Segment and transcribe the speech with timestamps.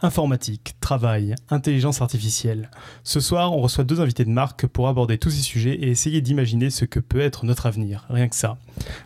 [0.00, 2.70] Informatique, travail, intelligence artificielle.
[3.02, 6.20] Ce soir, on reçoit deux invités de marque pour aborder tous ces sujets et essayer
[6.20, 8.06] d'imaginer ce que peut être notre avenir.
[8.08, 8.58] Rien que ça.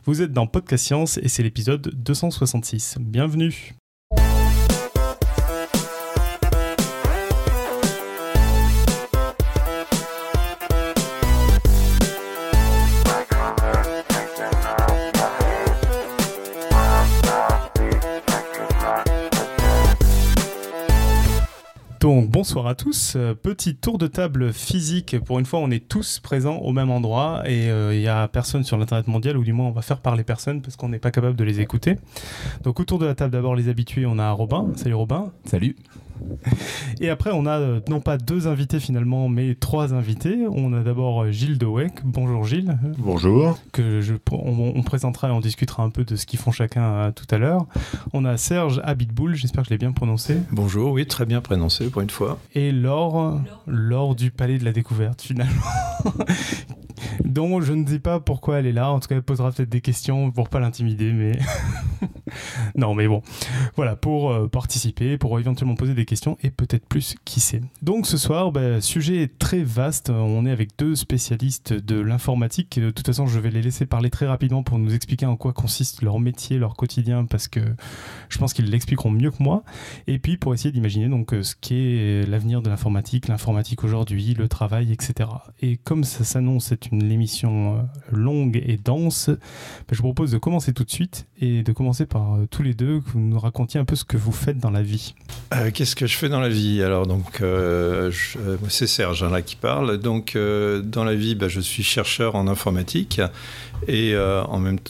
[0.05, 2.99] Vous êtes dans Podcast Science et c'est l'épisode 266.
[3.01, 3.75] Bienvenue.
[22.43, 23.13] Bonsoir à tous.
[23.15, 25.17] Euh, petit tour de table physique.
[25.21, 28.27] Pour une fois, on est tous présents au même endroit et euh, il n'y a
[28.27, 30.99] personne sur l'internet mondial, ou du moins on va faire parler personne parce qu'on n'est
[30.99, 31.99] pas capable de les écouter.
[32.65, 34.73] Donc autour de la table, d'abord les habitués, on a Robin.
[34.75, 35.31] Salut Robin.
[35.45, 35.77] Salut.
[37.01, 40.47] Et après, on a euh, non pas deux invités finalement, mais trois invités.
[40.51, 41.89] On a d'abord euh, Gilles Dewey.
[42.05, 42.79] Bonjour Gilles.
[42.99, 43.59] Bonjour.
[43.73, 47.11] Que je, on, présentera et on discutera un peu de ce qu'ils font chacun euh,
[47.13, 47.67] tout à l'heure.
[48.13, 50.37] On a Serge Habitboul, j'espère que je l'ai bien prononcé.
[50.51, 52.39] Bonjour, oui, très bien prononcé pour une fois.
[52.55, 55.53] Et Laure, Laure du Palais de la Découverte finalement.
[57.25, 58.91] dont je ne sais pas pourquoi elle est là.
[58.91, 61.39] En tout cas, elle posera peut-être des questions pour pas l'intimider, mais
[62.75, 63.23] non, mais bon,
[63.77, 67.61] voilà, pour euh, participer, pour éventuellement poser des questions et peut-être plus, qui sait.
[67.83, 70.11] Donc ce soir, bah, sujet très vaste.
[70.11, 72.79] On est avec deux spécialistes de l'informatique.
[72.79, 75.53] De toute façon, je vais les laisser parler très rapidement pour nous expliquer en quoi
[75.53, 77.61] consiste leur métier, leur quotidien, parce que
[78.29, 79.63] je pense qu'ils l'expliqueront mieux que moi.
[80.07, 84.49] Et puis pour essayer d'imaginer donc euh, ce qu'est l'avenir de l'informatique, l'informatique aujourd'hui, le
[84.49, 85.29] travail, etc.
[85.61, 90.33] Et comme ça s'annonce, c'est une émission euh, longue et dense, bah, je vous propose
[90.33, 93.21] de commencer tout de suite et de commencer par euh, tous les deux, que vous
[93.21, 95.15] nous racontiez un peu ce que vous faites dans la vie.
[95.55, 96.83] Euh, qu'est-ce que je fais dans la vie?
[96.83, 97.43] Alors, donc,
[98.69, 99.99] c'est Serge hein, là qui parle.
[99.99, 103.21] Donc, dans la vie, bah, je suis chercheur en informatique
[103.89, 104.15] et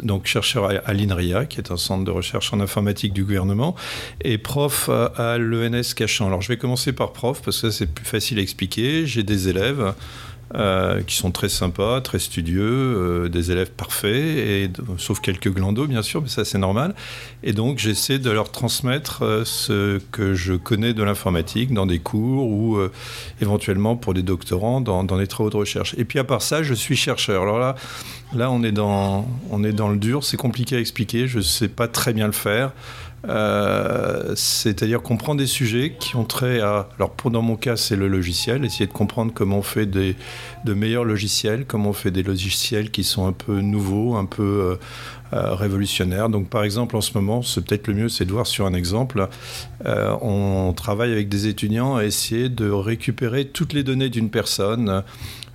[0.03, 3.75] donc chercheur à, l'INRIA, qui est un centre de recherche en informatique du gouvernement,
[4.21, 6.27] et prof à, à l'ENS Cachan.
[6.27, 9.07] Alors, je vais commencer par prof parce que c'est plus facile à expliquer.
[9.07, 9.95] J'ai des élèves.
[10.55, 15.87] Euh, qui sont très sympas, très studieux, euh, des élèves parfaits, et, sauf quelques glandos
[15.87, 16.95] bien sûr, mais ça c'est normal.
[17.43, 22.01] Et donc j'essaie de leur transmettre euh, ce que je connais de l'informatique dans des
[22.01, 22.79] cours ou
[23.41, 25.95] éventuellement pour des doctorants dans, dans, des travaux de recherche.
[25.97, 27.43] Et puis à part ça, je suis chercheur.
[27.43, 27.75] Alors là,
[28.35, 31.43] là on est dans, on est dans le dur, c'est compliqué à expliquer, je ne
[31.43, 32.73] sais pas très bien le faire.
[33.29, 36.89] Euh, c'est-à-dire qu'on prend des sujets qui ont trait à...
[36.97, 40.17] Alors pour, dans mon cas, c'est le logiciel, essayer de comprendre comment on fait des,
[40.65, 44.43] de meilleurs logiciels, comment on fait des logiciels qui sont un peu nouveaux, un peu
[44.43, 44.77] euh,
[45.35, 46.29] euh, révolutionnaires.
[46.29, 48.75] Donc par exemple, en ce moment, c'est peut-être le mieux, c'est de voir sur un
[48.75, 49.29] exemple.
[49.85, 55.03] on travaille avec des étudiants à essayer de récupérer toutes les données d'une personne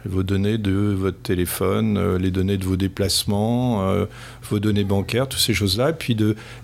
[0.08, 4.06] vos données de votre téléphone, euh, les données de vos déplacements, euh,
[4.50, 6.16] vos données bancaires, toutes ces choses-là, et puis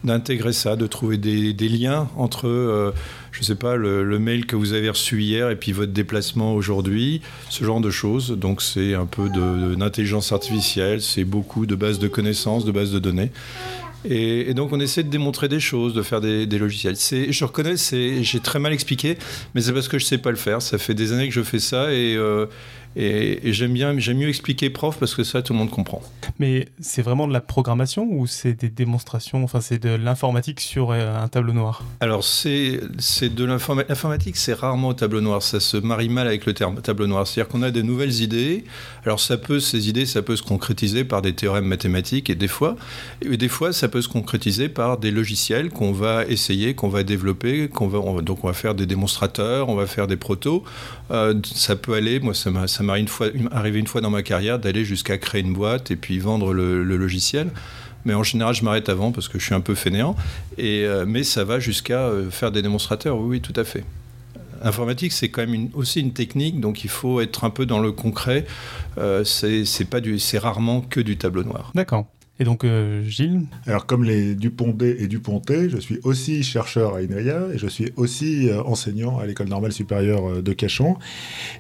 [0.04, 2.92] d'intégrer ça, de trouver des, liens entre, euh,
[3.32, 6.53] je ne sais pas, le, mail que vous avez reçu hier et puis votre déplacement
[6.53, 8.32] aujourd'hui, ce genre de choses.
[8.32, 9.30] Donc c'est un peu
[9.76, 13.32] d'intelligence artificielle, c'est beaucoup de bases de connaissances, de bases de données.
[14.06, 16.96] Et, donc on essaie de démontrer des choses, de faire des, des logiciels.
[16.96, 19.18] Je reconnais, j'ai très mal expliqué,
[19.56, 20.62] mais c'est parce que je ne sais pas le faire.
[20.62, 22.18] Ça fait des années que je fais ça et,
[22.96, 26.02] et, j'aime bien, j'aime mieux expliquer prof parce que ça, tout le monde comprend.
[26.40, 30.92] Mais c'est vraiment de la programmation ou c'est des démonstrations Enfin, c'est de l'informatique sur
[30.92, 31.84] euh, un tableau noir?
[32.00, 33.90] Alors, c'est de l'informatique.
[33.90, 35.42] L'informatique, c'est rarement au tableau noir.
[35.42, 37.28] Ça se marie mal avec le terme tableau noir.
[37.28, 38.64] C'est-à-dire qu'on a de nouvelles idées.
[39.06, 42.48] Alors, ça peut, ces idées, ça peut se concrétiser par des théorèmes mathématiques et des
[42.48, 42.76] fois,
[43.22, 47.03] et des fois, ça peut se concrétiser par des logiciels qu'on va essayer, qu'on va
[47.03, 50.64] développer, qu'on va, donc on va faire des démonstrateurs, on va faire des protos.
[51.12, 52.68] Euh, ça peut aller, moi, ça m'a
[52.98, 56.20] une fois, arrivé une fois dans ma carrière d'aller jusqu'à créer une boîte et puis
[56.20, 57.50] vendre le, logiciel.
[58.06, 60.16] Mais en général, je m'arrête avant parce que je suis un peu fainéant.
[60.58, 63.86] Et, euh, mais ça va jusqu'à euh, faire des démonstrateurs, oui, tout à fait.
[64.62, 67.92] Informatique, c'est quand même aussi une technique, donc il faut être un peu dans le
[67.92, 68.46] concret.
[68.98, 71.72] Euh, c'est rarement que du tableau noir.
[71.76, 72.08] D'accord.
[72.40, 76.97] Et donc, euh, Gilles Alors, comme les Dupondé et Duponté, je suis aussi chercheur à
[76.97, 80.97] INRIA et je suis aussi euh, enseignant à l'École normale supérieure euh, de Cachan.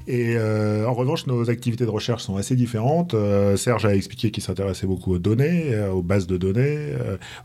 [0.07, 3.15] Et en revanche, nos activités de recherche sont assez différentes.
[3.55, 6.93] Serge a expliqué qu'il s'intéressait beaucoup aux données, aux bases de données,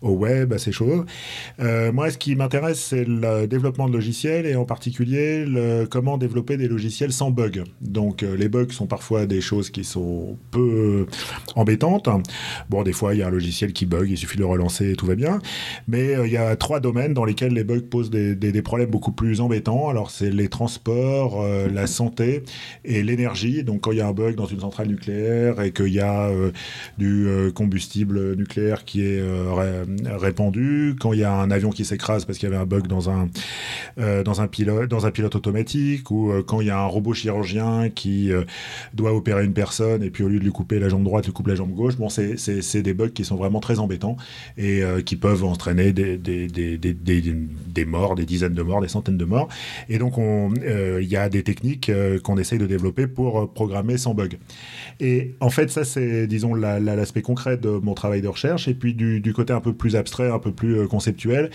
[0.03, 1.05] au web, à ces choses.
[1.59, 5.45] moi, ce qui m'intéresse, c'est le développement de logiciels et en particulier
[5.91, 7.65] comment développer des logiciels sans bugs.
[7.81, 11.07] Donc, les bugs sont parfois des choses qui sont peu
[11.55, 12.09] embêtantes.
[12.69, 14.97] Bon, des fois, y a un logiciel qui bug, il suffit de le relancer et
[14.97, 15.41] tout va bien.
[15.87, 19.13] Mais il y a trois domaines dans lesquels les bugs posent des, des, problèmes beaucoup
[19.13, 19.89] plus embêtants.
[19.89, 22.43] Alors c'est les transports, la santé
[22.85, 23.65] et l'énergie.
[23.65, 26.31] Donc quand il y a un bug dans une centrale nucléaire et qu'il y a
[26.99, 29.23] du combustible nucléaire qui est
[30.07, 32.87] répandu, quand il y a un avion qui s'écrase parce qu'il y avait un bug
[32.87, 33.29] dans un,
[34.25, 37.91] dans un pilote, dans un pilote automatique, ou quand il y a un robot chirurgien
[37.91, 38.31] qui
[38.95, 41.33] doit opérer une personne et puis au lieu de lui couper la jambe droite, lui
[41.33, 41.97] coupe la jambe gauche.
[41.97, 44.17] Bon, c'est des bugs qui sont vraiment très embêtants
[44.57, 49.25] et euh, qui peuvent entraîner des, des, morts, des dizaines de morts, des centaines de
[49.25, 49.49] morts.
[49.89, 53.99] Et donc, euh, il y a des techniques euh, qu'on essaye de développer pour programmer
[53.99, 54.39] sans bug.
[55.01, 58.69] Et en fait, ça, c'est, disons, l'aspect concret de mon travail de recherche.
[58.69, 61.51] Et puis, du, côté un peu plus abstrait, un peu plus conceptuel,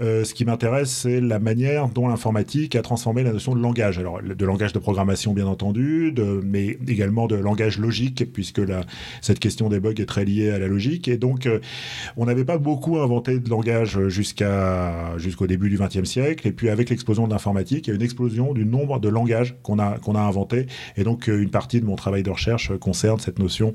[0.00, 3.98] ce qui m'intéresse, c'est la manière dont l'informatique a transformé la notion de langage.
[3.98, 6.12] Alors, de langage de programmation, bien entendu,
[6.44, 8.60] mais également de langage logique, puisque
[9.20, 10.97] cette question des bugs est très liée à la logique.
[11.06, 11.60] Et donc, euh,
[12.16, 16.48] on n'avait pas beaucoup inventé de langage jusqu'à, jusqu'au début du XXe siècle.
[16.48, 19.56] Et puis, avec l'explosion de l'informatique, il y a une explosion du nombre de langages
[19.62, 20.66] qu'on a, qu'on a inventés.
[20.96, 23.74] Et donc, euh, une partie de mon travail de recherche concerne cette notion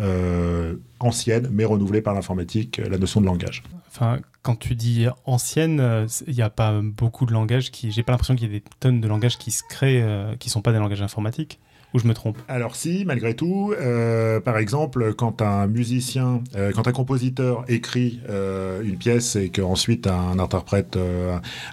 [0.00, 3.62] euh, ancienne, mais renouvelée par l'informatique, la notion de langage.
[3.88, 7.92] Enfin, quand tu dis ancienne, il n'y a pas beaucoup de langages qui.
[7.92, 10.04] J'ai pas l'impression qu'il y ait des tonnes de langages qui se créent,
[10.40, 11.60] qui sont pas des langages informatiques.
[11.94, 16.72] Ou je me trompe Alors si, malgré tout, euh, par exemple, quand un musicien, euh,
[16.74, 20.98] quand un compositeur écrit euh, une pièce et qu'ensuite un interprète,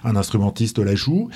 [0.04, 1.28] un instrumentiste la joue,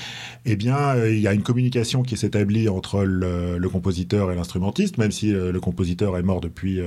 [0.44, 5.10] eh bien, il y a une communication qui s'établit entre le, compositeur et l'instrumentiste, même
[5.10, 6.80] si le compositeur est mort depuis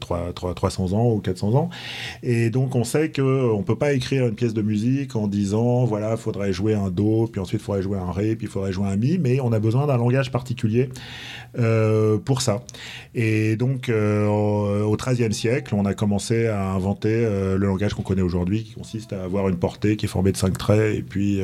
[0.00, 1.70] 3, 300 ans ou 400 ans.
[2.24, 5.84] Et donc, on sait qu'on ne peut pas écrire une pièce de musique en disant,
[5.84, 8.50] voilà, il faudrait jouer un Do, puis ensuite il faudrait jouer un Ré, puis il
[8.50, 10.88] faudrait jouer un Mi, mais on a besoin d'un langage particulier
[12.24, 12.62] pour ça.
[13.14, 18.02] Et donc, euh, au XIIIe siècle, on a commencé à inventer euh, le langage qu'on
[18.02, 21.02] connaît aujourd'hui, qui consiste à avoir une portée qui est formée de cinq traits, et
[21.02, 21.40] puis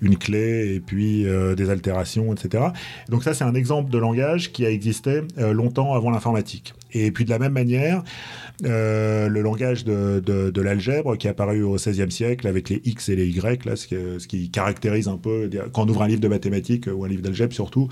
[0.00, 2.64] une clé, et puis des altérations, etc.
[3.08, 6.74] Donc ça, c'est un exemple de langage qui a existé longtemps avant l'informatique.
[6.92, 8.02] Et puis de la même manière,
[8.64, 13.16] euh, le langage de, l'algèbre qui est apparu au XVIe siècle avec les X et
[13.16, 16.28] les Y, là, ce, ce, qui caractérise un peu, quand on ouvre un livre de
[16.28, 17.88] mathématiques ou un livre d'algèbre surtout,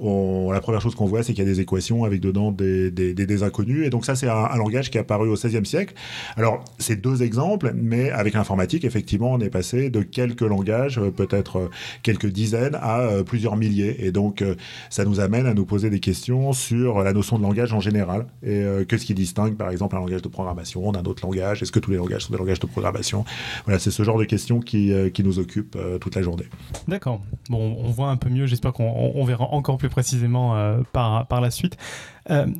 [0.00, 3.42] la première chose qu'on voit, c'est qu'il y a des équations avec dedans des, des,
[3.42, 3.86] inconnus.
[3.86, 5.94] Et donc ça, c'est un, langage qui est apparu au XVIe siècle.
[6.36, 11.10] Alors, c'est deux exemples, mais avec l'informatique, effectivement, on est passé de quelques langages, euh,
[11.10, 11.70] peut-être euh,
[12.02, 14.06] quelques dizaines, à plusieurs milliers.
[14.06, 14.44] Et donc,
[14.90, 18.26] ça nous amène à nous poser des questions sur la notion de langage en général
[18.46, 21.78] et qu'est-ce qui distingue, par exemple, un langage de programmation, d'un autre langage Est-ce que
[21.78, 23.24] tous les langages sont des langages de programmation?
[23.64, 26.46] Voilà, c'est ce genre de questions qui, euh, qui nous occupent euh, toute la journée.
[26.88, 27.20] D'accord.
[27.48, 28.46] Bon, on voit un peu mieux.
[28.46, 31.76] J'espère qu'on verra encore plus précisément euh, par, par la suite.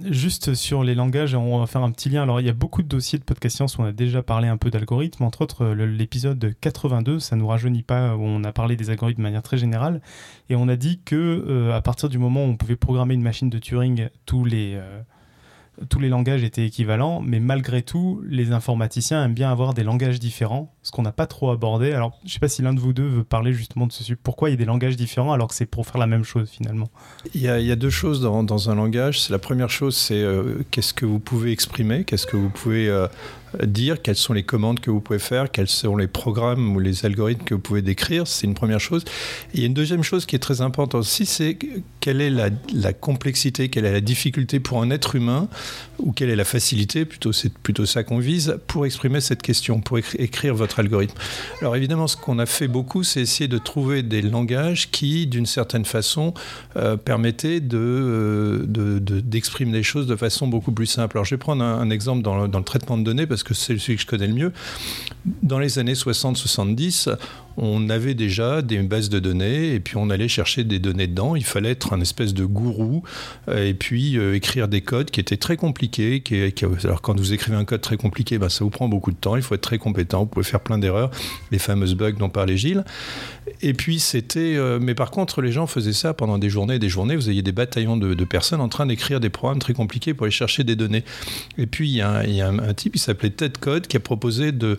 [0.04, 2.22] juste sur les langages, on va faire un petit lien.
[2.22, 4.48] Alors, il y a beaucoup de dossiers de podcast science où on a déjà parlé
[4.48, 5.24] un peu d'algorithmes.
[5.24, 9.22] Entre autres, l'épisode 82, ça nous rajeunit pas, où on a parlé des algorithmes de
[9.22, 10.00] manière très générale.
[10.50, 13.48] Et on a dit que à partir du moment où on pouvait programmer une machine
[13.48, 14.78] de Turing tous les
[15.88, 20.18] tous les langages étaient équivalents, mais malgré tout, les informaticiens aiment bien avoir des langages
[20.18, 21.92] différents, ce qu'on n'a pas trop abordé.
[21.92, 24.12] Alors, je ne sais pas si l'un de vous deux veut parler justement de ce
[24.12, 26.48] Pourquoi il y a des langages différents alors que c'est pour faire la même chose
[26.50, 26.90] finalement?
[27.34, 29.28] Il y, a, deux choses dans, un langage.
[29.30, 33.08] La première chose, c'est euh, qu'est-ce que vous pouvez exprimer, qu'est-ce que vous pouvez euh,
[33.62, 37.04] dire, quelles sont les commandes que vous pouvez faire, quels sont les programmes ou les
[37.06, 39.04] algorithmes que vous pouvez décrire, c'est une première chose.
[39.52, 41.58] Et il y a une deuxième chose qui est très importante aussi, c'est
[42.00, 45.48] quelle est la, complexité, quelle est la difficulté pour un être humain,
[45.98, 49.80] ou quelle est la facilité, plutôt c'est plutôt ça qu'on vise, pour exprimer cette question,
[49.80, 51.16] pour écrire votre algorithme.
[51.60, 55.46] Alors évidemment, ce qu'on a fait beaucoup, c'est essayer de trouver des langages qui, d'une
[55.46, 56.34] certaine façon,
[56.76, 61.16] euh, permettaient de, d'exprimer de, des choses de façon beaucoup plus simple.
[61.16, 63.54] Alors je vais prendre un, exemple dans le, dans le traitement de données, parce que
[63.54, 64.52] c'est celui que je connais le mieux.
[65.42, 67.16] Dans les années 60-70,
[67.56, 71.36] on avait déjà des bases de données et puis on allait chercher des données dedans.
[71.36, 73.02] Il fallait être un espèce de gourou
[73.48, 76.22] euh, et puis euh, écrire des codes qui étaient très compliqués.
[76.84, 79.36] Alors quand vous écrivez un code très compliqué, ben, ça vous prend beaucoup de temps.
[79.36, 80.20] Il faut être très compétent.
[80.20, 81.10] Vous pouvez faire plein d'erreurs,
[81.50, 82.84] les fameuses bugs dont parlait Gilles.
[83.62, 86.78] Et puis c'était, euh, mais par contre les gens faisaient ça pendant des journées et
[86.78, 87.16] des journées.
[87.16, 90.30] Vous aviez des bataillons de, personnes en train d'écrire des programmes très compliqués pour aller
[90.30, 91.04] chercher des données.
[91.58, 94.78] Et puis il y a, un, type, il s'appelait Ted Code, qui a proposé de,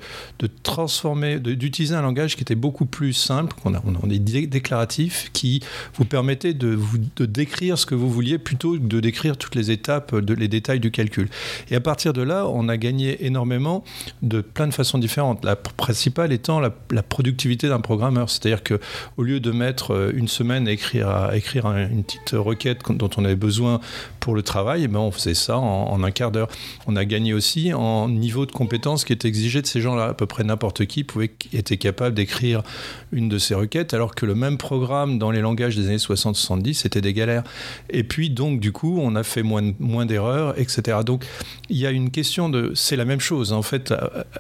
[0.64, 5.62] transformer, d'utiliser un langage qui était beaucoup plus simple, qu'on a, on est déclaratif, qui
[5.96, 9.56] vous permettait de, vous, de décrire ce que vous vouliez plutôt que de décrire toutes
[9.56, 11.30] les étapes, de, les détails du calcul.
[11.70, 13.84] Et à partir de là, on a gagné énormément
[14.22, 15.44] de plein de façons différentes.
[15.44, 16.72] La principale étant la,
[17.04, 18.30] productivité d'un programmeur.
[18.30, 18.80] C'est-à-dire que
[19.18, 23.10] au lieu de mettre euh, une semaine à écrire, à écrire une petite requête dont
[23.18, 23.80] on avait besoin
[24.20, 26.48] pour le travail, eh ben on faisait ça en, un quart d'heure.
[26.88, 30.06] On a gagné aussi en niveau de compétence qui est exigé de ces gens-là.
[30.06, 32.64] À peu près n'importe qui pouvait, était capable d'écrire
[33.12, 36.74] une de ces requêtes, alors que le même programme dans les langages des années 60-70,
[36.74, 37.44] c'était des galères.
[37.90, 41.00] Et puis, donc, du coup, on a fait moins, moins d'erreurs, etc.
[41.06, 41.26] Donc,
[41.70, 42.72] il y a une question de...
[42.76, 43.54] C'est la même chose.
[43.54, 43.94] En fait,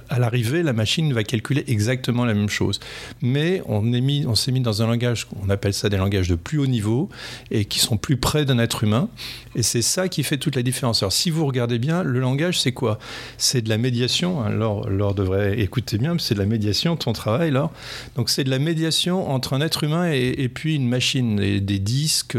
[0.10, 2.79] à, l'arrivée, la machine va calculer exactement la même chose.
[3.22, 6.35] Mais on est on s'est mis dans un langage, on appelle ça des langages de
[6.35, 7.09] plus haut niveau,
[7.51, 9.09] et qui sont plus près d'un être humain.
[9.55, 11.01] Et c'est ça qui fait toute la différence.
[11.01, 13.00] Alors, si vous regardez bien, le langage, c'est quoi?
[13.38, 14.43] C'est de la médiation.
[14.43, 17.71] Alors, Laure devrait écouter bien, c'est de la médiation, ton travail, Laure.
[18.15, 22.38] Donc, c'est de la médiation entre un être humain et, puis une machine, des disques,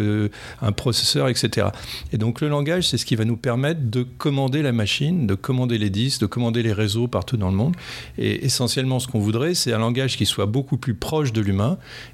[0.62, 1.68] un processeur, etc.
[2.12, 5.35] Et donc, le langage, c'est ce qui va nous permettre de commander la machine, de
[5.35, 7.76] commander les disques, de commander les réseaux partout dans le monde.
[8.18, 11.55] Et essentiellement, ce qu'on voudrait, c'est un langage qui soit beaucoup plus proche de l'humain.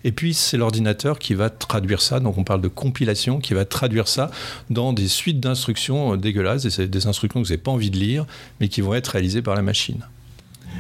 [0.05, 2.21] Et puis, c'est l'ordinateur qui va traduire ça.
[2.21, 4.31] Donc, on parle de compilation, qui va traduire ça
[4.71, 6.65] dans des suites d'instructions dégueulasses.
[6.65, 8.27] Et c'est des instructions que vous n'avez pas envie de lire,
[8.61, 10.05] mais qui vont être réalisées par la machine.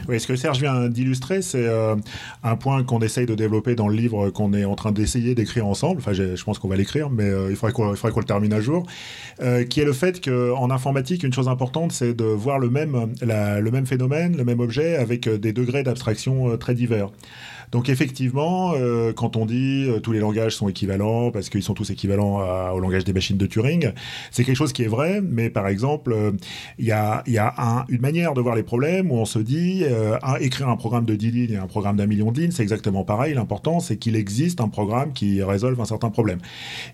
[0.08, 1.94] Oui, ce que Serge vient d'illustrer, c'est euh,
[2.42, 5.66] un point qu'on essaye de développer dans le livre qu'on est en train d'essayer d'écrire
[5.66, 5.98] ensemble.
[5.98, 8.86] Enfin, je pense qu'on va l'écrire, mais euh, il faudrait qu'on le termine à jour.
[9.40, 13.12] Euh, qui est le fait qu'en informatique, une chose importante, c'est de voir le même,
[13.22, 17.10] le même phénomène, le même objet, avec des degrés d'abstraction très divers.
[17.72, 21.72] Donc effectivement, euh, quand on dit euh, tous les langages sont équivalents parce qu'ils sont
[21.72, 23.92] tous équivalents au langage des machines de Turing,
[24.30, 26.32] c'est quelque chose qui est vrai, mais par exemple, euh,
[26.78, 27.24] il y a,
[27.88, 29.84] une manière de voir les problèmes où on se dit,
[30.40, 33.04] écrire un programme de 10 lignes et un programme d'un million de lignes, c'est exactement
[33.04, 33.32] pareil.
[33.32, 36.38] L'important, c'est qu'il existe un programme qui résolve un certain problème.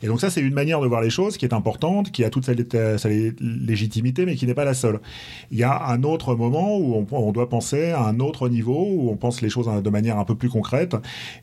[0.03, 2.31] Et donc ça, c'est une manière de voir les choses qui est importante, qui a
[2.31, 2.53] toute sa,
[3.41, 5.01] légitimité, mais qui n'est pas la seule.
[5.51, 9.11] Il y a un autre moment où on doit penser à un autre niveau, où
[9.11, 10.68] on pense les choses de manière un peu plus concrète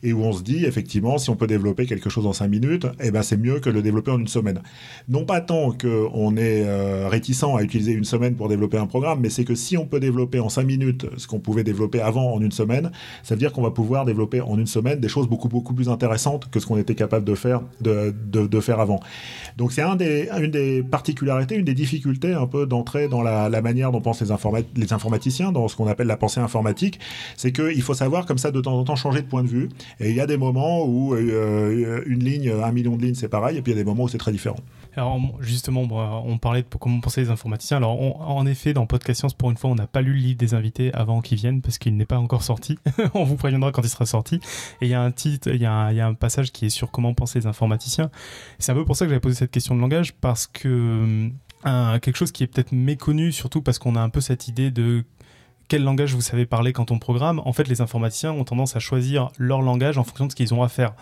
[0.02, 2.86] et où on se dit effectivement si on peut développer quelque chose en cinq minutes,
[3.00, 4.62] eh ben c'est mieux que le développer en une semaine.
[5.08, 9.20] Non pas tant qu'on est euh, réticent à utiliser une semaine pour développer un programme,
[9.20, 12.32] mais c'est que si on peut développer en cinq minutes ce qu'on pouvait développer avant
[12.32, 12.90] en une semaine,
[13.22, 15.88] ça veut dire qu'on va pouvoir développer en une semaine des choses beaucoup beaucoup plus
[15.88, 19.00] intéressantes que ce qu'on était capable de faire de, de, faire avant.
[19.56, 23.48] Donc c'est un des, une des particularités, une des difficultés un peu d'entrer dans la,
[23.62, 24.28] manière dont pensent les,
[24.76, 26.98] les informaticiens, dans ce qu'on appelle la pensée informatique,
[27.36, 29.68] c'est qu'il faut savoir comme ça de temps en temps changer de point de vue.
[30.00, 33.28] Et il y a des moments où euh, une ligne, un million de lignes, c'est
[33.28, 34.58] pareil, et puis il y a des moments où c'est très différent.
[34.96, 35.82] Alors justement,
[36.24, 37.76] on parlait de comment penser les informaticiens.
[37.76, 40.38] Alors en effet, dans Podcast Science, pour une fois, on n'a pas lu le livre
[40.38, 42.78] des invités avant qu'ils viennent parce qu'il n'est pas encore sorti.
[43.14, 44.36] on vous préviendra quand il sera sorti.
[44.80, 47.12] Et il y a un titre, il y, a un, passage qui est sur comment
[47.12, 48.10] penser les informaticiens.
[48.58, 51.30] C'est un peu pour ça que j'avais posé cette question de langage parce que
[51.62, 55.04] quelque chose qui est peut-être méconnu, surtout parce qu'on a un peu cette idée de
[55.68, 58.78] quel langage vous savez parler quand on programme, en fait, les informaticiens ont tendance à
[58.78, 60.94] choisir leur langage en fonction de ce qu'ils ont à faire.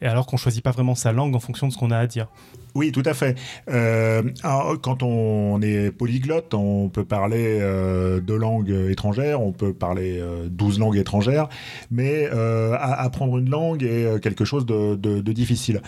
[0.00, 2.06] Et alors qu'on choisit pas vraiment sa langue en fonction de ce qu'on a à
[2.06, 2.28] dire.
[2.74, 3.38] Oui, tout à fait.
[3.70, 4.22] Euh,
[4.82, 10.48] quand on est polyglotte, on peut parler euh, deux langues étrangères, on peut parler euh,
[10.48, 11.48] douze langues étrangères,
[11.92, 12.28] mais
[12.74, 15.80] apprendre une langue est quelque chose de, difficile.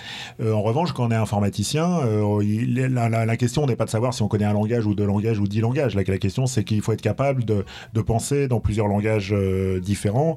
[0.43, 2.01] en revanche, quand on est informaticien,
[2.41, 5.47] la, question n'est pas de savoir si on connaît un langage ou deux langages ou
[5.47, 5.95] dix langages.
[5.95, 7.65] La, question, c'est qu'il faut être capable de,
[7.95, 9.35] de, penser dans plusieurs langages
[9.83, 10.37] différents,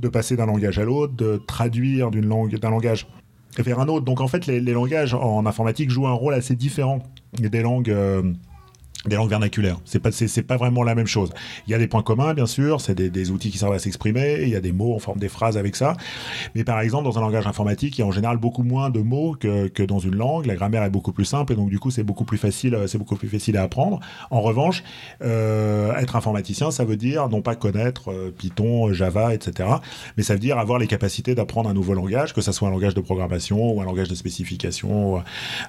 [0.00, 3.06] de passer d'un langage à l'autre, de traduire d'une langue, d'un langage
[3.62, 4.04] vers un autre.
[4.04, 7.02] Donc en fait, les, langages en informatique jouent un rôle assez différent
[7.38, 7.94] des langues.
[9.06, 9.78] Des langues vernaculaires.
[9.84, 11.30] C'est pas c'est, pas vraiment la même chose.
[11.66, 14.42] Il y a des points communs bien sûr, c'est des, outils qui servent à s'exprimer,
[14.42, 15.96] il y a des mots en forme des phrases avec ça.
[16.54, 19.00] Mais par exemple dans un langage informatique, il y a en général beaucoup moins de
[19.00, 20.46] mots que, que dans une langue.
[20.46, 22.98] La grammaire est beaucoup plus simple et donc du coup c'est beaucoup plus facile c'est
[22.98, 24.00] beaucoup plus facile à apprendre.
[24.30, 24.82] En revanche,
[25.22, 29.68] euh, être informaticien, ça veut dire non pas connaître euh, Python, Java, etc.
[30.16, 32.70] Mais ça veut dire avoir les capacités d'apprendre un nouveau langage, que ça soit un
[32.70, 35.20] langage de programmation ou un langage de spécification, ou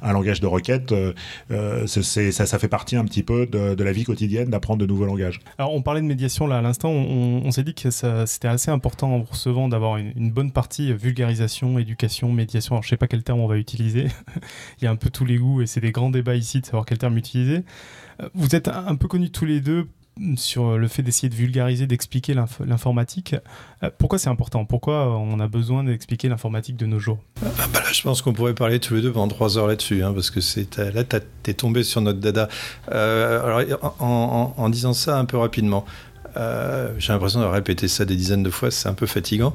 [0.01, 0.92] un langage de requête.
[0.92, 5.05] Euh, ça, ça fait partie un petit peu de, la vie quotidienne d'apprendre de nouveaux
[5.05, 5.39] langages.
[5.58, 9.13] Alors on parlait de médiation là à l'instant, on, s'est dit que c'était assez important
[9.13, 12.75] en recevant d'avoir une, bonne partie vulgarisation, éducation, médiation.
[12.75, 14.08] Alors je sais pas quel terme on va utiliser.
[14.82, 16.65] Il y a un peu tous les goûts et c'est des grands débats ici de
[16.65, 17.63] savoir quel terme utiliser.
[18.22, 19.88] Euh, vous êtes un peu connus tous les deux
[20.36, 23.36] sur le fait d'essayer de vulgariser, d'expliquer l'informatique.
[23.84, 24.65] Euh, pourquoi c'est important?
[24.65, 27.19] Pourquoi on a besoin d'expliquer l'informatique de nos jours?
[27.43, 30.03] Ah bah là, Je pense qu'on pourrait parler tous les deux pendant trois heures là-dessus,
[30.03, 30.39] hein, parce que
[30.93, 31.17] là, tu
[31.50, 32.48] es tombé sur notre dada.
[32.91, 35.86] Euh, alors, en, disant ça un peu rapidement,
[36.36, 39.53] j'ai l'impression de répéter ça des dizaines de fois, c'est un peu fatigant.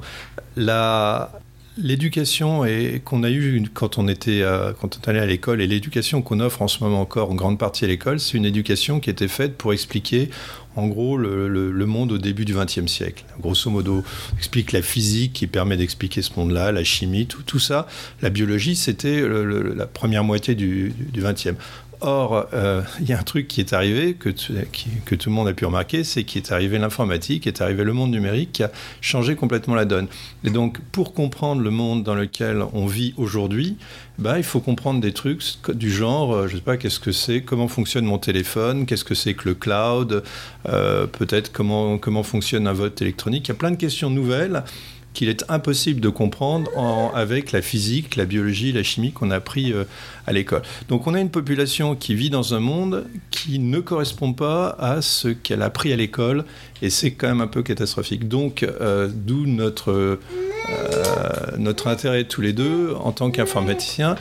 [1.77, 2.63] L'éducation
[3.05, 4.43] qu'on a eue quand on était
[4.81, 7.57] quand on allait à l'école et l'éducation qu'on offre en ce moment encore en grande
[7.57, 10.29] partie à l'école, c'est une éducation qui était faite pour expliquer
[10.75, 13.23] en gros le, monde au début du XXe siècle.
[13.39, 14.03] Grosso modo,
[14.37, 17.87] explique la physique qui permet d'expliquer ce monde-là, la chimie, tout, tout, ça.
[18.21, 21.55] La biologie, c'était la première moitié du XXe.
[22.03, 25.53] Or, euh, il y a un truc qui est arrivé, que, tout le monde a
[25.53, 29.35] pu remarquer, c'est qu'il est arrivé l'informatique, est arrivé le monde numérique qui a changé
[29.35, 30.07] complètement la donne.
[30.43, 33.77] Et donc, pour comprendre le monde dans lequel on vit aujourd'hui,
[34.17, 35.43] bah, il faut comprendre des trucs
[35.73, 39.05] du genre, euh, je ne sais pas, qu'est-ce que c'est, comment fonctionne mon téléphone, qu'est-ce
[39.05, 40.23] que c'est que le cloud,
[40.69, 43.47] euh, peut-être comment fonctionne un vote électronique.
[43.47, 44.63] Il y a plein de questions nouvelles
[45.13, 46.69] qu'il est impossible de comprendre
[47.13, 49.83] avec la physique, la biologie, la chimie qu'on a appris euh,
[50.25, 50.61] à l'école.
[50.89, 55.01] Donc on a une population qui vit dans un monde qui ne correspond pas à
[55.01, 56.45] ce qu'elle a appris à l'école
[56.81, 58.27] et c'est quand même un peu catastrophique.
[58.27, 60.17] Donc euh, d'où notre, euh,
[61.57, 64.15] notre intérêt tous les deux en tant qu'informaticiens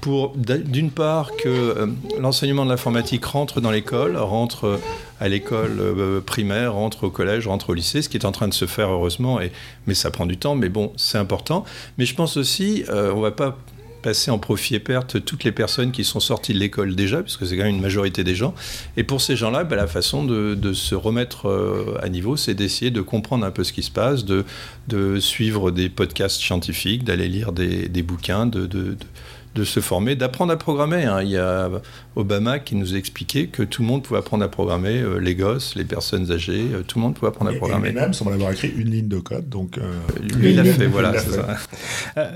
[0.00, 1.88] pour d'une part que
[2.20, 4.78] l'enseignement de l'informatique rentre dans l'école, rentre
[5.22, 8.48] à l'école euh, primaire, rentre au collège, rentre au lycée, ce qui est en train
[8.48, 9.52] de se faire heureusement, et,
[9.86, 11.64] mais ça prend du temps, mais bon, c'est important.
[11.96, 13.56] Mais je pense aussi, euh, on va pas
[14.02, 17.46] passer en profit et perte toutes les personnes qui sont sorties de l'école déjà, puisque
[17.46, 18.52] c'est quand même une majorité des gens.
[18.96, 23.00] Et pour ces gens-là, bah, la façon de, se remettre à niveau, c'est d'essayer de
[23.00, 24.44] comprendre un peu ce qui se passe, de,
[25.20, 28.96] suivre des podcasts scientifiques, d'aller lire des, bouquins, de
[29.54, 31.04] de se former, d'apprendre à programmer.
[31.04, 31.22] Hein.
[31.22, 31.70] Il y a
[32.16, 35.34] Obama qui nous a expliqué que tout le monde pouvait apprendre à programmer, euh, les
[35.34, 37.90] gosses, les personnes âgées, euh, tout le monde pouvait apprendre à programmer.
[37.90, 39.48] Et, même semble avoir écrit une ligne de code.
[39.48, 41.18] Donc, euh, Lui, il l'a fait, voilà.
[41.18, 41.56] Ça.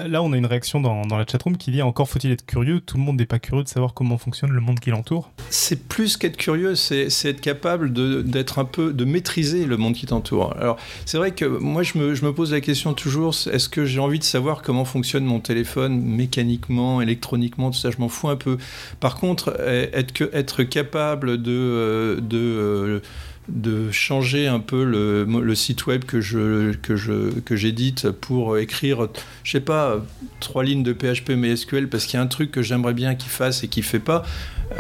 [0.07, 2.81] là, on a une réaction dans, dans la chatroom qui dit encore faut-il être curieux
[2.81, 5.31] Tout le monde n'est pas curieux de savoir comment fonctionne le monde qui l'entoure.
[5.51, 7.93] C'est plus qu'être curieux, c'est être capable
[8.25, 10.55] d'être un peu, de maîtriser le monde qui t'entoure.
[10.59, 13.85] Alors, c'est vrai que moi, je me, je me pose la question toujours est-ce que
[13.85, 18.29] j'ai envie de savoir comment fonctionne mon téléphone mécaniquement, électroniquement, tout ça Je m'en fous
[18.29, 18.59] un peu.
[19.01, 23.01] Par contre, être, être capable de, euh, de, euh,
[23.49, 29.09] de changer un peu le, site web que je que je que j'édite pour écrire
[29.43, 30.05] je sais pas
[30.41, 33.31] trois lignes de PHP MySQL parce qu'il y a un truc que j'aimerais bien qu'il
[33.31, 34.23] fasse et qu'il fait pas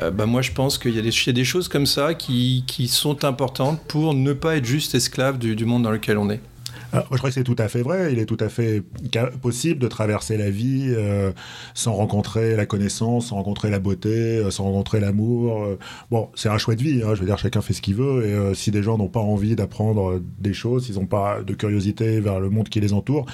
[0.02, 2.88] euh, bah moi je pense qu'il y, a des, des choses comme ça qui, qui,
[2.88, 6.40] sont importantes pour ne pas être juste esclave du monde dans lequel on est
[6.92, 8.12] je crois que c'est tout à fait vrai.
[8.12, 8.82] Il est tout à fait
[9.42, 11.32] possible de traverser la vie euh,
[11.74, 15.64] sans rencontrer la connaissance, sans rencontrer la beauté, euh, sans rencontrer l'amour.
[15.64, 15.78] Euh.
[16.10, 17.02] bon, c'est un choix de vie.
[17.02, 17.14] Hein.
[17.14, 18.26] je veux dire, chacun fait ce qu'il veut.
[18.26, 22.20] Et si des gens n'ont pas envie d'apprendre des choses, s'ils n'ont pas de curiosité
[22.20, 23.26] vers le monde qui les entoure,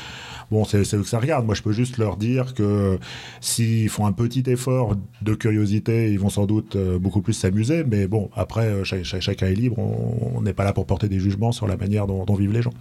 [0.50, 1.44] bon, c'est eux que ça regarde.
[1.46, 2.98] Moi, je peux juste leur dire que
[3.40, 7.84] s'ils font un petit effort de curiosité, ils vont sans doute beaucoup plus s'amuser.
[7.84, 9.78] Mais bon, après, chacun est libre.
[9.78, 12.62] On n'est pas là pour porter des jugements sur la manière dont, dont vivent les
[12.62, 12.72] gens.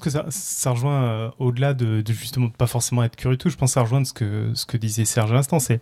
[0.00, 3.50] Que ça, ça rejoint euh, au-delà de, justement pas forcément être curieux tout.
[3.50, 5.58] Je pense que ça rejoint ce que, ce que disait Serge à l'instant.
[5.58, 5.80] C'est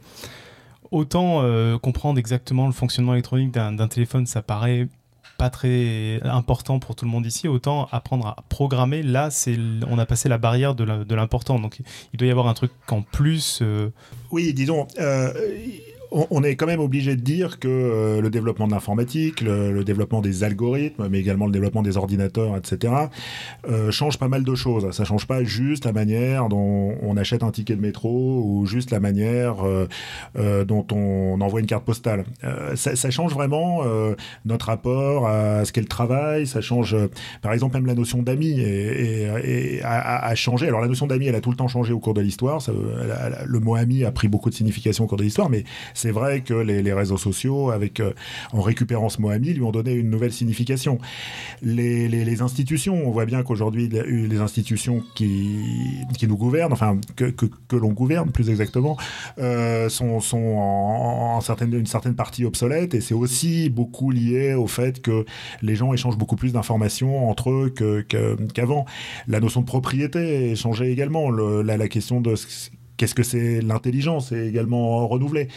[0.90, 4.88] autant euh, comprendre exactement le fonctionnement électronique d'un téléphone, ça paraît
[5.38, 9.98] pas très important pour tout le monde ici, autant apprendre à programmer, là, c'est on
[9.98, 11.59] a passé la barrière de l'important.
[11.59, 11.81] Donc,
[12.12, 13.59] il doit y avoir un truc en plus.
[13.61, 13.90] Euh,
[14.31, 14.87] oui, disons,
[16.12, 20.20] on, est quand même obligé de dire que euh, le développement de l'informatique, le, développement
[20.20, 22.92] des algorithmes, mais également le développement des ordinateurs, etc.,
[23.68, 24.90] euh, change pas mal de choses.
[24.92, 28.90] Ça change pas juste la manière dont on achète un ticket de métro ou juste
[28.90, 32.25] la manière euh, dont on envoie une carte postale.
[32.75, 33.83] Ça, change vraiment
[34.44, 36.46] notre rapport à ce qu'est le travail.
[36.46, 36.96] Ça change,
[37.42, 40.68] par exemple, même la notion d'amis et, a, changé.
[40.68, 42.61] Alors la notion d'amis, elle a tout le temps changé au cours de l'histoire.
[43.46, 45.64] Le mot ami a pris beaucoup de signification au cours de l'histoire, mais
[46.03, 48.12] c'est vrai que les, réseaux sociaux, avec, euh,
[48.53, 50.99] en récupérant ce mot ami, lui ont donné une nouvelle signification.
[51.62, 55.61] Les, institutions, on voit bien qu'aujourd'hui, les institutions qui,
[56.27, 58.97] nous gouvernent, enfin, que, que, l'on gouverne plus exactement,
[59.38, 65.01] euh, sont, en, certaine, une certaine partie obsolètes et c'est aussi beaucoup lié au fait
[65.03, 65.25] que
[65.62, 67.73] les gens échangent beaucoup plus d'informations entre eux
[68.55, 68.87] qu'avant.
[69.29, 71.31] la notion de propriété a changé également.
[71.31, 72.35] la, la question de
[72.96, 75.48] Qu'est-ce que c'est l'intelligence est également renouvelée.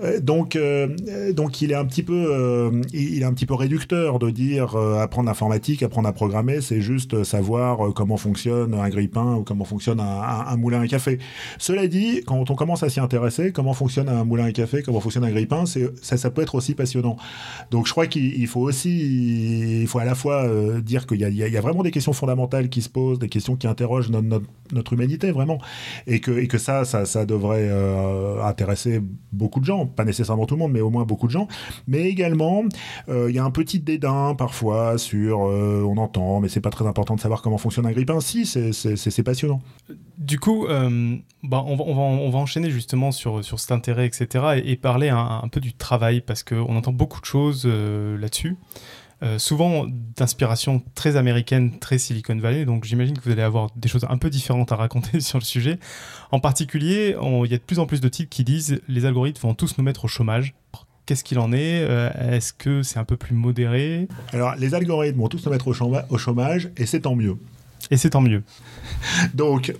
[0.00, 0.88] Euh, donc, euh,
[1.32, 4.76] donc il est un petit peu, euh, il est un petit peu réducteur de dire
[4.76, 10.00] apprendre l'informatique, apprendre à programmer, c'est juste savoir comment fonctionne un grille-pain ou comment fonctionne
[10.00, 11.18] un, moulin à café.
[11.58, 15.00] Cela dit, quand on commence à s'y intéresser, comment fonctionne un moulin à café, comment
[15.00, 17.16] fonctionne un grille-pain, ça, ça peut être aussi passionnant.
[17.70, 20.48] Donc, je crois qu'il faut aussi, il faut à la fois
[20.80, 23.66] dire qu'il y, y, a vraiment des questions fondamentales qui se posent, des questions qui
[23.66, 25.58] interrogent notre, notre, humanité vraiment,
[26.06, 27.70] et que, et que ça ça, ça, devrait
[28.42, 29.00] intéresser
[29.32, 31.48] beaucoup de gens, pas nécessairement tout le monde, mais au moins beaucoup de gens.
[31.86, 32.64] Mais également,
[33.08, 37.14] il y a un petit dédain parfois sur, on entend, mais c'est pas très important
[37.14, 38.20] de savoir comment fonctionne un grippin.
[38.20, 39.60] Si, c'est passionnant.
[40.18, 44.06] Du coup, bah, on, va, on, va, on, va, enchaîner justement sur, sur cet intérêt,
[44.06, 48.56] etc., et, parler un, peu du travail, parce qu'on entend beaucoup de choses là-dessus.
[49.22, 52.64] Euh, souvent d'inspiration très américaine, très Silicon Valley.
[52.64, 55.44] Donc j'imagine que vous allez avoir des choses un peu différentes à raconter sur le
[55.44, 55.78] sujet.
[56.32, 59.46] En particulier, il y a de plus en plus de titres qui disent les algorithmes
[59.46, 60.54] vont tous nous mettre au chômage.
[61.06, 61.84] Qu'est-ce qu'il en est?
[61.88, 64.08] Euh, Est-ce que c'est un peu plus modéré?
[64.32, 67.36] Alors, les algorithmes vont tous nous mettre au chômage et c'est tant mieux.
[67.90, 68.42] Et c'est tant mieux.
[69.34, 69.74] Donc,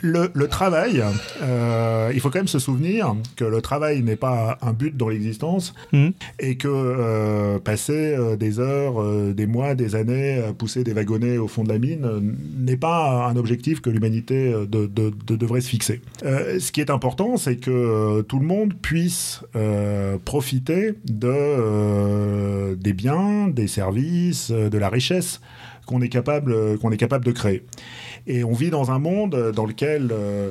[0.00, 1.02] le, travail,
[1.42, 5.08] euh, il faut quand même se souvenir que le travail n'est pas un but dans
[5.08, 6.10] l'existence hmm.
[6.38, 9.02] et que euh, passer euh, des heures,
[9.34, 12.06] des mois, des années à pousser des wagonnets au fond de la mine
[12.58, 16.00] n'est pas un objectif que l'humanité devrait se fixer.
[16.22, 19.42] ce qui est important, c'est que tout le monde puisse
[20.24, 25.40] profiter de, des biens, des services, de la richesse
[25.86, 27.64] qu'on est capable qu'on est capable de créer.
[28.26, 30.50] Et on vit dans un monde dans lequel, euh,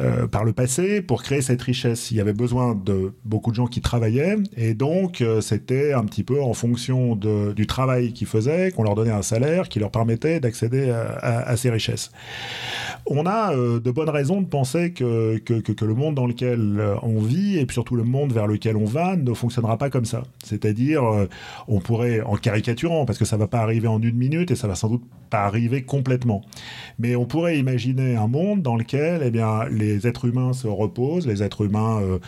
[0.00, 3.56] euh, par le passé, pour créer cette richesse, il y avait besoin de beaucoup de
[3.56, 4.36] gens qui travaillaient.
[4.56, 8.94] Et donc, euh, c'était un petit peu en fonction du travail qu'ils faisaient qu'on leur
[8.94, 12.10] donnait un salaire qui leur permettait d'accéder à, ces richesses.
[13.06, 17.20] On a de bonnes raisons de penser que, que, que, le monde dans lequel on
[17.20, 20.22] vit, et surtout le monde vers lequel on va, ne fonctionnera pas comme ça.
[20.44, 21.02] C'est-à-dire,
[21.68, 24.56] on pourrait, en caricaturant, parce que ça ne va pas arriver en une minute et
[24.56, 26.42] ça va sans doute pas arriver complètement.
[27.02, 31.26] Mais on pourrait imaginer un monde dans lequel eh bien, les êtres humains se reposent,
[31.26, 32.20] les êtres humains euh,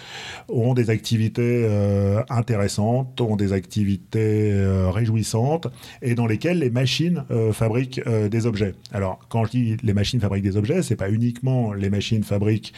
[0.49, 5.69] ont des activités euh, intéressantes, ont des activités euh, réjouissantes,
[6.03, 8.75] et dans lesquelles les machines fabriquent des objets.
[8.93, 12.73] Alors, quand je dis les machines fabriquent des objets, c'est pas uniquement les machines fabriquent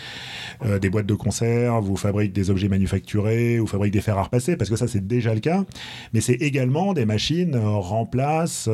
[0.81, 4.57] des boîtes de conserve, ou fabriquent des objets manufacturés, ou fabriquent des fers à repasser,
[4.57, 5.65] parce que ça c'est déjà le cas,
[6.13, 8.69] mais c'est également des machines remplacent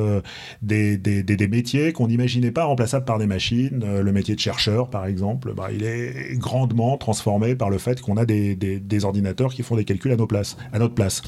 [0.60, 3.82] des, des, des, des métiers qu'on n'imaginait pas remplaçables par des machines.
[3.84, 8.00] Euh, le métier de chercheur, par exemple, bah, il est grandement transformé par le fait
[8.00, 11.22] qu'on a des, ordinateurs qui font des calculs à, nos places, à notre place.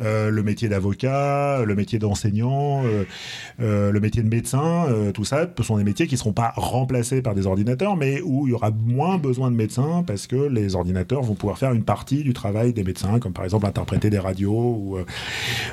[0.00, 2.82] Euh, le métier d'avocat, le métier d'enseignant,
[3.60, 6.52] euh, le métier de médecin, tout ça, ce sont des métiers qui ne seront pas
[6.56, 10.36] remplacés par des ordinateurs, mais où il y aura moins besoin de médecins parce que
[10.36, 14.10] les ordinateurs vont pouvoir faire une partie du travail des médecins, comme par exemple interpréter
[14.10, 14.96] des radios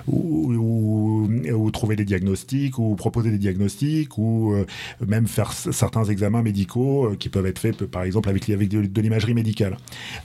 [0.07, 4.55] ou, ou trouver des diagnostics ou proposer des diagnostics ou
[5.05, 9.01] même faire certains examens médicaux euh, qui peuvent être faits, par exemple, avec, avec de,
[9.01, 9.77] l'imagerie médicale.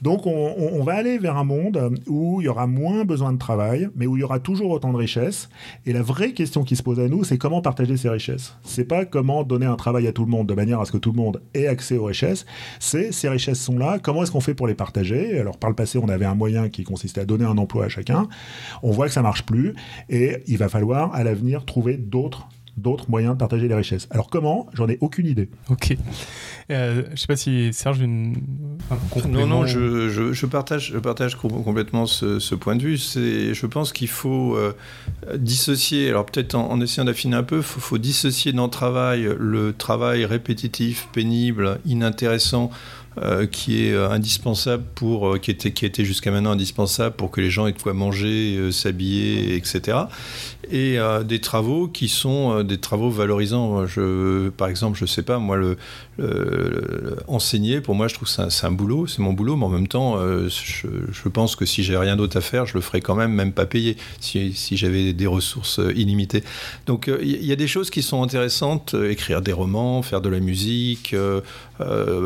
[0.02, 3.88] Donc, on, va aller vers un monde où il y aura moins besoin de travail,
[3.96, 5.48] mais où il y aura toujours autant de richesses.
[5.86, 8.56] Et la vraie question qui se pose à nous, c'est comment partager ces richesses?
[8.62, 10.98] C'est pas comment donner un travail à tout le monde de manière à ce que
[10.98, 12.46] tout le monde ait accès aux richesses.
[12.78, 13.98] C'est ces richesses sont là.
[14.00, 15.38] Comment est-ce qu'on fait pour les partager?
[15.38, 17.88] Alors, par le passé, on avait un moyen qui consistait à donner un emploi à
[17.88, 18.28] chacun.
[18.82, 19.74] On voit que ça marche plus,
[20.08, 24.08] et il va falloir à l'avenir trouver d'autres d'autres moyens de partager les richesses.
[24.10, 24.66] Alors comment?
[24.74, 25.48] J'en ai aucune idée.
[25.70, 25.96] Ok.
[26.70, 28.36] Euh, je ne sais pas si Serge une.
[29.28, 32.96] non, non, je, je, partage, je partage complètement ce, point de vue.
[32.96, 34.74] Je pense qu'il faut euh,
[35.36, 39.28] dissocier, alors peut-être en, essayant d'affiner un peu, il faut, faut, dissocier dans le travail
[39.38, 42.70] le travail répétitif, pénible, inintéressant
[43.22, 47.30] euh, qui est euh, indispensable pour, euh, qui était, qui était jusqu'à maintenant indispensable pour
[47.30, 49.98] que les gens aient de quoi manger, s'habiller, etc.
[50.70, 53.86] Et des travaux qui sont des travaux valorisants.
[53.86, 55.78] Je, par exemple, je sais pas, moi, le,
[57.26, 59.88] enseigner, pour moi, je trouve que c'est un, boulot, c'est mon boulot, mais en même
[59.88, 63.32] temps, je, pense que si j'ai rien d'autre à faire, je le ferais quand même,
[63.32, 66.44] même pas payé, si, si j'avais des ressources illimitées.
[66.86, 70.40] Donc, il y, a des choses qui sont intéressantes, écrire des romans, faire de la
[70.40, 71.16] musique,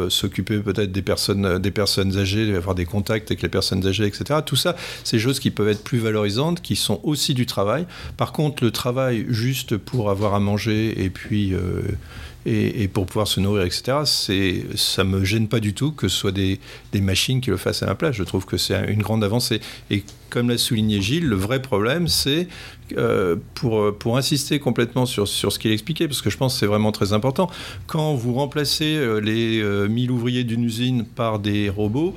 [0.08, 4.40] s'occuper peut-être des personnes, des personnes âgées, avoir des contacts avec les personnes âgées, etc.
[4.44, 7.86] Tout ça, c'est des choses qui peuvent être plus valorisantes, qui sont aussi du travail.
[8.16, 11.82] Par contre, le travail juste pour avoir à manger et puis euh,
[12.46, 13.98] et, pour pouvoir se nourrir, etc.
[14.04, 16.58] C'est, ça me gêne pas du tout que ce soit des,
[16.92, 18.16] des machines qui le fassent à ma place.
[18.16, 19.60] Je trouve que c'est une grande avancée.
[19.90, 22.48] Et comme l'a souligné Gilles, le vrai problème, c'est
[22.96, 26.60] euh, pour, pour insister complètement sur, sur ce qu'il expliquait, parce que je pense que
[26.60, 27.50] c'est vraiment très important,
[27.86, 32.14] quand vous remplacez euh, les 1000 euh, ouvriers d'une usine par des robots,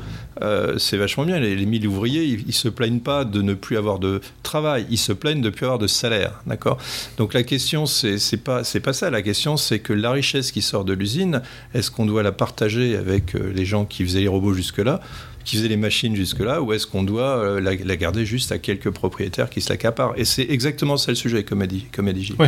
[0.77, 1.39] c'est vachement bien.
[1.39, 4.85] Les, les 1000 ouvriers, ils, ne se plaignent pas de ne plus avoir de travail,
[4.89, 6.41] ils se plaignent de ne plus avoir de salaire.
[6.45, 6.77] D'accord?
[7.17, 9.09] Donc la question, c'est, pas, pas ça.
[9.09, 11.41] La question, c'est que la richesse qui sort de l'usine,
[11.73, 14.99] est-ce qu'on doit la partager avec les gens qui faisaient les robots jusque-là?
[15.45, 19.49] Qui faisait les machines jusque-là, ou est-ce qu'on doit la, garder juste à quelques propriétaires
[19.49, 22.33] qui se l'accaparent Et c'est exactement ça le sujet, comme a dit, comme a dit
[22.39, 22.47] Oui,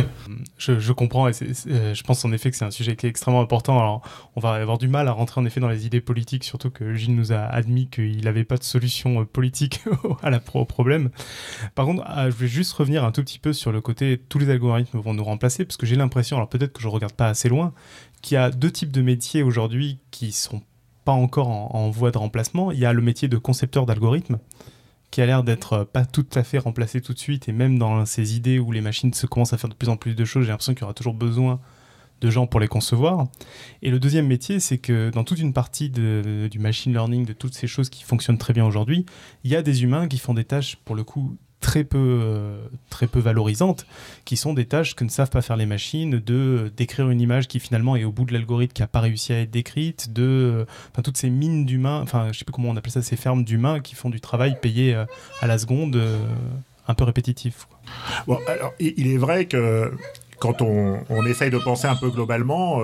[0.58, 3.78] je, comprends, et je pense en effet que c'est un sujet qui est extrêmement important.
[3.78, 4.02] Alors,
[4.36, 6.94] on va avoir du mal à rentrer en effet dans les idées politiques, surtout que
[6.94, 9.80] Gilles nous a admis qu'il n'avait pas de solution politique
[10.22, 11.10] à la, au problème.
[11.74, 14.50] Par contre, je vais juste revenir un tout petit peu sur le côté tous les
[14.50, 17.48] algorithmes vont nous remplacer, parce que j'ai l'impression, alors peut-être que je regarde pas assez
[17.48, 17.72] loin,
[18.22, 20.62] qu'il y a deux types de métiers aujourd'hui qui sont
[21.08, 22.70] pas encore en, voie de remplacement.
[22.70, 24.38] Il y a le métier de concepteur d'algorithmes,
[25.10, 28.04] qui a l'air d'être pas tout à fait remplacé tout de suite, et même dans
[28.04, 30.42] ces idées où les machines se commencent à faire de plus en plus de choses,
[30.44, 31.60] j'ai l'impression qu'il y aura toujours besoin
[32.20, 33.26] de gens pour les concevoir.
[33.80, 37.54] Et le deuxième métier, c'est que dans toute une partie du machine learning, de toutes
[37.54, 39.06] ces choses qui fonctionnent très bien aujourd'hui,
[39.44, 42.56] il y a des humains qui font des tâches, pour le coup, très peu, euh,
[42.90, 43.86] très peu valorisantes,
[44.24, 47.48] qui sont des tâches que ne savent pas faire les machines, de décrire une image
[47.48, 50.66] qui finalement est au bout de l'algorithme, qui n'a pas réussi à être décrite, de
[50.92, 53.44] enfin, toutes ces mines d'humains, enfin je sais plus comment on appelle ça, ces fermes
[53.44, 55.04] d'humains qui font du travail payé euh,
[55.40, 56.18] à la seconde, euh,
[56.86, 57.66] un peu répétitif.
[58.26, 59.92] Bon, alors il est vrai que
[60.38, 62.80] quand on, on, essaye de penser un peu globalement,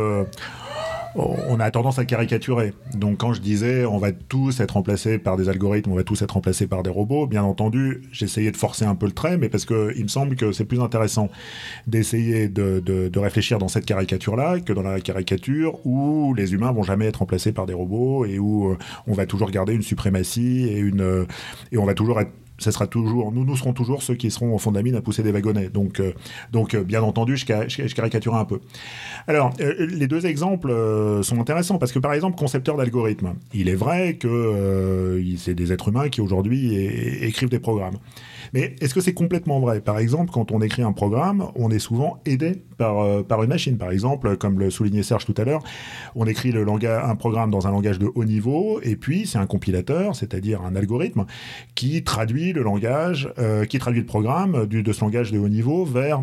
[1.15, 2.73] on a tendance à caricaturer.
[2.95, 6.23] Donc quand je disais on va tous être remplacés par des algorithmes, on va tous
[6.23, 9.49] être remplacés par des robots, bien entendu, j'essayais de forcer un peu le trait, mais
[9.49, 11.29] parce qu'il me semble que c'est plus intéressant
[11.87, 16.83] d'essayer de, de, réfléchir dans cette caricature-là que dans la caricature où les humains vont
[16.83, 20.67] jamais être remplacés par des robots et où euh, on va toujours garder une suprématie
[20.69, 21.25] et, une, euh,
[21.73, 24.55] et on va toujours être ce sera toujours, nous, nous serons toujours ceux qui seront
[24.55, 25.69] au fond de la mine à pousser des wagonnets.
[25.69, 26.13] Donc, euh,
[26.53, 28.61] donc euh, bien entendu, je, je, caricature un peu.
[29.27, 30.73] Alors, euh, les deux exemples
[31.23, 35.89] sont intéressants parce que, par exemple, concepteur d'algorithmes, il est vrai que c'est des êtres
[35.89, 36.75] humains qui aujourd'hui
[37.23, 37.99] écrivent des programmes.
[38.55, 39.81] Mais est-ce que c'est complètement vrai?
[39.81, 43.49] Par exemple, quand on écrit un programme, on est souvent aidé par, euh, par une
[43.49, 43.77] machine.
[43.77, 45.65] Par exemple, comme le soulignait Serge tout à l'heure,
[46.15, 50.15] on écrit un programme dans un langage de haut niveau, et puis c'est un compilateur,
[50.15, 51.27] c'est-à-dire un algorithme,
[51.75, 56.23] qui traduit le euh, programme du, de ce langage de haut niveau vers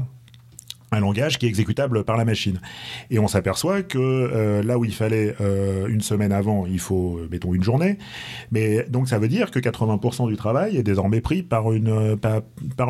[0.91, 2.60] un langage qui est exécutable par la machine.
[3.10, 7.19] Et on s'aperçoit que euh, là où il fallait euh, une semaine avant, il faut,
[7.32, 7.97] mettons, une journée.
[8.51, 12.17] Mais donc ça veut dire que 80% du travail est désormais pris par une,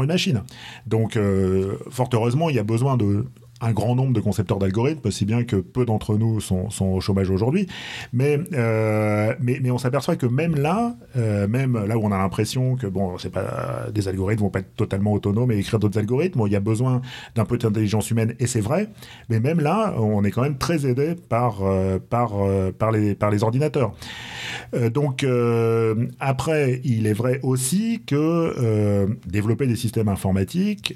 [0.07, 0.41] machine.
[0.87, 3.25] Donc euh, fort heureusement, il y a besoin de
[3.61, 7.29] un grand nombre de concepteurs d'algorithmes, aussi bien que peu d'entre nous sont, au chômage
[7.29, 7.67] aujourd'hui.
[8.11, 12.17] Mais, euh, mais, mais, on s'aperçoit que même là, euh, même là où on a
[12.17, 15.99] l'impression que bon, c'est pas des algorithmes vont pas être totalement autonomes et écrire d'autres
[15.99, 17.01] algorithmes, il y a besoin
[17.35, 18.89] d'un peu d'intelligence humaine et c'est vrai.
[19.29, 22.31] Mais même là, on est quand même très aidé euh, par
[22.77, 23.93] par les par les ordinateurs.
[24.93, 25.25] donc
[26.19, 30.95] après, il est vrai aussi que développer des systèmes informatiques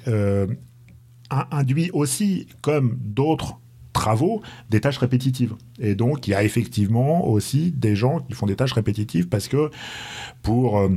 [1.30, 3.58] induit aussi, comme d'autres
[3.92, 5.54] travaux, des tâches répétitives.
[5.78, 9.48] Et donc, il y a effectivement aussi des gens qui font des tâches répétitives parce
[9.48, 9.70] que
[10.42, 10.78] pour...
[10.78, 10.88] Euh,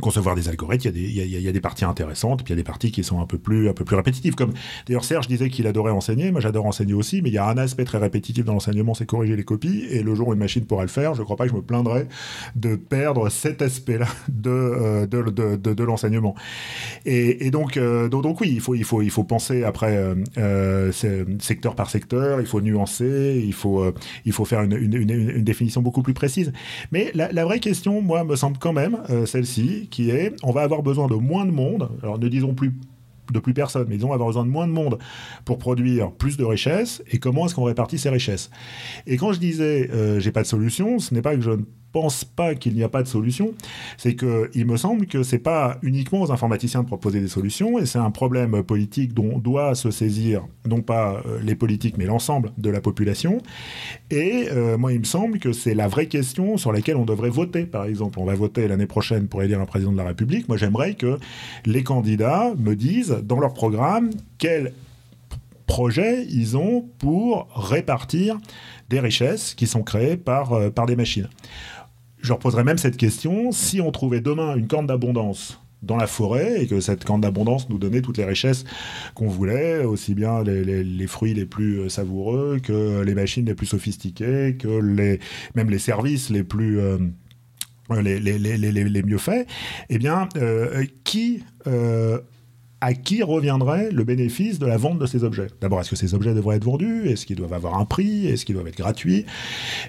[0.00, 2.90] concevoir des algorithmes, il y, a des, parties intéressantes, puis il y a des parties
[2.90, 4.34] qui sont un peu plus, un peu plus répétitives.
[4.34, 4.52] Comme
[4.86, 7.58] d'ailleurs Serge disait qu'il adorait enseigner, moi j'adore enseigner aussi, mais il y a un
[7.58, 9.84] aspect très répétitif dans l'enseignement, c'est corriger les copies.
[9.90, 11.56] Et le jour où une machine pourra le faire, je ne crois pas que je
[11.56, 12.08] me plaindrais
[12.56, 16.34] de perdre cet aspect-là de, euh, de, de, de, l'enseignement.
[17.06, 17.78] Et, euh, donc,
[18.22, 20.92] donc, oui, il faut, il faut, il faut penser après euh,
[21.40, 23.84] secteur par secteur, il faut nuancer, il faut,
[24.24, 26.52] il faut faire une, une, définition beaucoup plus précise.
[26.92, 30.82] Mais la vraie question, moi, me semble quand même celle-ci qui est on va avoir
[30.82, 31.90] besoin de moins de monde.
[32.02, 32.72] Alors ne disons plus
[33.32, 34.98] de plus personne, mais disons avoir besoin de moins de monde
[35.44, 37.02] pour produire plus de richesses.
[37.10, 38.50] Et comment est-ce qu'on répartit ces richesses?
[39.06, 41.64] Et quand je disais euh, j'ai pas de solution, ce n'est pas que je ne
[41.92, 43.52] pense pas qu'il n'y a pas de solution,
[43.96, 47.78] c'est que il me semble que c'est pas uniquement aux informaticiens de proposer des solutions,
[47.78, 52.04] et c'est un problème politique dont doit se saisir non pas euh, les politiques mais
[52.06, 53.38] l'ensemble de la population.
[54.10, 57.30] Et euh, moi, il me semble que c'est la vraie question sur laquelle on devrait
[57.30, 57.64] voter.
[57.64, 60.48] Par exemple, on va voter l'année prochaine pour élire un président de la République.
[60.48, 61.18] Moi, j'aimerais que
[61.66, 64.72] les candidats me disent dans leur programme quel
[65.66, 68.38] projet ils ont pour répartir
[68.88, 71.28] des richesses qui sont créées par, euh, par des machines.
[72.22, 76.06] Je leur poserais même cette question, si on trouvait demain une corne d'abondance dans la
[76.06, 78.64] forêt et que cette corne d'abondance nous donnait toutes les richesses
[79.14, 83.66] qu'on voulait, aussi bien les, fruits les plus euh, savoureux que les machines les plus
[83.66, 85.20] sophistiquées, que les,
[85.54, 86.80] même les services les plus...
[86.80, 86.98] Euh,
[88.02, 89.48] les, les, mieux faits,
[89.88, 91.42] eh bien, euh, qui
[92.80, 95.48] à qui reviendrait le bénéfice de la vente de ces objets.
[95.60, 97.08] D'abord, est-ce que ces objets devraient être vendus?
[97.08, 98.26] Est-ce qu'ils doivent avoir un prix?
[98.26, 99.26] Est-ce qu'ils doivent être gratuits?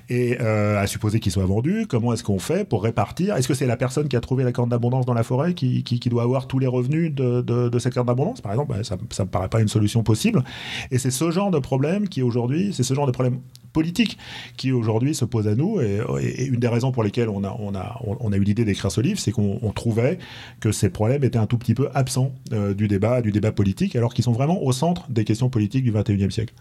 [0.10, 3.36] Et euh, à supposer qu'ils soient vendus, comment est-ce qu'on fait pour répartir?
[3.38, 5.84] Est-ce que c'est la personne qui a trouvé la corde d'abondance dans la forêt qui,
[6.10, 8.42] doit avoir tous les revenus de, cette corde d'abondance?
[8.42, 10.44] Par exemple, ça ne me paraît pas une solution possible.
[10.92, 13.40] Et c'est ce genre de problème qui aujourd'hui, c'est ce genre de problème
[13.72, 14.18] politique
[14.58, 15.80] qui aujourd'hui se pose à nous.
[15.82, 16.02] Et,
[16.46, 20.20] une des raisons pour lesquelles on a, eu l'idée d'écrire ce livre, c'est qu'on trouvait
[20.60, 23.96] que ces problèmes étaient un tout petit peu absents euh, du débat, du débat politique,
[23.96, 26.54] alors qu'ils sont vraiment au centre des questions politiques du 21e siècle.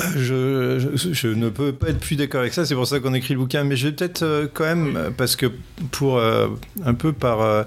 [0.00, 3.14] Euh, je, je, ne peux pas être plus d'accord avec ça, c'est pour ça qu'on
[3.14, 5.46] écrit le bouquin, mais je vais peut-être euh, quand même, parce que
[5.90, 7.66] pour un peu par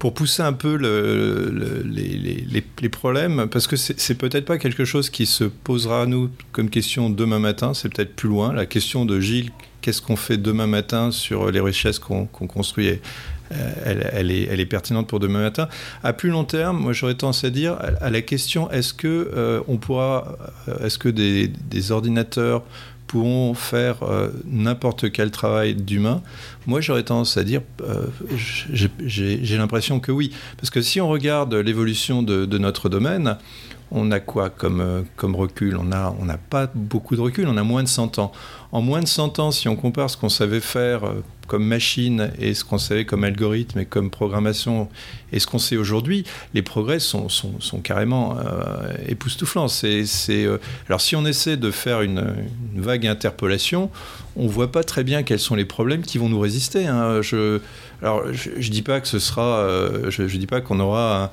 [0.00, 1.52] pour pousser un peu le,
[1.84, 6.70] les, problèmes, parce que c'est peut-être pas quelque chose qui se posera à nous comme
[6.70, 8.54] question demain matin, c'est peut-être plus loin.
[8.54, 9.50] La question de Gilles,
[9.82, 12.98] qu'est-ce qu'on fait demain matin sur les richesses qu'on construit
[13.84, 15.68] elle, elle, est, pertinente pour demain matin.
[16.04, 19.60] À plus long terme, moi j'aurais tendance à dire à la question est-ce que euh,
[19.66, 20.36] on pourra,
[20.68, 21.50] euh, est-ce que des,
[21.90, 22.62] ordinateurs
[23.10, 26.22] pourront faire euh, n'importe quel travail d'humain
[26.68, 30.32] Moi, j'aurais tendance à dire, euh, j'ai l'impression que oui.
[30.58, 33.36] Parce que si on regarde l'évolution de, notre domaine,
[33.90, 35.76] on a quoi comme, euh, comme recul?
[35.76, 38.30] On n'a on pas beaucoup de recul, on a moins de 100 ans.
[38.70, 41.02] En moins de 100 ans, si on compare ce qu'on savait faire
[41.50, 44.88] comme machine et ce qu'on savait comme algorithme et comme programmation
[45.32, 46.22] et ce qu'on sait aujourd'hui,
[46.54, 47.26] les progrès sont,
[47.82, 49.66] carrément euh, époustouflants.
[49.82, 52.24] Euh, alors si on essaie de faire une,
[52.76, 53.90] vague interpolation,
[54.36, 56.86] on voit pas très bien quels sont les problèmes qui vont nous résister.
[56.86, 57.20] Hein.
[57.20, 57.58] Je,
[58.00, 61.32] alors je, ne dis pas que ce sera, euh, je, je dis pas qu'on aura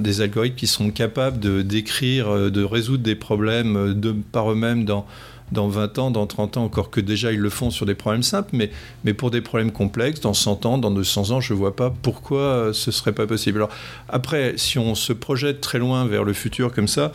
[0.00, 3.98] des algorithmes qui sont capables de d'écrire, de résoudre des problèmes
[4.30, 5.06] par eux-mêmes dans
[5.52, 8.22] dans 20 ans, dans 30 ans, encore que déjà ils le font sur des problèmes
[8.22, 8.70] simples, mais,
[9.04, 11.92] mais pour des problèmes complexes, dans 100 ans, dans 200 ans, je ne vois pas
[12.02, 13.58] pourquoi euh, ce ne serait pas possible.
[13.58, 13.70] Alors,
[14.08, 17.12] après, si on se projette très loin vers le futur comme ça,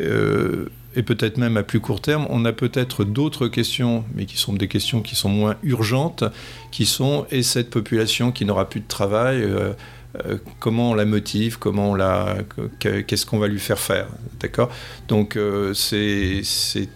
[0.00, 4.36] euh, et peut-être même à plus court terme, on a peut-être d'autres questions, mais qui
[4.36, 6.24] sont des questions qui sont moins urgentes,
[6.70, 9.74] qui sont et cette population qui n'aura plus de travail euh,
[10.16, 12.38] euh, comment on la motive, comment on la,
[12.78, 14.06] qu'est-ce qu'on va lui faire faire,
[14.40, 14.70] d'accord?
[15.06, 16.42] Donc euh, c'est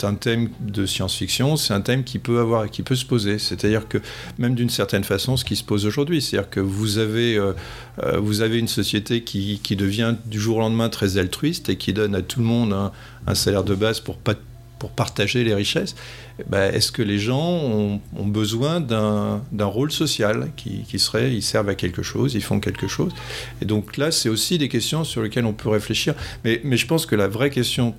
[0.03, 3.39] un thème de science-fiction, c'est un thème qui peut avoir, qui peut se poser.
[3.39, 3.99] C'est-à-dire que
[4.39, 7.53] même d'une certaine façon, ce qui se pose aujourd'hui, c'est-à-dire que vous avez euh,
[8.19, 11.93] vous avez une société qui, qui, devient du jour au lendemain très altruiste et qui
[11.93, 12.93] donne à tout le monde un,
[13.27, 14.35] un salaire de base pour pas
[14.83, 15.95] pour partager les richesses,
[16.41, 21.69] eh ben, est-ce que les gens ont, besoin d'un rôle social qui, serait, ils servent
[21.69, 23.13] à quelque chose, ils font quelque chose?
[23.61, 26.17] Et donc là, c'est aussi des questions sur lesquelles on peut réfléchir.
[26.45, 27.95] Mais, mais je pense que la vraie question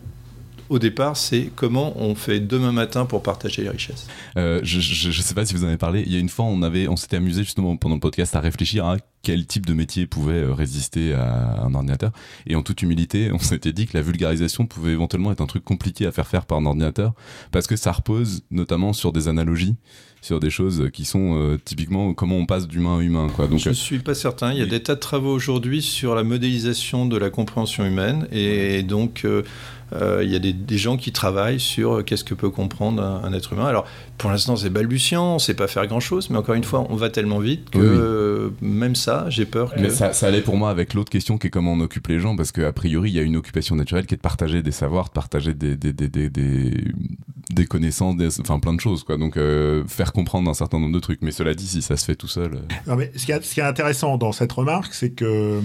[0.70, 4.08] au départ, c'est comment on fait demain matin pour partager les richesses.
[4.38, 6.04] Euh, je ne sais pas si vous en avez parlé.
[6.06, 8.40] Il y a une fois, on avait, on s'était amusé justement pendant le podcast à
[8.40, 12.12] réfléchir à quel type de métier pouvait euh, résister à un ordinateur.
[12.48, 15.64] Et en toute humilité, on s'était dit que la vulgarisation pouvait éventuellement être un truc
[15.64, 17.14] compliqué à faire faire par un ordinateur
[17.52, 19.76] parce que ça repose notamment sur des analogies
[20.24, 23.28] sur des choses qui sont euh, typiquement comment on passe d'humain à humain.
[23.36, 23.48] Quoi.
[23.48, 24.54] Donc, je ne suis pas certain.
[24.54, 28.28] Il y a des tas de travaux aujourd'hui sur la modélisation de la compréhension humaine
[28.32, 29.44] et donc euh,
[29.92, 33.54] il y a des, gens qui travaillent sur euh, qu'est-ce que peut comprendre un, être
[33.54, 33.66] humain.
[33.66, 33.86] Alors,
[34.18, 36.96] pour l'instant, c'est balbutiant, on ne sait pas faire grand-chose, mais encore une fois, on
[36.96, 39.80] va tellement vite que même ça, j'ai peur que...
[39.80, 42.36] Mais ça, allait pour moi avec l'autre question qui est comment on occupe les gens,
[42.36, 45.06] parce qu'a priori, il y a une occupation naturelle qui est de partager des savoirs,
[45.06, 49.04] de partager des, des, des, des, des connaissances, enfin plein de choses.
[49.04, 49.18] Quoi.
[49.18, 51.22] Donc, euh, faire comprendre un certain nombre de trucs.
[51.22, 52.62] Mais cela dit, si ça se fait tout seul...
[52.88, 55.62] Non, mais ce qui, est, ce qui est intéressant dans cette remarque, c'est que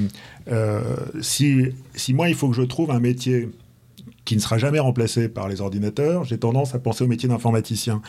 [1.21, 3.49] si, si moi, il faut que je trouve un métier
[4.29, 8.03] qui ne sera jamais remplacé par les ordinateurs, j'ai tendance à penser au métier d'informaticien.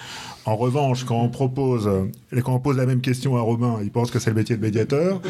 [0.49, 3.91] En revanche, quand on propose, euh, quand on pose la même question à Robin, il
[3.91, 5.21] pense que c'est le métier de médiateur.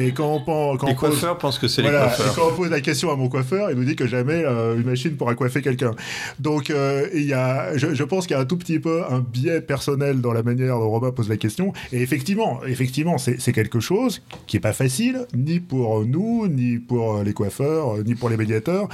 [0.00, 2.34] Et quand on, quand les coiffeurs pensent que c'est les coiffeurs.
[2.34, 4.82] quand on pose la question à mon coiffeur, il nous dit que jamais euh, une
[4.82, 5.92] machine pourra coiffer quelqu'un.
[6.40, 9.20] Donc, euh, il y a, je, pense qu'il y a un tout petit peu un
[9.20, 11.72] biais personnel dans la manière dont Robin pose la question.
[11.92, 17.22] Et effectivement, effectivement, c'est quelque chose qui est pas facile, ni pour nous, ni pour
[17.22, 18.88] les coiffeurs, ni pour les médiateurs,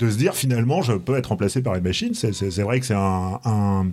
[0.00, 2.14] de se dire finalement, je peut être remplacé par une machine.
[2.14, 3.86] C'est vrai que c'est un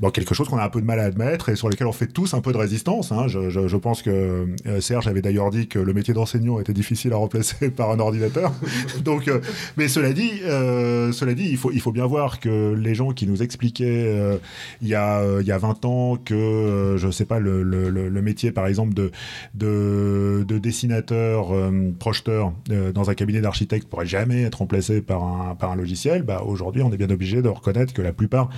[0.00, 1.92] bon, quelque chose qu'on a un peu de mal à admettre et sur lequel on
[1.92, 3.12] fait tous un peu de résistance.
[3.12, 3.28] Hein.
[3.28, 7.12] Je, je, pense que euh, Serge avait d'ailleurs dit que le métier d'enseignant était difficile
[7.12, 8.52] à remplacer par un ordinateur.
[9.04, 9.40] Donc, euh,
[9.76, 13.12] mais cela dit, euh, cela dit, il faut, il faut bien voir que les gens
[13.12, 14.38] qui nous expliquaient
[14.80, 18.22] il, y a, il y a 20 ans que, je sais pas, le, le, le,
[18.22, 19.10] métier par exemple de,
[19.54, 21.52] de, de dessinateur,
[21.98, 22.52] projeteur
[22.94, 26.82] dans un cabinet d'architecte pourrait jamais être remplacé par un, par un logiciel, bah, aujourd'hui
[26.82, 28.50] on est bien obligé de reconnaître que la plupart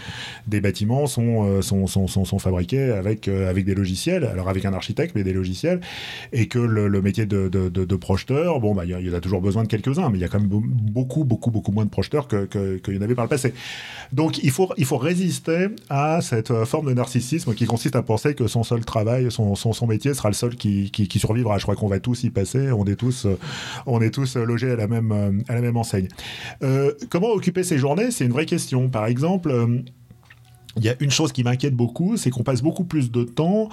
[0.46, 5.14] des bâtiments sont euh, sont, fabriqués avec, euh, avec des logiciels, alors avec un architecte,
[5.14, 5.80] mais des logiciels,
[6.32, 9.62] et que le, métier de, de, de, projeteur, bon, bah, il y, a toujours besoin
[9.62, 12.46] de quelques-uns, mais il y a quand même beaucoup, beaucoup, beaucoup moins de projeteurs qu'il
[12.48, 13.54] que, que y en avait par le passé.
[14.12, 18.02] Donc il faut, il faut résister à cette euh, forme de narcissisme qui consiste à
[18.02, 21.58] penser que son seul travail, son, son, son métier sera le seul qui, qui, survivra.
[21.58, 23.26] Je crois qu'on va tous y passer, on est tous,
[23.86, 26.08] on est tous logés à la même, à la même enseigne.
[27.10, 28.10] Comment occuper ces journées?
[28.10, 28.88] C'est une vraie question.
[28.88, 29.52] Par exemple,
[30.76, 33.68] il y a une chose qui m'inquiète beaucoup, c'est qu'on passe beaucoup plus de temps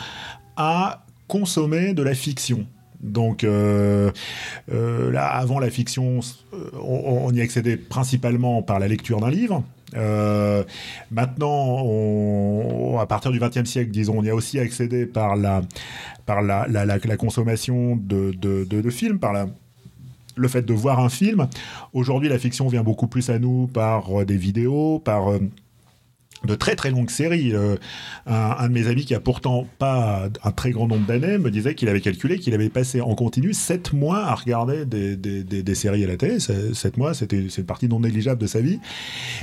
[0.58, 2.66] à consommer de la fiction.
[3.02, 4.12] Donc euh,
[4.72, 6.20] euh, là, avant la fiction,
[6.82, 9.64] on, y accédait principalement par la lecture d'un livre.
[11.12, 15.62] maintenant, à partir du XXe siècle, disons, on y a aussi accédé par la,
[16.26, 19.34] par la, consommation de, de, films, par
[20.40, 21.48] le fait de voir un film.
[21.94, 25.40] Aujourd'hui, la fiction vient beaucoup plus à nous par euh, des vidéos, par euh,
[26.46, 27.54] de très très longues séries.
[27.54, 27.76] Euh,
[28.26, 31.76] un, de mes amis qui a pourtant pas un très grand nombre d'années me disait
[31.76, 35.76] qu'il avait calculé qu'il avait passé en continu 7 mois à regarder des, des, des,
[35.76, 36.38] séries à la télé.
[36.40, 38.80] 7 mois, c'était c'est une partie non négligeable de sa vie.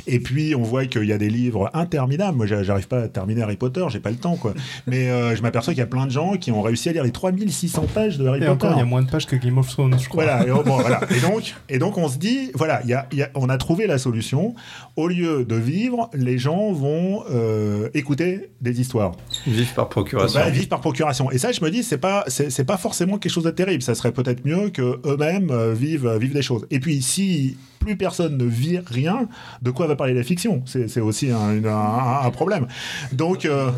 [0.07, 2.37] Et puis on voit qu'il y a des livres interminables.
[2.37, 4.55] Moi, j'arrive pas à terminer Harry Potter, j'ai pas le temps quoi.
[4.87, 7.05] Mais euh, je m'aperçois qu'il y a plein de gens qui ont réussi à lire
[7.05, 8.67] les 3600 pages de Harry et Potter.
[8.67, 10.25] Encore, il y a moins de pages que Game of Thrones, je crois.
[10.25, 10.47] Voilà.
[10.47, 11.01] Et, bon, voilà.
[11.11, 13.87] et donc, et donc on se dit, voilà, y a, y a, on a trouvé
[13.87, 14.55] la solution.
[14.97, 16.86] Au lieu de vivre, les gens vont
[17.31, 19.13] euh, écouter des histoires.
[19.47, 20.41] Vivre par procuration.
[20.41, 21.31] Bah, vivre par procuration.
[21.31, 23.83] Et ça, je me dis, c'est pas, c'est pas forcément quelque chose de terrible.
[23.83, 26.67] Ça serait peut-être mieux que eux-mêmes euh, vivent, vivent des choses.
[26.71, 27.57] Et puis, si
[27.87, 29.29] plus personne ne vit rien,
[29.63, 30.63] de quoi va parler la fiction?
[30.67, 32.67] C'est aussi un, un, problème.
[33.13, 33.71] Donc, euh...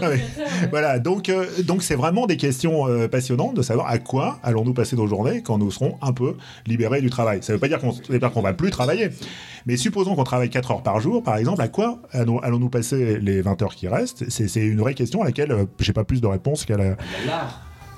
[0.70, 0.98] voilà.
[0.98, 4.96] Donc, euh, donc c'est vraiment des questions euh, passionnantes de savoir à quoi allons-nous passer
[4.96, 6.36] nos journées quand nous serons un peu
[6.66, 7.42] libérés du travail.
[7.42, 7.92] Ça ne veut pas dire qu'on
[8.30, 9.10] qu'on va plus travailler,
[9.66, 13.40] mais supposons qu'on travaille 4 heures par jour, par exemple, à quoi allons-nous passer les
[13.42, 14.28] 20 heures qui restent?
[14.28, 16.96] C'est une vraie question à laquelle euh, j'ai pas plus de réponse qu'à la.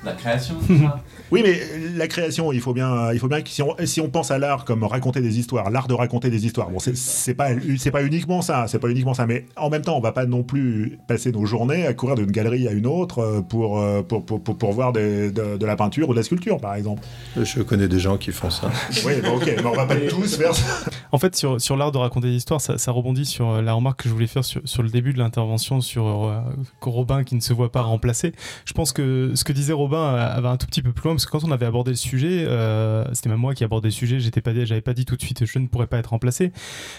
[0.04, 0.56] La création,
[1.30, 1.60] Oui, mais
[1.96, 4.38] la création, il faut bien, il faut bien que si on, si on pense à
[4.38, 8.02] l'art comme raconter des histoires, l'art de raconter des histoires, bon, c'est pas, c'est pas
[8.02, 10.98] uniquement ça, c'est pas uniquement ça, mais en même temps, on va pas non plus
[11.06, 14.42] passer nos journées à courir d'une galerie à une autre euh, pour, euh, pour, pour,
[14.42, 17.02] pour, voir de, de, la peinture ou de la sculpture, par exemple.
[17.36, 18.70] Je connais des gens qui font ça.
[19.06, 20.90] oui, bon, ok, mais on va pas tous faire ça.
[21.12, 23.72] En fait, sur, sur l'art de raconter des histoires, ça, ça, rebondit sur euh, la
[23.72, 26.32] remarque que je voulais faire sur, sur le début de l'intervention sur
[26.80, 28.32] Robin qui ne se voit pas remplacé.
[28.64, 31.26] Je pense que ce que disait Robin avait un tout petit peu plus loin parce
[31.26, 34.20] que quand on avait abordé le sujet, euh, c'était même moi qui abordais le sujet,
[34.20, 36.52] j'étais pas, j'avais pas dit tout de suite je ne pourrais pas être remplacé,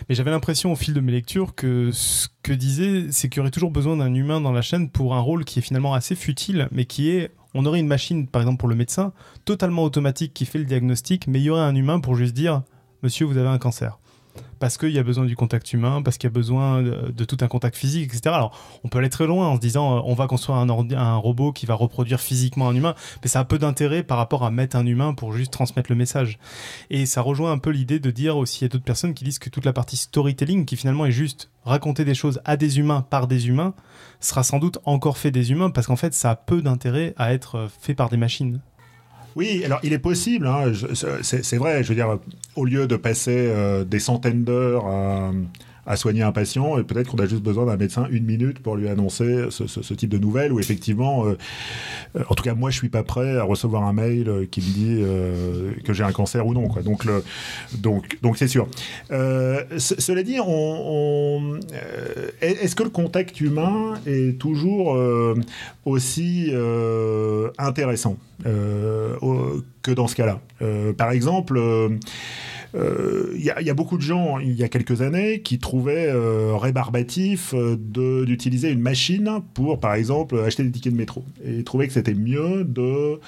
[0.08, 3.42] mais j'avais l'impression au fil de mes lectures que ce que disait, c'est qu'il y
[3.42, 6.16] aurait toujours besoin d'un humain dans la chaîne pour un rôle qui est finalement assez
[6.16, 9.14] futile, mais qui est on aurait une machine, par exemple pour le médecin,
[9.46, 12.64] totalement automatique qui fait le diagnostic, mais il y aurait un humain pour juste dire
[13.04, 14.00] Monsieur, vous avez un cancer
[14.60, 17.38] parce qu'il y a besoin du contact humain, parce qu'il y a besoin de, tout
[17.42, 18.34] un contact physique, etc.
[18.34, 21.52] Alors, on peut aller très loin en se disant, euh, on va construire un, robot
[21.52, 24.76] qui va reproduire physiquement un humain, mais ça a peu d'intérêt par rapport à mettre
[24.76, 26.40] un humain pour juste transmettre le message.
[26.90, 29.24] Et ça rejoint un peu l'idée de dire aussi, il y a d'autres personnes qui
[29.24, 32.80] disent que toute la partie storytelling, qui finalement est juste raconter des choses à des
[32.80, 33.74] humains par des humains,
[34.20, 37.34] sera sans doute encore fait des humains, parce qu'en fait, ça a peu d'intérêt à
[37.34, 38.62] être fait par des machines.
[39.36, 40.72] Oui, alors il est possible, hein,
[41.22, 42.20] c'est vrai, je veux dire,
[42.56, 45.32] au lieu de passer euh, des centaines d'heures à
[45.86, 48.76] à soigner un patient et peut-être qu'on a juste besoin d'un médecin une minute pour
[48.76, 51.38] lui annoncer ce, type de nouvelles où effectivement, euh,
[52.16, 54.62] euh, en tout cas moi je suis pas prêt à recevoir un mail euh, qui
[54.62, 56.68] me dit que j'ai un cancer ou non.
[56.84, 57.06] Donc
[57.78, 58.68] donc donc c'est sûr.
[59.10, 60.38] cela dit,
[62.42, 64.98] est-ce que le contact humain est toujours
[65.86, 66.52] aussi
[67.58, 70.40] intéressant que dans ce cas-là?
[70.98, 71.60] Par exemple
[72.74, 76.56] il euh, y, a beaucoup de gens, il y a quelques années, qui trouvaient euh,
[76.56, 77.78] rébarbatif euh,
[78.26, 81.24] d'utiliser une machine pour, par exemple, acheter des tickets de métro.
[81.46, 83.20] Et trouvaient que c'était mieux de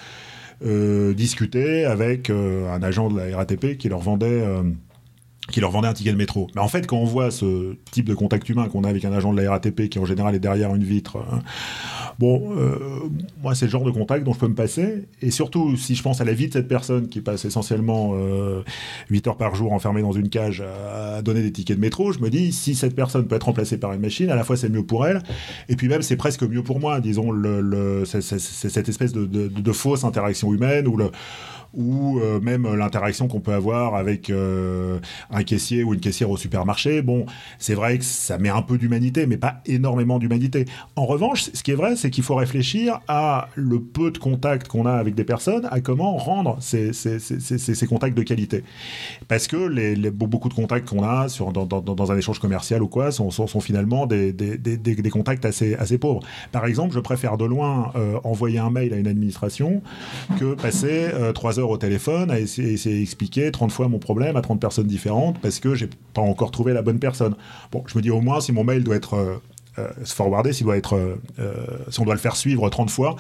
[1.14, 4.42] discuter avec un agent de la RATP qui leur vendait
[5.52, 6.48] qui leur vendait un ticket de métro.
[6.56, 9.12] Mais en fait, quand on voit ce type de contact humain qu'on a avec un
[9.12, 11.42] agent de la RATP qui en général est derrière une vitre, hein,
[12.20, 12.78] bon, euh,
[13.42, 15.06] moi c'est le genre de contact dont je peux me passer.
[15.22, 18.62] Et surtout, si je pense à la vie de cette personne qui passe essentiellement euh,
[19.10, 22.20] 8 heures par jour enfermée dans une cage à, donner des tickets de métro, je
[22.20, 24.70] me dis, si cette personne peut être remplacée par une machine, à la fois c'est
[24.70, 25.22] mieux pour elle,
[25.70, 29.26] et puis même c'est presque mieux pour moi, disons, le, le, c'est, cette espèce de,
[29.26, 31.12] de, de, fausse interaction humaine ou le
[31.76, 35.00] ou euh, même l'interaction qu'on peut avoir avec euh,
[35.32, 37.02] un caissier ou une caissière au supermarché.
[37.02, 37.26] Bon,
[37.60, 40.66] c'est vrai que ça met un peu d'humanité, mais pas énormément d'humanité.
[40.96, 44.68] En revanche, ce qui est vrai, c'est qu'il faut réfléchir à le peu de contacts
[44.68, 46.92] qu'on a avec des personnes, à comment rendre ces,
[47.88, 48.64] contacts de qualité.
[49.28, 53.30] Parce que les, beaucoup de contacts qu'on a dans, un échange commercial ou quoi sont,
[53.60, 54.34] finalement des,
[55.12, 56.22] contacts assez, pauvres.
[56.52, 59.82] Par exemple, je préfère de loin euh, envoyer un mail à une administration
[60.40, 64.60] que passer trois heures au téléphone à essayer, d'expliquer 30 fois mon problème à 30
[64.60, 67.36] personnes différentes parce que j'ai pas encore trouvé la bonne personne.
[67.72, 69.36] Bon, je me dis au moins si mon mail doit être euh,
[69.80, 71.54] euh, euh, euh,
[71.90, 73.16] si on doit le faire suivre 30 fois,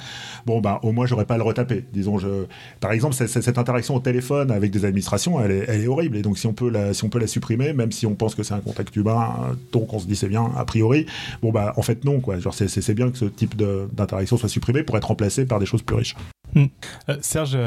[0.46, 1.86] bon, bah, au moins, j'aurais pas à le retaper.
[1.94, 2.46] Disons, je,
[2.80, 6.18] par exemple, cette interaction au téléphone avec des administrations, elle est, horrible.
[6.18, 8.36] Et donc, si on peut la, si on peut la supprimer, même si on pense
[8.36, 11.06] que c'est un contact humain, donc on se dit c'est bien, a priori,
[11.42, 12.40] bon, bah, en fait, non, quoi.
[12.40, 15.82] Genre, c'est- bien que ce type d'interaction soit supprimé pour être remplacé par des choses
[15.82, 16.16] plus riches.
[16.56, 17.58] Euh, Serge,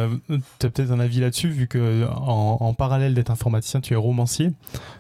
[0.59, 4.51] tu as peut-être un avis là-dessus, vu que en, parallèle d'être informaticien, tu es romancier.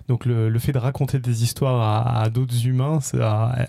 [0.08, 3.68] Donc le, fait de raconter des histoires à, d'autres humains, ça-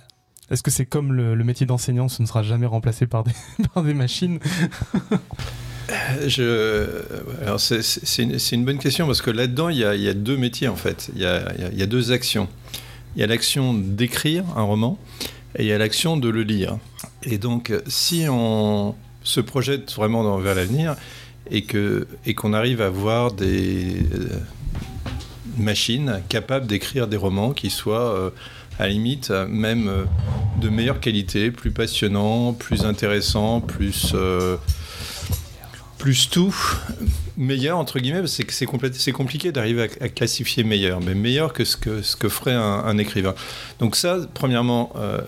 [0.51, 4.39] est-ce que c'est comme le, métier d'enseignant, ce ne sera jamais remplacé par des, machines?
[7.41, 11.11] Alors c'est, une, bonne question parce que là-dedans, il y a, deux métiers en fait.
[11.15, 12.47] Il y a, y a deux actions.
[13.15, 14.97] Il y a l'action d'écrire un roman
[15.55, 16.78] et il y a l'action de le lire.
[17.24, 18.95] Et donc, si on
[19.30, 20.95] se projette vraiment vers l'avenir
[21.51, 24.39] et, que, et qu'on arrive à voir des euh,
[25.57, 28.30] machines capables d'écrire des romans qui soient euh,
[28.80, 30.05] à la limite même euh,
[30.61, 34.15] de meilleure qualité, plus passionnants, plus intéressants, plus...
[36.00, 36.56] plus tout,
[37.38, 41.66] meilleur entre guillemets, parce que c'est c'est compliqué d'arriver à, classifier meilleur, mais meilleur que
[41.66, 43.36] ce que, ce que ferait un, écrivain.
[43.80, 45.20] Donc ça, premièrement, euh,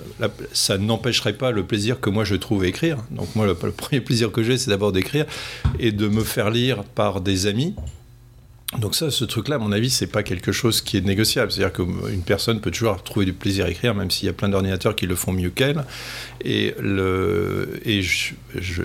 [0.54, 2.98] ça n'empêcherait pas le plaisir que moi je trouve à écrire.
[3.12, 5.26] Donc moi, le premier plaisir que j'ai, c'est d'abord d'écrire
[5.78, 7.76] et de me faire lire par des amis.
[8.82, 11.52] Donc ça, ce truc-là, à mon avis, c'est pas quelque chose qui est négociable.
[11.52, 14.50] C'est-à-dire qu'une personne peut toujours trouver du plaisir à écrire, même s'il y a plein
[14.50, 15.84] d'ordinateurs qui le font mieux qu'elle.
[16.44, 16.74] Et,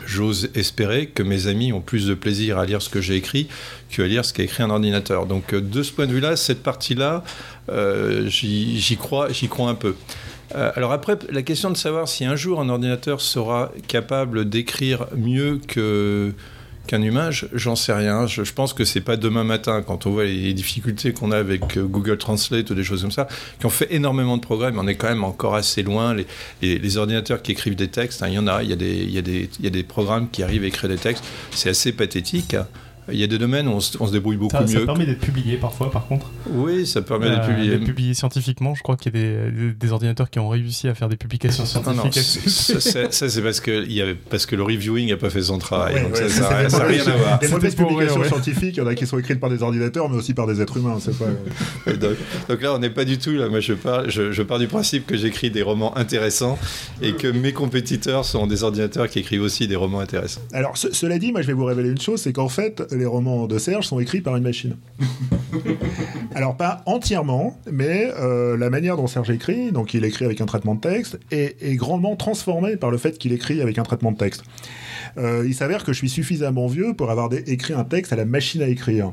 [0.07, 3.49] j'ose espérer que mes amis ont plus de plaisir à lire ce que j'ai écrit
[3.89, 5.25] qu'à lire ce qu'a écrit un ordinateur.
[5.25, 7.25] Donc euh, de ce point de vue-là, cette partie-là,
[7.71, 9.95] euh, j'y crois, j'y crois un peu.
[10.55, 15.07] Euh, alors après, la question de savoir si un jour un ordinateur sera capable d'écrire
[15.17, 16.35] mieux que
[16.87, 18.27] qu'un humain, je- j'en sais rien.
[18.27, 21.77] Je, pense que c'est pas demain matin quand on voit les difficultés qu'on a avec
[21.77, 23.29] euh, Google Translate ou des choses comme ça,
[23.59, 26.17] qui ont fait énormément de progrès, mais on est quand même encore assez loin.
[26.63, 29.83] Les, ordinateurs qui écrivent des textes, hein, il y en a, il y a des
[29.83, 32.57] programmes qui arrivent à écrire des textes, c'est assez pathétique.
[33.13, 34.85] Il y a des domaines où on se, on se débrouille beaucoup Ça, ça mieux.
[34.87, 36.31] permet d'être publié parfois, par contre.
[36.51, 37.71] Oui, ça permet Euh, d'être publié.
[37.71, 38.75] d'être publié scientifiquement.
[38.75, 41.65] Je crois qu'il y a des, des ordinateurs qui ont réussi à faire des publications
[41.87, 42.49] Non, non, scientifiques.
[42.49, 45.59] ça, c'est parce que, il y avait, parce que le reviewing n'a pas fait son
[45.59, 45.95] travail.
[45.95, 47.39] Ouais, donc ouais, ça, n'a rien à voir.
[47.39, 48.29] Des mauvaises publications ouais.
[48.29, 50.61] scientifiques, il y en a qui sont écrites par des ordinateurs, mais aussi par des
[50.61, 50.99] êtres humains.
[51.01, 51.27] C'est pas.
[51.97, 52.17] Donc,
[52.49, 53.49] donc là, on n'est pas du tout là.
[53.49, 56.59] Moi, je pars, je, je pars du principe que j'écris des romans intéressants
[57.03, 60.41] et que mes compétiteurs sont des ordinateurs qui écrivent aussi des romans intéressants.
[60.53, 63.07] Alors, ce- cela dit, moi, je vais vous révéler une chose, c'est qu'en fait, les
[63.07, 64.77] romans de Serge sont écrits par une machine.
[66.35, 70.47] Alors, pas entièrement, mais euh, la manière dont Serge écrit, donc il écrit avec un
[70.47, 74.13] traitement de texte, est, est grandement transformée par le fait qu'il écrit avec un traitement
[74.13, 74.45] de texte.
[75.19, 78.25] Euh, il s'avère que je suis suffisamment vieux pour avoir écrit un texte à la
[78.25, 79.13] machine à écrire.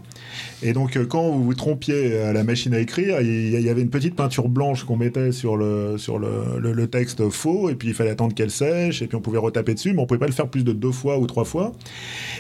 [0.62, 3.82] Et donc, euh, quand vous vous trompiez à la machine à écrire, il y, avait
[3.82, 7.94] une petite peinture blanche qu'on mettait sur, le, sur le, texte faux, et puis il
[7.94, 10.34] fallait attendre qu'elle sèche, et puis on pouvait retaper dessus, mais on pouvait pas le
[10.34, 11.72] faire plus de deux fois ou trois fois.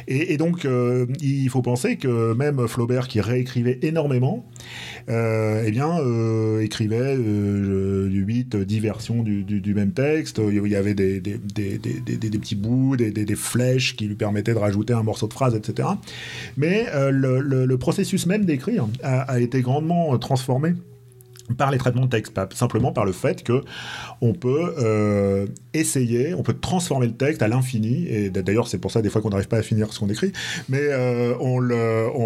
[0.07, 4.45] Et, donc, euh, il faut penser que même Flaubert, qui réécrivait énormément,
[5.07, 5.97] eh bien,
[6.61, 10.41] écrivait euh, 8, 10 versions du, même texte.
[10.45, 15.03] Il y avait des- des petits bouts, des, flèches qui lui permettaient de rajouter un
[15.03, 15.87] morceau de phrase, etc.
[16.57, 20.73] Mais euh, le, processus même d'écrire a, a été grandement euh, transformé
[21.57, 23.61] par les traitements de texte, pas simplement par le fait que
[24.21, 28.91] on peut euh, essayer, on peut transformer le texte à l'infini, et d'ailleurs c'est pour
[28.91, 30.31] ça des fois qu'on n'arrive pas à finir ce qu'on écrit,
[30.69, 32.19] mais euh, on, le, on,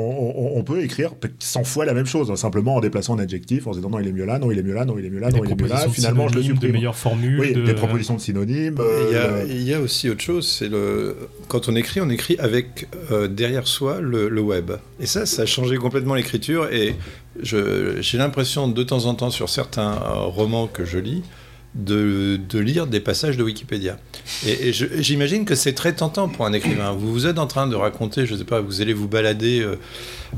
[0.55, 3.65] on- on peut écrire 100 fois la même chose, hein, simplement en déplaçant un adjectif,
[3.67, 5.05] en se disant non il est mieux là, non il est mieux là, non il
[5.05, 6.71] est mieux là, des non il est mieux là, finalement je le supprime.
[6.73, 7.39] meilleures formules.
[7.39, 8.77] Oui, de- des propositions de synonymes.
[9.07, 11.15] Il y, a, euh, il y a aussi autre chose, c'est le
[11.47, 14.71] quand on écrit, on écrit avec euh, derrière soi le, le web.
[14.99, 16.67] Et ça, ça a changé complètement l'écriture.
[16.71, 16.95] Et
[17.41, 21.23] j'ai l'impression de temps en temps sur certains euh, romans que je lis
[21.75, 23.99] de, lire des passages de Wikipédia.
[24.47, 26.91] Et, j'imagine que c'est très tentant pour un écrivain.
[26.91, 29.61] Vous, vous êtes en train de raconter, je ne sais pas, vous allez vous balader
[29.61, 29.75] euh,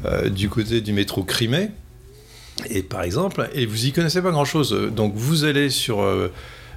[0.06, 1.70] euh, du côté du métro Crimée.
[2.70, 6.06] Et par exemple, et vous y connaissez pas grand-chose, donc vous allez sur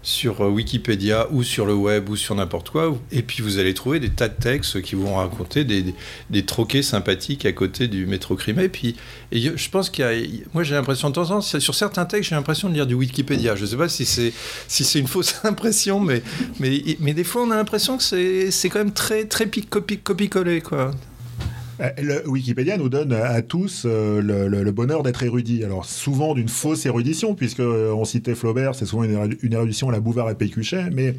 [0.03, 3.75] sur euh, Wikipédia ou sur le web ou sur n'importe quoi, et puis vous allez
[3.75, 5.95] trouver des tas de textes qui vont raconter des,
[6.31, 8.65] des, troquets sympathiques à côté du métro Crimée.
[8.65, 8.97] Et puis,
[9.33, 12.31] je pense qu'il y a, moi j'ai l'impression de temps en temps, sur certains textes,
[12.31, 13.55] j'ai l'impression de lire du Wikipédia.
[13.57, 14.33] Je ne sais pas si c'est
[14.69, 16.23] si une fausse impression, mais
[16.59, 19.99] mais mais des fois on a l'impression que c'est quand même très très pic- copie
[19.99, 20.91] copie collé quoi.
[21.81, 25.65] Euh, le Wikipédia nous donne à tous euh, le, bonheur d'être érudit.
[25.65, 29.93] Alors souvent d'une fausse érudition, puisque euh, on citait Flaubert, c'est souvent une érudition à
[29.93, 31.15] la Bouvard et Pécuchet, mais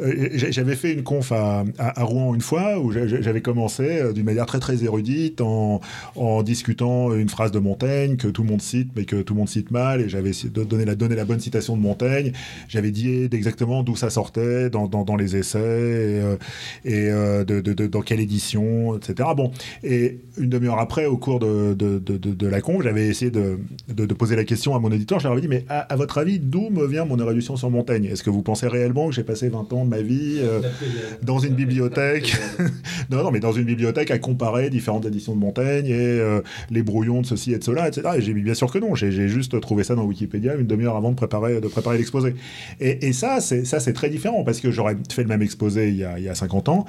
[0.00, 1.64] euh, j'avais fait une conf à,
[1.98, 5.80] Rouen une fois où j'avais commencé euh, d'une manière très très érudite en,
[6.16, 9.38] en discutant une phrase de Montaigne que tout le monde cite, mais que tout le
[9.38, 12.32] monde cite mal, et j'avais donner la, donner la bonne citation de Montaigne.
[12.68, 16.22] J'avais dit exactement d'où ça sortait dans, les essais
[16.84, 19.30] et, euh, dans quelle édition, etc.
[19.36, 19.50] Bon,
[19.82, 23.58] et une demi-heure après, au cours de, la conf, j'avais essayé de
[24.14, 25.18] poser la question à mon éditeur.
[25.18, 27.70] Je leur avais dit, mais à, à votre avis, d'où me vient mon érudition sur
[27.70, 28.06] Montaigne?
[28.06, 30.60] Est-ce que vous pensez réellement que j'ai passé 20 ans de ma vie euh,
[31.22, 32.36] dans une bibliothèque
[33.10, 36.82] Non, non, mais dans une bibliothèque à comparer différentes éditions de Montaigne et euh, les
[36.82, 38.06] brouillons de ceci et de cela, etc.
[38.16, 38.94] Et j'ai dit, bien sûr que non.
[38.94, 42.34] J'ai juste trouvé ça dans Wikipédia une demi-heure avant de préparer, de préparer l'exposé.
[42.80, 45.88] Et, et ça, c'est ça, c'est très différent parce que j'aurais fait le même exposé
[45.88, 46.84] il y a, il y a 50 ans.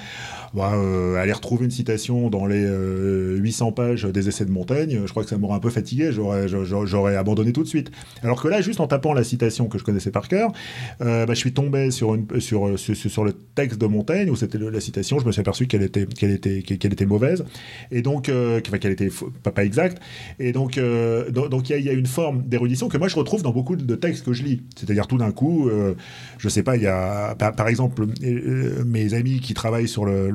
[0.53, 5.01] Bah, euh, aller retrouver une citation dans les euh, 800 pages des essais de Montaigne,
[5.05, 7.91] je crois que ça m'aurait un peu fatigué, j'aurais, abandonné tout de suite.
[8.23, 10.51] Alors que là, juste en tapant la citation que je connaissais par cœur,
[10.99, 14.57] bah, je suis tombé sur, une, sur, sur, sur le texte de Montaigne où c'était
[14.57, 17.45] la citation, je me suis aperçu qu'elle était, mauvaise,
[17.91, 19.09] et donc, euh, qu'elle était
[19.43, 20.01] pas, exacte,
[20.39, 23.75] et donc, euh, il y, a- une forme d'érudition que moi je retrouve dans beaucoup
[23.75, 24.61] de textes que je lis.
[24.75, 25.95] C'est-à-dire tout d'un coup, euh,
[26.37, 30.29] je sais pas, il y a par, exemple euh, mes amis qui travaillent sur le,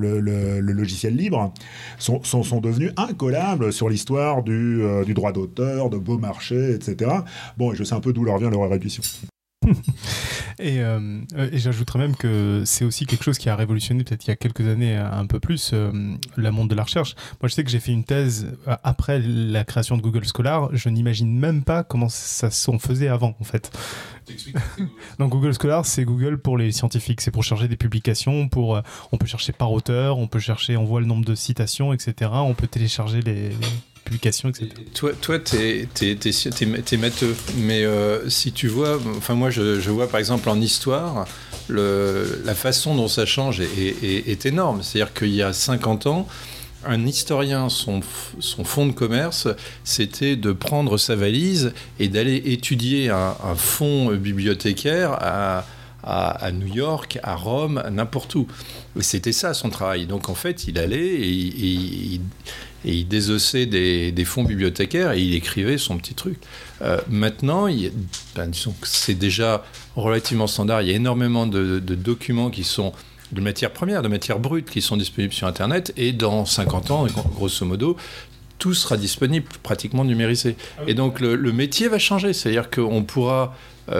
[0.61, 1.53] logiciel libre
[1.99, 2.21] sont,
[2.61, 7.11] devenus incollables sur l'histoire du, du droit d'auteur, de Beaumarchais, etc.
[7.57, 9.03] Bon, et je sais un peu d'où leur vient leur érudition.
[10.59, 14.29] Et, euh, et j'ajouterais même que c'est aussi quelque chose qui a révolutionné peut-être il
[14.29, 15.91] y a quelques années euh, un peu plus euh,
[16.37, 17.17] le monde de la recherche.
[17.41, 20.71] Moi, je sais que j'ai fait une thèse euh, après la création de Google Scholar.
[20.73, 23.77] Je n'imagine même pas comment ça s'en faisait avant, en fait.
[25.19, 27.21] Donc Google Scholar, c'est Google pour les scientifiques.
[27.21, 28.49] C'est pour chercher des publications.
[28.49, 31.35] Pour, euh, on peut chercher par auteur, on peut chercher, on voit le nombre de
[31.35, 32.31] citations, etc.
[32.35, 33.57] On peut télécharger les, les
[34.95, 36.31] Toi, toi, t'es, t'es, t'es,
[36.83, 40.61] t'es- matheux, mais euh, si tu vois, enfin moi, je, je vois par exemple en
[40.61, 41.27] histoire,
[41.69, 43.67] le, la façon dont ça change est,
[44.47, 44.83] énorme.
[44.83, 46.29] C'est-à-dire qu'il y a 50 ans,
[46.87, 48.01] un historien, son,
[48.41, 49.49] son fonds de commerce,
[49.85, 55.65] c'était de prendre sa valise et d'aller étudier un, un fonds bibliothécaire à,
[56.03, 58.47] à, New York, à Rome, n'importe où.
[59.01, 60.05] C'était ça son travail.
[60.07, 62.21] Donc en fait, il allait et, et- et-
[62.85, 66.39] et il désossait des, des fonds bibliothécaires et il écrivait son petit truc.
[66.83, 67.93] Euh, maintenant, il
[68.35, 69.65] ben, disons que c'est déjà
[69.97, 70.83] relativement standard.
[70.83, 72.93] Il y a énormément de, de documents qui sont
[73.33, 77.07] de matières premières, de matières brutes qui sont disponibles sur Internet et dans 50 ans,
[77.35, 77.97] grosso modo,
[78.59, 80.57] tout sera disponible, pratiquement numérisé.
[80.87, 83.55] Et donc le, le métier va changer, c'est-à-dire qu'on pourra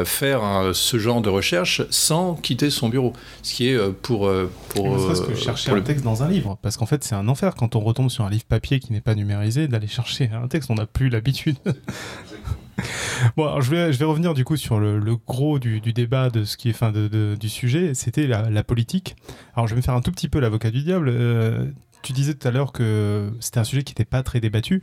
[0.05, 3.13] faire un- ce genre de recherche sans quitter son bureau,
[3.43, 6.05] ce qui est euh, pour euh, pour, Ne serait-ce que euh, chercher un le- texte
[6.05, 8.45] dans un livre, parce qu'en fait c'est un enfer quand on retombe sur un livre
[8.45, 11.57] papier qui n'est pas numérisé, d'aller chercher un texte, on n'a plus l'habitude.
[13.37, 15.93] bon, alors je vais, je vais revenir du coup sur le, le gros du, du
[15.93, 19.17] débat de ce qui est fin de, de- du sujet, c'était la, la politique.
[19.55, 21.09] Alors je vais me faire un tout petit peu l'avocat du diable.
[21.09, 21.67] Euh,
[22.03, 24.83] tu disais tout à l'heure que c'était un sujet qui n'était pas très débattu.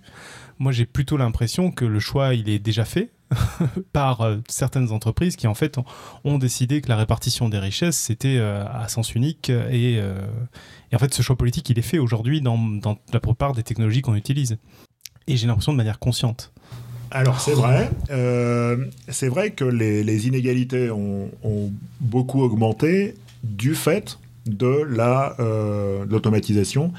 [0.59, 3.09] Moi j'ai plutôt l'impression que le choix il est déjà fait
[3.93, 5.77] par euh, certaines entreprises qui en fait
[6.23, 10.15] ont, décidé que la répartition des richesses c'était euh, à sens unique et, euh,
[10.91, 12.57] et en fait ce choix politique il est fait aujourd'hui dans,
[13.13, 14.57] la plupart des technologies qu'on utilise.
[15.27, 16.51] Et j'ai l'impression de manière consciente.
[17.11, 17.91] Alors c'est vrai,
[19.09, 21.29] c'est vrai que les, inégalités ont,
[21.99, 26.91] beaucoup augmenté du fait de la, euh, l'automatisation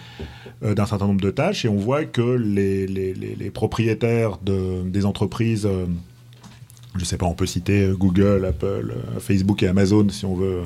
[0.62, 5.66] d'un certain nombre de tâches et on voit que les, propriétaires de, des entreprises,
[6.96, 10.62] je sais pas, on peut citer Google, Apple, euh, Facebook et Amazon si on veut,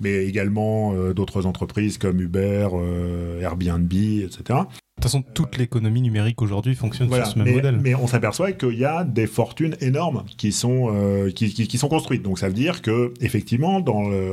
[0.00, 4.40] mais également euh, d'autres entreprises comme Uber, euh, Airbnb, etc.
[4.48, 7.80] De toute façon, toute l'économie numérique aujourd'hui fonctionne Voilà, sur ce même mais, modèle.
[7.82, 11.78] mais on s'aperçoit qu'il y a des fortunes énormes qui sont, euh, qui, qui- qui
[11.78, 12.22] sont construites.
[12.22, 13.82] Donc ça veut dire que effectivement,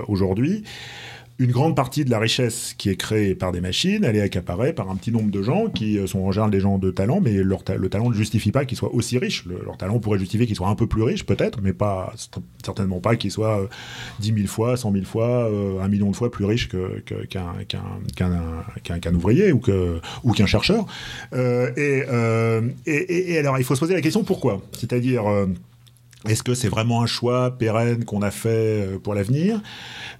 [0.08, 0.64] aujourd'hui,
[1.40, 4.74] une grande partie de la richesse qui est créée par des machines, elle est accaparée
[4.74, 7.22] par un petit nombre de gens qui euh, sont en général des gens de talent,
[7.22, 9.46] mais leur le talent ne justifie pas qu'ils soient aussi riches.
[9.46, 12.14] Le- leur talent pourrait justifier qu'ils soient un peu plus riches, peut-être, mais pas
[12.64, 13.68] certainement pas qu'ils soient euh,
[14.20, 17.56] 10 000 fois, 100 000 fois, euh, un million de fois plus riches qu'un
[19.16, 19.60] ouvrier ou
[20.34, 20.86] qu'un chercheur.
[21.34, 24.62] Euh, et, euh, et, et- alors, il faut se poser la question pourquoi?
[24.74, 25.46] C'est-à-dire, euh,
[26.28, 29.62] est-ce que c'est vraiment un choix pérenne qu'on a fait euh, pour l'avenir?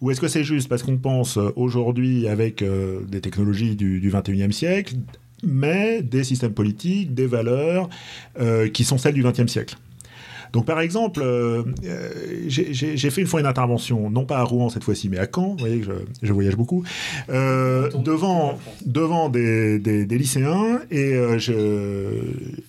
[0.02, 4.00] Ou est-ce que c'est juste parce qu'on pense euh, aujourd'hui avec euh, des technologies du,
[4.00, 4.96] du 21e siècle,
[5.44, 7.90] mais des systèmes politiques, des valeurs
[8.74, 9.78] qui sont celles du 20e siècle?
[10.54, 12.10] Donc par exemple, euh, euh,
[12.48, 15.50] j'ai fait une fois une intervention, non pas à Rouen cette fois-ci, mais à Caen,
[15.50, 16.84] vous voyez que je, je voyage beaucoup,
[17.30, 21.54] euh, devant, devant des, des, des lycéens, et je,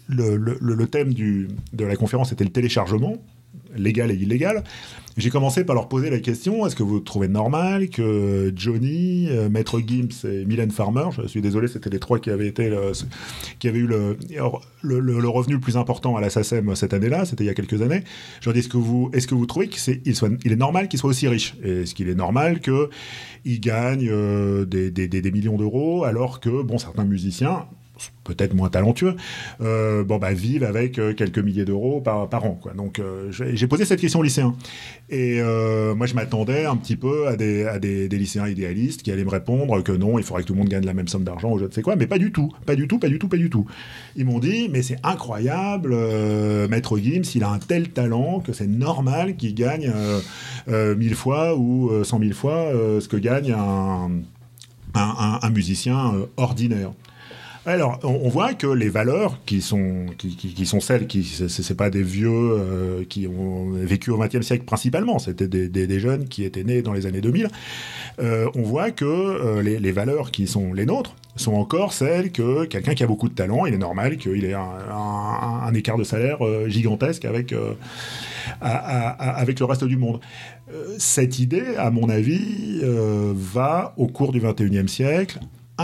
[0.09, 3.17] le, le, le thème du, de la conférence était le téléchargement,
[3.77, 4.65] légal et illégal.
[5.17, 9.49] J'ai commencé par leur poser la question est-ce que vous trouvez normal que Johnny, euh,
[9.49, 12.73] Maître Gims et Mylène Farmer, je suis désolé, c'était les trois qui avaient été
[13.59, 17.49] qui avaient eu le, revenu le plus important à la SACEM cette année-là, c'était il
[17.49, 18.03] y a quelques années.
[18.41, 21.11] Je leur dis est-ce que vous est-ce que vous trouvez qu'il est normal qu'il soit
[21.11, 21.55] aussi riche?
[21.63, 22.89] Est-ce qu'il est normal que
[23.45, 27.67] il gagne euh, des, des millions d'euros alors que bon certains musiciens
[28.25, 29.17] peut-être moins talentueux,
[29.61, 32.59] euh, bon, bah, vivent avec euh, quelques milliers d'euros par, an.
[32.61, 32.73] Quoi.
[32.73, 34.55] Donc euh, j'ai posé cette question aux lycéens.
[35.09, 35.41] Et
[35.97, 39.93] moi, je m'attendais un petit peu à, des, lycéens idéalistes qui allaient me répondre que
[39.93, 41.71] non, il faudrait que tout le monde gagne la même somme d'argent ou je ne
[41.71, 43.67] sais quoi, mais pas du tout, pas du tout, pas du tout, pas du tout.
[44.17, 45.97] Ils m'ont dit, mais c'est incroyable,
[46.69, 49.93] Maître Gims, il a un tel talent que c'est normal qu'il gagne
[50.69, 52.71] mille fois ou cent mille fois
[53.01, 53.55] ce que gagne
[54.95, 56.93] un musicien ordinaire.
[57.67, 61.77] Alors, on, voit que les valeurs qui sont, qui, qui, qui sont celles qui, c'est
[61.77, 66.27] pas des vieux euh, qui ont vécu au XXe siècle principalement, c'était des, des, jeunes
[66.27, 67.49] qui étaient nés dans les années 2000.
[68.19, 72.65] Euh, on voit que euh, les, valeurs qui sont les nôtres sont encore celles que
[72.65, 76.39] quelqu'un qui a beaucoup de talent, il est normal qu'il ait un, écart de salaire
[76.67, 77.55] gigantesque avec,
[78.61, 80.21] avec le reste du monde.
[80.99, 85.39] Cette idée, à mon avis, va au cours du XXIe siècle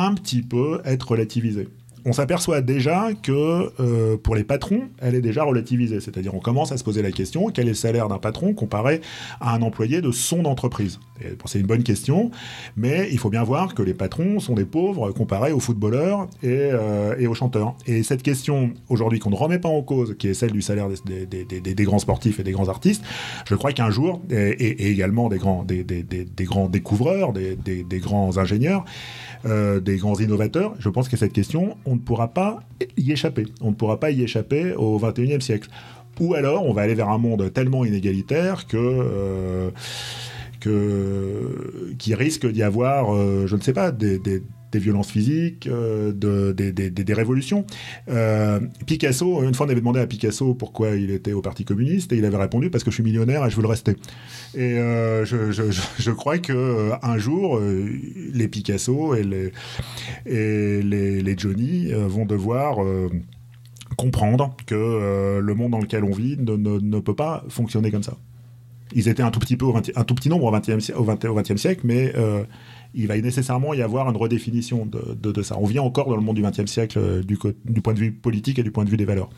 [0.04, 1.68] un petit peu être relativisée.
[2.08, 5.98] On s'aperçoit déjà que euh, pour les patrons, elle est déjà relativisée.
[5.98, 9.00] C'est-à-dire on commence à se poser la question, quel est le salaire d'un patron comparé
[9.40, 11.00] à un employé de son entreprise?
[11.46, 12.30] C'est une bonne question,
[12.76, 16.70] mais il faut bien voir que les patrons sont des pauvres comparés aux footballeurs et,
[16.72, 17.74] euh, aux chanteurs.
[17.86, 20.88] Et cette question, aujourd'hui, qu'on ne remet pas en cause, qui est celle du salaire
[20.88, 23.02] des, grands sportifs et des grands artistes,
[23.48, 25.84] je crois qu'un jour, et, et, également des grands, des,
[26.40, 27.56] grands découvreurs, des,
[27.98, 28.84] grands ingénieurs,
[29.46, 32.60] euh, des grands innovateurs, je pense que cette question, on ne pourra pas
[32.96, 33.46] y échapper.
[33.60, 35.68] On ne pourra pas y échapper au 21e siècle.
[36.20, 38.76] Ou alors, on va aller vers un monde tellement inégalitaire que...
[38.76, 39.70] Euh,
[40.58, 44.18] que qui risque d'y avoir, euh, je ne sais pas, des,
[44.72, 47.64] des violences physiques, euh, de, des, révolutions.
[48.08, 52.12] Euh, Picasso, une fois on avait demandé à Picasso pourquoi il était au Parti communiste
[52.12, 53.96] et il avait répondu parce que je suis millionnaire et je veux le rester.
[54.54, 59.22] Et euh, je, crois que un jour les Picasso et
[60.26, 62.78] les Johnny vont devoir
[63.96, 68.16] comprendre que le monde dans lequel on vit ne, peut pas fonctionner comme ça.
[68.94, 71.02] Ils étaient un tout petit peu, au 20, un tout petit nombre au 20e, au
[71.02, 72.12] 20, au 20e siècle, mais
[72.96, 75.56] il va nécessairement y avoir une redéfinition de, ça.
[75.58, 78.58] On vient encore dans le monde du XXe siècle euh, du, point de vue politique
[78.58, 79.28] et du point de vue des valeurs.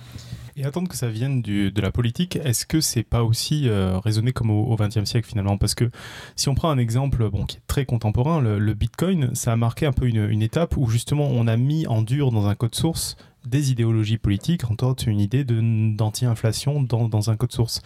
[0.56, 4.32] Et attendre que ça vienne de la politique, est-ce que c'est pas aussi euh, raisonné
[4.32, 5.56] comme au XXe siècle finalement?
[5.56, 5.88] Parce que
[6.34, 9.86] si on prend un exemple bon, qui est très contemporain, le, Bitcoin, ça a marqué
[9.86, 13.16] un peu une, étape où justement on a mis en dur dans un code source
[13.46, 17.82] des idéologies politiques, en tant une idée d'anti-inflation dans un code source.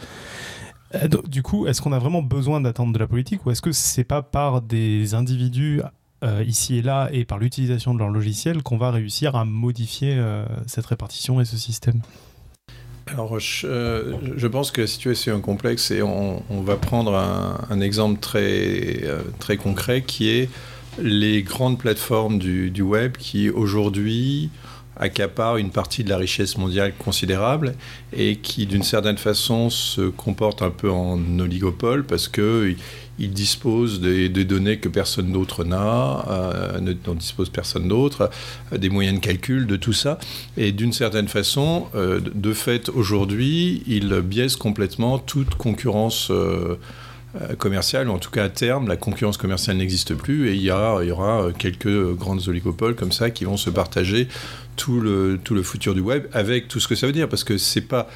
[0.95, 3.73] Euh, Du coup, est-ce qu'on a vraiment besoin d'attendre de la politique ou est-ce que
[3.73, 5.81] c'est pas par des individus
[6.25, 10.15] euh, ici et là et par l'utilisation de leur logiciel qu'on va réussir à modifier
[10.17, 12.03] euh, cette répartition et ce système?
[13.09, 19.57] Alors, je, pense que la situation est complexe et on, va prendre un, exemple très,
[19.59, 20.49] concret qui est
[21.01, 24.51] les grandes plateformes du web qui aujourd'hui
[24.97, 27.75] accapare une partie de la richesse mondiale considérable
[28.13, 32.75] et qui, d'une certaine façon, se comporte un peu en oligopole parce que
[33.19, 38.31] il dispose des, données que personne d'autre n'a, euh, dispose personne d'autre,
[38.73, 40.19] euh, des moyens de calcul, de tout ça.
[40.57, 46.29] Et d'une certaine façon, euh, de fait, aujourd'hui, il biaise complètement toute concurrence.
[46.31, 46.77] Euh,
[47.59, 50.71] commerciale, ou en tout cas à terme, la concurrence commerciale n'existe plus et il y,
[50.71, 54.29] aura quelques grandes oligopoles comme ça qui vont se partager
[54.77, 57.45] tout le, tout le futur du web avec tout ce que ça veut dire parce
[57.45, 58.09] que c'est pas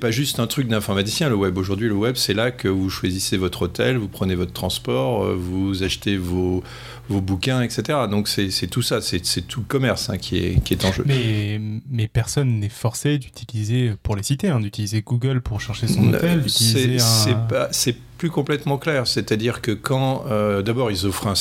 [0.00, 1.56] pas juste un truc d'informaticien le web.
[1.56, 5.82] Aujourd'hui le web c'est là que vous choisissez votre hôtel vous prenez votre transport vous
[5.82, 6.62] achetez vos,
[7.10, 10.74] vos bouquins etc donc c'est tout ça c'est tout le commerce hein, qui, est, qui
[10.74, 11.04] est en jeu.
[11.06, 16.14] Mais, mais personne n'est forcé d'utiliser pour les citer hein, d'utiliser Google pour chercher son
[16.14, 17.94] hôtel c'est un...
[18.18, 19.06] plus complètement clair.
[19.06, 21.34] C'est-à-dire que quand euh, d'abord ils offrent un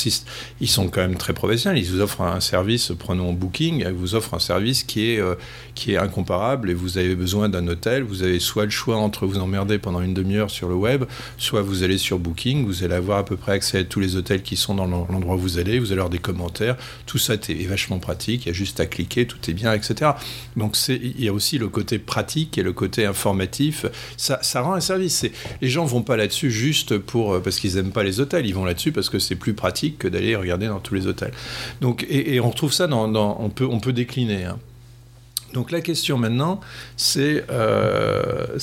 [0.61, 1.77] ils sont quand même très professionnels.
[1.77, 5.21] Ils vous offrent un service prenons Booking ils vous offrent un service qui est,
[5.75, 9.25] qui est incomparable et vous avez besoin d'un hôtel, vous avez soit le choix entre
[9.25, 11.03] vous emmerder pendant une demi-heure sur le web,
[11.37, 14.15] soit vous allez sur Booking, vous allez avoir à peu près accès à tous les
[14.15, 17.35] hôtels qui sont dans l'endroit où vous allez, vous allez avoir des commentaires, tout ça
[17.35, 20.11] est vachement pratique, il y a juste à cliquer, tout est bien, etc.
[20.55, 23.85] Donc il y a aussi le côté pratique et le côté informatif,
[24.17, 25.25] ça, rend un service.
[25.61, 28.65] Les gens vont pas là-dessus juste pour, parce qu'ils aiment pas les hôtels, ils vont
[28.65, 31.33] là-dessus parce que c'est plus pratique que d'aller regarder dans tous les hôtels.
[31.81, 34.45] Donc, et, on retrouve ça on, peut, on peut décliner.
[34.45, 34.59] Hein.
[35.53, 36.59] Donc la question maintenant,
[36.97, 38.57] c'est euh,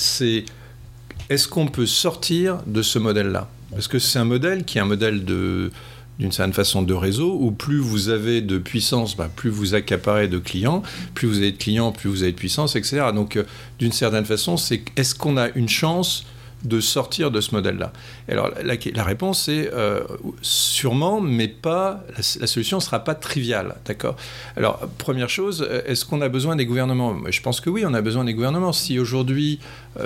[1.29, 3.49] est-ce qu'on peut sortir de ce modèle-là?
[3.71, 5.71] Parce que c'est un modèle qui est un modèle de
[6.19, 10.27] d'une certaine façon de réseau, où plus vous avez de puissance, bah, plus vous accaparez
[10.27, 10.81] de clients,
[11.13, 13.07] plus vous avez de clients, plus vous avez de puissance, etc.
[13.13, 13.43] Donc, euh,
[13.79, 16.25] d'une certaine façon, c'est est-ce qu'on a une chance
[16.63, 17.93] de sortir de ce modèle-là?
[18.27, 20.01] Alors la, réponse est euh,
[20.41, 22.03] sûrement, mais pas.
[22.41, 24.15] La, solution ne sera pas triviale, d'accord?
[24.55, 27.15] Alors première chose, euh, est-ce qu'on a besoin des gouvernements?
[27.29, 28.73] Je pense que oui, on a besoin des gouvernements.
[28.73, 29.59] Si aujourd'hui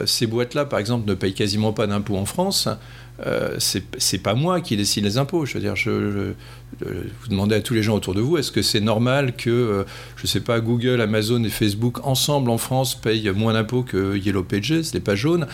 [0.06, 2.68] ces boîtes-là, par exemple, ne payent quasiment pas d'impôts en France,
[3.26, 5.46] euh, c'est pas moi qui décide les impôts.
[5.46, 6.34] Je veux dire, je,
[6.80, 9.84] vous demandez à tous les gens autour de vous, est-ce que c'est normal que, euh,
[10.16, 14.44] je sais pas, Google, Amazon et Facebook ensemble en France payent moins d'impôts que Yellow
[14.44, 15.48] Pages, les pages jaunes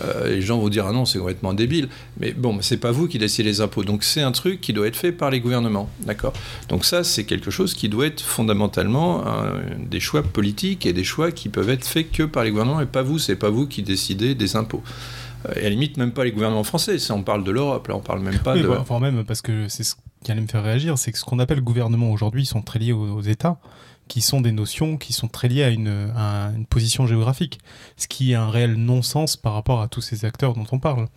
[0.00, 1.88] euh, Les gens vont dire ah non, c'est complètement débile.
[2.20, 3.84] Mais bon, c'est pas vous qui décidez les impôts.
[3.84, 6.34] Donc c'est un truc qui doit être fait par les gouvernements, d'accord?
[6.68, 9.24] Donc ça, c'est quelque chose qui doit être fondamentalement
[9.78, 12.86] des choix politiques et des choix qui peuvent être faits que par les gouvernements et
[12.86, 13.18] pas vous.
[13.18, 14.82] C'est pas vous qui décidez des impôts
[15.56, 16.96] et à la limite même pas les gouvernements français.
[17.10, 18.66] on parle de l'Europe, là on parle même pas de.
[18.66, 21.24] Bah, enfin même parce que c'est ce qui allait me faire réagir, c'est que ce
[21.24, 23.58] qu'on appelle gouvernement aujourd'hui, ils sont très liés aux, États,
[24.08, 26.10] qui sont des notions qui sont très liées à une,
[26.56, 27.58] une position géographique,
[27.96, 31.08] ce qui est un réel non-sens par rapport à tous ces acteurs dont on parle.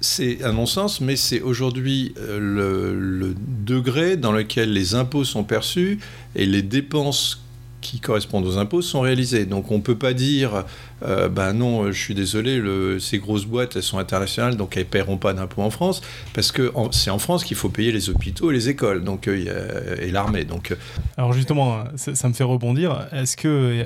[0.00, 5.44] C'est un non-sens, mais c'est aujourd'hui euh, le, le, degré dans lequel les impôts sont
[5.44, 6.00] perçus
[6.34, 7.44] et les dépenses
[7.80, 9.44] qui correspondent aux impôts sont réalisés.
[9.44, 10.64] Donc on ne peut pas dire,
[11.02, 12.60] euh, ben non, je suis désolé,
[13.00, 16.00] ces grosses boîtes, elles sont internationales, donc elles ne paieront pas d'impôts en France,
[16.34, 19.96] parce que c'est en France qu'il faut payer les hôpitaux et les écoles, donc, euh,
[20.00, 20.44] et l'armée.
[20.44, 20.76] Donc, euh.
[21.16, 23.06] Alors justement, ça, me fait rebondir.
[23.12, 23.84] Est-ce que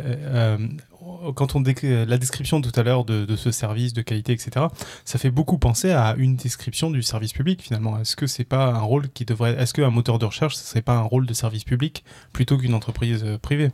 [1.34, 4.66] quand on décrit la description tout à l'heure de, ce service de qualité, etc.,
[5.04, 7.98] ça fait beaucoup penser à une description du service public finalement.
[7.98, 10.82] Est-ce que c'est pas un rôle qui devrait, est-ce qu'un moteur de recherche, ce serait
[10.82, 13.70] pas un rôle de service public plutôt qu'une entreprise euh, privée?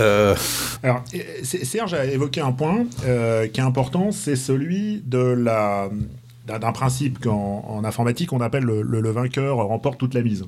[0.00, 0.34] Euh...
[0.82, 1.02] Alors,
[1.42, 5.90] Serge a évoqué un point euh, qui est important, c'est celui de la
[6.46, 10.46] d'un principe qu'en informatique on appelle le, le vainqueur remporte toute la mise.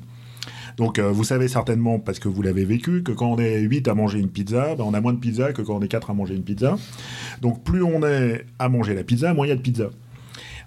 [0.76, 3.88] Donc euh, vous savez certainement, parce que vous l'avez vécu, que quand on est 8
[3.88, 6.10] à manger une pizza, ben, on a moins de pizza que quand on est 4
[6.10, 6.76] à manger une pizza.
[7.40, 9.90] Donc plus on est à manger la pizza, moins il y a de pizza.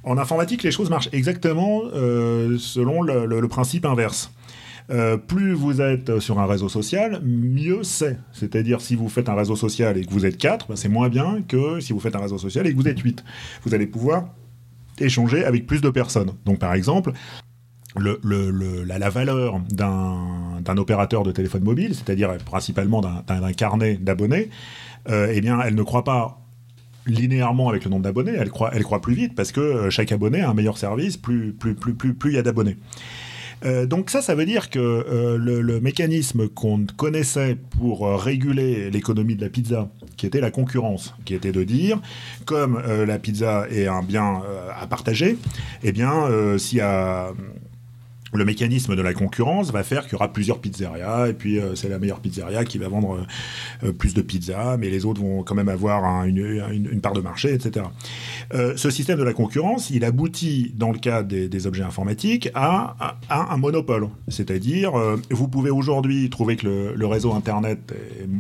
[0.04, 4.32] En informatique, les choses marchent exactement euh, selon le, principe inverse.
[4.90, 8.18] Euh, plus vous êtes sur un réseau social, mieux c'est.
[8.34, 11.08] C'est-à-dire, si vous faites un réseau social et que vous êtes 4, ben, c'est moins
[11.08, 13.24] bien que si vous faites un réseau social et que vous êtes 8.
[13.64, 14.26] Vous allez pouvoir
[15.00, 16.32] échanger avec plus de personnes.
[16.46, 17.14] Donc, par exemple,
[17.96, 24.50] le, la, valeur d'un opérateur de téléphone mobile, c'est-à-dire principalement d'un carnet d'abonnés,
[25.10, 26.40] euh, eh bien, elle ne croit pas
[27.06, 30.14] linéairement avec le nombre d'abonnés, elle croit, elle croit plus vite parce que euh, chaque
[30.14, 32.78] abonné a un meilleur service plus plus plus plus plus il y a d'abonnés.
[33.66, 39.42] Euh, donc ça, ça veut dire que le, mécanisme qu'on connaissait pour réguler l'économie de
[39.42, 42.02] la pizza, qui était la concurrence, qui était de dire,
[42.46, 44.42] comme la pizza est un bien
[44.78, 45.38] à partager,
[45.84, 46.28] eh bien,
[46.58, 46.82] s'il
[48.36, 51.76] le mécanisme de la concurrence va faire qu'il y aura plusieurs pizzerias et puis euh,
[51.76, 55.22] c'est la meilleure pizzeria qui va vendre euh, euh, plus de pizza, mais les autres
[55.22, 57.86] vont quand même avoir une, part de marché, etc.
[58.52, 63.58] ce système de la concurrence, il aboutit dans le cas des, objets informatiques à, un
[63.58, 64.94] monopole, c'est-à-dire
[65.30, 67.94] vous pouvez aujourd'hui trouver que le, réseau internet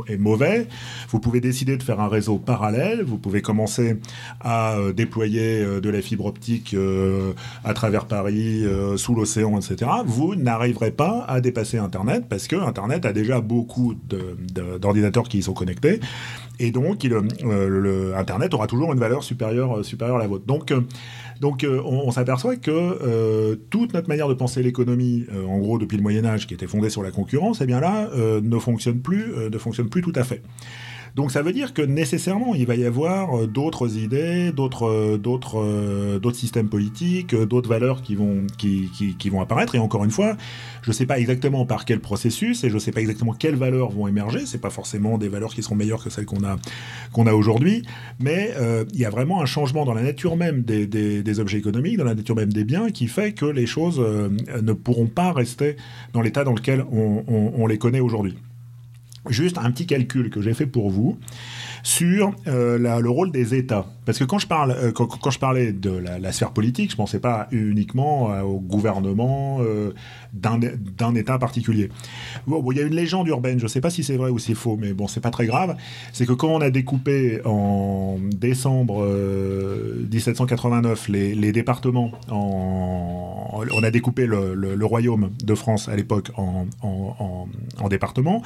[0.07, 0.67] est, mauvais,
[1.09, 3.97] vous pouvez décider de faire un réseau parallèle, vous pouvez commencer
[4.41, 6.75] à déployer de la fibre optique
[7.63, 8.63] à travers Paris,
[8.97, 13.93] sous l'océan, etc vous n'arriverez pas à dépasser Internet parce que Internet a déjà beaucoup
[14.79, 15.99] d'ordinateurs qui y sont connectés
[16.59, 20.45] et donc euh, Internet aura toujours une valeur supérieure, euh, supérieure à la vôtre.
[20.45, 26.03] Donc, euh, on, s'aperçoit que toute notre manière de penser l'économie, en gros depuis le
[26.03, 29.57] Moyen Âge, qui était fondée sur la concurrence, eh bien là, ne fonctionne plus, ne
[29.57, 30.41] fonctionne plus tout à fait.
[31.15, 35.17] Donc ça veut dire que nécessairement, il va y avoir euh, d'autres idées, d'autres, euh,
[35.17, 38.89] d'autres, euh, d'autres systèmes politiques, d'autres valeurs qui vont, qui,
[39.19, 39.75] qui, vont apparaître.
[39.75, 40.35] Et encore une fois,
[40.81, 43.55] je ne sais pas exactement par quel processus et je ne sais pas exactement quelles
[43.55, 44.45] valeurs vont émerger.
[44.47, 46.57] C'est pas forcément des valeurs qui seront meilleures que celles qu'on a,
[47.11, 47.83] qu'on a aujourd'hui,
[48.19, 48.51] mais
[48.93, 52.03] il y a vraiment un changement dans la nature même des, des, objets économiques, dans
[52.03, 55.77] la nature même des biens, qui fait que les choses ne pourront pas rester
[56.13, 58.35] dans l'état dans lequel on les connaît aujourd'hui.
[59.29, 61.17] Juste un petit calcul que j'ai fait pour vous
[61.83, 63.85] sur euh, le rôle des États.
[64.05, 66.97] Parce que quand je, parle, euh, quand, je parlais de la, sphère politique, je ne
[66.97, 69.59] pensais pas uniquement euh, au gouvernement
[70.33, 71.89] d'un État particulier.
[72.47, 74.55] Il y a une légende urbaine, je ne sais pas si c'est vrai ou c'est
[74.55, 75.75] faux, mais bon, c'est pas très grave.
[76.11, 79.05] C'est que quand on a découpé en décembre
[80.11, 86.67] 1789 les, départements, en, on a découpé le, royaume de France à l'époque en,
[87.89, 88.41] départements.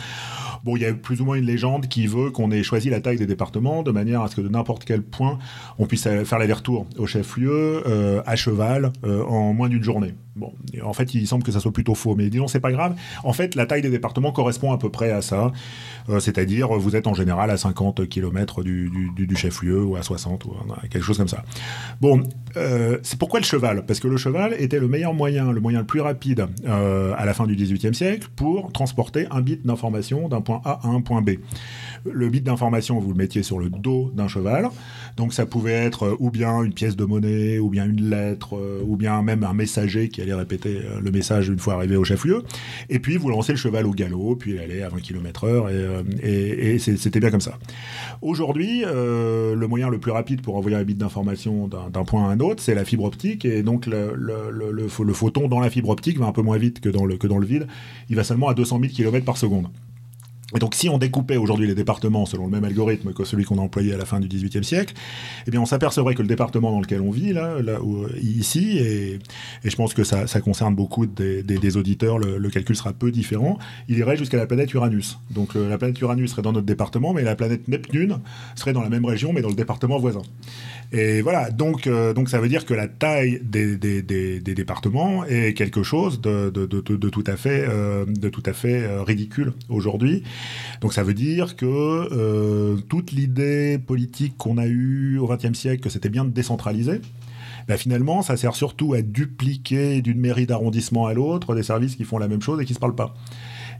[0.63, 3.01] Bon, il y a plus ou moins une légende qui veut qu'on ait choisi la
[3.01, 5.39] taille des départements de manière à ce que de n'importe quel point
[5.77, 10.13] on puisse faire l'aller-retour au chef-lieu euh, à cheval euh, en moins d'une journée.
[10.35, 10.53] Bon,
[10.83, 12.95] en fait, il semble que ça soit plutôt faux, mais disons, c'est pas grave.
[13.23, 15.51] En fait, la taille des départements correspond à peu près à ça,
[16.19, 20.53] c'est-à-dire vous êtes en général à 50 km du, chef-lieu ou à 60 ou
[20.89, 21.43] quelque chose comme ça.
[22.01, 22.23] Bon,
[22.55, 23.85] euh, c'est pourquoi le cheval?
[23.85, 27.25] Parce que le cheval était le meilleur moyen, le moyen le plus rapide euh, à
[27.25, 31.01] la fin du XVIIIe siècle pour transporter un bit d'information d'un point A à un
[31.01, 31.31] point B.
[32.09, 34.69] Le bit d'information, vous le mettiez sur le dos d'un cheval,
[35.17, 38.95] donc ça pouvait être ou bien une pièce de monnaie, ou bien une lettre, ou
[38.95, 42.43] bien même un messager qui allait répéter le message une fois arrivé au chef-lieu.
[42.89, 46.75] Et puis vous lancez le cheval au galop, puis il allait à 20 km/h, et,
[46.75, 47.57] et c'était bien comme ça.
[48.21, 52.31] Aujourd'hui, euh, le moyen le plus rapide pour envoyer un bit d'information d'un point à
[52.31, 56.25] un autre, c'est la fibre optique, et donc le, photon dans la fibre optique va
[56.25, 57.67] un peu moins vite que dans le, que dans le vide.
[58.09, 59.67] Il va seulement à 200 000 km par seconde.
[60.55, 63.57] Et donc, si on découpait aujourd'hui les départements selon le même algorithme que celui qu'on
[63.57, 64.93] a employé à la fin du XVIIIe siècle,
[65.45, 68.77] eh bien, on s'apercevrait que le département dans lequel on vit, là, là où, ici,
[68.77, 69.19] et,
[69.65, 73.57] je pense que ça, concerne beaucoup des, auditeurs, le, calcul sera peu différent,
[73.89, 75.19] il irait jusqu'à la planète Uranus.
[75.31, 78.19] Donc, la planète Uranus serait dans notre département, mais la planète Neptune
[78.55, 80.21] serait dans la même région, mais dans le département voisin.
[80.93, 85.53] Et voilà, donc, euh, donc ça veut dire que la taille des, des, départements est
[85.53, 90.23] quelque chose de, de, tout à fait, euh, de tout à fait euh, ridicule aujourd'hui.
[90.79, 95.83] Donc ça veut dire que euh, toute l'idée politique qu'on a eue au XXe siècle,
[95.83, 97.01] que c'était bien de décentraliser,
[97.67, 102.05] ben finalement, ça sert surtout à dupliquer d'une mairie d'arrondissement à l'autre des services qui
[102.05, 103.13] font la même chose et qui ne se parlent pas.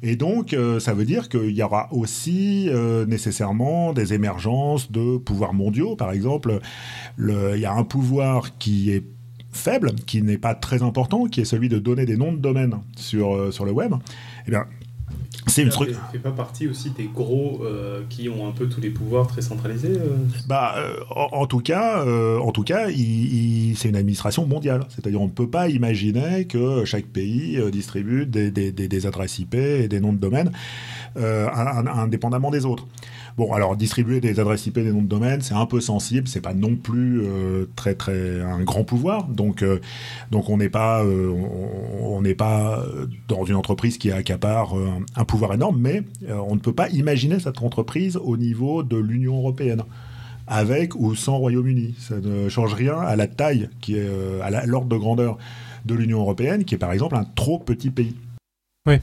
[0.01, 5.17] Et donc, euh, ça veut dire qu'il y aura aussi euh, nécessairement des émergences de
[5.17, 5.95] pouvoirs mondiaux.
[5.95, 6.59] Par exemple,
[7.15, 9.03] le, il y a un pouvoir qui est
[9.51, 12.79] faible, qui n'est pas très important, qui est celui de donner des noms de domaine
[12.95, 13.93] sur, euh, sur le web.
[14.47, 14.65] Eh bien,
[15.47, 15.95] c'est une truc.
[16.11, 19.41] fait pas partie aussi des gros euh, qui ont un peu tous les pouvoirs très
[19.41, 19.97] centralisés.
[19.97, 20.15] Euh
[20.47, 24.85] bah, euh, en, en, tout cas, en tout cas, il, il, c'est une administration mondiale.
[24.89, 29.39] C'est-à-dire, on ne peut pas imaginer que chaque pays distribue des, des, des, des, adresses
[29.39, 30.51] IP et des noms de domaine
[31.15, 32.85] indépendamment des autres.
[33.37, 36.41] Bon, alors distribuer des adresses IP, des noms de domaine, c'est un peu sensible, c'est
[36.41, 39.25] pas non plus euh, très très un grand pouvoir.
[39.25, 39.79] Donc euh,
[40.31, 41.31] donc on n'est pas euh,
[42.01, 42.83] on n'est pas
[43.27, 44.73] dans une entreprise qui accapare
[45.15, 49.37] un pouvoir énorme, mais on ne peut pas imaginer cette entreprise au niveau de l'Union
[49.37, 49.83] européenne
[50.47, 51.93] avec ou sans Royaume-Uni.
[51.99, 54.09] Ça ne change rien à la taille qui est
[54.41, 55.37] à l'ordre de grandeur
[55.85, 58.15] de l'Union européenne, qui est par exemple un trop petit pays.
[58.87, 58.95] Oui.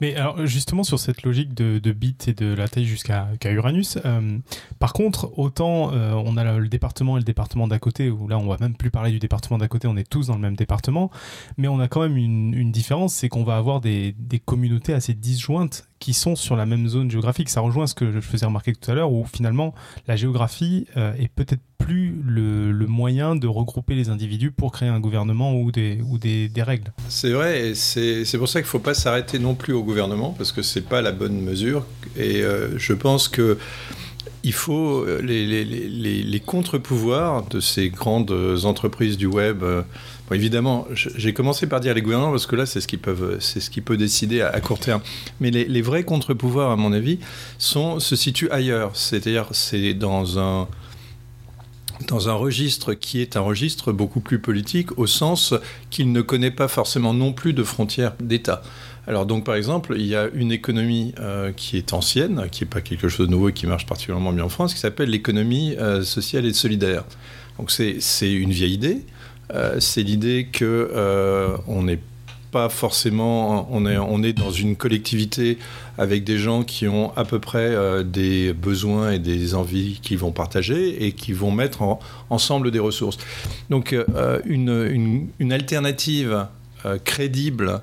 [0.00, 3.48] Mais alors justement sur cette logique de, de bits et de la taille jusqu'à qu
[3.48, 4.38] Uranus, euh,
[4.78, 8.38] par contre, autant euh, on a le département et le département d'à côté, où là
[8.38, 10.56] on va même plus parler du département d'à côté, on est tous dans le même
[10.56, 11.10] département,
[11.58, 14.94] mais on a quand même une, une différence, c'est qu'on va avoir des, des communautés
[14.94, 17.50] assez disjointes qui sont sur la même zone géographique.
[17.50, 19.74] Ça rejoint ce que je faisais remarquer tout à l'heure, où finalement
[20.08, 25.00] la géographie euh, est peut-être plus le, moyen de regrouper les individus pour créer un
[25.00, 26.92] gouvernement ou des, règles.
[27.08, 30.52] C'est vrai, c'est pour ça qu'il ne faut pas s'arrêter non plus au gouvernement, parce
[30.52, 31.86] que ce n'est pas la bonne mesure.
[32.16, 33.58] Et euh, je pense que
[34.42, 38.32] il faut les, les, contre-pouvoirs de ces grandes
[38.64, 39.62] entreprises du web.
[40.30, 43.38] Bon, évidemment, j'ai commencé par dire les gouvernements parce que là, c'est ce qu'ils peuvent,
[43.40, 45.02] c'est ce qui peut décider à, à, court terme.
[45.40, 47.18] Mais les, vrais contre-pouvoirs, à mon avis,
[47.58, 48.92] sont se situent ailleurs.
[48.94, 50.68] C'est-à-dire, c'est dans un
[52.08, 55.52] dans un registre qui est un registre beaucoup plus politique au sens
[55.90, 58.62] qu'il ne connaît pas forcément non plus de frontières d'État.
[59.06, 62.70] Alors donc par exemple, il y a une économie euh, qui est ancienne, qui n'est
[62.70, 65.76] pas quelque chose de nouveau et qui marche particulièrement bien en France, qui s'appelle l'économie
[65.78, 67.04] euh, sociale et solidaire.
[67.58, 69.04] Donc c'est une vieille idée.
[69.54, 71.98] Euh, c'est l'idée que euh, on n'est
[72.52, 75.58] pas forcément, on est, on est dans une collectivité
[75.98, 80.18] avec des gens qui ont à peu près euh, des besoins et des envies qu'ils
[80.18, 83.18] vont partager et qui vont mettre en, ensemble des ressources.
[83.70, 83.94] Donc
[84.46, 86.46] une, une, alternative
[87.04, 87.82] crédible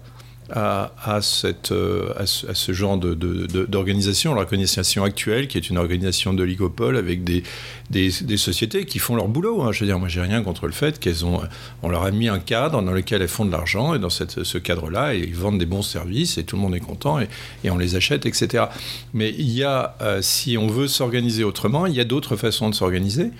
[0.49, 6.33] à, cette, euh, à, ce, genre d'organisation, de, de, l'organisation actuelle, qui est une organisation
[6.33, 7.43] d'oligopole avec des,
[7.89, 9.61] des, des, sociétés qui font leur boulot.
[9.61, 9.71] Hein.
[9.71, 11.41] Je veux dire, moi, j'ai rien contre le fait qu'elles ont,
[11.83, 14.43] on leur a mis un cadre dans lequel elles font de l'argent, et dans cette,
[14.43, 17.27] ce cadre-là, ils vendent des bons services, et tout le monde est content, et,
[17.63, 18.65] et on les achète, etc.
[19.13, 22.69] Mais il y a, euh, si on veut s'organiser autrement, il y a d'autres façons
[22.69, 23.31] de s'organiser.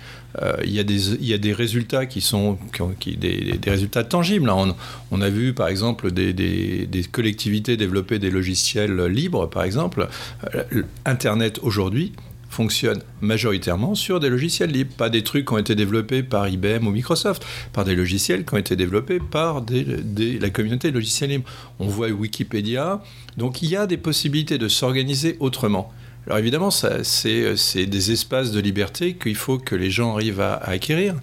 [0.42, 2.58] Euh, il, y a des, y a des résultats qui sont
[3.00, 4.50] qui, des, des, résultats tangibles.
[4.50, 4.74] On,
[5.10, 10.08] on, a vu, par exemple, des, des, des collectivités développer des logiciels libres, par exemple.
[10.54, 12.12] Euh, Internet aujourd'hui
[12.50, 16.86] fonctionne majoritairement sur des logiciels libres, pas des trucs qui ont été développés par IBM
[16.86, 20.94] ou Microsoft, par des logiciels qui ont été développés par des, des, la communauté de
[20.94, 21.48] logiciels libres.
[21.78, 23.02] On voit Wikipédia,
[23.36, 25.92] donc il y a des possibilités de s'organiser autrement.
[26.28, 30.72] Alors évidemment, c'est des espaces de liberté qu'il faut que les gens arrivent à, à
[30.72, 31.14] acquérir,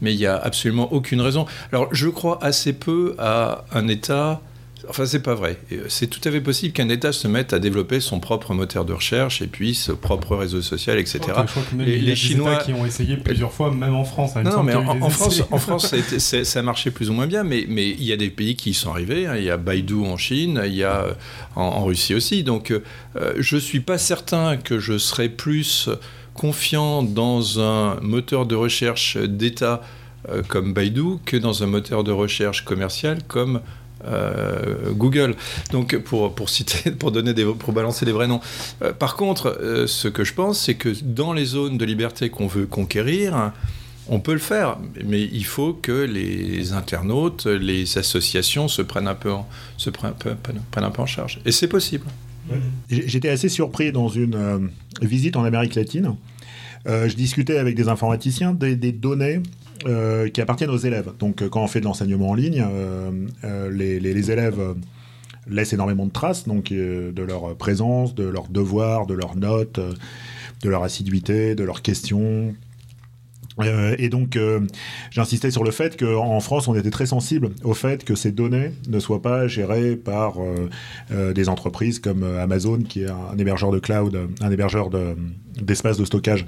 [0.00, 1.46] mais il n'y a absolument aucune raison.
[1.72, 4.40] Alors je crois assez peu à un État
[4.88, 5.58] Enfin, c'est pas vrai.
[5.88, 8.92] C'est tout à fait possible qu'un État se mette à développer son propre moteur de
[8.92, 11.20] recherche et puis son propre réseau social, etc.
[11.26, 14.36] Je crois que, les, les Chinois qui ont essayé plusieurs fois, même en France.
[14.36, 17.10] Hein, non, non mais en, en France, en France, ça été, ça a, marché plus
[17.10, 19.26] ou moins bien, mais, mais il y a des pays qui y sont arrivés.
[19.26, 19.36] Hein.
[19.36, 21.06] Il y a Baidu en Chine, il y a
[21.54, 22.42] en, en Russie aussi.
[22.42, 22.80] Donc, euh,
[23.38, 25.88] je suis pas certain que je serais plus
[26.34, 29.82] confiant dans un moteur de recherche d'État
[30.28, 33.60] euh, comme Baidu que dans un moteur de recherche commercial comme euh,
[34.90, 35.36] Google.
[35.70, 38.40] Donc pour, pour citer, pour donner des, pour balancer des vrais noms.
[38.82, 42.30] Euh, par contre, euh, ce que je pense, c'est que dans les zones de liberté
[42.30, 43.52] qu'on veut conquérir,
[44.08, 49.14] on peut le faire, mais il faut que les internautes, les associations se prennent un
[49.14, 51.40] peu en, se prennent, prennent un peu en charge.
[51.44, 52.06] Et c'est possible.
[52.90, 54.58] J'étais assez surpris dans une euh,
[55.00, 56.16] visite en Amérique latine.
[56.88, 59.40] Euh, je discutais avec des informaticiens des données
[59.86, 61.10] euh, qui appartiennent aux élèves.
[61.18, 62.64] Donc, quand on fait de l'enseignement en ligne,
[63.44, 64.60] euh, les, élèves
[65.48, 69.80] laissent énormément de traces, donc de leur présence, de leurs devoirs, de leurs notes,
[70.62, 72.54] de leur assiduité, de leurs questions.
[73.60, 74.60] Euh, et donc, euh,
[75.10, 78.72] j'insistais sur le fait qu'en France, on était très sensible au fait que ces données
[78.88, 80.36] ne soient pas gérées par
[81.10, 84.90] euh, des entreprises comme Amazon, qui est un hébergeur de cloud, un hébergeur
[85.60, 86.46] d'espace de, stockage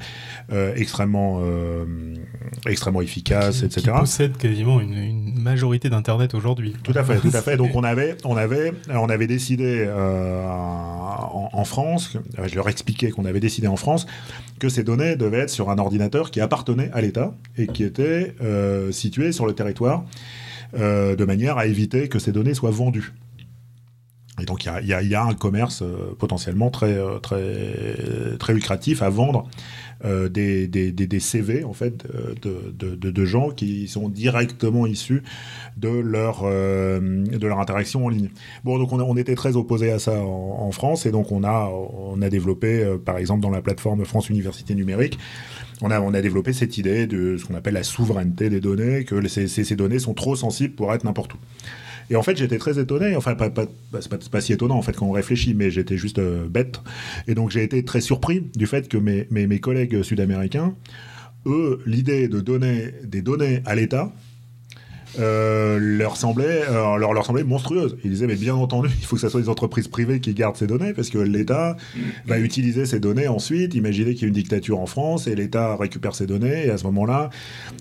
[0.77, 1.43] extrêmement,
[2.67, 3.83] extrêmement efficace, qui, etc.
[3.83, 6.75] Qui possède quasiment une, une majorité d'Internet aujourd'hui.
[6.83, 7.57] Tout à fait, tout à fait.
[7.57, 13.25] Donc, on avait, on avait, on avait décidé en, en, France, je leur expliquais qu'on
[13.25, 14.07] avait décidé en France
[14.59, 18.35] que ces données devaient être sur un ordinateur qui appartenait à l'État et qui était
[18.43, 20.05] euh, situé sur le territoire
[20.79, 23.13] euh, de manière à éviter que ces données soient vendues.
[24.41, 29.49] Et donc il y, a, un commerce euh, potentiellement très, très, très lucratif à vendre
[30.05, 32.07] euh, des, des, des, CV en fait
[32.43, 35.23] de, de, gens qui sont directement issus
[35.79, 38.29] de leur, euh, de leur interaction en ligne.
[38.65, 41.71] Bon, donc on, on était très opposés à ça en, France et donc on a,
[41.71, 45.19] on a développé, euh, par exemple, dans la plateforme France Université Numérique,
[45.81, 49.05] on a, on a développé cette idée de ce qu'on appelle la souveraineté des données,
[49.05, 51.39] que ces, ces données sont trop sensibles pour être n'importe où.
[52.11, 53.17] Et en fait, j'étais très étonné.
[53.17, 53.51] Enfin, pas,
[54.01, 56.81] c'est pas, pas, si étonnant en fait quand on réfléchit, mais j'étais juste euh, bête.
[57.27, 60.75] Et donc, j'ai été très surpris du fait que mes, mes, mes collègues sud-américains,
[61.47, 64.13] eux, l'idée de donner des données à l'État,
[65.19, 67.97] euh, leur, semblait, euh, leur, leur semblait monstrueuse.
[68.05, 70.57] Ils disaient, mais bien entendu, il faut que ce soit des entreprises privées qui gardent
[70.57, 71.77] ces données, parce que l'État
[72.27, 73.75] va utiliser ces données ensuite.
[73.75, 76.79] Imaginez qu'il y a une dictature en France, et l'État récupère ces données, et à
[76.79, 77.31] ce moment-là,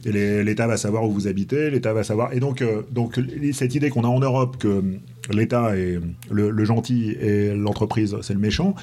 [0.05, 2.33] l'État va savoir où vous habitez, l'État va savoir...
[2.33, 3.19] Et donc, euh, donc
[3.53, 4.83] cette idée qu'on a en Europe, que
[5.31, 5.99] l'État est
[6.31, 8.75] le gentil et l'entreprise, c'est le méchant,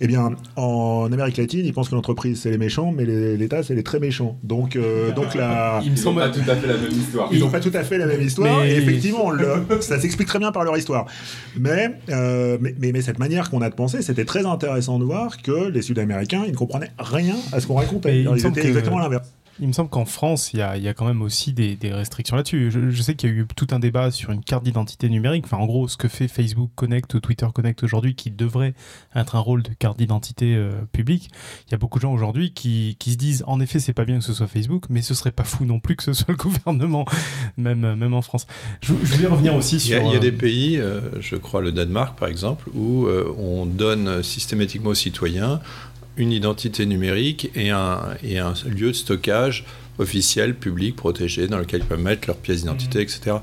[0.00, 3.74] eh bien, en Amérique latine, ils pensent que l'entreprise, c'est les méchants, mais l'État, c'est
[3.74, 4.38] les très méchants.
[4.42, 5.80] Donc, euh, donc la...
[5.84, 7.28] Ils n'ont pas tout à fait la même histoire.
[7.32, 8.60] Ils n'ont pas tout à fait la même histoire.
[8.60, 8.70] Mais...
[8.70, 9.64] Et effectivement, le...
[9.80, 11.06] ça s'explique très bien par leur histoire.
[11.58, 15.04] Mais, euh, mais, mais, mais, cette manière qu'on a de penser, c'était très intéressant de
[15.04, 18.22] voir que les Sud-Américains, ils ne comprenaient rien à ce qu'on racontait.
[18.22, 19.28] ils étaient exactement l'inverse.
[19.60, 22.36] Il me semble qu'en France, il y, y a, quand même aussi des, des restrictions
[22.36, 22.70] là-dessus.
[22.70, 25.44] Je, je, sais qu'il y a eu tout un débat sur une carte d'identité numérique.
[25.46, 28.74] Enfin, en gros, ce que fait Facebook Connect ou Twitter Connect aujourd'hui, qui devrait
[29.14, 31.30] être un rôle de carte d'identité euh, publique.
[31.66, 34.04] Il y a beaucoup de gens aujourd'hui qui, qui, se disent, en effet, c'est pas
[34.04, 36.30] bien que ce soit Facebook, mais ce serait pas fou non plus que ce soit
[36.30, 37.04] le gouvernement,
[37.56, 38.46] même, même en France.
[38.80, 39.98] Je, je voulais revenir aussi sur.
[39.98, 42.68] Il y a, il y a des pays, euh, je crois le Danemark par exemple,
[42.74, 45.60] où euh, on donne systématiquement aux citoyens
[46.18, 49.64] une identité numérique et un, et un lieu de stockage
[49.98, 53.02] officiel, public, protégé, dans lequel ils peuvent mettre leurs pièces d'identité, mmh.
[53.02, 53.36] etc.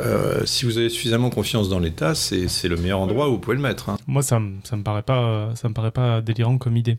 [0.00, 3.56] euh, si vous avez suffisamment confiance dans l'État, c'est le meilleur endroit où vous pouvez
[3.56, 3.88] le mettre.
[3.88, 3.96] hein.
[4.06, 6.98] Moi, ça, ça me paraît pas, me paraît pas délirant comme idée.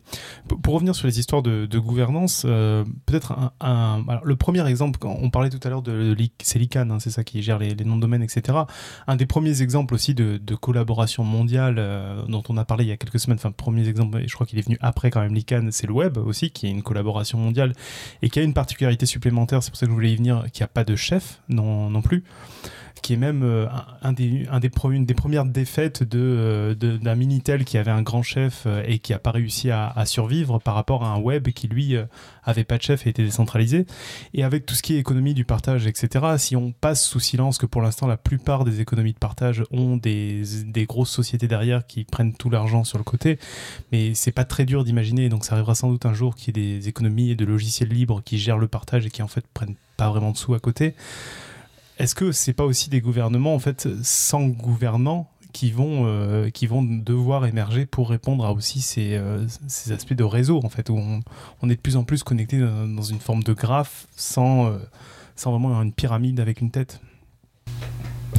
[0.62, 5.30] Pour revenir sur les histoires de, gouvernance, euh, peut-être un, alors, le premier exemple, on
[5.30, 8.00] parlait tout à l'heure de, c'est l'ICANN, hein, c'est ça qui gère les, noms de
[8.00, 8.58] domaine, etc.
[9.06, 12.88] Un des premiers exemples aussi de, de collaboration mondiale euh, dont on a parlé il
[12.88, 13.38] y a quelques semaines.
[13.38, 15.92] Enfin, premier exemple, et je crois qu'il est venu après quand même l'ICANN, c'est le
[15.92, 17.72] web aussi, qui est une collaboration mondiale
[18.22, 19.62] et qui a une particularité supplémentaire.
[19.62, 22.02] C'est pour ça que je voulais y venir, qui a pas de chef non, non
[22.02, 22.24] plus
[23.00, 23.66] qui est même euh,
[24.02, 24.46] un, des,
[24.90, 28.98] une des premières défaites euh, de- d'un Minitel qui avait un grand chef euh, et
[28.98, 31.96] qui n'a pas réussi à, à survivre par rapport à un web qui, lui,
[32.44, 33.86] avait pas de chef et était décentralisé.
[34.34, 37.58] Et avec tout ce qui est économie du partage, etc., si on passe sous silence
[37.58, 41.86] que pour l'instant, la plupart des économies de partage ont des, des grosses sociétés derrière
[41.86, 43.38] qui prennent tout l'argent sur le côté,
[43.92, 46.60] mais c'est pas très dur d'imaginer, donc ça arrivera sans doute un jour qu'il y
[46.60, 49.44] ait des économies et de logiciels libres qui gèrent le partage et qui en fait
[49.54, 50.94] prennent pas vraiment de sous à côté.
[51.98, 56.66] Est-ce que c'est pas aussi des gouvernements en fait sans gouvernants qui vont euh, qui
[56.66, 60.90] vont devoir émerger pour répondre à aussi ces, euh, ces aspects de réseau en fait
[60.90, 60.98] où
[61.62, 64.78] on, est de plus en plus connecté dans, une forme de graphe sans euh,
[65.34, 67.00] sans vraiment une pyramide avec une tête?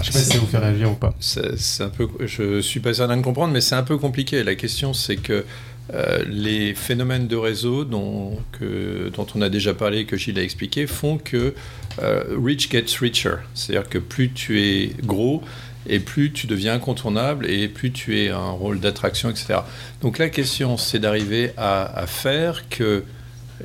[0.02, 1.14] Je sais pas si ça vous fait réagir ou pas.
[1.19, 4.44] C'est un peu, je suis pas certain de comprendre, mais c'est un peu compliqué.
[4.44, 5.45] La question, c'est que
[5.94, 10.86] euh, les phénomènes de réseau dont, dont on a déjà parlé, que Gilles a expliqué,
[10.86, 11.56] font que
[12.02, 13.36] euh, rich gets richer.
[13.56, 15.41] C'est-à-dire que plus tu es gros,
[15.88, 19.61] et plus tu deviens incontournable, et plus tu es un rôle d'attraction, etc.
[20.02, 23.03] Donc la question, c'est d'arriver à, faire que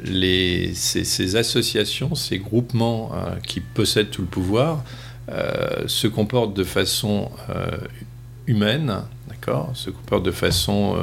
[0.04, 4.82] ces, associations, ces groupements euh, qui possèdent tout le pouvoir,
[5.30, 7.30] euh, se comportent de façon
[8.46, 10.96] humaine, d'accord, se comportent de façon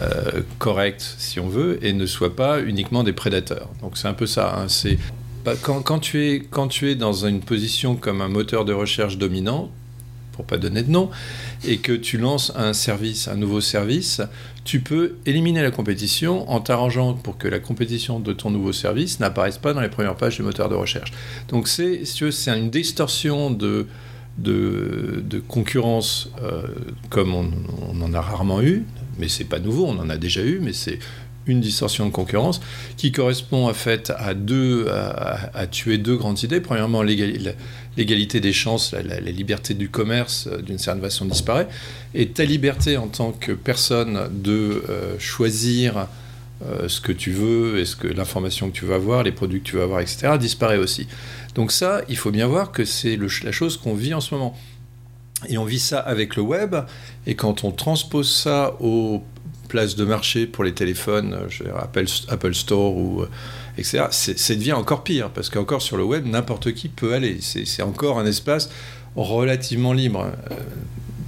[0.00, 3.68] euh, correcte, si on veut, et ne soient pas uniquement des prédateurs.
[3.82, 4.56] Donc c'est un peu ça.
[4.56, 4.98] hein, c'est
[5.62, 9.70] quand, tu es, quand tu es dans une position comme un moteur de recherche dominant,
[10.32, 11.10] pour pas donner de nom,
[11.64, 14.22] et que tu lances un service, un nouveau service,
[14.64, 19.20] tu peux éliminer la compétition en t'arrangeant pour que la compétition de ton nouveau service
[19.20, 21.12] n'apparaisse pas dans les premières pages du moteur de recherche.
[21.48, 23.86] Donc c'est, si c'est une distorsion de,
[24.38, 26.62] de, concurrence euh,
[27.10, 28.84] comme on en a rarement eu,
[29.18, 30.98] mais c'est pas nouveau, on en a déjà eu, mais c'est
[31.46, 32.60] une distorsion de concurrence
[32.96, 36.60] qui correspond en fait à deux à, tuer deux grandes idées.
[36.60, 41.68] Premièrement, l'égalité des chances, la, liberté du commerce euh, d'une certaine façon disparaît,
[42.14, 46.08] et ta liberté en tant que personne de euh, choisir
[46.64, 49.60] euh, ce que tu veux, et ce que l'information que tu veux avoir, les produits
[49.60, 51.08] que tu veux avoir, etc., disparaît aussi.
[51.54, 54.56] Donc ça, il faut bien voir que c'est la chose qu'on vit en ce moment.
[55.48, 56.76] Et on vit ça avec le web,
[57.26, 59.22] et quand on transpose ça aux
[59.68, 63.30] places de marché pour les téléphones, euh, je Apple, Apple Store ou euh,
[63.78, 67.38] etc., c'est devient encore pire, parce qu'encore sur le web, n'importe qui peut aller.
[67.40, 68.70] C'est c'est encore un espace
[69.16, 70.30] relativement libre.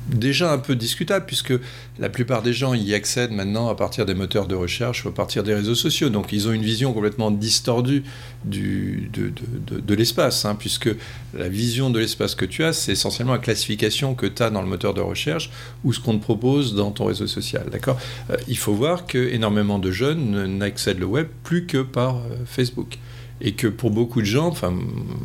[0.08, 1.52] Déjà un peu discutable, puisque
[1.98, 5.14] la plupart des gens y accèdent maintenant à partir des moteurs de recherche ou à
[5.14, 6.10] partir des réseaux sociaux.
[6.10, 8.04] Donc ils ont une vision complètement distordue
[8.44, 10.90] du, de, l'espace, hein, puisque
[11.34, 14.62] la vision de l'espace que tu as, c'est essentiellement la classification que tu as dans
[14.62, 15.50] le moteur de recherche
[15.82, 17.66] ou ce qu'on te propose dans ton réseau social.
[17.72, 17.98] D'accord?
[18.30, 22.16] Euh, Il faut voir que énormément de jeunes ne- n'accèdent le web plus que par
[22.16, 22.98] euh, Facebook.
[23.40, 24.74] Et que pour beaucoup de gens, enfin,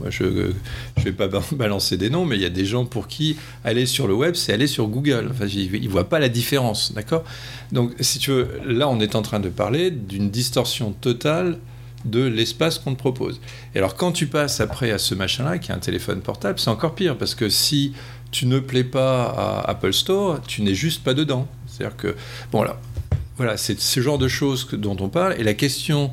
[0.10, 0.54] je ne
[0.98, 3.86] vais pas ba- balancer des noms, mais il y a des gens pour qui aller
[3.86, 5.30] sur le web, c'est aller sur Google.
[5.32, 7.24] Enfin, ils ne voient pas la différence, d'accord?
[7.72, 11.58] Donc, si tu veux, là, on est en train de parler d'une distorsion totale
[12.04, 13.40] de l'espace qu'on te propose.
[13.76, 16.70] Et alors, quand tu passes après à ce machin-là, qui est un téléphone portable, c'est
[16.70, 17.94] encore pire, parce que si
[18.32, 21.48] tu ne plais pas à Apple Store, tu n'es juste pas dedans.
[21.68, 22.16] C'est-à-dire que,
[22.52, 22.80] bon, là,
[23.38, 25.36] voilà, c'est ce genre de choses dont on parle.
[25.40, 26.12] Et la question,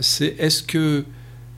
[0.00, 1.04] c'est est-ce que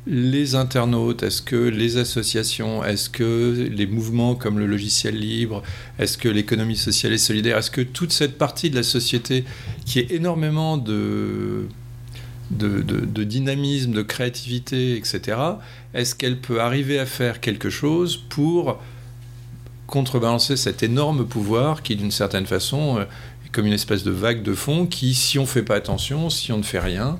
[0.06, 5.62] les internautes, est-ce que les associations, est-ce que les mouvements comme le logiciel libre,
[5.98, 9.44] est-ce que l'économie sociale et solidaire, est-ce que toute cette partie de la société
[9.84, 11.68] qui est énormément de,
[12.50, 15.38] de, dynamisme, de créativité, etc.,
[15.92, 18.80] est-ce qu'elle peut arriver à faire quelque chose pour
[19.86, 23.04] contrebalancer cet énorme pouvoir qui, d'une certaine façon, euh,
[23.44, 26.30] est comme une espèce de vague de fond qui, si on ne fait pas attention,
[26.30, 27.18] si on ne fait rien,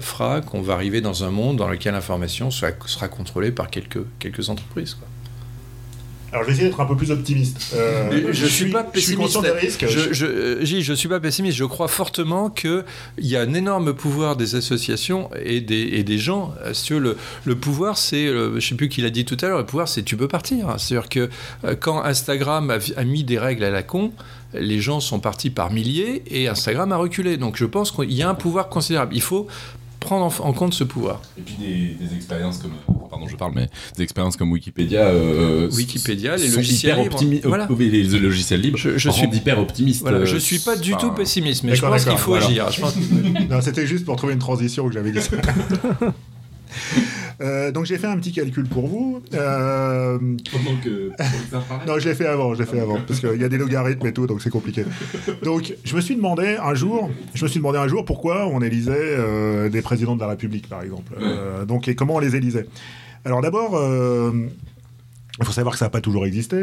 [0.00, 4.04] fera qu'on va arriver dans un monde dans lequel l'information sera, sera contrôlée par quelques,
[4.18, 4.94] quelques entreprises.
[4.94, 5.08] quoi.
[6.32, 7.72] Alors, je vais essayer d'être un peu plus optimiste.
[7.74, 9.18] Euh, je, suis pas Je suis pessimiste.
[9.22, 9.86] conscient des risques.
[9.88, 11.56] Je, je, Gilles, je suis pas pessimiste.
[11.56, 12.84] Je crois fortement qu'il
[13.18, 16.52] y a un énorme pouvoir des associations et des, et des gens.
[16.64, 19.46] Euh, veux, le, le pouvoir, c'est, euh, je sais plus qui l'a dit tout à
[19.46, 20.74] l'heure, le pouvoir, c'est tu peux partir.
[20.78, 21.30] C'est-à-dire que
[21.64, 24.12] euh, quand Instagram a, a mis des règles à la con,
[24.52, 27.36] les gens sont partis par milliers et Instagram a reculé.
[27.36, 29.14] Donc je pense qu'il y a un pouvoir considérable.
[29.14, 29.46] Il faut
[30.00, 31.20] prendre en, en compte ce pouvoir.
[31.38, 32.72] Et puis des, des expériences comme,
[33.10, 35.00] pardon, je parle, mais des expériences comme Wikipédia.
[35.06, 37.16] euh, Wikipédia, les logiciels libres.
[37.16, 37.64] optimi- Voilà.
[37.64, 38.78] euh, oui, les logiciels libres.
[38.78, 40.02] Je- suis- hyper optimistes.
[40.02, 42.46] Voilà, euh, je suis pas du enfin, tout pessimiste, mais je pense qu'il faut voilà.
[42.46, 42.70] agir.
[42.70, 45.36] Je pense que- Non, c'était juste pour trouver une transition que j'avais dit ça.
[47.42, 49.20] Euh, donc j'ai fait un petit calcul pour vous.
[49.34, 51.10] Euh, Pendant que.
[51.86, 54.06] non, je l'ai fait avant, je l'ai fait avant, parce qu'il y a des logarithmes
[54.06, 54.84] et tout, donc c'est compliqué.
[55.42, 58.62] Donc je me suis demandé un jour, je me suis demandé un jour pourquoi on
[58.62, 61.12] élisait euh, des présidents de la République, par exemple.
[61.68, 62.66] Donc et comment on les élisait?
[63.26, 63.78] Alors d'abord.
[65.38, 66.56] il faut savoir que ça n'a pas toujours existé.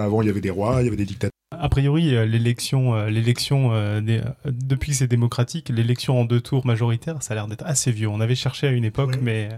[0.00, 1.31] Avant, il y avait des rois, il y avait des dictateurs.
[1.64, 4.00] A priori, euh, l'élection, euh, l'élection euh,
[4.44, 8.08] depuis que c'est démocratique, l'élection en deux tours majoritaire, ça a l'air d'être assez vieux.
[8.08, 9.48] On avait cherché à une époque, mais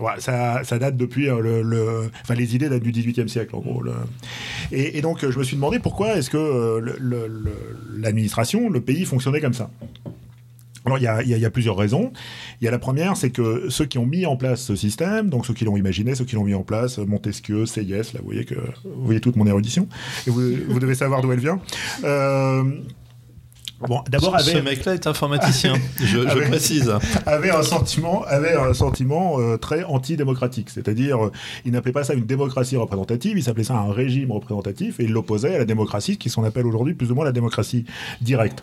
[0.00, 3.60] Ouais, ça, ça date depuis le, le- Enfin, les idées datent du XVIIIe siècle, en
[3.60, 3.80] gros.
[3.82, 3.92] le-
[4.72, 7.62] Et, et donc, je me suis demandé pourquoi est-ce que le-
[7.96, 9.70] l'administration, le pays fonctionnait comme ça.
[10.84, 12.12] Alors, il y a, il y a- il y a plusieurs raisons.
[12.60, 15.28] Il y a la première, c'est que ceux qui ont mis en place ce système,
[15.28, 18.26] donc ceux qui l'ont imaginé, ceux qui l'ont mis en place, Montesquieu, Seyès, là, vous
[18.26, 19.88] voyez que vous voyez toute mon érudition,
[20.26, 21.60] et vous, vous devez savoir d'où elle vient.
[22.04, 22.62] Euh,
[23.80, 26.18] bon, d'abord, ce mec-là est informaticien, je,
[26.48, 26.92] précise.
[27.26, 30.70] avait un sentiment, avait un sentiment euh, très antidémocratique.
[30.70, 31.32] C'est-à-dire, euh,
[31.64, 35.12] il n'appelait pas ça une démocratie représentative, il s'appelait ça un régime représentatif et il
[35.12, 37.84] l'opposait à la démocratie, qui qu'on appelle aujourd'hui plus ou moins la démocratie
[38.20, 38.62] directe.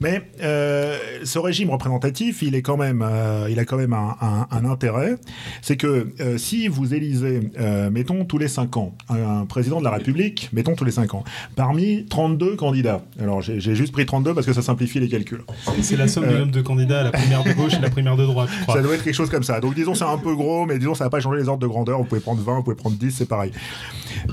[0.00, 4.16] Mais euh, ce régime représentatif, il est quand même, euh, il a quand même un,
[4.20, 5.16] un- un intérêt,
[5.62, 7.50] c'est que euh, si vous élisez,
[7.90, 11.14] mettons tous les 5 ans, un, un président de la République, mettons tous les 5
[11.14, 11.24] ans,
[11.56, 13.02] parmi 32 candidats.
[13.20, 15.42] Alors j'ai juste pris 32 parce que ça simplifie les calculs.
[15.82, 18.16] c'est la somme du nombre de candidats à la primaire de gauche et la primaire
[18.16, 18.76] de droite, je crois.
[18.76, 19.60] Ça doit être quelque chose comme ça.
[19.60, 21.66] Donc disons c'est un peu gros, mais disons ça va pas changer les ordres de
[21.66, 21.98] grandeur.
[21.98, 23.50] Vous pouvez prendre 20, vous pouvez prendre 10, c'est pareil.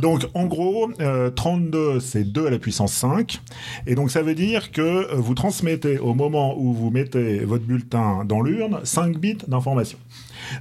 [0.02, 3.42] Donc en gros, euh, 32 c'est 2 à la puissance 5.
[3.88, 7.64] Et donc ça veut dire que euh, vous transmettez au moment où vous mettez votre
[7.64, 9.98] bulletin dans l'urne 5 bits d'information.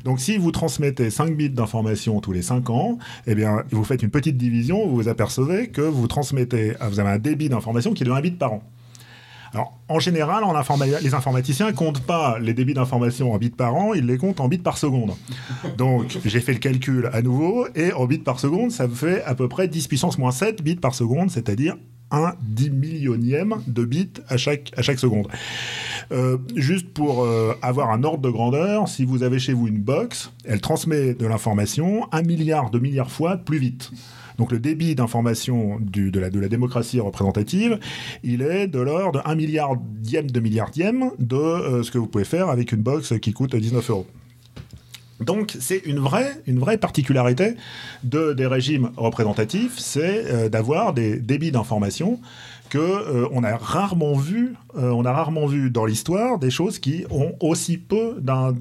[0.05, 4.03] Donc si vous transmettez 5 bits d'information tous les 5 ans, eh bien vous faites
[4.03, 8.03] une petite division, vous vous apercevez que vous transmettez, vous avez un débit d'information qui
[8.03, 8.63] est de 1 bit par an.
[9.55, 10.43] Alors, en général,
[11.01, 14.49] les informaticiens comptent pas les débits d'information en bits par an, ils les comptent en
[14.49, 15.13] bits par seconde.
[15.79, 19.23] Donc, j'ai fait le calcul à nouveau, et en bits par seconde, ça me fait
[19.23, 21.77] à peu près 10 puissance moins 7 bits par seconde, c'est-à-dire
[22.11, 25.29] un dix millionième de bits à chaque, à chaque seconde.
[26.13, 29.81] Euh, juste pour euh, avoir un ordre de grandeur, si vous avez chez vous une
[29.81, 33.91] box, elle transmet de l'information un milliard de milliards fois plus vite.
[34.39, 37.79] Donc le débit d'information de la, de démocratie représentative,
[38.23, 42.25] il est de l'ordre de 1 milliardième de milliardième de euh, ce que vous pouvez
[42.25, 44.07] faire avec une box qui coûte 19 euros.
[45.21, 47.55] Donc c'est une vraie, une vraie particularité
[48.03, 52.21] de, des régimes représentatifs, c'est euh, d'avoir des débits d'information
[52.75, 56.81] que euh, on a rarement vu, euh, on a rarement vu dans l'histoire des choses
[56.81, 58.53] qui ont aussi peu d'un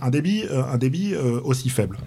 [0.00, 1.14] un, débit, euh, un débit
[1.44, 1.98] aussi faible.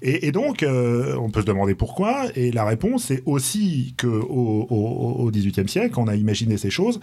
[0.00, 2.24] Et, donc on peut se demander pourquoi.
[2.34, 6.98] Et la réponse c'est aussi que au, XVIIIe siècle, on a imaginé ces choses,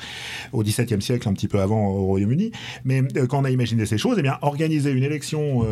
[0.53, 2.51] au XVIIe siècle un petit peu avant au Royaume-Uni,
[2.85, 5.63] mais quand on a imaginé ces choses, eh bien organiser une élection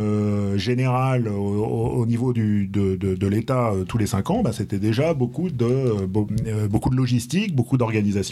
[0.58, 4.80] générale au, au- au niveau du, de, de, l'État tous les cinq ans, bah, c'était
[4.80, 6.28] déjà beaucoup de beau-
[6.70, 8.27] beaucoup de logistique, beaucoup d'organisation,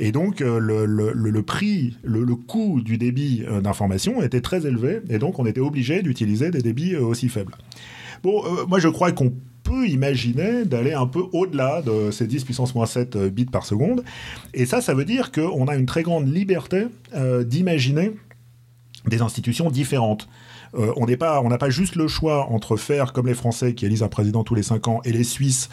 [0.00, 5.18] et donc euh, le, prix, le, coût du débit euh, d'information était très élevé, et
[5.18, 7.54] donc on était obligé d'utiliser des débits euh, aussi faibles.
[8.22, 9.32] Bon, moi je crois qu'on
[9.64, 13.64] peut imaginer d'aller un peu au-delà de ces 10 puissance moins 7 euh, bits par
[13.64, 14.04] seconde.
[14.52, 16.86] Et ça, ça veut dire qu'on a une très grande liberté
[17.44, 18.12] d'imaginer
[19.06, 20.28] des institutions différentes.
[20.74, 24.02] On n'est pas, n'a pas juste le choix entre faire comme les Français qui élisent
[24.02, 25.68] un président tous les 5 ans et les Suisses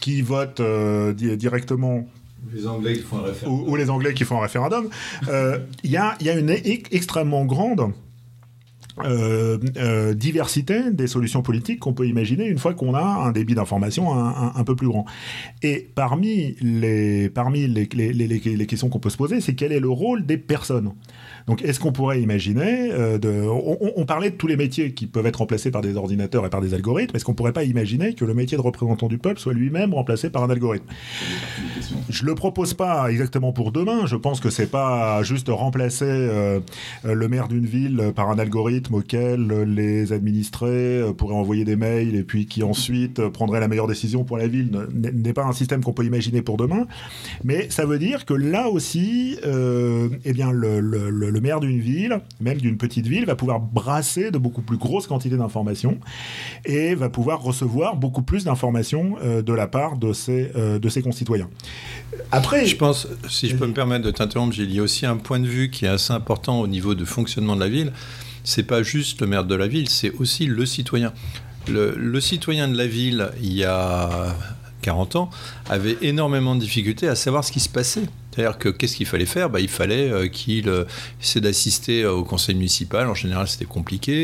[0.00, 0.62] qui votent
[1.16, 2.06] di- directement
[2.52, 3.68] Les Anglais qui font un ou, référendum.
[3.68, 4.88] ou les Anglais qui font un référendum,
[5.28, 7.92] euh, il y, a, il y a une extrêmement grande
[9.04, 13.54] euh, euh, diversité des solutions politiques qu'on peut imaginer une fois qu'on a un débit
[13.56, 15.04] d'information un, un- un peu plus grand.
[15.62, 19.72] Et parmi les, parmi les, les- les- les questions qu'on peut se poser, c'est quel
[19.72, 20.92] est le rôle des personnes?
[21.46, 23.18] Donc, est-ce qu'on pourrait imaginer euh,
[23.96, 26.60] on, parlait de tous les métiers qui peuvent être remplacés par des ordinateurs et par
[26.60, 27.14] des algorithmes.
[27.16, 30.30] Est-ce qu'on pourrait pas imaginer que le métier de représentant du peuple soit lui-même remplacé
[30.30, 30.86] par un algorithme?
[32.08, 34.06] Je le propose pas exactement pour demain.
[34.06, 36.60] Je pense que c'est pas juste remplacer euh,
[37.04, 42.14] le maire d'une ville par un algorithme auquel les administrés euh, pourraient envoyer des mails
[42.14, 44.70] et puis qui ensuite prendrait la meilleure décision pour la ville.
[44.94, 46.86] N'est pas un système qu'on peut imaginer pour demain.
[47.42, 52.58] Mais ça veut dire que là aussi, eh bien, le- le maire d'une ville, même
[52.58, 55.98] d'une petite ville, va pouvoir brasser de beaucoup plus grosses quantités d'informations
[56.64, 60.88] et va pouvoir recevoir beaucoup plus d'informations euh, de la part de ses, euh, de
[60.88, 61.50] ses concitoyens.
[62.30, 65.16] Après, Je pense, si je peux me permettre de t'interrompre, il y a aussi un
[65.16, 67.92] point de vue qui est assez important au niveau de fonctionnement de la ville.
[68.44, 71.12] c'est pas juste le maire de la ville, c'est aussi le citoyen.
[71.66, 74.36] Le, le, citoyen de la ville, il y a
[74.82, 75.30] 40 ans,
[75.68, 78.04] avait énormément de difficultés à savoir ce qui se passait.
[78.34, 79.48] C'est-à-dire que qu'est-ce qu'il fallait faire?
[79.48, 80.84] Bah, Il fallait euh, qu'il euh,
[81.22, 83.08] essaie d'assister euh, au conseil municipal.
[83.08, 84.14] En général, c'était compliqué.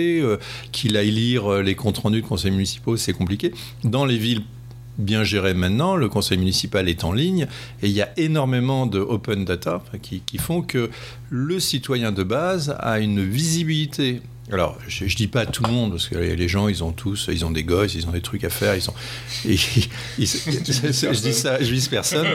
[0.72, 3.52] Qu'il aille lire les comptes rendus de conseil municipaux, c'est compliqué.
[3.84, 4.42] Dans les villes
[4.98, 7.46] bien gérées maintenant, le conseil municipal est en ligne
[7.82, 10.90] et il y a énormément de open data qui, qui font que
[11.30, 14.20] le citoyen de base a une visibilité
[14.52, 16.92] alors, je, je dis pas à tout le monde parce que les gens, ils ont
[16.92, 18.94] tous, ils ont des gosses, ils ont des trucs à faire, ils sont.
[19.46, 19.56] et-
[20.18, 22.26] ils- je dis ça, je vise personne.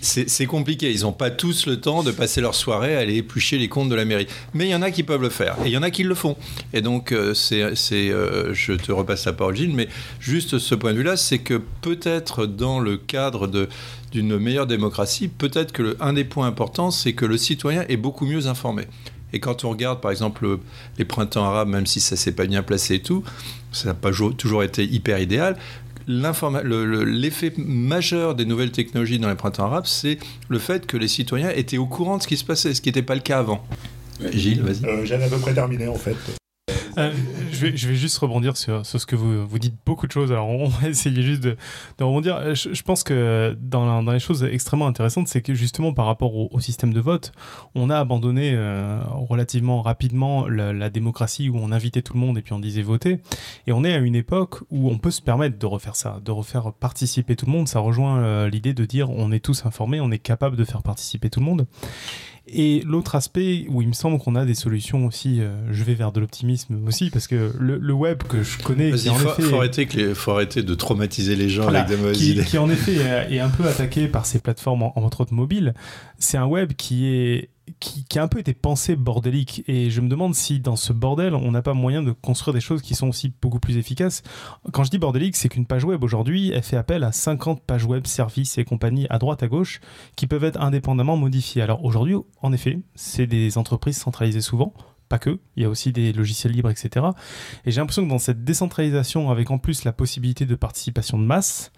[0.00, 0.90] C'est compliqué.
[0.92, 3.88] Ils n'ont pas tous le temps de passer leur soirée à aller éplucher les comptes
[3.88, 4.26] de la mairie.
[4.54, 6.02] Mais il y en a qui peuvent le faire et il y en a qui
[6.04, 6.36] le font.
[6.72, 7.62] Et donc, euh, c'est,
[8.10, 9.88] euh, je te repasse la parole, Gilles, mais
[10.20, 13.68] juste ce point de vue-là, c'est que peut-être dans le cadre de
[14.12, 17.96] d'une meilleure démocratie, peut-être que le- un des points importants, c'est que le citoyen est
[17.98, 18.84] beaucoup mieux informé.
[19.32, 20.46] Et quand on regarde, par exemple,
[20.98, 23.24] les printemps arabes, même si ça s'est pas bien placé et tout,
[23.72, 25.56] ça n'a pas jo- toujours été hyper idéal.
[26.08, 30.86] L'informa- le- le- L'effet majeur des nouvelles technologies dans les printemps arabes, c'est le fait
[30.86, 33.16] que les citoyens étaient au courant de ce qui se passait, ce qui n'était pas
[33.16, 33.64] le cas avant.
[34.32, 34.84] Gilles, vas-y.
[34.86, 36.16] Euh, J'avais à peu près terminé en fait.
[36.98, 37.12] Euh,
[37.52, 40.12] je, vais, je vais juste rebondir sur, sur ce que vous, vous dites beaucoup de
[40.12, 40.32] choses.
[40.32, 41.56] Alors, on va essayer juste de,
[41.98, 42.36] de rebondir.
[42.36, 46.06] Euh, Je, je pense que dans, dans les choses extrêmement intéressantes, c'est que justement par
[46.06, 47.32] rapport au, au système de vote,
[47.74, 52.38] on a abandonné euh, relativement rapidement la, la démocratie où on invitait tout le monde
[52.38, 53.20] et puis on disait voter.
[53.66, 56.30] Et on est à une époque où on peut se permettre de refaire ça, de
[56.30, 57.68] refaire participer tout le monde.
[57.68, 60.82] Ça rejoint euh, l'idée de dire on est tous informés, on est capable de faire
[60.82, 61.66] participer tout le monde.
[62.48, 65.94] Et l'autre aspect où il me semble qu'on a des solutions aussi, euh, je vais
[65.94, 69.42] vers de l'optimisme aussi, parce que le, le web que je connais, Vas-y, faut, effet,
[69.42, 72.30] faut arrêter que les- faut arrêter de traumatiser les gens Voilà, avec des mauvaises qui,
[72.32, 72.44] idées.
[72.44, 75.74] qui en effet est, est un peu attaqué par ces plateformes, en- entre autres mobiles,
[76.20, 80.08] c'est un web qui est qui, a un peu été pensé bordélique et je me
[80.08, 83.08] demande si dans ce bordel on n'a pas moyen de construire des choses qui sont
[83.08, 84.22] aussi beaucoup plus efficaces.
[84.72, 87.84] Quand je dis bordélique, c'est qu'une page web aujourd'hui, elle fait appel à 50 pages
[87.84, 89.80] web, services et compagnies à droite à gauche
[90.16, 91.62] qui peuvent être indépendamment modifiées.
[91.62, 94.72] Alors aujourd'hui, en effet, c'est des entreprises centralisées souvent,
[95.08, 97.06] pas que, il y a aussi des logiciels libres, etc.
[97.64, 101.24] Et j'ai l'impression que dans cette décentralisation, avec en plus la possibilité de participation de
[101.24, 101.72] masse,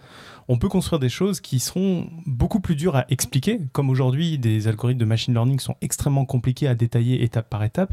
[0.48, 4.66] on peut construire des choses qui seront beaucoup plus dures à expliquer, comme aujourd'hui des
[4.68, 7.92] algorithmes de machine learning sont extrêmement compliqués à détailler étape par étape,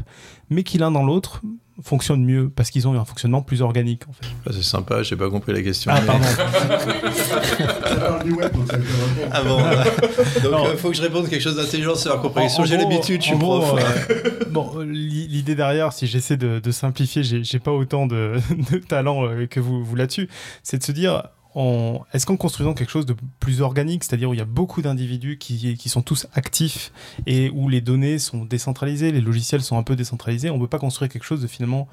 [0.50, 1.42] mais qui l'un dans l'autre
[1.82, 4.26] fonctionnent mieux parce qu'ils ont un fonctionnement plus organique en fait.
[4.46, 5.92] Ah, c'est sympa, j'ai pas compris la question.
[5.94, 6.24] Ah mais- pardon.
[7.84, 9.30] Ça parle du web, donc ça peut répondre.
[9.32, 12.62] Ah bon, donc il faut que je réponde quelque chose d'intelligent sur la En- compréhension.
[12.62, 13.74] en J'ai l'habitude, je suis prof.
[13.78, 18.36] euh, bon, euh, l'i- l'idée derrière, si j'essaie de, de simplifier, j'ai pas autant de,
[18.72, 20.28] de talent euh, que vous, vous là-dessus,
[20.62, 21.24] c'est de se dire.
[21.56, 24.82] On- Est-ce qu'en construisant quelque chose de plus organique, c'est-à-dire où il y a beaucoup
[24.82, 26.92] d'individus qui, qui sont tous actifs
[27.26, 30.68] et où les données sont décentralisées, les logiciels sont un peu décentralisés, on ne peut
[30.68, 31.88] pas construire quelque chose de finalement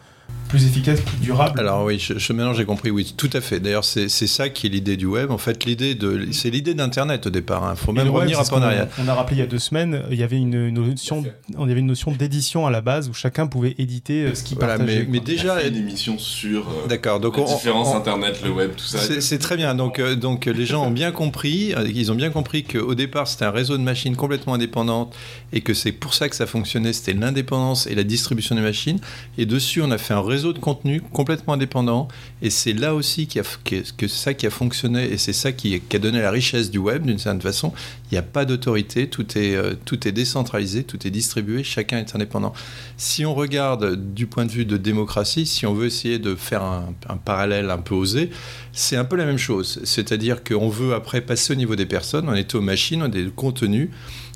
[0.48, 1.60] plus efficace, plus durable?
[1.60, 3.60] Alors oui, je, je mélange, j'ai compris, oui, tout à fait.
[3.60, 5.32] D'ailleurs, c'est c'est ça qui est l'idée du web.
[5.32, 7.68] En fait, l'idée de, c'est l'idée d'Internet au départ.
[7.74, 8.88] Il faut Et même web, revenir un c'est peu ce en qu'on- arrière.
[9.04, 11.24] On a rappelé il y a deux semaines, il y avait une, une notion,
[11.58, 14.58] on avait une notion d'édition à la base où chacun pouvait éditer euh, ce qu'il
[14.58, 15.00] Voilà, partageait.
[15.02, 15.26] mais, mais quoi.
[15.28, 17.20] déjà, fait une émission sur euh, d'accord.
[17.20, 19.00] Donc la on- différence on- internet, le web, tout ça.
[19.00, 19.76] C'est c'est très bien.
[19.76, 23.28] Donc, euh, donc euh, les gens ont bien compris, euh, ont bien compris qu'au départ
[23.28, 25.16] c'était un réseau de machines complètement indépendante
[25.52, 29.00] et que c'est pour ça que ça fonctionnait, c'était l'indépendance et la distribution des machines.
[29.38, 32.08] Et dessus on a fait un réseau de contenu complètement indépendant
[32.42, 36.20] et c'est là aussi que, ça qui a fonctionné et c'est ça qui a donné
[36.20, 37.74] la richesse du web d'une certaine façon.
[38.14, 41.98] Il n'y a pas d'autorité, tout est, euh, tout est décentralisé, tout est distribué, chacun
[41.98, 42.54] est indépendant.
[42.96, 46.62] Si on regarde du point de vue de démocratie, si on veut essayer de faire
[46.62, 48.30] un, un parallèle un peu osé,
[48.72, 49.80] c'est un peu la même chose.
[49.84, 53.10] C'est-à-dire qu'on veut après passer au niveau des personnes, on était aux machines, on a
[53.10, 53.90] des contenus.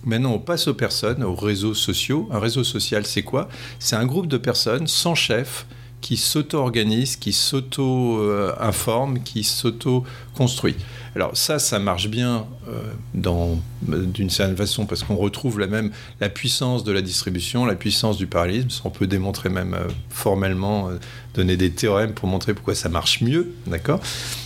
[0.03, 2.27] Maintenant, on passe aux personnes, aux réseaux sociaux.
[2.31, 3.47] Un réseau social, c'est quoi?
[3.77, 5.67] C'est un groupe de personnes sans chef
[6.02, 10.76] qui s'auto-organisent, qui s'auto-informent, qui s'auto-construit.
[11.15, 15.90] Alors ça, ça marche bien euh, d'une certaine façon parce qu'on retrouve la même
[16.22, 18.69] la puissance de la distribution, la puissance du parallélisme.
[18.86, 20.99] On peut démontrer même euh, formellement, euh,
[21.34, 23.99] donner des théorèmes pour montrer pourquoi ça marche mieux, d'accord?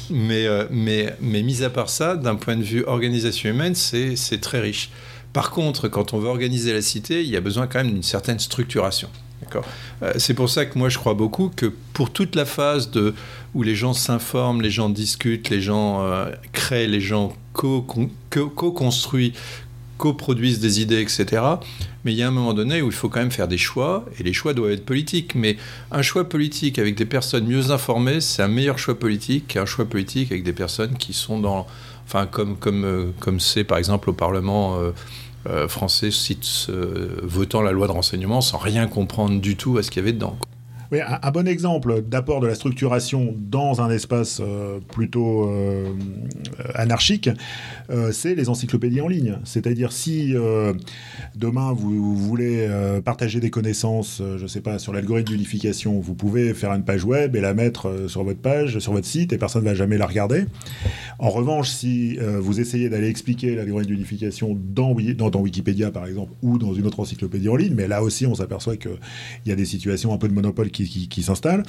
[0.09, 4.59] Mais, mais, mais mis à part ça, d'un point de vue organisation humaine, c'est très
[4.59, 4.89] riche.
[5.33, 8.03] Par contre, quand on veut organiser la cité, il y a besoin quand même d'une
[8.03, 9.09] certaine structuration.
[9.41, 9.65] D'accord
[10.03, 13.13] Euh, C'est pour ça que moi je crois beaucoup que pour toute la phase de,
[13.53, 18.09] où les gens s'informent, les gens discutent, les gens euh, créent, les gens co- con-
[18.29, 19.33] co- co-construisent,
[19.97, 21.41] coproduisent des idées, etc.
[22.03, 24.05] Mais il y a un moment donné où il faut quand même faire des choix,
[24.19, 25.35] et les choix doivent être politiques.
[25.35, 25.57] Mais
[25.91, 29.85] un choix politique avec des personnes mieux informées, c'est un meilleur choix politique qu'un choix
[29.85, 31.67] politique avec des personnes qui sont dans...
[32.07, 34.79] Enfin, comme comme euh, comme c'est par exemple au Parlement
[35.67, 39.89] français, cite, euh, votant la loi de renseignement sans rien comprendre du tout à ce
[39.89, 40.37] qu'il y avait dedans.
[40.91, 45.85] Oui, un, bon exemple d'apport de la structuration dans un espace euh, plutôt euh,
[46.75, 47.29] anarchique,
[47.89, 49.37] euh, c'est les encyclopédies en ligne.
[49.45, 50.33] C'est-à-dire si
[51.35, 52.67] demain vous, voulez
[53.05, 57.05] partager des connaissances, je ne sais pas, sur l'algorithme d'unification, vous pouvez faire une page
[57.05, 59.97] web et la mettre sur votre page, sur votre site, et personne ne va jamais
[59.97, 60.45] la regarder.
[61.19, 66.33] En revanche, si vous essayez d'aller expliquer l'algorithme d'unification dans, dans, dans, Wikipédia, par exemple,
[66.41, 68.91] ou dans une autre encyclopédie en ligne, mais là aussi on s'aperçoit qu'il
[69.45, 71.63] y a des situations un peu de monopole qui qui, s'installe,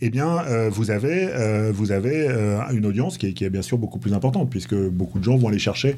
[0.00, 3.78] eh bien, euh, vous avez, euh, vous avez euh, une audience qui est, bien sûr
[3.78, 5.96] beaucoup plus importante, puisque beaucoup de gens vont aller chercher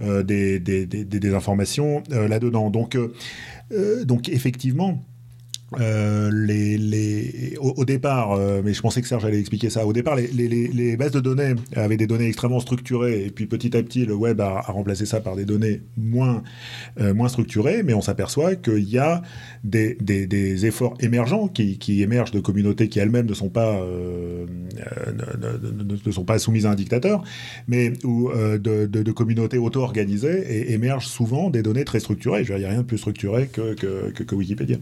[0.00, 2.70] des, informations là-dedans.
[2.70, 5.02] Donc, effectivement,
[5.78, 6.30] euh,
[7.60, 9.84] au, départ, euh, mais je pensais que Serge allait expliquer ça.
[9.86, 13.82] Au départ, les, bases de données avaient des données extrêmement structurées, et puis petit à
[13.82, 16.42] petit, le web a, remplacé ça par des données moins,
[17.00, 17.82] euh, moins structurées.
[17.82, 19.22] Mais on s'aperçoit qu'il y a
[19.62, 19.96] des,
[20.64, 23.80] efforts émergents qui, émergent de communautés qui elles-mêmes ne sont pas
[25.14, 27.22] ne, sont pas soumises à un dictateur,
[27.66, 32.44] mais ou de, communautés auto-organisées et émergent souvent des données très structurées.
[32.48, 34.78] Il n'y a rien de plus structuré que, que Wikipédia.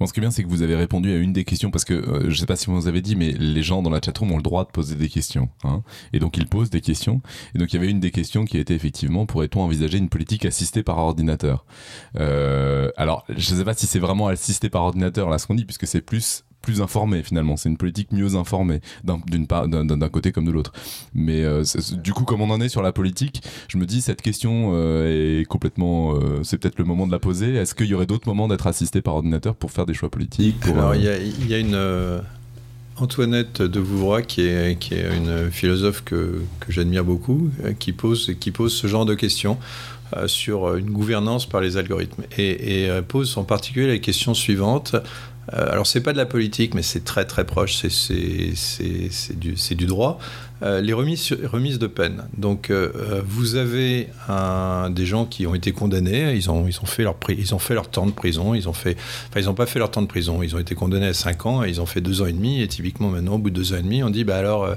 [0.00, 1.84] Bon, ce qui est bien, c'est que vous avez répondu à une des questions parce
[1.84, 4.00] que euh, je ne sais pas si vous avez dit, mais les gens dans la
[4.00, 5.48] chatroom ont le droit de poser des questions.
[5.64, 5.82] Hein,
[6.12, 7.20] et donc ils posent des questions.
[7.54, 10.44] Et donc il y avait une des questions qui était effectivement pourrait-on envisager une politique
[10.44, 11.64] assistée par ordinateur?
[12.16, 15.54] Euh, Alors je ne sais pas si c'est vraiment assisté par ordinateur là ce qu'on
[15.54, 17.56] dit, puisque c'est plus plus informé finalement.
[17.56, 18.80] C'est une politique mieux informée
[19.26, 20.72] d'une part, d'un côté comme de l'autre.
[21.14, 21.62] Mais euh,
[22.02, 25.40] du coup, comme on en est sur la politique, je me dis cette question euh,
[25.40, 26.14] est complètement.
[26.14, 27.54] Euh, c'est peut-être le moment de la poser.
[27.54, 30.56] Est-ce qu'il y aurait d'autres moments d'être assisté par ordinateur pour faire des choix politiques
[30.66, 32.20] Alors il y, a une
[32.96, 38.34] Antoinette de Vouvroy qui est, qui est une philosophe que, que j'admire beaucoup, qui pose
[38.40, 39.58] qui pose ce genre de questions
[40.26, 44.96] sur une gouvernance par les algorithmes et, et pose en particulier la question suivante
[45.54, 49.86] euh, alors, c'est pas de la politique, mais c'est très très proche, c'est du, du,
[49.86, 50.18] droit.
[50.62, 52.24] Euh, les remises, remises de peine.
[52.36, 54.08] Donc, euh, vous avez
[54.90, 57.74] des gens qui ont été condamnés, ils ont, ils, ont fait leur, ils ont fait
[57.74, 58.96] leur temps de prison, ils ont fait,
[59.28, 61.46] enfin, ils n'ont pas fait leur temps de prison, ils ont été condamnés à 5
[61.46, 62.60] ans et ils ont fait 2 ans et demi.
[62.60, 64.68] Et typiquement, maintenant, au bout de 2 ans et demi, on dit, bah alors,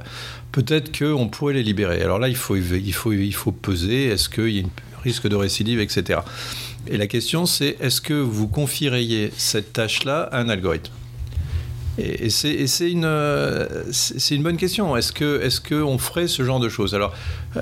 [0.52, 2.02] peut-être qu'on pourrait les libérer.
[2.02, 5.27] Alors là, il faut, il faut, il faut peser, est-ce qu'il y a un risque
[5.27, 6.19] de récidive, etc.
[6.87, 10.91] Et la question, c'est est-ce que vous confieriez cette tâche-là à un algorithme?
[11.97, 14.95] Et, c'est une, c'est une bonne question.
[14.97, 16.95] Est-ce qu'on ferait ce genre de choses?
[16.95, 17.13] Alors,
[17.57, 17.61] euh,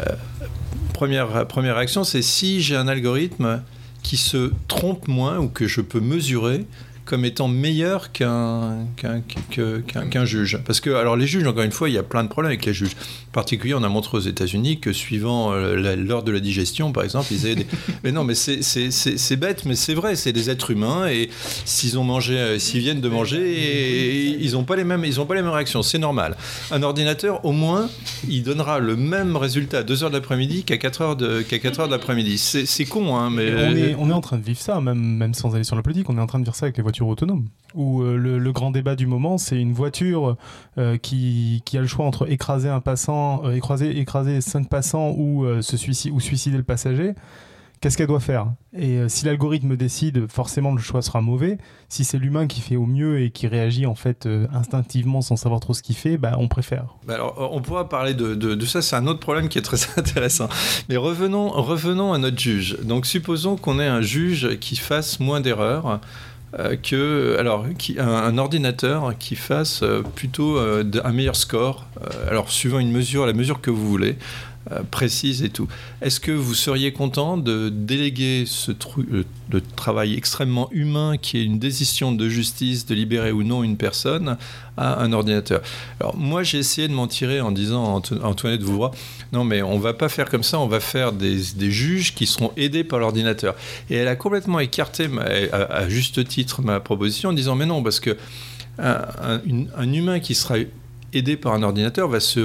[0.94, 3.62] première réaction, c'est si j'ai un algorithme
[4.04, 6.66] qui se trompe moins ou que je peux mesurer,
[7.10, 10.60] comme étant meilleur qu'un qu'un juge.
[10.64, 12.66] Parce que, alors les juges, encore une fois, il y a plein de problèmes avec
[12.66, 12.96] les juges.
[13.30, 17.04] En particulier, on a montré aux États-Unis que suivant euh, l'heure de la digestion, par
[17.04, 17.68] exemple, ils avaient des...
[18.04, 21.30] mais non, mais c'est bête, mais c'est vrai, c'est des êtres humains et
[21.66, 25.26] s'ils ont mangé, euh, s'ils viennent de manger, ils n'ont pas les mêmes, ils ont
[25.26, 25.82] pas les mêmes réactions.
[25.82, 26.38] C'est normal.
[26.70, 27.90] Un ordinateur, au moins,
[28.30, 31.58] il donnera le même résultat à 2 heures de l'après-midi qu'à 4 heures de, qu'à
[31.58, 32.38] 4 heures de l'après-midi.
[32.38, 35.34] C'est con, hein, mais on est, on est en train de vivre ça, même même
[35.34, 36.99] sans aller sur la politique, on est en train de vivre ça avec les voitures
[37.08, 37.46] autonome.
[37.76, 40.38] Où euh, le, grand débat du moment, c'est une voiture
[40.78, 45.46] euh, qui, a le choix entre écraser un passant, euh, écraser, écraser cinq passants ou,
[45.62, 47.14] se suicider le passager.
[47.82, 48.52] Qu'est-ce qu'elle doit faire?
[48.74, 51.58] Et si l'algorithme décide, forcément le choix sera mauvais.
[51.88, 55.62] Si c'est l'humain qui fait au mieux et qui réagit en fait instinctivement sans savoir
[55.62, 56.98] trop ce qu'il fait, bah, on préfère.
[57.08, 59.78] Bah, alors, on pourra parler de, de ça, c'est un autre problème qui est très
[59.98, 60.50] intéressant.
[60.90, 62.78] Mais revenons, revenons à notre juge.
[62.84, 66.02] Donc supposons qu'on ait un juge qui fasse moins d'erreurs.
[66.58, 67.38] Euh, que
[67.78, 71.86] qui, un, ordinateur qui fasse euh, plutôt euh, un meilleur score,
[72.50, 74.49] suivant une mesure, la mesure que vous voulez, euh,
[74.92, 75.68] précise et tout.
[76.02, 79.24] Est-ce que vous seriez content de déléguer ce euh,
[79.76, 84.38] travail extrêmement humain qui est une décision de justice de libérer ou non une personne
[84.78, 85.62] à un ordinateur?
[86.00, 88.92] Alors moi j'ai essayé de m'en tirer en disant à Antoinette Vouvroy,
[89.32, 91.40] non mais on va pas faire comme ça, on va faire des,
[91.72, 93.56] juges qui seront aidés par l'ordinateur.
[93.90, 95.10] Et elle a complètement écarté
[95.52, 98.18] à, juste titre ma proposition en disant mais non parce que
[98.78, 99.42] un,
[99.76, 100.58] un humain qui sera
[101.14, 102.40] aidé par un ordinateur va se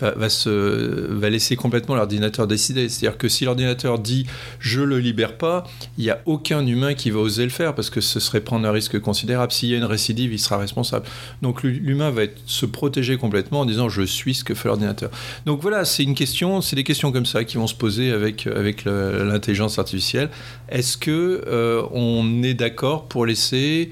[0.00, 2.88] va, se va laisser complètement l'ordinateur décider.
[2.88, 4.26] C'est-à-dire que si l'ordinateur dit
[4.58, 5.64] je le libère pas,
[5.98, 8.66] il n'y a aucun humain qui va oser le faire parce que ce serait prendre
[8.66, 9.52] un risque considérable.
[9.52, 11.06] S'il y a une récidive, il sera responsable.
[11.42, 15.10] Donc l'humain va se protéger complètement en disant je suis ce que fait l'ordinateur.
[15.44, 18.46] Donc voilà, c'est une question, c'est des questions comme ça qui vont se poser avec
[18.46, 20.30] avec l'intelligence artificielle.
[20.68, 23.90] Est-ce que euh, on est d'accord pour laisser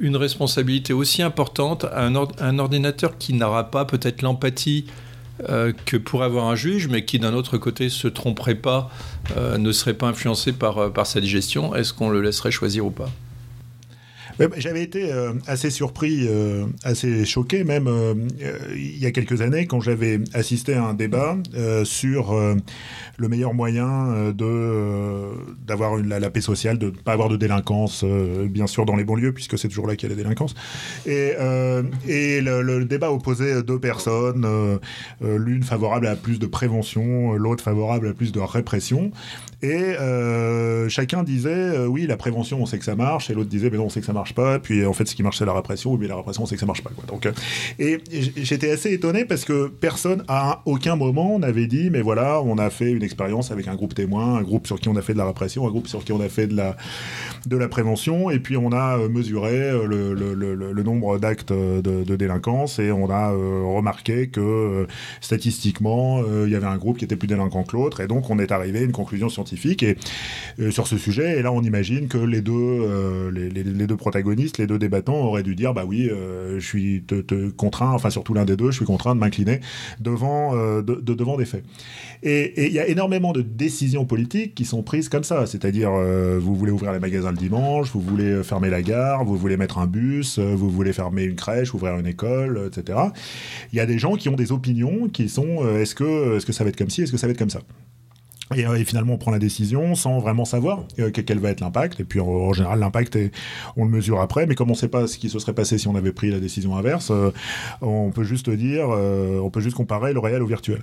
[0.00, 4.86] une responsabilité aussi importante à un, ordinateur qui n'aura pas peut-être l'empathie
[5.48, 8.90] euh, que pourrait avoir un juge, mais qui d'un autre côté se tromperait pas,
[9.36, 12.90] euh, ne serait pas influencé euh, par sa digestion, est-ce qu'on le laisserait choisir ou
[12.90, 13.10] pas?
[14.56, 18.14] J'avais été euh, assez surpris, euh, assez choqué même euh,
[18.74, 21.36] il y a quelques années quand j'avais assisté à un débat
[21.84, 22.34] sur
[23.16, 25.28] le meilleur moyen de
[25.66, 29.32] d'avoir la, paix sociale, de ne pas avoir de délinquance, bien sûr dans les banlieues
[29.32, 30.54] puisque c'est toujours là qu'il y a la délinquance.
[31.06, 31.34] Et,
[32.40, 34.46] le, débat opposait deux personnes,
[35.20, 39.10] l'une favorable à plus de prévention, l'autre favorable à plus de répression.
[39.62, 39.94] Et
[40.88, 43.86] chacun disait oui la prévention on sait que ça marche et l'autre disait mais non
[43.86, 44.58] on sait que ça marche pas.
[44.58, 45.96] Puis en fait, ce qui marche, c'est la répression.
[45.96, 46.90] Mais la répression, c'est que ça marche pas.
[46.94, 47.04] Quoi.
[47.06, 47.32] Donc, euh,
[47.78, 47.98] et
[48.36, 52.70] j'étais assez étonné parce que personne, à aucun moment, n'avait dit, mais voilà, on a
[52.70, 55.18] fait une expérience avec un groupe témoin, un groupe sur qui on a fait de
[55.18, 56.76] la répression, un groupe sur qui on a fait de la,
[57.46, 62.78] de la prévention, et puis on a euh, mesuré euh, le, nombre d'actes de, délinquance
[62.78, 64.86] et on a remarqué que
[65.20, 68.38] statistiquement, il y avait un groupe qui était plus délinquant que l'autre, et donc on
[68.38, 69.96] est arrivé à une conclusion scientifique et,
[70.70, 71.38] sur ce sujet.
[71.38, 75.54] Et là, on imagine que les deux, les, deux protagonistes, les deux débattants auraient dû
[75.54, 77.04] dire bah oui, euh, je suis
[77.56, 79.60] contraint, enfin surtout l'un des deux, je suis contraint de m'incliner
[80.00, 81.64] devant, euh, de, devant des faits.
[82.22, 86.38] Et il y a énormément de décisions politiques qui sont prises comme ça, c'est-à-dire euh,
[86.40, 89.78] vous voulez ouvrir les magasins le dimanche, vous voulez fermer la gare, vous voulez mettre
[89.78, 92.98] un bus, vous voulez fermer une crèche, ouvrir une école, etc.
[93.72, 96.46] Il y a des gens qui ont des opinions qui sont est-ce que, est -ce
[96.46, 97.60] que ça va être comme ci, est-ce que ça va être comme ça?
[98.52, 102.00] Euh, et, finalement, on prend la décision sans vraiment savoir euh, quel va être l'impact.
[102.00, 103.18] Et puis, en, général, l'impact,
[103.76, 104.46] on le mesure après.
[104.46, 106.30] Mais comme on ne sait pas ce qui se serait passé si on avait pris
[106.30, 107.30] la décision inverse, euh,
[107.80, 110.82] on peut juste dire, on peut juste comparer le réel au virtuel.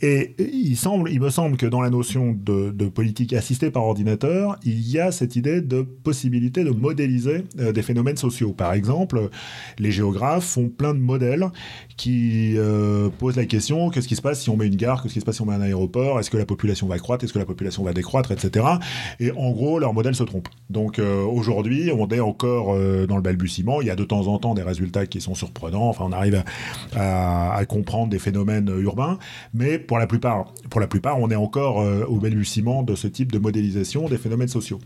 [0.00, 3.84] Et il, semble, il me semble que dans la notion de, de, politique assistée par
[3.84, 8.52] ordinateur, il y a cette idée de possibilité de modéliser des phénomènes sociaux.
[8.52, 9.30] Par exemple,
[9.78, 11.48] les géographes font plein de modèles
[11.96, 12.56] qui
[13.18, 15.24] posent la question qu'est-ce qui se passe si on met une gare, qu'est-ce qui se
[15.24, 17.46] passe si on met un aéroport, est-ce que la population va croître, est-ce que la
[17.46, 18.66] population va décroître, etc.
[19.18, 20.48] Et en gros, leur modèle se trompe.
[20.68, 23.80] Donc euh, aujourd'hui, on est encore euh, dans le balbutiement.
[23.80, 25.88] Il y a de temps en temps des résultats qui sont surprenants.
[25.88, 26.42] Enfin, on arrive
[26.96, 29.18] à, comprendre des phénomènes urbains,
[29.54, 33.06] mais pour la plupart, pour la plupart, on est encore euh, au balbutiement de ce
[33.06, 34.80] type de modélisation des phénomènes sociaux.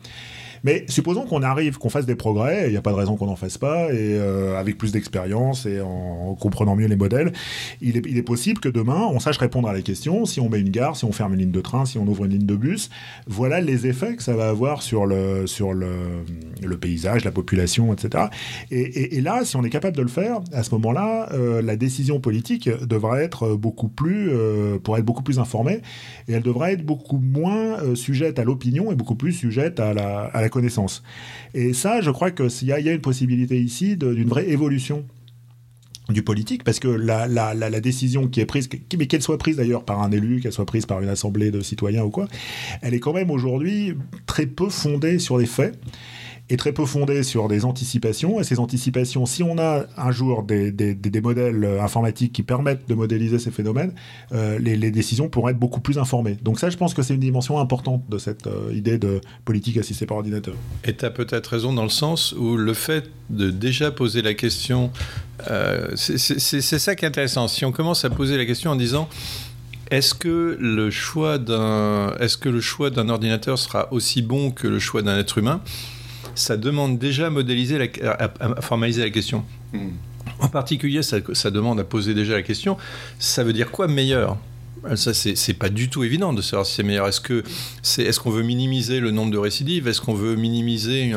[0.65, 3.27] Mais supposons qu'on arrive, qu'on fasse des progrès, il n'y a pas de raison qu'on
[3.27, 7.33] n'en fasse pas, et euh, avec plus d'expérience et en, comprenant mieux les modèles,
[7.81, 10.71] il est, possible que demain, on sache répondre à la question, si on met une
[10.71, 12.89] gare, si on ferme une ligne de train, si on ouvre une ligne de bus,
[13.27, 15.87] voilà les effets que ça va avoir sur le, sur le,
[16.81, 18.25] paysage, la population, etc.
[18.71, 22.19] Et, là, si on est capable de le faire, à ce moment-là, euh, la décision
[22.19, 25.83] politique devrait être beaucoup plus, euh, pour être beaucoup plus informée,
[26.27, 30.25] et elle devrait être beaucoup moins sujette à l'opinion et beaucoup plus sujette à la,
[30.25, 31.03] à la connaissance.
[31.53, 35.05] Et ça, je crois qu'il y, y, a une possibilité ici d'une vraie évolution
[36.11, 38.69] du politique, parce que la, la, la, décision qui est prise,
[38.99, 41.61] mais qu'elle soit prise d'ailleurs par un élu, qu'elle soit prise par une assemblée de
[41.61, 42.29] citoyens ou quoi,
[42.83, 43.95] elle est quand même aujourd'hui
[44.27, 45.79] très peu fondée sur les faits
[46.51, 48.41] est très peu fondée sur des anticipations.
[48.41, 52.87] Et ces anticipations, si on a un jour des, des, des modèles informatiques qui permettent
[52.89, 53.95] de modéliser ces phénomènes,
[54.33, 56.37] euh, les, les, décisions pourraient être beaucoup plus informées.
[56.43, 59.79] Donc ça, je pense que c'est une dimension importante de cette euh, idée de politique
[59.79, 60.55] assistée par ordinateur.
[60.85, 64.35] Et tu as peut-être raison dans le sens où le fait de déjà poser la
[64.35, 64.91] question,
[65.51, 67.49] euh, c'est ça qui est intéressant.
[67.49, 69.09] Si on commence à poser la question en disant...
[69.91, 74.67] Est-ce que le choix d'un est-ce que le choix d'un ordinateur sera aussi bon que
[74.67, 75.61] le choix d'un être humain?
[76.35, 79.45] Ça demande déjà à, modéliser la, à, formaliser la question.
[79.73, 79.91] Hmm.
[80.41, 82.77] En particulier, ça, ça, demande à poser déjà la question,
[83.19, 84.37] ça veut dire quoi meilleur?
[84.97, 87.09] Ça, c'est pas du tout évident de savoir si c'est meilleur.
[87.09, 87.43] Est-ce que
[87.83, 89.89] c'est, est-ce qu'on veut minimiser le nombre de récidives?
[89.89, 91.13] Est-ce qu'on veut minimiser,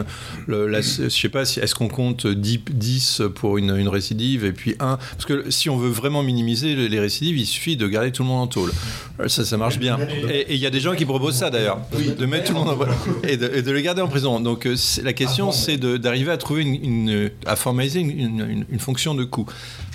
[0.48, 4.46] le, la, je sais pas, si, est-ce qu'on compte 10, 10 pour une, une, récidive
[4.46, 7.88] et puis 1 Parce que si on veut vraiment minimiser les récidives, il suffit de
[7.88, 8.72] garder tout le monde en tôle.
[9.28, 9.98] Ça, ça marche bien.
[10.30, 11.80] Et il y a des gens qui proposent ça d'ailleurs,
[12.18, 14.40] de mettre tout le monde en et de, et de les garder en prison.
[14.40, 19.24] Donc euh, la question, c'est d'arriver à trouver une, à formaliser une, une fonction de
[19.24, 19.46] coût.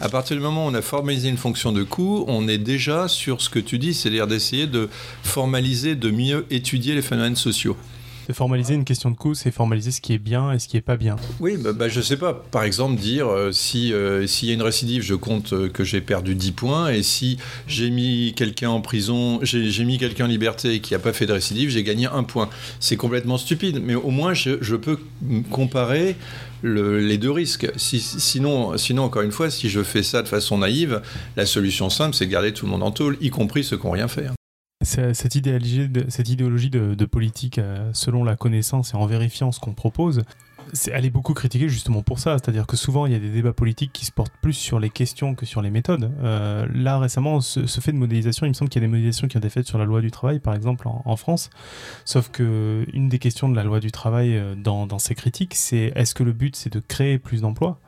[0.01, 3.07] À partir du moment où on a formalisé une fonction de coût, on est déjà
[3.09, 4.89] sur ce que tu dis, c'est-à-dire d'essayer de
[5.22, 7.76] formaliser, de mieux étudier les phénomènes sociaux.
[8.28, 10.76] De formaliser une question de coût, c'est formaliser ce qui est bien et ce qui
[10.76, 11.16] est pas bien.
[11.40, 12.32] Oui, bah, bah, je sais pas.
[12.32, 15.82] Par exemple, dire euh, si euh, s'il y a une récidive, je compte euh, que
[15.82, 20.28] j'ai perdu 10 points, et si j'ai mis quelqu'un en prison, j'ai mis quelqu'un en
[20.28, 22.48] liberté qui n'a pas fait de récidive, j'ai gagné un point.
[22.78, 25.01] C'est complètement stupide, mais au moins je, je peux
[25.51, 26.16] comparer
[26.62, 27.70] les deux risques.
[27.76, 31.02] sinon, sinon, encore une fois, si je fais ça de façon naïve,
[31.36, 33.86] la solution simple, c'est de garder tout le monde en tôle, y compris ceux qui
[33.86, 34.26] n'ont rien fait.
[34.26, 34.34] Hein.
[34.84, 40.22] Cette idéologie de, de, politique euh, selon la connaissance et en vérifiant ce qu'on propose,
[40.93, 43.52] elle est beaucoup critiquée justement pour ça, c'est-à-dire que souvent il y a des débats
[43.52, 46.12] politiques qui se portent plus sur les questions que sur les méthodes.
[46.22, 49.28] Euh, là récemment, ce, fait de modélisation, il me semble qu'il y a des modélisations
[49.28, 51.51] qui ont été faites sur la loi du travail, par exemple en, France.
[52.05, 55.55] Sauf que une des questions de la loi du travail euh, dans, dans ces critiques,
[55.55, 57.80] c'est est-ce que le but c'est de créer plus d'emplois?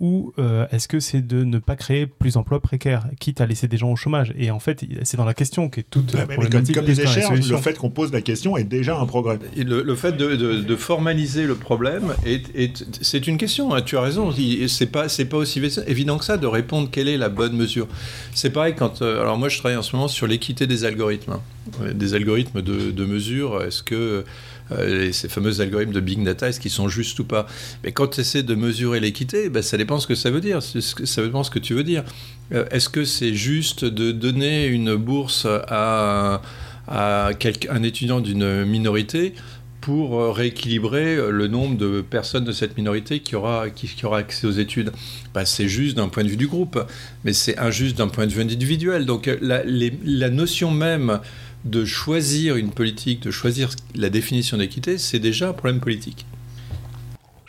[0.00, 3.68] Ou euh, est-ce que c'est de ne pas créer plus d'emplois précaires, quitte à laisser
[3.68, 6.74] des gens au chomage Et en fait, c'est dans la question qu'est toute la problématique.
[6.74, 9.38] Comme, les le fait qu'on pose la question est déjà un progrès.
[9.56, 14.32] le, fait de, formaliser le problème, est, c'est une question, hein, tu as raison,
[14.68, 17.88] c'est pas, pas aussi évident que ça de répondre quelle est la bonne mesure.
[18.34, 19.02] C'est pareil quand...
[19.02, 21.92] Euh, alors moi, je travaille en ce moment sur l'équité des algorithmes, hein.
[21.92, 23.62] des algorithmes de, de mesure.
[23.62, 24.24] Est-ce que
[24.72, 27.46] euh, ces fameux algorithmes de big data, est-ce qu'ils sont justes ou pas
[27.84, 30.60] Mais quand tu essaies de mesurer l'équité, ben, ça dépend ce que ça veut dire,
[30.62, 32.04] ça dépend ce que tu veux dire.
[32.52, 36.42] Euh, est-ce que c'est juste de donner une bourse à,
[36.90, 39.34] un étudiant d'une minorité
[39.80, 44.46] pour euh, rééquilibrer le nombre de personnes de cette minorité qui aura, qui, aura accès
[44.46, 44.92] aux études?
[45.34, 46.78] Ben, c'est juste d'un point de vue du groupe,
[47.24, 49.06] mais c'est injuste d'un point de vue individuel.
[49.06, 51.20] Donc la notion même
[51.64, 56.26] de choisir une politique, de choisir la définition d'équité, c'est déjà un problème politique.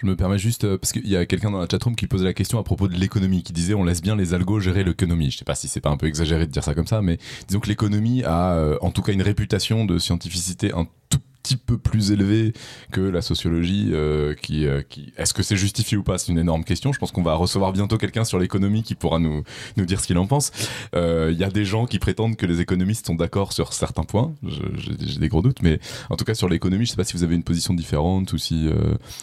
[0.02, 2.24] Je me permets juste, euh, parce qu'il y a quelqu'un dans la chatroom qui posait
[2.24, 5.30] la question à propos de l'économie, qui disait on laisse bien les algos gérer l'économie.
[5.30, 7.18] Je sais pas si c'est pas un peu exagéré de dire ça comme ça, mais
[7.50, 11.20] disons que l'économie a euh, en tout cas une réputation de scientificité un tout
[11.50, 12.54] petit peu plus élevé
[12.92, 13.90] que la sociologie.
[13.92, 14.82] Euh, qui, euh.
[15.18, 16.18] Est-ce que c'est justifié ou pas?
[16.18, 16.94] C'est une énorme question.
[16.94, 19.44] Je pense qu'on va recevoir bientôt quelqu'un sur l'économie qui pourra nous,
[19.78, 20.52] nous dire ce qu'il en pense.
[20.94, 24.04] Il euh, y a des gens qui prétendent que les économistes sont d'accord sur certains
[24.04, 24.34] points.
[24.44, 27.24] J'ai des gros doutes, mais en tout cas sur l'économie, je sais pas si vous
[27.24, 28.70] avez une position différente ou si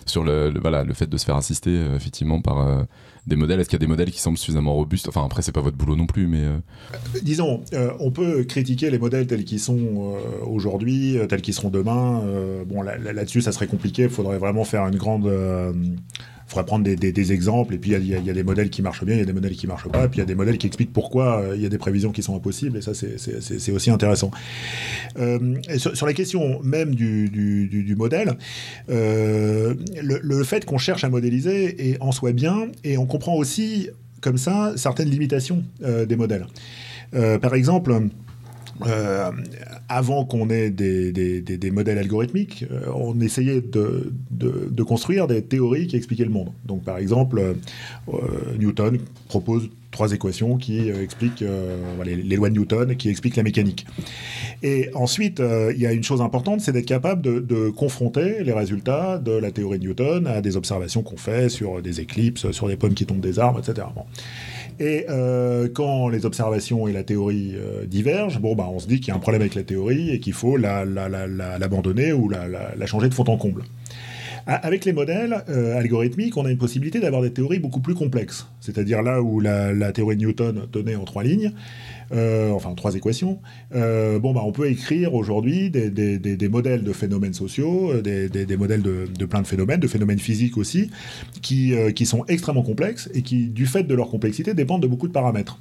[0.05, 2.87] sur le, voilà, le fait de se faire assister effectivement par
[3.27, 5.09] des modèles Est-ce qu'il y a des modèles qui semblent suffisamment robustes?
[5.09, 6.45] Enfin, après, c'est pas votre boulot non plus, mais.
[6.45, 6.59] Euh.
[7.23, 11.71] Disons, euh, on peut critiquer les modèles tels qu'ils sont euh, aujourd'hui, tels qu'ils seront
[11.71, 12.23] demain.
[12.67, 14.05] bon, là-dessus, ça serait compliqué.
[14.05, 15.31] Il faudrait vraiment faire une grande
[16.47, 19.17] il faudrait prendre des, exemples, et puis il y, a des modèles qui marchent bien,
[19.17, 20.59] il y a des modèles qui marchent pas, et puis il y a des modèles
[20.59, 23.91] qui expliquent pourquoi il y a des prévisions qui sont impossibles, et ça c'est aussi
[23.91, 24.31] intéressant.
[25.77, 28.37] sur, la question même du, modèle,
[28.89, 33.91] le, fait qu'on cherche à modéliser est en soi bien, et on comprend aussi
[34.21, 36.47] comme ça certaines limitations des modèles.
[37.41, 37.93] par exemple,
[38.87, 39.31] euh,
[39.89, 45.87] avant qu'on ait des, modèles algorithmiques, euh, on essayait de, de, de, construire des théories
[45.87, 46.51] qui expliquaient le monde.
[46.65, 48.15] Donc, par exemple, euh,
[48.59, 48.99] Newton
[49.29, 51.45] propose trois équations qui expliquent
[52.05, 53.87] les, lois de Newton, qui expliquent la mécanique.
[54.63, 55.41] Et ensuite,
[55.75, 59.51] il y a une chose importante, c'est d'être capable de, confronter les résultats de la
[59.53, 63.07] théorie de Newton à des observations qu'on fait sur des éclipses, sur des pommes qui
[63.07, 63.87] tombent des arbres, etc.
[63.95, 64.05] Bon.
[64.79, 69.01] Et euh, quand les observations et la théorie euh, divergent, bon, bah, on se dit
[69.01, 73.09] qu'il y a un problème avec la théorie et qu'il faut l'abandonner ou la, changer
[73.09, 73.65] de fond en comble.
[74.49, 78.47] Avec les modèles euh, algorithmiques, on a une possibilité d'avoir des théories beaucoup plus complexes.
[78.61, 81.53] C'est-à-dire là où la, théorie de Newton tenait en trois lignes,
[82.13, 83.41] euh, enfin trois équations,
[83.75, 88.83] euh, bon, bah, on peut écrire aujourd'hui des, modèles de phénomènes sociaux, euh, des, modèles
[88.83, 90.91] de, de, plein de phénomènes, de phénomènes physiques aussi,
[91.43, 95.09] qui, qui sont extrêmement complexes et qui, du fait de leur complexité, dépendent de beaucoup
[95.09, 95.61] de paramètres.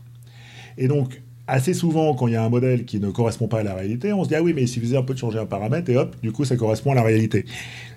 [0.78, 3.64] Et donc, assez souvent, quand il y a un modèle qui ne correspond pas à
[3.64, 5.46] la réalité, on se dit ah oui, mais il suffisait un peu de changer un
[5.46, 7.46] paramètre et hop, du coup, ça correspond à la réalité.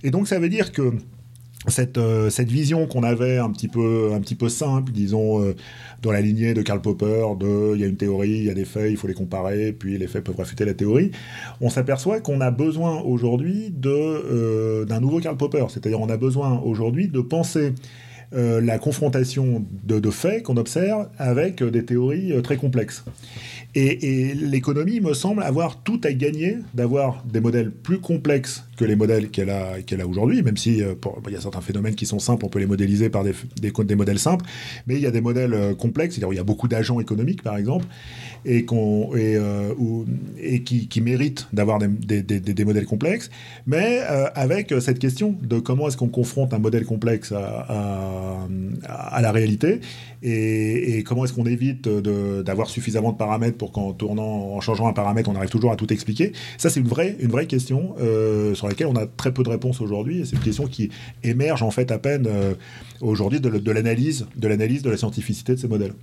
[0.03, 0.93] Et donc, ça veut dire que
[1.71, 1.99] cette,
[2.31, 5.55] cette vision qu'on avait un petit peu, simple, disons,
[6.03, 8.55] dans la lignée de Karl Popper, de il y a une théorie, il y a
[8.55, 11.11] des faits, il faut les comparer, puis les faits peuvent réfuter la théorie,
[11.61, 15.67] on s'aperçoit qu'on a besoin aujourd'hui euh, d'un nouveau Karl Popper.
[15.69, 17.73] C'est-à-dire on a besoin aujourd'hui de penser
[18.35, 23.05] euh, la confrontation de, faits qu'on observe avec des théories euh, très complexes.
[23.75, 28.97] Et, l'économie me semble avoir tout à gagner d'avoir des modèles plus complexes que les
[28.97, 30.95] modèles qu'elle a, qu'elle a aujourd'hui, même si euh,
[31.27, 33.95] il y a certains phénomènes qui sont simples, on peut les modéliser par des, des,
[33.97, 34.45] modèles simples,
[34.87, 37.57] mais il y a des modèles euh, complexes, il y a beaucoup d'agents économiques par
[37.57, 37.87] exemple,
[38.45, 39.75] et, euh,
[40.65, 43.31] qui, méritent d'avoir des, des, modèles complexes,
[43.67, 44.01] mais
[44.35, 48.47] avec cette question de comment est-ce qu'on confronte un modèle complexe à,
[49.21, 49.81] la réalité,
[50.23, 55.37] et, comment est-ce qu'on évite d'avoir suffisamment de paramètres pour qu'en changeant un paramètre, on
[55.37, 56.33] arrive toujours à tout expliquer.
[56.59, 59.49] Ça, c'est une vraie, une vraie question euh, sur laquelle on a très peu de
[59.49, 60.27] réponses aujourd'hui.
[60.27, 60.91] C'est une question qui
[61.23, 62.55] émerge en fait à peine euh,
[63.01, 65.95] aujourd'hui de, l'analyse, de l'analyse de la scientificité de ces modèles.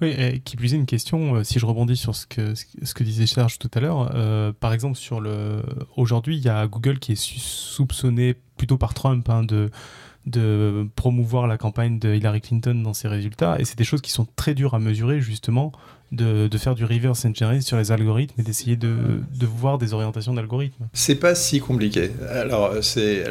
[0.00, 3.26] Oui, et qui plus est une question, euh, si je rebondis sur ce que, disait
[3.26, 5.62] Serge tout à l'heure, par exemple, sur le,
[5.96, 11.58] aujourd'hui, il y a Google qui est soupçonné plutôt par Trump hein, de promouvoir la
[11.58, 13.60] campagne de Hillary Clinton dans ses résultats.
[13.60, 15.72] Et c'est des choses qui sont très dures à mesurer, justement,
[16.12, 18.96] de, faire du reverse engineering sur les algorithmes et d'essayer de,
[19.34, 20.88] de voir des orientations d'algorithmes.
[20.92, 22.10] C'est pas si compliqué.
[22.30, 23.24] Alors, c'est,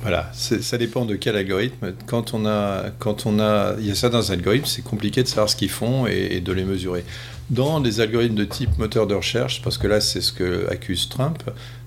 [0.00, 1.92] voilà, ça dépend de quel algorithme.
[2.06, 5.50] Quand on a, quand on a, il y a certains algorithmes, c'est compliqué de savoir
[5.50, 7.04] ce qu'ils font et, et de les mesurer.
[7.50, 11.08] Dans les algorithmes de type moteur de recherche, parce que là, c'est ce que accuse
[11.08, 11.42] Trump.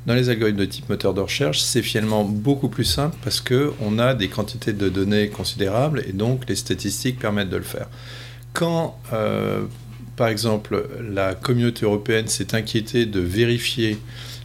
[0.05, 3.71] Dans les algorithmes de type moteur de recherche, c'est finalement beaucoup plus simple parce que
[3.79, 7.87] on a des quantités de données considérables et donc les statistiques permettent de le faire.
[8.53, 9.63] Quand, euh,
[10.15, 13.97] par exemple, la communauté européenne s'est inquiétée de vérifier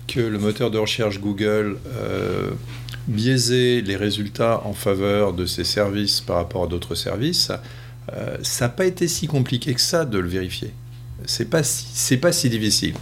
[0.06, 2.50] que le moteur de recherche Google euh,
[3.06, 7.52] biaisait les résultats en faveur de ses services par rapport à d'autres services,
[8.14, 10.72] euh, ça n'a pas été si compliqué que ça de le vérifier.
[11.26, 12.94] C'est pas si, pas si difficile.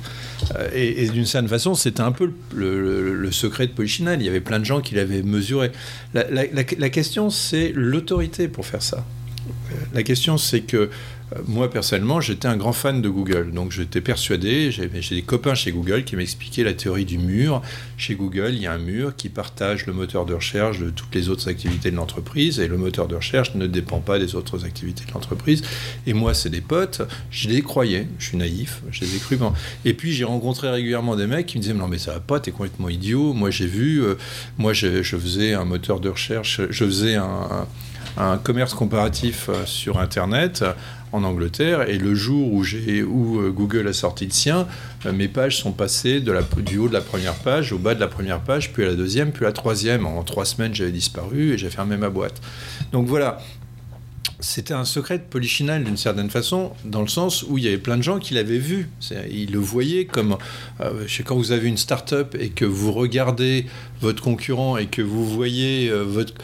[0.74, 4.20] Et d'une certaine façon, c'était un peu le, secret de Polichinelle.
[4.23, 5.70] Il y avait plein de gens qui l'avaient mesuré.
[6.15, 9.05] La question, c'est l'autorité pour faire ça.
[9.94, 10.90] La question, c'est que
[11.35, 13.51] euh, moi, personnellement, j'étais un grand fan de Google.
[13.52, 17.62] Donc, j'étais persuadé, j'ai des copains chez Google qui m'expliquaient la théorie du mur.
[17.97, 21.14] Chez Google, il y a un mur qui partage le moteur de recherche de toutes
[21.14, 22.60] les autres activités de l'entreprise.
[22.60, 25.62] Et le moteur de recherche ne dépend pas des autres activités de l'entreprise.
[26.06, 27.02] Et moi, c'est des potes.
[27.31, 28.06] Je les croyais.
[28.18, 28.82] Je suis naïf.
[28.90, 29.36] Je les ai cru.
[29.85, 32.39] Et puis, j'ai rencontré régulièrement des mecs qui me disaient Non, mais ça va pas,
[32.39, 33.32] t'es complètement idiot.
[33.32, 34.02] Moi, j'ai vu.
[34.02, 34.14] euh,
[34.59, 36.60] moi, je, faisais un moteur de recherche.
[36.70, 37.66] Je faisais un
[38.43, 40.64] commerce comparatif euh, sur Internet
[41.12, 44.66] en Angleterre et le jour où, où euh, Google a sorti le sien,
[45.05, 47.94] euh, mes pages sont passées de la, du haut de la première page au bas
[47.94, 50.06] de la première page, puis à la deuxième, puis à la troisième.
[50.06, 52.40] En trois semaines, j'avais disparu et j'ai fermé ma boîte.
[52.93, 53.38] Donc voilà.
[54.39, 57.79] C'était un secret de Polichinelle d'une certaine façon, dans le sens où il y avait
[57.79, 58.89] plein de gens qui l'avaient vu.
[59.31, 60.37] Ils le voyaient comme,
[60.83, 63.65] euh, quand vous avez une start-up et que vous regardez
[64.03, 66.35] votre concurrent et que vous voyez euh, votre,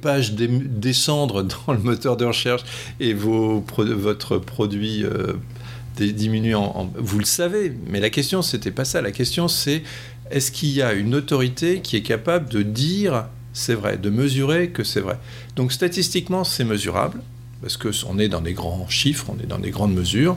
[0.00, 2.62] page descendre dans le moteur de recherche
[3.00, 5.32] et votre produit euh,
[5.98, 9.02] diminuer en- Vous le savez, mais la question, c'était pas ça.
[9.02, 9.82] La question, c'est
[10.30, 14.70] est-ce qu'il y a une autorité qui est capable de dire c'est vrai, de mesurer
[14.70, 15.18] que c'est vrai?
[15.56, 17.20] Donc statistiquement, c'est mesurable.
[17.62, 20.36] Parce qu'on est dans des grands chiffres, on est dans des grandes mesures.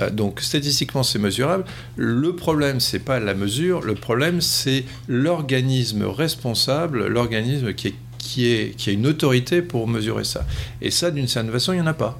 [0.00, 1.64] Euh, donc statistiquement, c'est mesurable.
[1.96, 3.82] Le problème, c'est pas la mesure.
[3.82, 10.46] Le problème, c'est l'organisme responsable, l'organisme qui, qui a une autorité pour mesurer ça.
[10.80, 12.18] Et ça, d'une certaine façon, il n'y en a pas.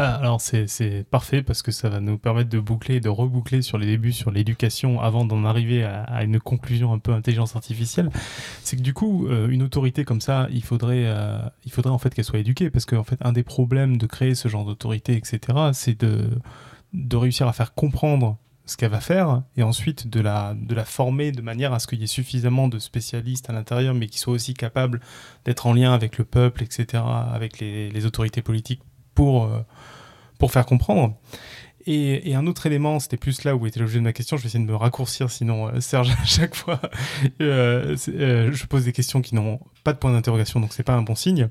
[0.00, 3.62] Ah, alors c'est parfait parce que ça va nous permettre de boucler et de reboucler
[3.62, 8.10] sur les débuts sur l'éducation avant d'en arriver à, une conclusion un peu intelligence artificielle.
[8.62, 11.98] C'est que du coup, euh, une autorité comme ça, il faudrait, euh, il faudrait en
[11.98, 15.16] fait qu'elle soit éduquée parce qu'en fait, un des problèmes de créer ce genre d'autorité,
[15.16, 15.40] etc.,
[15.72, 16.30] c'est de,
[16.92, 20.84] de réussir à faire comprendre ce qu'elle va faire et ensuite de la, de la
[20.84, 24.18] former de manière à ce qu'il y ait suffisamment de spécialistes à l'intérieur mais qui
[24.18, 25.00] soient aussi capables
[25.44, 27.02] d'être en lien avec le peuple, etc.,
[27.32, 28.82] avec les, les autorités politiques
[29.18, 29.62] pour, euh,
[30.38, 31.14] pour faire comprendre.
[31.90, 34.48] Et, un autre élément, c'était plus là où était l'objet de ma question, je vais
[34.48, 36.80] essayer de me raccourcir, sinon euh, Serge, à chaque fois,
[37.40, 40.92] euh, euh, je pose des questions qui n'ont pas de point d'interrogation, donc c'est pas
[40.92, 41.48] un bon signe.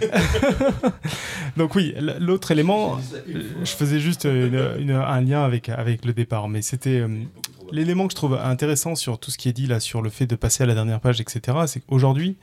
[1.58, 7.04] donc oui, l'autre élément, je faisais juste un lien avec, avec le départ, mais c'était
[7.70, 10.26] l'élément que je trouve intéressant sur tout ce qui est dit là, sur le fait
[10.26, 12.38] de passer à la dernière page, etc., c'est qu'aujourd'hui,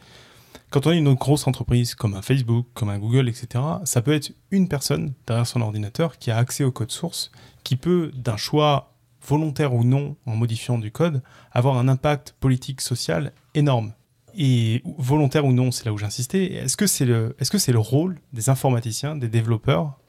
[0.74, 4.12] quand on est une grosse entreprise comme un Facebook, comme un Google, etc., ça peut
[4.12, 7.32] être une personne derrière son ordinateur qui a accès au code source,
[7.64, 8.96] qui peut, d'un choix
[9.26, 11.22] volontaire ou non, en modifiant du code,
[11.52, 13.94] avoir un impact politique, social énorme.
[14.36, 16.54] Et volontaire ou non, c'est là où j'insistais.
[16.54, 20.00] Est-ce que c'est le, est-ce que c'est le rôle des informaticiens, des développeurs,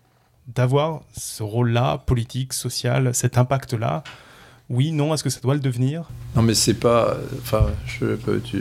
[0.48, 4.02] d'avoir ce rôle-là, politique, social, cet impact-là
[4.70, 6.04] Oui, non, est-ce que ça doit le devenir?
[6.34, 7.18] Non, mais c'est pas.
[7.42, 7.66] Enfin,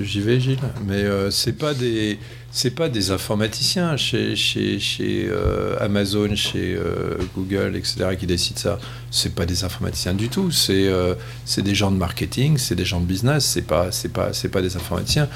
[0.04, 0.60] j'y vais, Gilles.
[0.86, 2.20] Mais euh, c'est pas des.
[2.52, 8.16] C'est pas des informaticiens chez, chez, chez euh, Amazon, chez euh, Google, etc.
[8.20, 8.80] qui décident ça.
[9.12, 10.52] C'est pas des informaticiens du tout.
[10.52, 10.92] C'est
[11.46, 13.46] c'est des gens de marketing, c'est des gens de business.
[13.46, 15.30] C'est pas c'est pas c'est pas des informaticiens.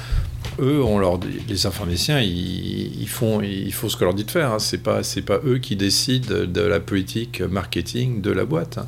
[0.60, 4.24] Eux, on leur dit- les informaticiens, ils, ils font ils font ce que leur dit
[4.24, 4.52] de faire.
[4.52, 4.58] Hein.
[4.58, 8.76] C'est pas c'est pas eux qui décident de la politique marketing de la boîte.
[8.78, 8.86] hein.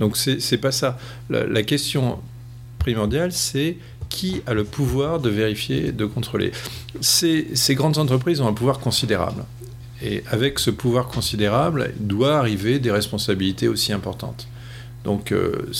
[0.00, 0.98] Donc c'est pas ça.
[1.30, 2.18] La, la question
[2.78, 3.76] primordiale, c'est
[4.08, 6.52] qui a le pouvoir de vérifier, de contrôler.
[7.00, 9.44] Ces, ces grandes entreprises ont un pouvoir considérable.
[10.02, 14.46] Et avec ce pouvoir considérable, doit arriver des responsabilités aussi importantes.
[15.06, 15.70] Donc, euh,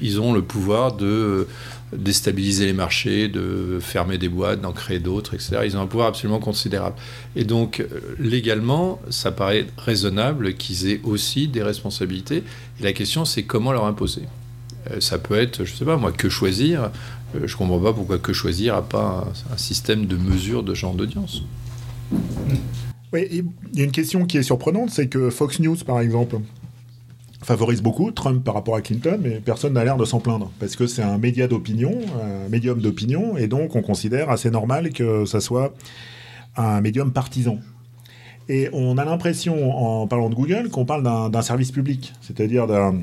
[0.00, 1.46] ils- ont le pouvoir de
[1.94, 5.58] déstabiliser les marchés, de fermer des boîtes, d'en créer d'autres, etc.
[5.66, 6.96] Ils ont un pouvoir absolument considérable.
[7.36, 7.86] Et donc, euh,
[8.18, 12.42] légalement, ça paraît raisonnable qu'ils aient aussi des responsabilités.
[12.80, 14.22] Et la question, c'est comment leur imposer.
[14.90, 16.90] Euh, ça peut être, je sais pas moi, que choisir.
[17.34, 20.94] Euh, je comprends pas pourquoi que choisir n'a pas un système de mesure de genre
[20.94, 21.42] d'audience.
[23.12, 26.36] Oui, il y a une question qui est surprenante, c'est que Fox News, par exemple,
[27.42, 30.76] favorise beaucoup Trump par rapport à Clinton, mais personne n'a l'air de s'en plaindre, parce
[30.76, 35.24] que c'est un média d'opinion, un médium d'opinion, et donc on considère assez normal que
[35.24, 35.74] ça soit
[36.56, 37.58] un médium partisan.
[38.48, 42.96] Et on a l'impression, en parlant de Google, qu'on parle d'un service public, c'est-à-dire d'un...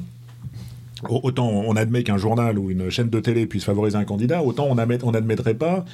[1.09, 4.67] Autant on admet qu'un journal ou une chaîne de télé puisse favoriser un candidat, autant
[4.69, 5.85] on n'admettrait pas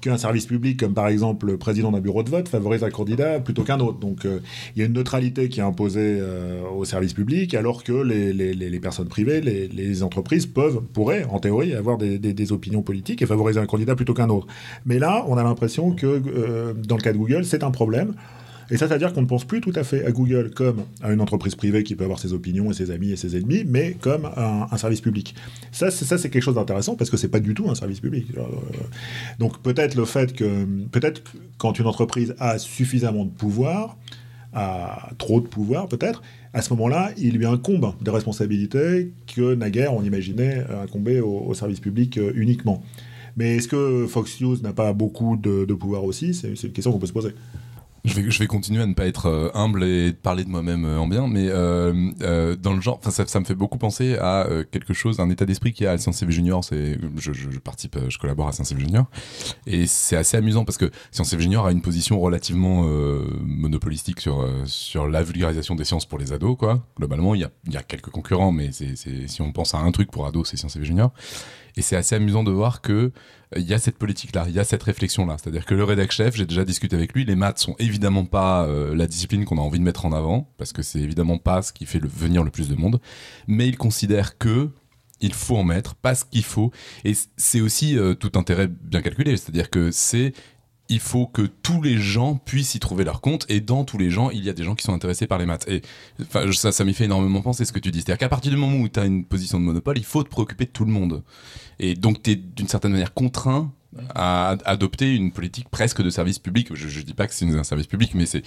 [0.00, 3.40] qu'un service public, comme par exemple le président d'un bureau de vote, favorise un candidat
[3.40, 3.98] plutôt qu'un autre.
[3.98, 4.40] Donc euh,
[4.74, 8.80] il y a une neutralité qui est imposée euh, au service public, alors que les,
[8.80, 13.66] personnes privées, les, entreprises peuvent, pourraient, en théorie, avoir des, opinions politiques et favoriser un
[13.66, 14.46] candidat plutôt qu'un autre.
[14.86, 18.14] Mais là, on a l'impression que euh, dans le cas de Google, c'est un problème.
[18.70, 21.20] Et ça, c'est-à-dire qu'on ne pense plus tout à fait à Google comme à une
[21.20, 24.26] entreprise privée qui peut avoir ses opinions et ses amis et ses ennemis, mais comme
[24.36, 25.34] un, un service public.
[25.72, 28.00] Ça, c'est, ça, c'est quelque chose d'intéressant parce que c'est pas du tout un service
[28.00, 28.26] public.
[28.36, 28.42] Euh,
[29.38, 31.22] donc peut-être le fait que, peut-être
[31.58, 33.96] quand une entreprise a suffisamment de pouvoir,
[34.52, 36.22] a trop de pouvoir peut-être,
[36.52, 41.80] à ce moment-là, il lui incombe des responsabilités que naguère on imaginait incomber au, service
[41.80, 42.82] public euh, uniquement.
[43.36, 46.34] Mais est-ce que Fox News n'a pas beaucoup de, pouvoir aussi?
[46.34, 47.30] C'est une question qu'on peut se poser.
[48.04, 50.84] Je vais, je vais continuer à ne pas être euh, humble et parler de moi-même
[50.84, 54.16] euh, en bien, mais euh, euh, dans le genre, ça, ça me fait beaucoup penser
[54.16, 56.64] à quelque chose, un état d'esprit qui a à Sciences CV Junior.
[56.64, 59.04] C'est, je, je, participe, je collabore à Sciences CV Junior,
[59.66, 62.84] et c'est assez amusant parce que Sciences CV Junior a une position relativement
[63.42, 66.86] monopolistique sur sur la vulgarisation des sciences pour les ados, quoi.
[66.96, 69.90] Globalement, il y a, y a quelques concurrents, mais c'est, si on pense à un
[69.92, 71.12] truc pour ados, c'est Sciences CV Junior.
[71.76, 73.12] Et c'est assez amusant de voir que
[73.56, 75.36] il y a cette politique-là, il y a cette réflexion-là.
[75.40, 78.64] C'est-à-dire que le rédac chef, j'ai déjà discuté avec lui, les maths sont évidemment pas
[78.64, 81.62] euh, la discipline qu'on a envie de mettre en avant, parce que c'est évidemment pas
[81.62, 83.00] ce qui fait venir le plus de monde,
[83.48, 84.70] mais il considère que
[85.20, 86.70] il faut en mettre parce qu'il faut,
[87.04, 90.32] et c'est aussi euh, tout intérêt bien calculé, c'est-à-dire que c'est
[90.90, 94.10] il faut que tous les gens puissent y trouver leur compte et dans tous les
[94.10, 95.80] gens il y a des gens qui sont intéressés par les maths et
[96.52, 98.76] ça ça m'y fait énormément penser ce que tu dis c'est-à-dire qu'à partir du moment
[98.76, 101.22] où tu as une position de monopole il faut te préoccuper de tout le monde
[101.80, 103.72] et donc, tu es d'une certaine manière contraint
[104.14, 106.68] à adopter une politique presque de service public.
[106.74, 108.42] Je, ne dis pas que c'est un service public, mais c'est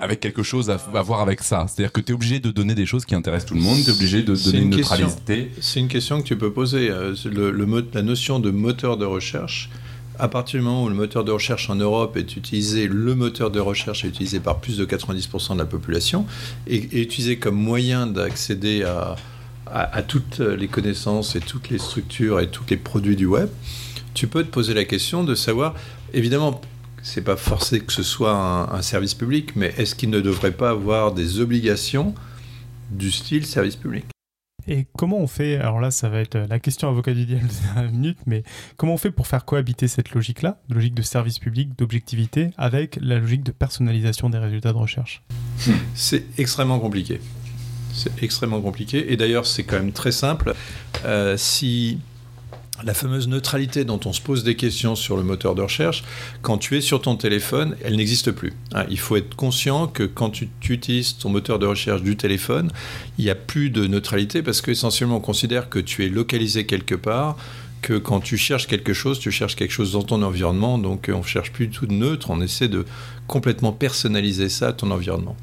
[0.00, 1.66] avec quelque chose à, voir avec ça.
[1.66, 3.90] C'est-à-dire que tu es obligé de donner des choses qui intéressent tout le monde, tu
[3.90, 5.50] es obligé de donner une, neutralité.
[5.60, 6.90] C'est une question que tu peux poser.
[6.90, 7.50] Euh, le,
[7.92, 9.70] la notion de moteur de recherche,
[10.18, 13.50] à partir du moment où le moteur de recherche en Europe est utilisé, le moteur
[13.50, 16.26] de recherche est utilisé par plus de 90% de la population,
[16.66, 19.16] et est utilisé comme moyen d'accéder à,
[20.02, 23.48] toutes les connaissances et toutes les structures et tous les produits du web,
[24.14, 25.74] tu peux te poser la question de savoir,
[26.12, 26.60] évidemment,
[27.02, 28.34] c'est pas forcé que ce soit
[28.72, 32.14] un, service public, mais est-ce qu'il ne devrait pas avoir des obligations
[32.90, 34.04] du style service public?
[34.66, 37.80] Et comment on fait, alors là ça va être la question avocat du diable de
[37.80, 38.42] la minute, mais
[38.76, 43.18] comment on fait pour faire cohabiter cette logique-là, logique de service public, d'objectivité, avec la
[43.18, 45.22] logique de personnalisation des résultats de recherche?
[45.94, 47.20] C'est extrêmement compliqué.
[47.92, 49.12] C'est extrêmement compliqué.
[49.12, 50.54] Et d'ailleurs, c'est quand même très simple.
[51.04, 51.98] Euh, si
[52.84, 56.04] la fameuse neutralité dont on se pose des questions sur le moteur de recherche,
[56.40, 58.54] quand tu es sur ton téléphone, elle n'existe plus.
[58.72, 62.70] Hein, il faut être conscient que quand tu, utilises ton moteur de recherche du téléphone,
[63.18, 66.94] il n'y a plus de neutralité parce qu'essentiellement on considère que tu es localisé quelque
[66.94, 67.36] part,
[67.82, 71.18] que quand tu cherches quelque chose, tu cherches quelque chose dans ton environnement, donc on
[71.18, 72.86] ne cherche plus tout de neutre, on essaie de
[73.26, 75.36] complètement personnaliser ça à ton environnement.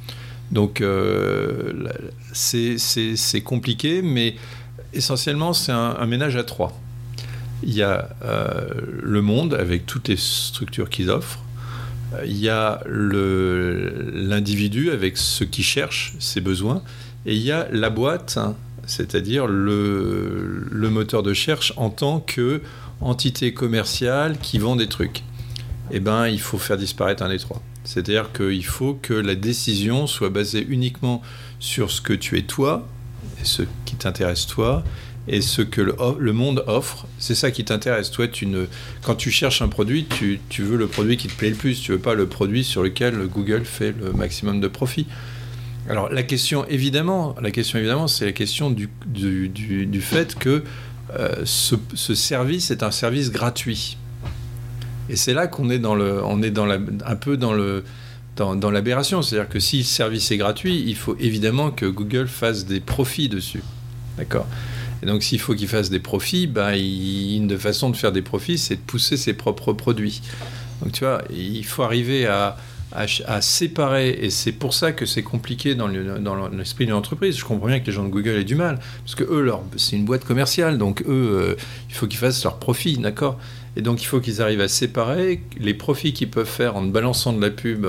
[0.51, 1.89] Donc euh,
[2.34, 4.35] c'est compliqué, mais
[4.93, 6.73] essentiellement c'est un, ménage à trois.
[7.64, 8.68] Il y a euh,
[9.02, 11.40] le monde avec toutes les structures qu'ils offrent.
[12.26, 16.81] Il y a l'individu avec ce qu'il cherche, ses besoins.
[17.26, 18.56] Et il y a la boîte, hein,
[18.88, 22.61] c'est-à-dire le, moteur de recherche en tant que
[23.02, 25.23] entité commerciale qui vend des trucs.
[25.91, 27.61] Eh ben, il faut faire disparaître un des trois.
[27.84, 31.22] C'est-à-dire qu'il faut que la décision soit basée uniquement
[31.60, 32.88] sur ce que tu es toi,
[33.41, 34.84] et ce qui t'intéresse toi,
[35.30, 37.06] et ce que le, monde offre.
[37.19, 38.11] C'est ça qui t'intéresse.
[38.11, 38.65] Toi, tu ne,
[39.03, 41.81] quand tu cherches un produit, tu, veux le produit qui te plaît le plus.
[41.81, 45.07] Tu veux pas le produit sur lequel Google fait le maximum de profit.
[45.88, 50.64] Alors la question évidemment, la question évidemment, c'est la question du, du, fait que
[51.18, 53.97] euh, ce, ce, service est un service gratuit.
[55.10, 57.84] Et c'est là qu'on est dans le, on est dans la, un peu dans le,
[58.35, 59.22] dans, l'aberration.
[59.22, 63.30] C'est-à-dire que si le service est gratuit, il faut évidemment que Google fasse des profits
[63.30, 63.64] dessus.
[64.18, 64.47] D'accord?
[65.01, 68.21] Et donc, s'il faut qu'il fasse des profits, ben, une de façon de faire des
[68.21, 70.21] profits, c'est de pousser ses propres produits.
[70.81, 72.57] Donc, tu vois, il faut arriver à,
[72.91, 77.38] à, séparer, et c'est pour ça que c'est compliqué dans, l'esprit d'une entreprise.
[77.38, 79.95] Je comprends bien que les gens de Google aient du mal, parce que eux, c'est
[79.95, 81.55] une boîte commerciale, donc eux, euh,
[81.89, 83.39] il faut qu'ils fassent leurs profits, d'accord?
[83.76, 87.31] Et donc il faut qu'ils arrivent à séparer les profits qu'ils peuvent faire en balançant
[87.31, 87.85] de la pub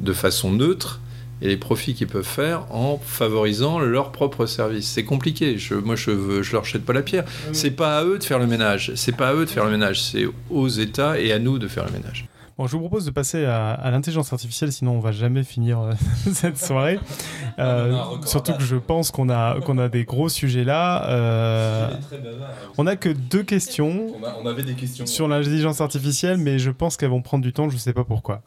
[0.00, 1.01] de façon neutre
[1.42, 4.88] et les profits qu'ils peuvent faire en favorisant leur propre service.
[4.88, 5.58] C'est compliqué.
[5.58, 7.24] Je, moi, je ne je leur jette pas la pierre.
[7.52, 8.92] C'est pas à eux de faire le ménage.
[8.94, 10.00] C'est pas à eux de faire le ménage.
[10.00, 12.26] C'est aux États et à nous de faire le ménage.
[12.58, 15.92] Bon, je vous propose de passer à, l'intelligence artificielle, sinon on va jamais finir euh,
[16.32, 17.00] cette soirée.
[17.58, 17.96] Euh,
[18.26, 21.08] surtout que je pense qu'on a, qu'on a des gros sujets là.
[21.08, 21.90] Euh,
[22.76, 24.12] on a que deux questions,
[24.42, 27.70] on, avait des questions sur l'intelligence artificielle, mais je pense qu'elles vont prendre du temps,
[27.70, 28.42] je ne sais pas pourquoi.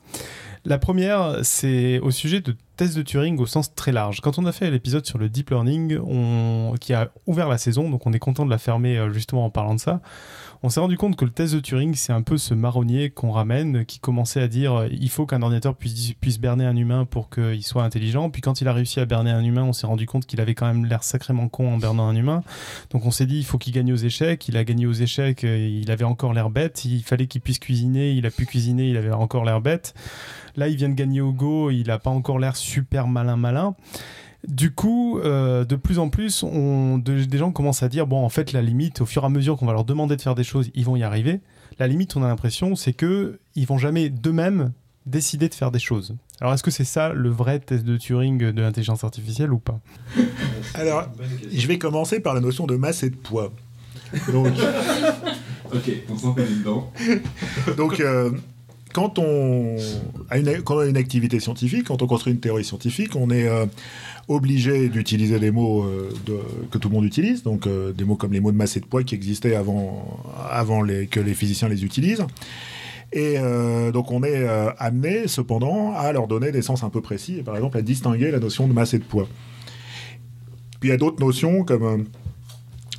[0.66, 4.20] La première, c'est au sujet de tests de Turing au sens très large.
[4.22, 6.00] Quand on a fait l'épisode sur le deep learning,
[6.80, 9.76] qui a ouvert la saison, donc on est content de la fermer justement en parlant
[9.76, 10.02] de ça
[10.66, 13.30] on s'est rendu compte que le test de Turing, c'est un peu ce marronnier qu'on
[13.30, 17.06] ramène, qui commençait à dire euh, il faut qu'un ordinateur puisse, puisse berner un humain
[17.06, 18.32] pour qu'il soit intelligent.
[18.32, 20.56] Puis quand il a réussi à berner un humain, on s'est rendu compte qu'il avait
[20.56, 22.42] quand même l'air sacrément con en bernant un humain.
[22.90, 24.48] Donc on s'est dit il faut qu'il gagne aux échecs.
[24.48, 26.84] Il a gagné aux échecs, euh, il avait encore l'air bête.
[26.84, 29.94] Il fallait qu'il puisse cuisiner, il a pu cuisiner, il avait encore l'air bête.
[30.56, 33.76] Là, il vient de gagner au Go, il n'a pas encore l'air super malin malin.
[34.48, 38.30] Du coup, euh, de plus en plus, on, des gens commencent à dire bon, en
[38.30, 40.44] fait, la limite, au fur et à mesure qu'on va leur demander de faire des
[40.44, 41.42] choses, ils vont y arriver.
[41.80, 44.72] La limite, on a l'impression, c'est que ils vont jamais d'eux-mêmes
[45.06, 46.16] décider de faire des choses.
[46.42, 49.80] Alors, est-ce que c'est ça le vrai test de Turing de l'intelligence artificielle ou pas?
[50.74, 51.08] Alors,
[51.52, 53.52] je vais commencer par la notion de masse et de poids.
[54.32, 54.48] Donc,
[55.74, 56.92] ok, on s'en fait dedans.
[57.78, 58.32] Donc, euh,
[58.94, 59.76] quand on,
[60.30, 63.30] a une, quand on a une activité scientifique, quand on construit une théorie scientifique, on
[63.30, 63.66] est euh,
[64.28, 66.10] obligé d'utiliser des mots euh,
[66.72, 68.80] que tout le monde utilise, donc euh, des mots comme les mots de masse et
[68.80, 70.20] de poids qui existaient avant,
[70.50, 72.26] avant que les physiciens les utilisent.
[73.14, 74.48] Et euh, donc on est
[74.80, 78.32] amené cependant à leur donner des sens un peu précis, et par exemple à distinguer
[78.32, 79.28] la notion de masse et de poids.
[80.80, 82.06] Puis il y a d'autres notions comme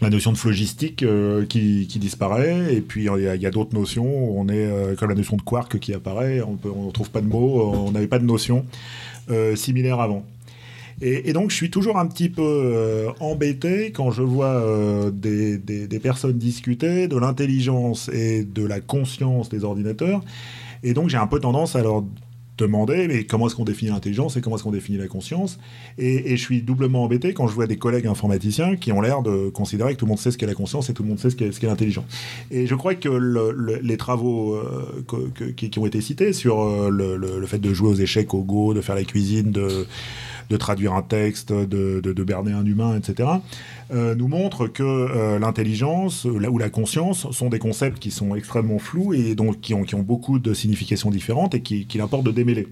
[0.02, 1.04] la notion de phlogistique
[1.48, 5.42] qui, disparaît, et puis il y a, d'autres notions, on est comme la notion de
[5.42, 8.64] quark qui apparaît, on ne trouve pas de mots, on n'avait pas de notion
[9.54, 10.24] similaire avant.
[11.02, 15.98] Et, donc, je suis toujours un petit peu euh, embêté quand je vois euh, des,
[16.00, 20.22] personnes discuter de l'intelligence et de la conscience des ordinateurs.
[20.82, 22.04] Et donc, j'ai un peu tendance à leur
[22.56, 25.58] demander mais comment est-ce qu'on définit l'intelligence et comment est-ce qu'on définit la conscience?
[25.98, 29.50] Et, je suis doublement embêté quand je vois des collègues informaticiens qui ont l'air de
[29.50, 31.28] considérer que tout le monde sait ce qu'est la conscience et tout le monde sait
[31.28, 32.06] ce qu'est, l'intelligence.
[32.50, 33.10] Et je crois que
[33.82, 38.32] les travaux euh, qui, ont été cités sur le, le, fait de jouer aux échecs
[38.32, 39.86] au Go, de faire la cuisine, de
[40.50, 43.28] de traduire un texte, de, de, berner un humain, etc.,
[43.92, 48.78] euh, nous montre que euh, l'intelligence ou la conscience sont des concepts qui sont extrêmement
[48.78, 52.32] flous et donc qui ont, qui ont beaucoup de significations différentes et qu'il importe de
[52.32, 52.68] démêler.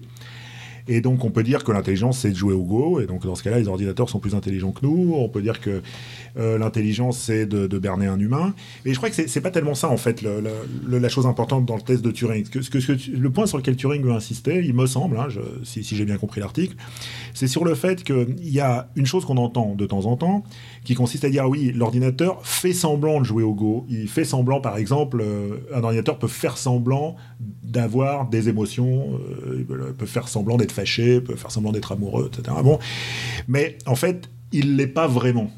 [0.87, 2.99] Et donc, on peut dire que l'intelligence, c'est de jouer au Go.
[2.99, 5.13] Et donc, dans ce cas-là, les ordinateurs sont plus intelligents que nous.
[5.15, 5.81] On peut dire que
[6.37, 8.53] euh, l'intelligence, c'est de, berner un humain.
[8.83, 11.81] Mais je crois que c'est pas tellement ça, en fait, la chose importante dans le
[11.81, 12.45] test de Turing.
[13.13, 15.27] Le point sur lequel Turing veut insister, il me semble, hein,
[15.63, 16.75] si, j'ai bien compris l'article,
[17.33, 20.43] c'est sur le fait qu'il y a une chose qu'on entend de temps en temps,
[20.83, 23.85] qui consiste à dire oui, l'ordinateur fait semblant de jouer au Go.
[23.89, 27.15] Il fait semblant, par exemple, euh, un ordinateur peut faire semblant
[27.63, 32.57] d'avoir des émotions, euh, peut faire semblant d'être fâché, peut faire semblant d'être amoureux, etc.
[32.63, 32.79] Bon,
[33.47, 35.49] mais en fait, il l'est pas vraiment.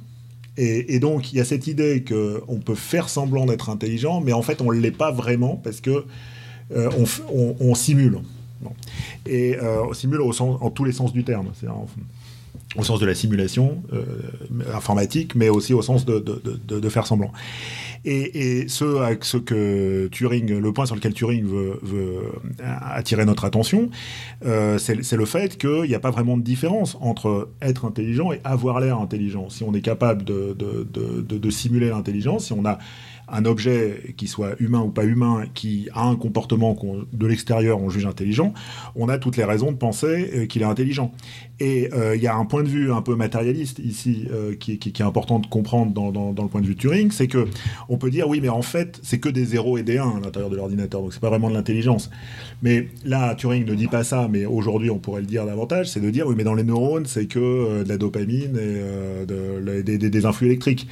[0.58, 4.42] Et, donc, il y a cette idée qu'on peut faire semblant d'être intelligent, mais en
[4.42, 6.06] fait, on ne l'est pas vraiment parce que
[6.76, 6.90] euh,
[7.60, 8.20] on, simule.
[9.28, 11.52] Et on simule en tous les sens du terme.
[12.76, 14.03] Au sens de la simulation euh,
[14.73, 17.31] informatique, mais aussi au sens de, de, faire semblant.
[18.03, 22.23] Et, ce, ce, que Turing, le point sur lequel Turing veut, veut
[22.60, 23.89] attirer notre attention,
[24.45, 28.41] euh, c'est le fait qu'il n'y a pas vraiment de différence entre être intelligent et
[28.44, 29.49] avoir l'air intelligent.
[29.49, 32.80] Si on est capable de, de simuler l'intelligence, si on a
[33.30, 36.78] un objet qui soit humain ou pas humain, qui a un comportement
[37.12, 38.54] de l'extérieur on juge intelligent,
[38.95, 41.12] on a toutes les raisons de penser euh, qu'il est intelligent.
[41.60, 44.74] Et euh, il y a un point de vue un peu matérialiste ici euh, qui,
[44.74, 47.48] est important de comprendre dans, le point de vue Turing, c'est que
[47.90, 50.20] on peut dire oui, mais en fait c'est que des 0 et des 1 à
[50.20, 52.10] l'intérieur de l'ordinateur, donc c'est pas vraiment de l'intelligence.
[52.62, 55.99] Mais là, Turing ne dit pas ça, mais aujourd'hui on pourrait le dire davantage, c'est
[55.99, 60.48] de dire oui, mais dans les neurones c'est que de la dopamine et des influx
[60.48, 60.88] électriques.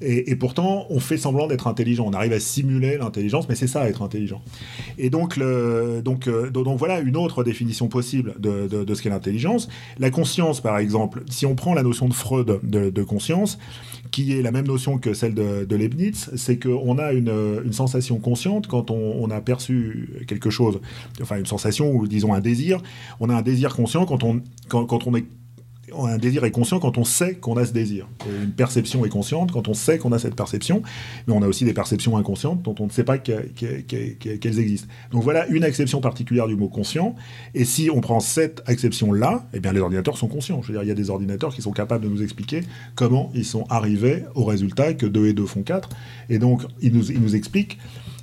[0.00, 2.04] Et, pourtant, on fait semblant d'être intelligent.
[2.06, 4.42] On arrive à simuler l'intelligence, mais c'est ça, être intelligent.
[4.96, 9.08] Et donc, le, donc, euh, donc voilà une autre définition possible de, de, ce qu'est
[9.08, 9.68] l'intelligence.
[9.98, 13.58] La conscience, par exemple, si on prend la notion de Freud de, conscience,
[14.10, 18.66] qui est la même notion que celle de, Leibniz, c'est qu'on a une, sensation consciente
[18.66, 20.80] quand on, a perçu quelque chose,
[21.20, 22.80] enfin une sensation ou disons un désir.
[23.20, 25.24] On a un désir conscient quand on, quand, quand on est
[25.96, 28.08] un désir est conscient quand on sait qu'on a ce désir.
[28.42, 30.82] Une perception est consciente quand on sait qu'on a cette perception,
[31.26, 34.88] mais on a aussi des perceptions inconscientes dont on ne sait pas qu'elles existent.
[35.10, 37.14] Donc voilà une acception particulière du mot conscient.
[37.54, 40.62] Et si on prend cette acception-là, eh bien les ordinateurs sont conscients.
[40.62, 42.62] Je veux dire, il y a des ordinateurs qui sont capables de nous expliquer
[42.94, 45.88] comment ils sont arrivés au résultat que 2 et 2 font 4.
[46.28, 47.78] Et donc, ils nous, ils nous expliquent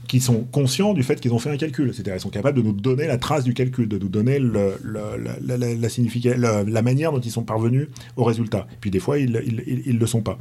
[0.07, 1.93] qui sont conscients du fait qu'ils ont fait un calcul.
[1.93, 4.71] C'est-à-dire, ils sont capables de nous donner la trace du calcul, de nous donner la,
[4.83, 8.67] la, la, manière dont ils sont parvenus au résultat.
[8.81, 10.39] Puis, des fois, ils ne le sont pas.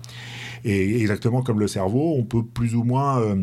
[0.64, 3.20] Et exactement comme le cerveau, on peut plus ou moins.
[3.20, 3.36] Euh,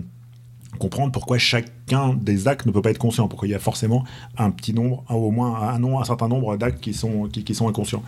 [0.79, 4.03] comprendre pourquoi chacun des actes ne peut pas être conscient, pourquoi il y a forcément
[4.37, 8.03] un petit nombre, au moins un, un certain nombre d'actes qui sont, qui, sont inconscients.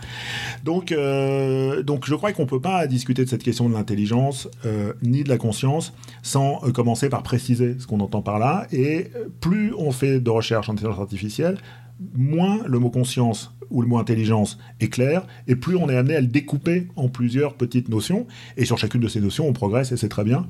[0.64, 4.48] Donc, euh, donc je crois qu'on ne peut pas discuter de cette question de l'intelligence
[4.64, 5.92] euh, ni de la conscience
[6.22, 8.66] sans euh, commencer par préciser ce qu'on entend par là.
[8.72, 9.10] Et
[9.40, 11.58] plus on fait de recherche en intelligence artificielle,
[12.14, 16.16] moins le mot conscience ou le mot intelligence est clair, et plus on est amené
[16.16, 18.26] à le découper en plusieurs petites notions.
[18.56, 20.46] Et sur chacune de ces notions, on progresse et c'est très bien.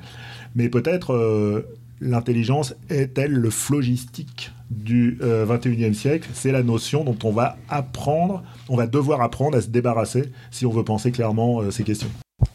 [0.55, 1.65] Mais peut-être
[2.01, 6.29] l'intelligence est-elle le phlogistique du 21e euh, siècle?
[6.35, 10.67] C'est la notion dont on va apprendre, on va devoir apprendre à se débarrasser si
[10.67, 12.11] on veut penser clairement euh, ces questions.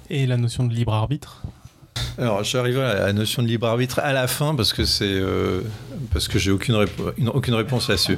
[0.10, 1.44] Et la notion de libre arbitre?
[2.18, 5.61] Alors, j'arrive à la notion de libre arbitre à la fin parce que c'est euh,
[6.11, 6.86] parce que j'ai aucune,
[7.34, 8.18] aucune réponse là-dessus.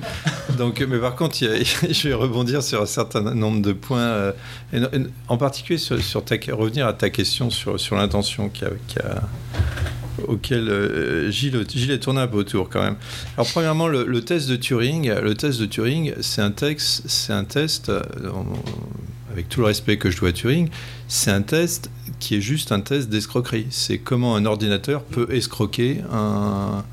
[0.58, 4.34] Donc, mais par contre, je vais rebondir sur un certain nombre de points,
[5.28, 9.22] en particulier sur, ta, revenir à ta question sur, sur l'intention qui a, qui a
[10.28, 11.56] auquel euh, Gilles,
[11.92, 12.96] est tourné un peu autour quand même.
[13.38, 17.44] Alors premièrement, le, test de Turing, le test de Turing, c'est un texte, c'est un
[17.44, 18.02] test, euh,
[19.32, 20.70] avec tout le respect que je dois à Turing,
[21.08, 21.90] c'est un test
[22.20, 23.68] qui est juste un test d'escroquerie.
[23.70, 26.84] C'est comment un ordinateur peut escroquer un,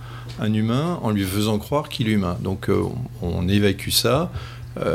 [0.40, 2.38] humain en lui faisant croire qu'il est humain.
[2.40, 2.84] Donc euh,
[3.22, 4.30] on, évacue ça.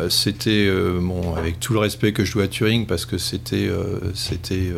[0.10, 3.70] c'était bon, avec tout le respect que je dois à Turing parce que c'était
[4.14, 4.72] c'était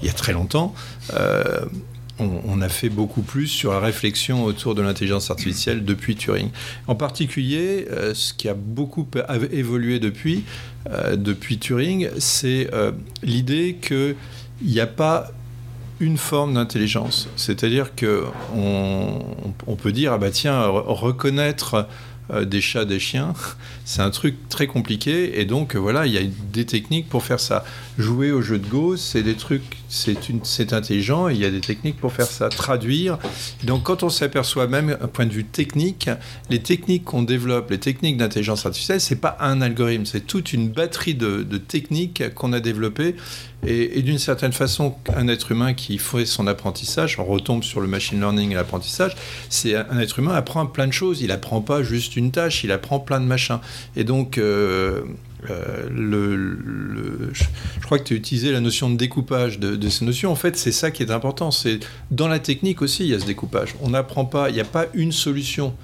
[0.00, 0.72] il y a très longtemps
[2.18, 6.50] on, a fait beaucoup plus sur la réflexion autour de l'intelligence artificielle depuis Turing.
[6.86, 9.06] En particulier, euh, ce qui a beaucoup
[9.50, 10.44] évolué depuis,
[10.90, 12.92] euh, depuis Turing, c'est euh,
[13.22, 14.16] l'idée qu'il
[14.62, 15.32] n'y a pas
[16.00, 17.28] une forme d'intelligence.
[17.36, 19.36] C'est-à-dire qu'on
[19.66, 21.88] on peut dire, ah bah tiens, reconnaître
[22.42, 23.34] des chats, des chiens,
[23.84, 25.40] c'est un truc très compliqué.
[25.40, 26.22] Et donc, voilà, il y a
[26.52, 27.64] des techniques pour faire ça.
[27.96, 31.28] Jouer au jeu de Go, c'est des trucs, c'est intelligent.
[31.28, 32.48] il y a des techniques pour faire ça.
[32.48, 33.18] Traduire.
[33.62, 36.10] donc, quand on s'aperçoit même, un point de vue technique,
[36.50, 40.68] les techniques qu'on développe, les techniques d'intelligence artificielle, c'est pas un algorithme, c'est toute une
[40.68, 43.14] batterie de, de techniques qu'on a développées
[43.66, 47.86] et, d'une certaine façon, un être humain qui fait son apprentissage, on retombe sur le
[47.86, 49.16] machine learning et l'apprentissage,
[49.48, 51.22] c'est un être humain apprend plein de choses.
[51.22, 53.60] Il apprend pas juste une tâche, il apprend plein de machins.
[53.96, 55.02] Et donc, euh,
[55.50, 56.56] euh,
[57.32, 57.44] je,
[57.82, 60.30] crois que tu as utilisé la notion de découpage de, ces notions.
[60.30, 61.50] En fait, c'est ça qui est important.
[61.50, 61.80] C'est
[62.10, 63.74] dans la technique aussi, il y a ce découpage.
[63.80, 65.74] On n'apprend pas, il n'y a pas une solution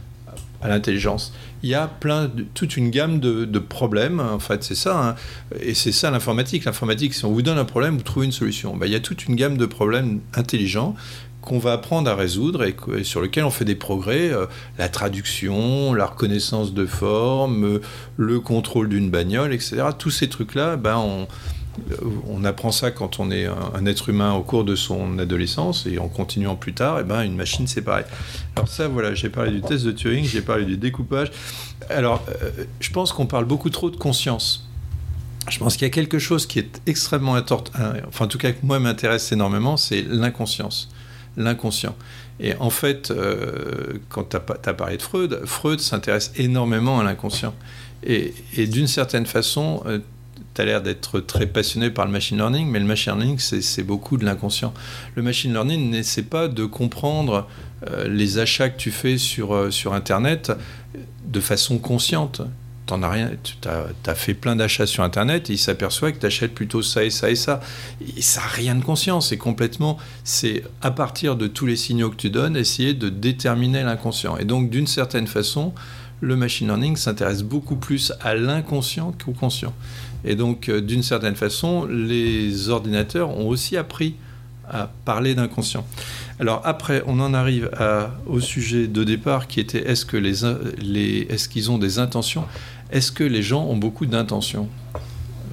[0.62, 1.32] à l'intelligence.
[1.62, 4.20] Il y a plein toute une gamme de, problèmes.
[4.20, 5.09] En fait, c'est ça.
[5.09, 5.15] Hein.
[5.61, 6.65] Et c'est ça l'informatique.
[6.65, 8.77] L'informatique, si on vous donne un problème, vous trouvez une solution.
[8.77, 10.95] Ben, il y a toute une gamme de problèmes intelligents
[11.41, 14.31] qu'on va apprendre à résoudre et, sur lesquels on fait des progrès.
[14.31, 14.47] Euh,
[14.79, 17.81] la traduction, la reconnaissance de forme, euh,
[18.17, 19.83] le contrôle d'une bagnole, etc.
[19.99, 21.29] Tous ces trucs-là, ben, on
[21.93, 21.95] euh,
[22.29, 25.99] on apprend ça quand on est un, être humain au cours de son adolescence et
[25.99, 28.05] en continuant plus tard, et eh ben une machine c'est pareil.
[28.57, 31.31] Alors ça voilà, j'ai parlé du test de Turing, j'ai parlé du découpage.
[31.89, 32.23] Alors
[32.81, 34.69] je pense qu'on parle beaucoup trop de conscience.
[35.49, 37.73] Je pense qu'il y a quelque chose qui est extrêmement important,
[38.09, 40.91] enfin en tout cas que moi m'intéresse énormément, c'est l'inconscience,
[41.36, 41.97] l'inconscient.
[42.40, 47.55] Et en fait, euh, quand tu as, parlé de Freud, Freud s'intéresse énormément à l'inconscient.
[48.02, 49.82] Et, d'une certaine façon,
[50.55, 53.82] tu as l'air d'être très passionné par le machine learning, mais le machine learning, c'est
[53.82, 54.73] beaucoup de l'inconscient.
[55.15, 57.47] Le machine learning n'essaie pas de comprendre
[57.89, 60.52] euh, les achats que tu fais sur, euh, sur Internet
[61.27, 62.43] de façon consciente.
[62.91, 66.27] T'en as rien, tu as, fait plein d'achats sur Internet et il s'aperçoit que tu
[66.27, 67.61] achètes plutôt ça et ça et ça.
[68.17, 72.11] Et ça n'a rien de conscient, c'est complètement, c'est à partir de tous les signaux
[72.11, 74.39] que tu donnes, essayer de déterminer l'inconscient.
[74.39, 75.73] Et donc, d'une certaine façon,
[76.21, 79.73] le machine learning s'intéresse beaucoup plus à l'inconscient qu'au conscient.
[80.25, 84.17] Et donc, euh, d'une certaine façon, les ordinateurs ont aussi appris
[84.69, 85.87] à parler d'inconscient.
[86.41, 87.71] Alors après, on en arrive
[88.27, 92.45] au sujet de départ qui était est-ce que les, est-ce qu'ils ont des intentions?
[92.93, 94.69] Est-ce que les gens ont beaucoup d'intentions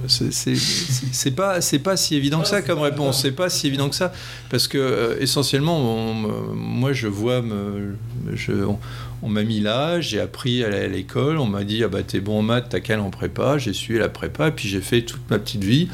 [0.08, 3.22] c'est pas c'est pas si évident que ça comme réponse.
[3.22, 4.14] C'est pas si évident que ça
[4.50, 6.14] parce que euh, essentiellement,
[6.54, 7.44] moi je vois,
[8.34, 8.54] je,
[9.24, 12.40] on, m'a mis là, j'ai appris à l'école, on m'a dit ah bah t'es bon
[12.40, 15.40] en maths, t'as qu'à en prépa, j'ai suivi la prépa, puis j'ai fait toute ma
[15.40, 15.90] petite vie.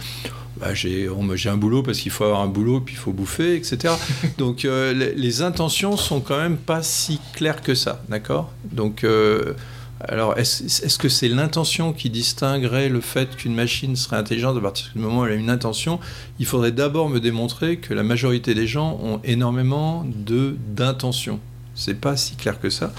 [0.59, 1.09] Bah, j'ai
[1.49, 3.95] un boulot parce qu'il faut avoir un boulot, puis il faut bouffer, etc.
[4.37, 8.51] Donc euh, les, intentions sont quand même pas si claires que ça, d'accord?
[8.71, 9.53] Donc euh,
[10.07, 14.89] alors, est-ce que c'est l'intention qui distinguerait le fait qu'une machine serait intelligente à partir
[14.93, 15.99] du moment où elle a une intention?
[16.39, 21.39] Il faudrait d'abord me démontrer que la majorité des gens ont énormément d'intentions.
[21.73, 22.93] C'est pas si clair que ça.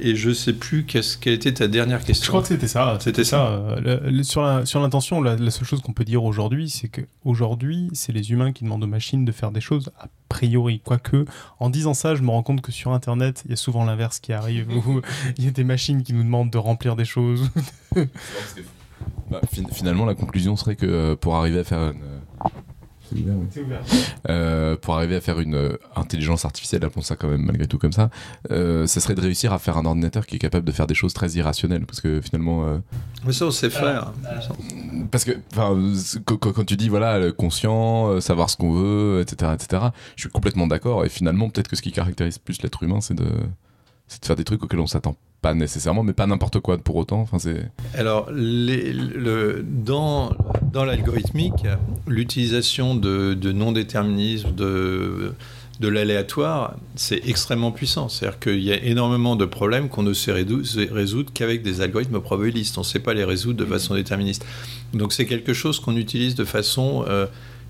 [0.00, 2.24] Et je sais plus qu'est-ce, quelle était ta dernière question.
[2.24, 2.96] Je crois que c'était ça.
[3.00, 3.48] C'était ça.
[3.48, 4.42] Euh, sur,
[4.80, 8.64] l'intention, la, seule chose qu'on peut dire aujourd'hui, c'est que aujourd'hui, c'est les humains qui
[8.64, 10.80] demandent aux machines de faire des choses a priori.
[10.84, 11.24] Quoique,
[11.58, 14.20] en disant ça, je me rends compte que sur Internet, il y a souvent l'inverse
[14.20, 15.00] qui arrive, où
[15.36, 17.50] il y a des machines qui nous demandent de remplir des choses.
[19.30, 19.40] bah,
[19.72, 22.17] finalement, la conclusion serait que euh, pour arriver à faire une
[24.28, 27.78] euh, pour arriver à faire une euh, intelligence artificielle, appelons ça quand même malgré tout
[27.78, 28.10] comme ça,
[28.50, 30.94] euh, ce serait de réussir à faire un ordinateur qui est capable de faire des
[30.94, 31.86] choses très irrationnelles.
[31.86, 32.66] Parce que finalement.
[32.66, 32.78] Euh,
[33.26, 34.12] Mais ça, on sait faire.
[35.10, 35.32] parce que
[36.24, 39.82] quand, tu dis voilà, conscient, savoir ce qu'on veut, etc., etc.,
[40.16, 41.04] je suis complètement d'accord.
[41.04, 43.26] Et finalement, peut-être que ce qui caractérise plus l'être humain, c'est de,
[44.08, 47.20] de faire des trucs auxquels on s'attend pas nécessairement, mais pas n'importe quoi pour autant.
[47.20, 47.70] Enfin, c'est...
[47.94, 48.34] Alors, dans,
[50.74, 51.66] l'algorithmique,
[52.06, 55.32] l'utilisation de, non-déterminisme, de,
[55.78, 58.08] de l'aléatoire, c'est extrêmement puissant.
[58.08, 62.76] C'est-à-dire qu'il y a énormément de problèmes qu'on ne sait résoudre qu'avec des algorithmes probabilistes.
[62.78, 64.44] On ne sait pas les résoudre de façon déterministe.
[64.92, 67.26] Donc, c'est quelque chose qu'on utilise de façon euh,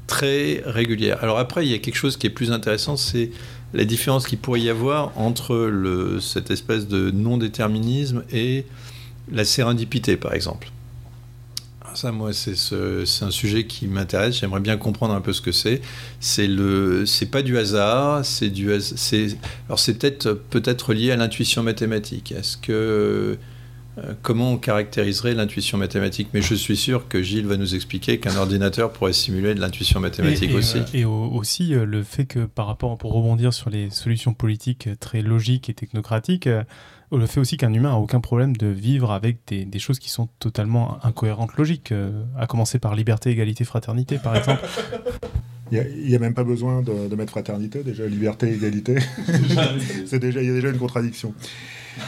[0.08, 1.18] très régulière.
[1.22, 3.30] Alors après, il y a quelque chose qui est plus intéressant, c'est
[3.74, 8.64] la différence qu'il pourrait y avoir entre cette espèce de non-déterminisme et
[9.30, 10.70] la sérendipité, par exemple.
[11.94, 12.54] Ça, moi, c'est
[13.22, 14.38] un sujet qui m'intéresse.
[14.38, 15.80] J'aimerais bien comprendre un peu ce que c'est.
[16.20, 18.24] C'est le, c'est pas du hasard.
[18.24, 19.36] C'est du, c'est,
[19.66, 22.30] alors c'est peut-être peut-être lié à l'intuition mathématique.
[22.32, 23.36] Est-ce que
[24.22, 26.28] comment on caractériserait l'intuition mathématique?
[26.34, 30.00] Mais je suis sûr que Gilles va nous expliquer qu'un ordinateur pourrait simuler de l'intuition
[30.00, 30.78] mathématique aussi.
[30.94, 35.22] et aussi euh, le fait que par rapport, pour rebondir sur les solutions politiques très
[35.22, 36.62] logiques et technocratiques, euh,
[37.10, 40.28] le fait aussi qu'un humain a aucun problème de vivre avec des, choses qui sont
[40.38, 41.94] totalement incohérentes logiques,
[42.36, 44.60] à commencer par liberté, égalité, fraternité, par exemple.
[45.70, 48.96] Il n'y a, même pas besoin de, de, mettre fraternité, déjà liberté, égalité.
[50.06, 51.34] c'est déjà, il y a déjà une contradiction.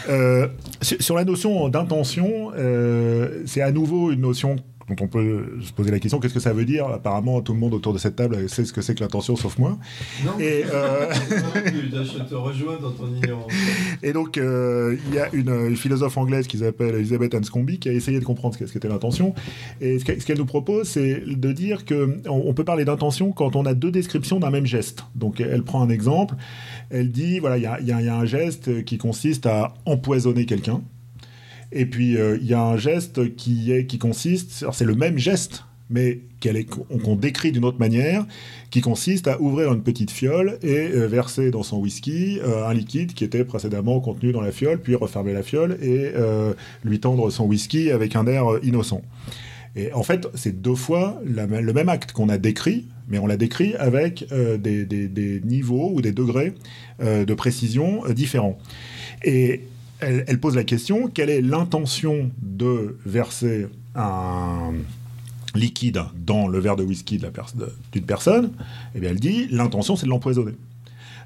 [0.09, 0.49] Euh,
[0.83, 4.57] sur la notion d'intention, euh, c'est à nouveau une notion
[4.91, 7.59] dont on peut se poser la question qu'est-ce que ça veut dire Apparemment, tout le
[7.59, 9.79] monde autour de cette table sait ce que c'est que l'intention, sauf moi.
[10.25, 11.13] Non, et, euh...
[11.65, 13.53] je te rejoins dans ton ignorance.
[14.03, 17.93] Et donc, euh, il y a une, philosophe anglaise qui s'appelle Elizabeth Anscombe qui a
[17.93, 19.35] essayé de comprendre ce qu'était l'intention.
[19.81, 23.67] Et ce qu'elle nous propose, c'est de dire qu'on on peut parler d'intention quand on
[23.67, 25.05] a deux descriptions d'un même geste.
[25.15, 26.35] Donc, elle prend un exemple
[26.91, 30.83] elle dit voilà, il y a, un geste qui consiste à empoisonner quelqu'un.
[31.73, 35.19] Et puis, euh, il y a un geste qui, est, qui consiste, c'est le même
[35.19, 36.21] geste, mais
[36.69, 38.27] qu'on décrit d'une autre manière,
[38.71, 42.75] qui consiste à ouvrir une petite fiole et euh, verser dans son whisky euh, un
[42.75, 46.13] liquide qui était précédemment contenu dans la fiole, puis refermer la fiole et
[46.85, 49.03] lui tendre son whisky avec un air innocent.
[49.77, 53.37] Et en fait, c'est deux fois le même acte qu'on a décrit, mais on l'a
[53.37, 56.55] décrit avec euh, des, niveaux ou des degrés
[57.03, 58.59] euh, de précision euh, différents.
[59.25, 59.63] Et
[60.01, 64.73] elle, pose la question, quelle est l'intention de verser un
[65.55, 68.51] liquide dans le verre de whisky d'une personne?
[68.95, 70.55] Eh bien, elle dit, l'intention, c'est de l'empoisonner.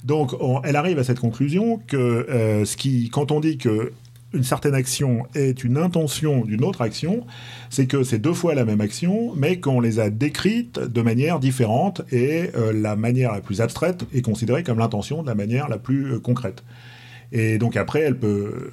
[0.03, 0.33] Donc,
[0.65, 2.27] elle arrive à cette conclusion que
[2.67, 3.93] ce qui, quand on dit que
[4.35, 7.27] une certaine action est une intention d'une autre action,
[7.71, 11.41] c'est que c'est deux fois la même action, mais qu'on les a décrites de manière
[11.41, 15.69] différente et euh, la manière la plus abstraite est considérée comme l'intention de la manière
[15.69, 16.65] la plus euh, concrète.
[17.33, 18.73] Et donc après, elle euh,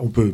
[0.00, 0.32] on peut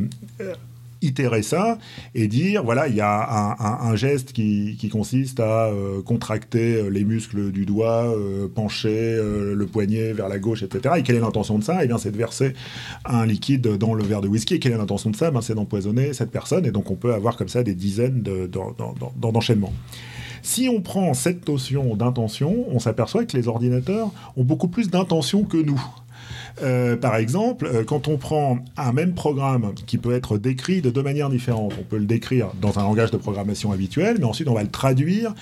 [1.04, 1.78] itérer ça
[2.14, 7.04] et dire voilà, il y a un, geste qui, consiste à euh, contracter euh, les
[7.04, 10.96] muscles du doigt, euh, pencher le poignet vers la gauche, etc.
[10.98, 11.82] Et quelle est l'intention de ça?
[11.82, 12.54] Eh bien, c'est de verser
[13.04, 14.54] un liquide dans le verre de whisky.
[14.54, 15.30] Et quelle est l'intention de ça?
[15.30, 16.66] Ben, C'est d'empoisonner cette personne.
[16.66, 19.72] Et donc, on peut avoir comme ça des dizaines d'enchaînements.
[20.42, 25.42] Si on prend cette notion d'intention, on s'aperçoit que les ordinateurs ont beaucoup plus d'intention
[25.42, 25.82] que nous.
[26.62, 30.90] Euh, par exemple, euh, quand on prend un même programme qui peut être décrit de
[30.90, 34.48] deux manières différentes, on peut le décrire dans un langage de programmation habituel, mais ensuite
[34.48, 35.34] on va le traduire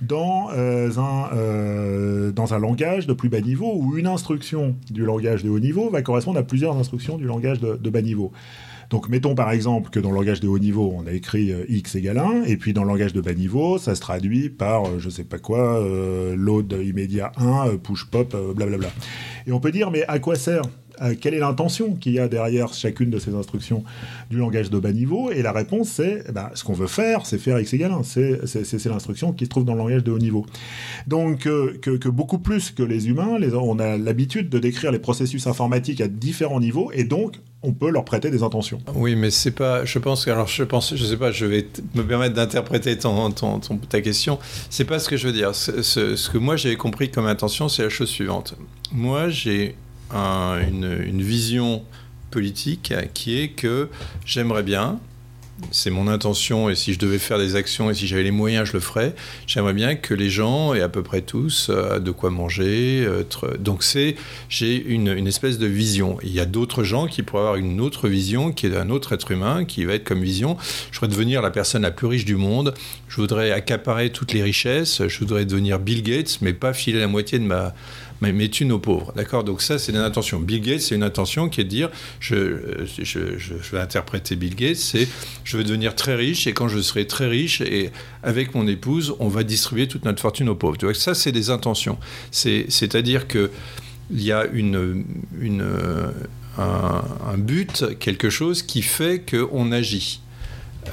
[0.00, 5.50] dans, un, dans un langage de plus bas niveau où une instruction du langage de
[5.50, 8.30] haut niveau va correspondre à plusieurs instructions du langage de bas niveau.
[8.90, 11.64] Donc mettons par exemple que dans le langage de haut niveau, on a écrit euh,
[11.68, 14.86] x égale 1, et puis dans le langage de bas niveau, ça se traduit par
[14.86, 18.88] euh, je sais pas quoi, euh, load immédiat 1, push pop, blablabla.
[19.46, 20.62] Et on peut dire mais à quoi sert
[21.20, 23.84] quelle est l'intention qu'il y a derrière chacune de ces instructions
[24.30, 27.26] du langage de bas niveau Et la réponse, c'est eh ben, ce qu'on veut faire,
[27.26, 28.02] c'est faire x égale 1.
[28.02, 30.46] C'est l'instruction qui se trouve dans le langage de haut niveau.
[31.06, 36.00] Donc, que, beaucoup plus que les humains, on a l'habitude de décrire les processus informatiques
[36.00, 38.80] à différents niveaux, et donc on peut leur prêter des intentions.
[38.94, 39.84] Oui, mais c'est pas.
[39.84, 40.30] Je pense que.
[40.30, 40.94] Alors, je pense.
[40.94, 41.32] Je sais pas.
[41.32, 43.30] Je vais me permettre d'interpréter ton,
[43.88, 44.38] ta question.
[44.70, 45.54] C'est pas ce que je veux dire.
[45.54, 48.56] Ce, ce que moi j'ai compris comme intention, c'est la chose suivante.
[48.92, 49.74] Moi, j'ai
[50.12, 51.82] une, vision
[52.30, 53.88] politique qui est que
[54.24, 54.98] j'aimerais bien
[55.70, 58.68] c'est mon intention, et si je devais faire des actions, et si j'avais les moyens,
[58.68, 59.14] je le ferais.
[59.46, 63.06] J'aimerais bien que les gens aient à peu près tous euh, de quoi manger.
[63.58, 64.16] Donc c'est,
[64.48, 66.18] j'ai une, une, espèce de vision.
[66.22, 69.12] Il y a d'autres gens qui pourraient avoir une autre vision, qui est d'un autre
[69.12, 70.56] être humain, qui va être comme vision.
[70.90, 72.74] Je voudrais devenir la personne la plus riche du monde.
[73.08, 75.02] Je voudrais accaparer toutes les richesses.
[75.06, 77.74] Je voudrais devenir Bill Gates, mais pas filer la moitié de ma
[78.20, 79.12] mais, mais tu nos pauvres.
[79.16, 79.44] D'accord?
[79.44, 80.40] Donc ça, c'est une intention.
[80.40, 81.90] Bill Gates, c'est une intention qui est de dire,
[82.20, 85.08] je, je, je, vais interpréter Bill Gates, c'est
[85.44, 87.90] je veux devenir très riche et quand je serai très riche et
[88.22, 90.76] avec mon épouse, on va distribuer toute notre fortune aux pauvres.
[90.76, 91.98] Tu vois, ça, c'est des intentions.
[92.30, 93.50] C'est-à-dire que
[94.10, 95.04] il y a une,
[95.38, 95.64] une,
[96.56, 100.20] un, un, but, quelque chose qui fait qu'on agit.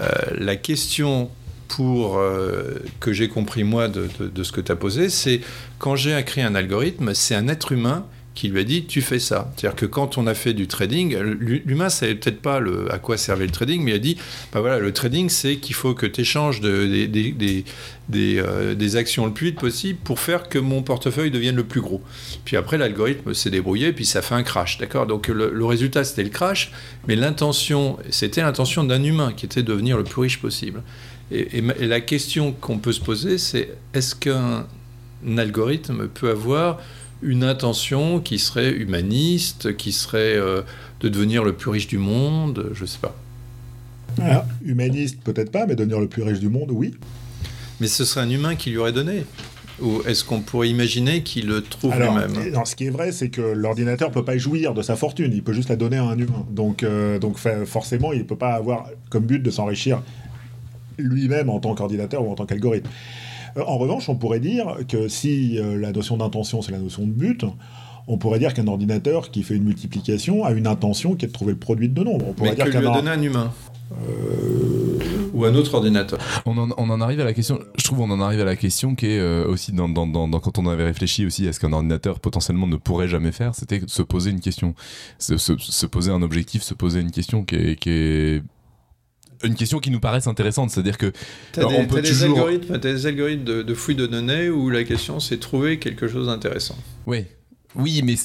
[0.02, 1.30] Euh, la question
[1.68, 5.42] pour euh, que j'ai compris moi de, ce que tu as posé, c'est
[5.80, 8.06] quand j'ai écrit un algorithme, c'est un être humain
[8.36, 9.52] qui lui a dit tu fais ça.
[9.56, 13.18] C'est-à-dire que quand on a fait du trading, l'humain savait peut-être pas le, à quoi
[13.18, 14.18] servait le trading, mais il a dit
[14.52, 17.08] bah voilà, le trading c'est qu'il faut que tu échanges euh,
[18.10, 22.02] des, actions le plus vite possible pour faire que mon portefeuille devienne le plus gros.
[22.44, 24.78] Puis après l'algorithme s'est débrouillé, puis ça fait un crash.
[24.78, 25.08] D'accord?
[25.08, 26.72] Donc le, résultat c'était le crash,
[27.08, 30.84] mais l'intention, c'était l'intention d'un humain qui était de devenir le plus riche possible.
[31.32, 34.66] Et, la question qu'on peut se poser, c'est est-ce qu'un
[35.38, 36.80] algorithme peut avoir
[37.22, 40.62] une intention qui serait humaniste, qui serait euh,
[41.00, 43.16] de devenir le plus riche du monde Je ne sais pas.
[44.22, 46.94] Ah, humaniste, peut-être pas, mais devenir le plus riche du monde, oui.
[47.80, 49.26] Mais ce serait un humain qui lui aurait donné
[49.82, 52.34] ou est-ce qu'on pourrait imaginer qu'il le trouve lui-même?
[52.66, 55.44] Ce qui est vrai, c'est que l'ordinateur ne peut pas jouir de sa fortune, il
[55.44, 56.46] peut juste la donner à un humain.
[56.50, 60.02] Donc, euh, donc forcément, il ne peut pas avoir comme but de s'enrichir
[60.98, 62.90] lui-même en tant qu'ordinateur ou en tant qu'algorithme.
[63.58, 67.04] Euh, en revanche, on pourrait dire que si euh, la notion d'intention, c'est la notion
[67.04, 67.46] de but,
[68.08, 71.34] on pourrait dire qu'un ordinateur qui fait une multiplication a une intention qui est de
[71.34, 72.26] trouver le produit de deux nombres.
[72.30, 73.52] On pourrait Mais dire que lui a donné un humain.
[75.34, 76.20] Ou un autre ordinateur.
[76.46, 77.60] On en, arrive à la question.
[77.78, 79.92] Je trouve on en arrive à la question qui est euh, aussi dans,
[80.40, 83.82] quand on avait réfléchi aussi à ce qu'un ordinateur potentiellement ne pourrait jamais faire, c'était
[83.86, 84.76] se poser une question,
[85.20, 88.42] se, poser un objectif, se poser une question qui est
[89.44, 91.12] une question qui nous paraisse intéressante, c'est-à-dire que
[91.52, 95.20] t'as des, on des algorithmes, des algorithmes de, de fouille de données où la question
[95.20, 96.78] c'est trouver quelque chose d'intéressant.
[97.06, 97.26] Oui,
[97.76, 98.16] oui, mais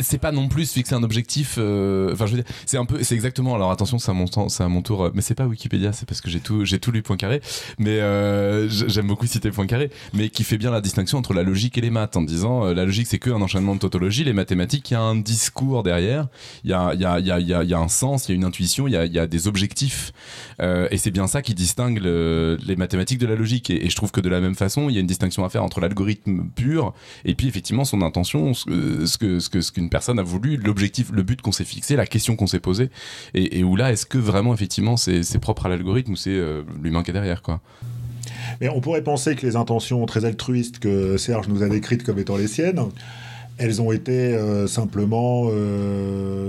[0.00, 1.56] c'est pas non plus fixer un objectif.
[1.58, 3.54] Euh, enfin, je veux dire, c'est un peu, c'est exactement.
[3.54, 5.04] Alors attention, c'est à mon c'est à mon tour.
[5.04, 7.40] Euh, mais c'est pas Wikipédia, c'est parce que j'ai tout, j'ai tout lu Poincaré.
[7.78, 11.78] Mais euh, j'aime beaucoup citer Poincaré, mais qui fait bien la distinction entre la logique
[11.78, 14.90] et les maths, en disant la logique c'est que un enchaînement de tautologie, les mathématiques,
[14.90, 16.28] il y a un discours derrière,
[16.64, 18.32] il y a, il y a, il y a, il y a, un sens, il
[18.32, 20.12] y a une intuition, il y a, il y a des objectifs,
[20.60, 23.70] et c'est bien ça qui distingue les mathématiques de la logique.
[23.70, 25.64] Et, je trouve que de la même façon, il y a une distinction à faire
[25.64, 26.94] entre l'algorithme pur
[27.24, 31.22] et puis effectivement son intention, ce que, ce que qu'une personne a voulu, l'objectif, le
[31.22, 32.90] but qu'on s'est fixé, la question qu'on s'est posée,
[33.34, 37.02] et, où là, est-ce que vraiment, effectivement, c'est propre à l'algorithme ou c'est euh, l'humain
[37.02, 37.60] qui est derrière, quoi?
[38.60, 42.18] Mais on pourrait penser que les intentions très altruistes que Serge nous a décrites comme
[42.18, 42.80] étant les siennes,
[43.58, 45.97] elles ont été euh, simplement, euh,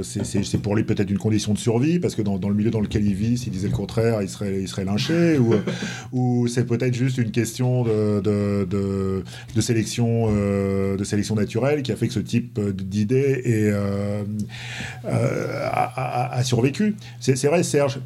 [0.04, 3.06] c'est pour lui peut-être une condition de survie, parce que dans, le milieu dans lequel
[3.06, 5.54] il vit, s'il disait le contraire, il serait, il serait lynché, ou,
[6.12, 9.24] ou c'est peut-être juste une question de, de,
[9.56, 13.74] de, sélection, euh, de sélection naturelle qui a fait que ce type d'idée
[15.06, 16.96] a, a, survécu.
[17.20, 18.00] C'est vrai, Serge,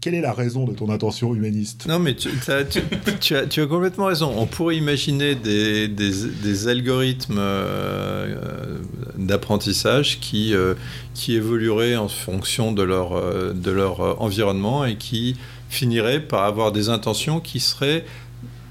[0.00, 1.86] quelle est la raison de ton intention humaniste?
[1.86, 4.32] Non, mais tu, as, tu, as, complètement raison.
[4.36, 8.78] On pourrait imaginer des, des, algorithmes euh,
[9.18, 10.74] d'apprentissage qui, euh,
[11.14, 15.36] qui évolueraient en fonction de leur, euh, de leur environnement et qui
[15.68, 18.04] finiraient par avoir des intentions qui seraient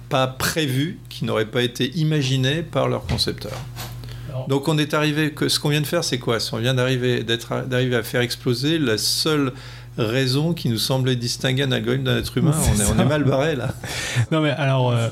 [0.09, 3.53] pas prévues, qui n'auraient pas été imaginées par leur concepteur.
[4.47, 6.37] Donc on est arrivé que ce qu'on vient de faire, c'est quoi?
[6.53, 9.53] On vient d'arriver d'arriver à faire exploser la seule
[9.99, 12.53] raison qui nous semblait distinguer un algorithme d'un être humain.
[12.57, 13.73] On est, on est, mal barré là.
[14.31, 14.91] Non mais alors.
[14.91, 15.09] Euh,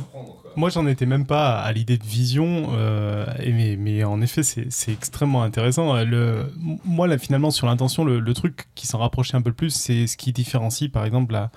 [0.55, 4.91] moi, j'en étais même pas à l'idée de vision, euh, mais, mais, en effet, c'est
[4.91, 6.03] extrêmement intéressant.
[6.03, 6.51] Le,
[6.83, 10.07] moi, là, finalement, sur l'intention, le, le, truc qui s'en rapprochait un peu plus, c'est
[10.07, 11.51] ce qui différencie, par exemple, la,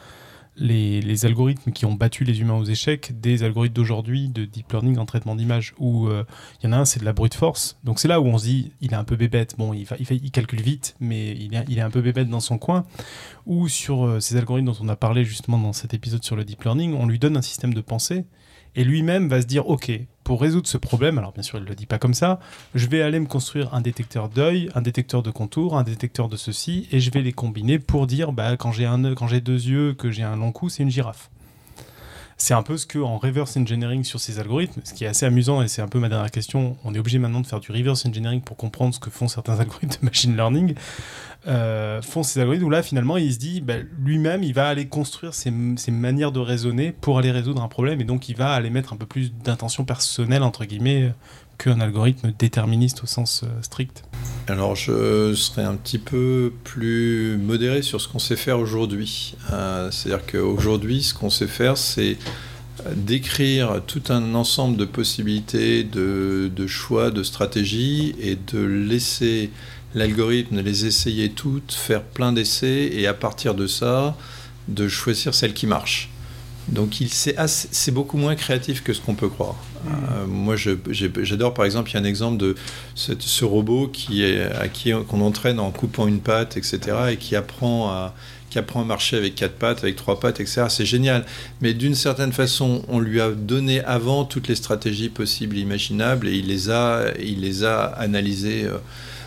[0.56, 4.98] les, algorithmes qui ont battu les humains aux échecs des algorithmes d'aujourd'hui de deep learning
[4.98, 6.24] en traitement d'image où il euh,
[6.62, 7.78] y en a un c'est de la brute force.
[7.85, 9.55] Donc c'est là où on se dit il est un peu bébête.
[9.59, 12.59] Bon il, il, calcule vite mais il est, il est, un peu bébête dans son
[12.59, 12.85] coin.
[13.47, 16.44] Ou sur euh, ces algorithmes dont on a parlé justement dans cet épisode sur le
[16.44, 18.24] deep learning on lui donne un système de pensée
[18.77, 19.90] et lui-même va se dire ok
[20.31, 22.39] pour résoudre ce problème, alors bien sûr il ne le dit pas comme ça,
[22.77, 26.36] je vais aller me construire un détecteur d'œil, un détecteur de contour, un détecteur de
[26.36, 29.61] ceci, et je vais les combiner pour dire bah, quand j'ai un quand j'ai deux
[29.61, 31.31] yeux, que j'ai un long cou, c'est une girafe.
[32.41, 35.27] C'est un peu ce que en reverse engineering sur ces algorithmes, ce qui est assez
[35.27, 36.79] amusant et c'est un peu ma dernière question.
[36.85, 39.61] On est obligé maintenant de faire du reverse engineering pour comprendre ce que font certains
[39.61, 40.75] algorithmes de machine learning.
[41.47, 44.87] Euh, font ces algorithmes où là finalement il se dit bah, lui-même il va aller
[44.87, 48.71] construire ses, manières de raisonner pour aller résoudre un problème et donc il va aller
[48.71, 51.12] mettre un peu plus d'intention personnelle entre guillemets
[51.62, 54.03] qu'un algorithme déterministe au sens euh, strict.
[54.49, 59.37] Alors je serais un petit peu plus modéré sur ce qu'on sait faire aujourd'hui.
[59.53, 62.16] Euh, c'est-à-dire qu'aujourd'hui ce qu'on sait faire c'est
[62.97, 69.51] décrire tout un ensemble de possibilités, de, de choix, de stratégies et de laisser
[69.95, 74.16] l'algorithme, les essayer toutes, faire plein d'essais et à partir de ça,
[74.69, 76.11] de choisir celle qui marche.
[76.69, 79.57] Donc c'est beaucoup moins créatif que ce qu'on peut croire.
[79.85, 79.89] Mm.
[79.89, 82.55] Euh, moi j'adore par exemple, il y a un exemple de
[82.95, 86.78] ce, robot qui est, à qui qu'on entraîne en coupant une patte, etc.
[87.11, 88.15] et qui apprend à,
[88.51, 90.65] qui apprend à marcher avec quatre pattes, avec trois pattes, etc.
[90.69, 91.24] C'est génial.
[91.61, 96.28] Mais d'une certaine façon, on lui a donné avant toutes les stratégies possibles et imaginables
[96.28, 98.65] et il les a, il les a analysées.
[98.65, 98.78] Euh,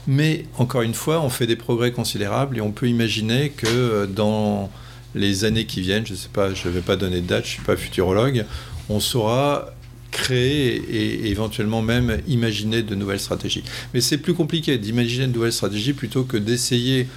[0.06, 4.06] mais encore une fois, on fait des progrès considérables et on peut imaginer que euh,
[4.06, 4.70] dans
[5.16, 7.50] les années qui viennent, je ne sais pas, je vais pas donner de date, je
[7.50, 8.46] ne suis pas futurologue,
[8.90, 9.74] on saura
[10.12, 13.64] créer et éventuellement même imaginer de nouvelles stratégies.
[13.94, 17.08] Mais c'est plus compliqué d'imaginer de nouvelles stratégies plutôt que d'essayer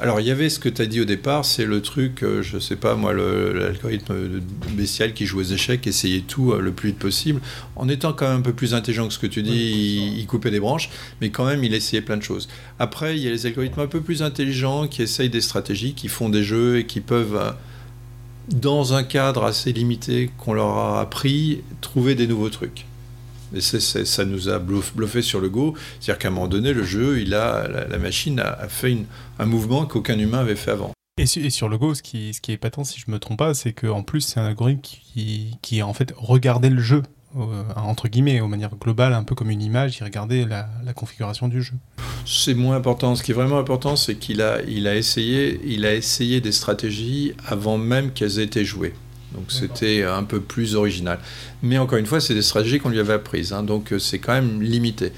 [0.00, 2.42] alors il y avait ce que tu as dit au départ, c'est le truc, euh,
[2.42, 4.14] je sais pas moi, l'algorithme
[4.70, 7.40] bestial qui joue aux échecs, essayait tout euh, le plus vite possible,
[7.76, 10.50] en étant quand même un peu plus intelligent que ce que tu dis, il, coupait
[10.50, 10.90] des branches,
[11.20, 12.48] mais quand même il essayait plein de choses.
[12.78, 16.08] Après, il y a les algorithmes un peu plus intelligents qui essayent des stratégies, qui
[16.08, 17.54] font des jeux et qui peuvent,
[18.48, 22.84] dans un cadre assez limité qu'on leur a appris, trouver des nouveaux trucs.
[23.54, 25.74] Et ça nous a bluffé sur le go.
[26.00, 28.96] C'est-à-dire qu'à un moment donné, le jeu, il a, la, machine a, fait
[29.38, 30.92] un mouvement qu'aucun humain avait fait avant.
[31.18, 33.52] Et, sur le Go, ce qui, ce qui est épatant, si je me trompe pas,
[33.52, 37.02] c'est qu'en plus, c'est un algorithme qui, qui, en fait regardait le jeu,
[37.36, 40.94] euh, entre guillemets, de manière globale, un peu comme une image, il regardait la, la
[40.94, 41.74] configuration du jeu.
[42.24, 43.14] C'est moins important.
[43.14, 46.52] Ce qui est vraiment important, c'est qu'il a, il a, essayé, il a essayé des
[46.52, 48.94] stratégies avant même qu'elles aient été jouées.
[49.34, 51.18] Donc c'était un peu plus original.
[51.62, 54.18] Mais encore une fois, c'est des stratégies qu'on lui avait apprises, hein, donc euh, c'est
[54.18, 55.12] quand même limité.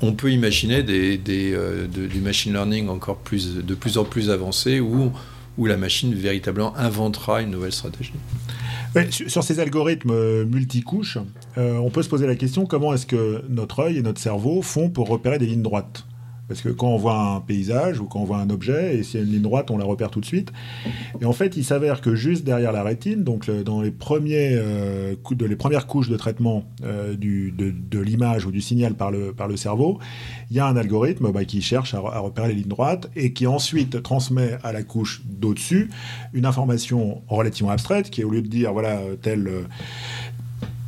[0.00, 4.80] On peut imaginer des, euh, du machine learning encore plus, de plus en plus avancé
[4.80, 5.12] où,
[5.58, 8.12] où la machine véritablement inventera une nouvelle stratégie.
[9.10, 11.18] sur ces algorithmes euh, multicouches,
[11.56, 14.88] on peut se poser la question comment est-ce que notre œil et notre cerveau font
[14.88, 16.04] pour repérer des lignes droites?
[16.48, 19.20] Parce que quand on voit un paysage ou quand on voit un objet, et s'il
[19.20, 20.52] y a une ligne droite, on la repère tout de suite.
[21.20, 25.14] Et en fait, il s'avère que juste derrière la rétine, donc dans les, premiers, euh,
[25.30, 29.32] de, les premières couches de traitement euh, du, de, l'image ou du signal par le,
[29.32, 29.98] par le cerveau,
[30.50, 33.46] il y a un algorithme bah, qui cherche à, repérer les lignes droites et qui
[33.46, 35.90] ensuite transmet à la couche d'au-dessus
[36.32, 39.48] une information relativement abstraite qui, au lieu de dire, voilà, telle,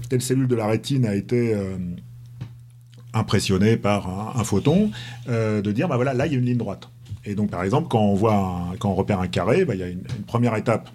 [0.08, 1.54] telle cellule de la rétine a été...
[1.54, 1.76] Euh,
[3.14, 4.90] impressionné par un, photon,
[5.28, 6.88] euh, de dire, bah voilà, là, il y a une ligne droite.
[7.24, 9.82] Et donc, par exemple, quand on, voit quand on repère un carré, bah, il y
[9.82, 10.90] a une, première étape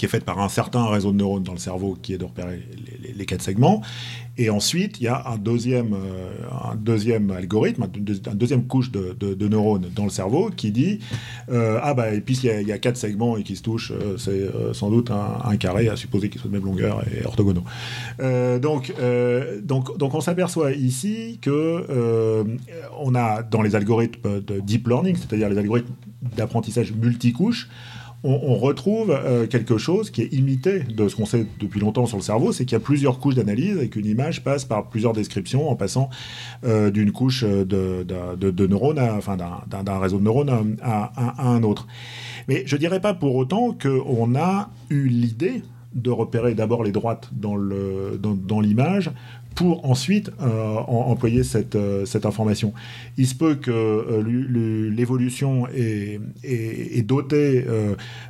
[0.00, 2.24] qui est faite par un certain réseau de neurones dans le cerveau qui est de
[2.24, 2.66] repérer
[3.14, 3.82] les, quatre segments.
[4.38, 6.30] Et ensuite, il y a un deuxième, euh,
[6.70, 11.00] un deuxième algorithme, une deuxième couche de, neurones dans le cerveau qui dit
[11.50, 14.16] euh, Ah, bah, et puis il y, a, quatre segments et qui se touchent, euh,
[14.16, 17.64] c'est sans doute un, carré, à supposer qu'ils soient de même longueur et orthogonaux.
[18.62, 18.94] donc,
[19.62, 22.46] donc, donc, on s'aperçoit ici que
[22.98, 25.92] on a dans les algorithmes de deep learning, c'est-à-dire les algorithmes
[26.38, 27.68] d'apprentissage multicouches,
[28.22, 32.18] on, retrouve euh, quelque chose qui est imité de ce qu'on sait depuis longtemps sur
[32.18, 35.14] le cerveau, c'est qu'il y a plusieurs couches d'analyse et qu'une image passe par plusieurs
[35.14, 36.10] descriptions en passant
[36.64, 41.86] euh, d'une couche de, neurones, enfin d'un réseau de neurones à, un autre.
[42.48, 45.62] Mais je dirais pas pour autant qu'on a eu l'idée
[45.94, 49.10] de repérer d'abord les droites dans l'image
[49.54, 52.72] pour ensuite euh, employer cette, euh, cette, information.
[53.18, 56.20] Il se peut que euh, l'évolution ait,
[57.02, 57.64] doté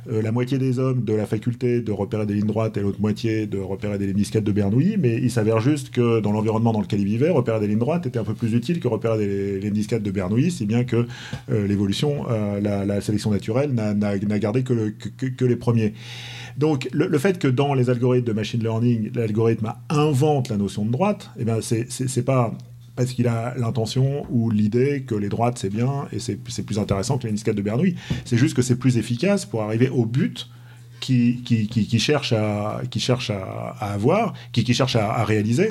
[0.09, 3.45] la moitié des hommes de la faculté de repérer des lignes droites et l'autre moitié
[3.45, 7.01] de repérer des lignes de Bernoulli, mais il s'avère juste que dans l'environnement dans lequel
[7.01, 9.99] il vivait, repérer des lignes droites était un peu plus utile que repérer des lignes
[9.99, 11.05] de Bernoulli, si bien que
[11.49, 12.25] l'évolution,
[12.61, 15.93] la, sélection naturelle n'a gardé que les premiers.
[16.57, 20.91] Donc le, fait que dans les algorithmes de machine learning, l'algorithme invente la notion de
[20.91, 22.53] droite, eh ben c'est pas
[22.95, 27.17] parce qu'il a l'intention ou l'idée que les droites c'est bien et c'est plus intéressant
[27.17, 27.95] que les disquettes de Bernoulli.
[28.25, 30.49] C'est juste que c'est plus efficace pour arriver au but
[30.99, 35.69] qui, qui, qui, cherche, à, qui cherche à, avoir, qui cherche à réaliser.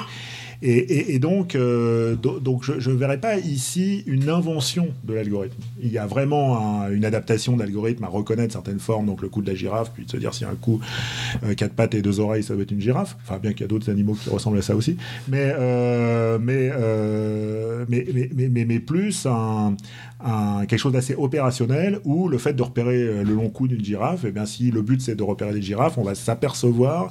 [0.62, 5.56] Et, donc, euh, donc je ne verrais pas ici une invention de l'algorithme.
[5.82, 9.48] Il y a vraiment une adaptation d'algorithme à reconnaître certaines formes, donc le coup de
[9.48, 10.78] la girafe, puis de se dire si un coup,
[11.44, 13.16] euh, quatre pattes et deux oreilles, ça doit être une girafe.
[13.22, 14.98] Enfin, bien qu'il y a d'autres animaux qui ressemblent à ça aussi.
[15.28, 16.70] Mais, euh, mais,
[17.88, 19.26] mais, mais, mais, plus
[20.68, 24.28] quelque chose d'assez opérationnel où le fait de repérer le long cou d'une girafe, et
[24.28, 27.10] eh bien, si le but c'est de repérer des girafes, on va s'apercevoir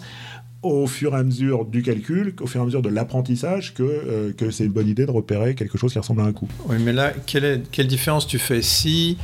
[0.62, 3.84] au fur et à mesure du calcul, au fur et à mesure de l'apprentissage, que,
[3.84, 6.50] euh, que c'est une bonne idée de repérer quelque chose qui ressemble à un coup.
[6.68, 9.18] Oui, mais là, quelle, quelle différence tu fais si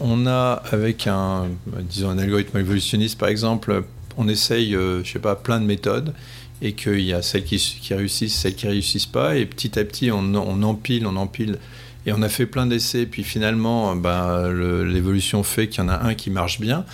[0.00, 1.46] on a, avec un,
[1.88, 3.84] disons, un algorithme évolutionniste, par exemple,
[4.18, 6.12] on essaye, euh, je sais pas, plein de méthodes,
[6.60, 9.84] et qu'il y a celles qui, qui, réussissent, celles qui réussissent pas, et petit à
[9.84, 11.58] petit, on, on empile, on empile,
[12.06, 14.52] et on a fait plein d'essais, puis finalement, ben,
[14.84, 16.84] l'évolution fait qu'il y en a un qui marche bien.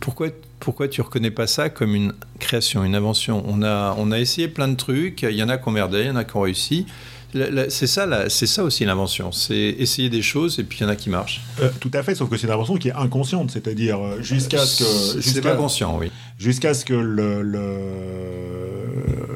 [0.00, 0.28] Pourquoi
[0.62, 3.44] pourquoi tu reconnais pas ça comme une création, une invention?
[3.48, 6.02] On a, on a essayé plein de trucs, il y en a qui ont merdé,
[6.02, 6.86] il y en a qui ont réussi.
[7.68, 10.88] C'est ça, c'est ça aussi l'invention, c'est essayer des choses et puis il y en
[10.88, 11.40] a qui marchent.
[11.60, 14.58] Euh, tout à fait, sauf que c'est une invention qui est inconsciente, c'est-à-dire euh, jusqu'à
[14.58, 14.84] ce
[15.14, 16.12] que c'est pas conscient, oui.
[16.38, 17.42] Jusqu'à ce que le,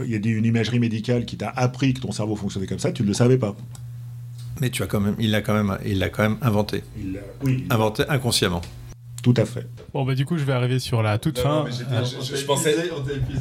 [0.04, 2.92] il y ait une imagerie médicale qui t'a appris que ton cerveau fonctionnait comme ça,
[2.92, 3.56] tu ne le savais pas.
[4.60, 6.84] Mais tu as quand même, il l'a quand même, il l'a quand même inventé.
[6.96, 8.62] Il oui, inventé inconsciemment.
[9.26, 9.66] Tout à fait.
[9.92, 11.64] Bon, bah, du coup, je vais arriver sur la toute fin.
[11.68, 12.76] je, pensais.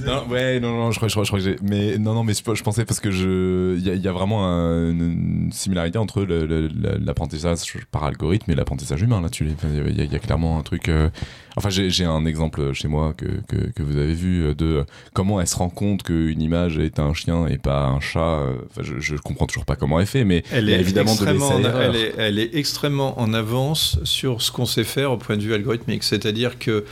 [0.04, 1.58] Non, ouais, non, non, je crois, je crois, que j'ai.
[1.62, 3.78] Mais non, non, mais je, pensais parce que je.
[3.78, 9.48] Il y, a vraiment une similarité entre l'apprentissage par algorithme et l'apprentissage humain là-dessus.
[9.64, 10.90] Il y, a clairement un truc.
[10.90, 11.12] Euh,
[11.58, 14.84] Enfin, j'ai un exemple chez moi que, que, que, vous avez vu euh, de
[15.14, 18.20] comment elle se rend compte qu'une image est un chien et pas un chat.
[18.20, 21.26] Euh, enfin, je, je comprends toujours pas comment elle fait, mais elle est évidemment de
[21.26, 25.42] elle est, elle est extrêmement en avance sur ce qu'on sait faire au point de
[25.42, 26.04] vue algorithmique.
[26.04, 26.84] C'est-à-dire que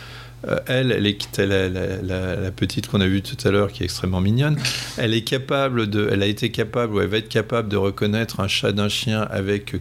[0.48, 3.84] euh, elle, elle est la, la, la petite qu'on a vue tout à l'heure, qui
[3.84, 4.58] est extrêmement mignonne.
[4.98, 8.40] Elle est capable de, elle a été capable ou elle va être capable de reconnaître
[8.40, 9.76] un chat d'un chien avec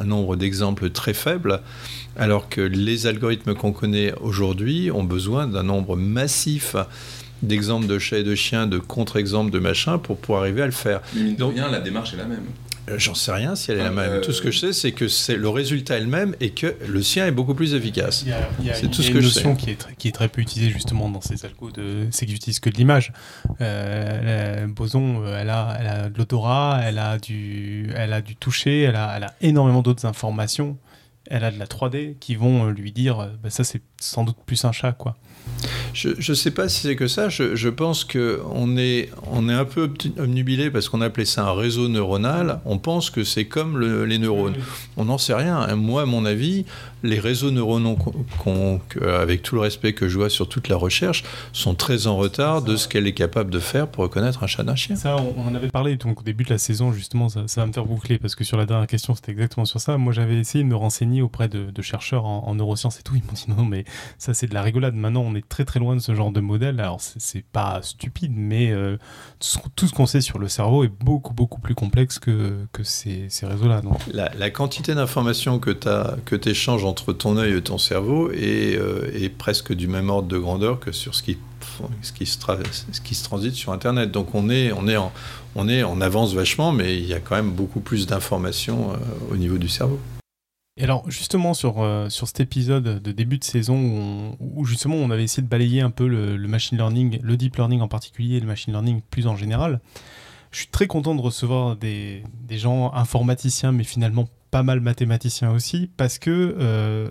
[0.00, 1.60] un nombre d'exemples très faible
[2.18, 6.76] alors que les algorithmes qu'on connaît aujourd'hui ont besoin d'un nombre massif
[7.42, 10.72] d'exemples de chats et de chiens, de contre-exemples de machin pour pouvoir arriver à le
[10.72, 11.00] faire.
[11.38, 12.44] Donc, bien, la démarche est la même.
[12.88, 14.12] Euh, j'en sais rien si elle est la même.
[14.12, 17.02] Euh, tout ce que je sais, c'est que c'est le résultat elle-même et que le
[17.02, 18.24] sien est beaucoup plus efficace.
[18.74, 19.40] C'est tout ce que je sais.
[19.42, 21.70] une notion qui est, très, qui est très peu utilisée justement dans ces algos,
[22.10, 23.12] c'est qu'ils n'utilisent que de l'image.
[23.60, 28.82] Euh, Boson, elle a, elle a de l'autorat, elle a du, elle a du toucher,
[28.82, 30.78] elle a, elle a énormément d'autres informations
[31.30, 34.24] elle a de la 3D qui vont euh, lui dire euh, bah, ça c'est sans
[34.24, 35.16] doute plus un chat quoi.
[35.92, 37.28] Je ne sais pas si c'est que ça.
[37.28, 41.52] Je, je pense qu'on est, on est un peu omnubilé parce qu'on appelait ça un
[41.52, 42.60] réseau neuronal.
[42.64, 44.56] On pense que c'est comme les neurones.
[44.96, 45.74] On n'en sait rien.
[45.74, 46.66] Moi, à mon avis,
[47.02, 47.98] les réseaux neuronaux,
[49.02, 52.62] avec tout le respect que je vois sur toute la recherche, sont très en retard
[52.62, 54.96] de ce qu'elle est capable de faire pour reconnaître un chat d'un chien.
[54.96, 57.72] Ça, on, en avait parlé donc, au début de la saison, justement, ça, va me
[57.72, 59.96] faire boucler parce que sur la dernière question, c'était exactement sur ça.
[59.98, 63.14] Moi, j'avais essayé de me renseigner auprès de, chercheurs en, en, neurosciences et tout.
[63.14, 63.84] Ils m'ont dit non, mais
[64.18, 64.94] ça, c'est de la rigolade.
[64.94, 66.80] Maintenant, on est très très loin de ce genre de modèle.
[66.80, 68.96] Alors, c'est pas stupide, mais euh,
[69.76, 73.26] tout ce qu'on sait sur le cerveau est beaucoup beaucoup plus complexe que, que ces,
[73.28, 73.82] ces réseaux-là.
[74.12, 79.28] La, la, quantité d'informations que tu échanges entre ton œil et ton cerveau euh, est,
[79.28, 81.38] presque du même ordre de grandeur que sur ce qui,
[82.02, 84.10] ce qui se transite sur Internet.
[84.10, 85.12] Donc on est, on, est en,
[85.54, 88.96] on est en avance vachement, mais il y a quand même beaucoup plus d'informations euh,
[89.30, 90.00] au niveau du cerveau.
[90.76, 95.10] Et alors justement sur, euh, sur cet épisode de début de saison où, justement on
[95.10, 98.36] avait essayé de balayer un peu le, le, machine learning, le deep learning en particulier
[98.36, 99.80] et le machine learning plus en général,
[100.52, 105.50] je suis très content de recevoir des, des gens informaticiens mais finalement pas mal mathématicien
[105.50, 107.10] aussi, parce que euh,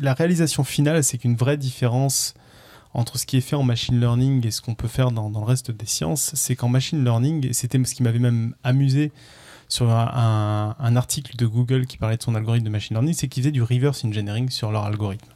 [0.00, 2.34] la réalisation finale, c'est qu'une vraie différence
[2.94, 5.38] entre ce qui est fait en machine learning et ce qu'on peut faire dans, le
[5.38, 9.12] reste des sciences, c'est qu'en machine learning, et c'était ce qui m'avait même amusé
[9.68, 13.42] sur un, article de Google qui parlait de son algorithme de machine learning, c'est qu'ils
[13.42, 15.30] faisaient du reverse engineering sur leur algorithme.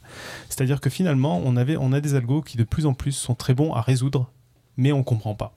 [0.50, 3.34] C'est-à-dire que finalement, on, avait, on a des algos qui de plus en plus sont
[3.34, 4.30] très bons à résoudre,
[4.76, 5.54] mais on ne comprend pas.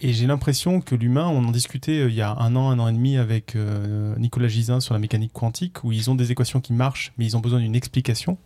[0.00, 2.78] Et j'ai l'impression que l'humain, on en discutait euh, il y a un an, un
[2.78, 6.32] an et demi avec euh, Nicolas Gisin sur la mécanique quantique, où ils ont des
[6.32, 8.36] équations qui marchent, mais ils ont besoin d'une explication.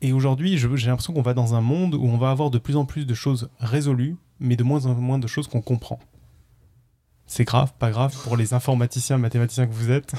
[0.00, 2.76] Et aujourd'hui, j'ai l'impression qu'on va dans un monde où on va avoir de plus
[2.76, 5.98] en plus de choses résolues, mais de moins en moins de choses qu'on comprend.
[7.26, 10.14] C'est grave, pas grave pour les informaticiens, mathématiciens que vous êtes?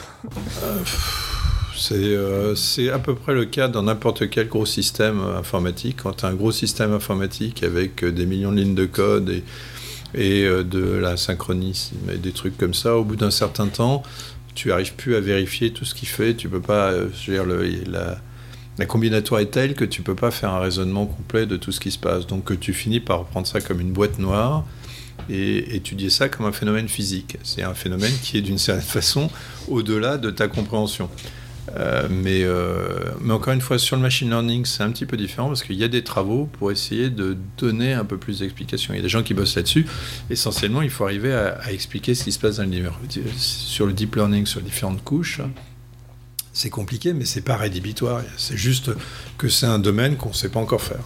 [1.75, 5.97] C'est à peu près le cas dans n'importe quel gros système informatique.
[6.03, 9.43] Quand tu as un gros système informatique avec des millions de lignes de code et
[10.13, 12.95] et euh, de la synchronisme des trucs comme ça.
[12.95, 14.03] Au bout d'un certain temps,
[14.55, 16.35] tu arrives plus à vérifier tout ce qu'il fait.
[16.35, 17.31] Tu peux pas, euh, je
[18.77, 21.79] la combinatoire est telle que tu peux pas faire un raisonnement complet de tout ce
[21.79, 22.27] qui se passe.
[22.27, 24.65] Donc tu finis par prendre ça comme une boîte noire
[25.29, 27.37] et étudier ça comme un phénomène physique.
[27.43, 29.29] C'est un phénomène qui est d'une certaine façon
[29.67, 31.09] au-delà de ta compréhension.
[31.75, 35.17] Euh, mais, euh, mais, encore une fois, sur le machine learning, c'est un petit peu
[35.17, 38.93] différent parce qu'il y a des travaux pour essayer de donner un peu plus d'explications.
[38.93, 39.85] Il y a des gens qui bossent là-dessus.
[40.29, 42.89] Essentiellement, il faut arriver à, expliquer ce qui se passe dans le,
[43.37, 45.41] sur le deep learning, sur différentes couches.
[46.53, 48.21] C'est compliqué, mais c'est pas rédhibitoire.
[48.37, 48.91] C'est juste
[49.37, 51.01] que c'est un domaine qu'on ne sait pas encore faire.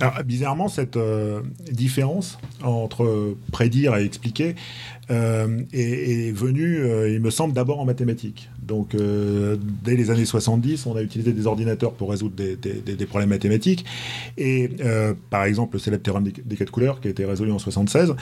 [0.00, 1.40] Alors, bizarrement, cette euh,
[1.70, 4.54] différence entre prédire et expliquer
[5.10, 8.48] est, venue, il me semble, d'abord en mathématiques.
[8.68, 13.30] Donc, euh, dès les années 70, on a utilisé des ordinateurs pour résoudre des, problèmes
[13.30, 13.86] mathématiques.
[14.36, 17.58] Et euh, par exemple, le célèbre théorème des, quatre couleurs qui a été résolu en
[17.58, 18.14] 76.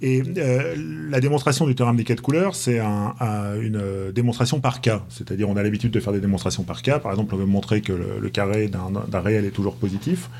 [0.00, 0.76] Et euh,
[1.10, 5.02] la démonstration du théorème des quatre couleurs, c'est une démonstration par cas.
[5.08, 7.00] C'est-à-dire, on a l'habitude de faire des démonstrations par cas.
[7.00, 10.30] Par exemple, on veut montrer que le, carré d'un réel est toujours positif.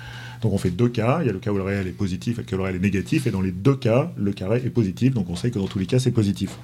[0.42, 2.38] Donc on fait deux cas, il y a le cas où le réel est positif
[2.38, 4.62] et le cas où le réel est négatif, et dans les deux cas, le carré
[4.64, 6.58] est positif, donc on sait que dans tous les cas, c'est positif.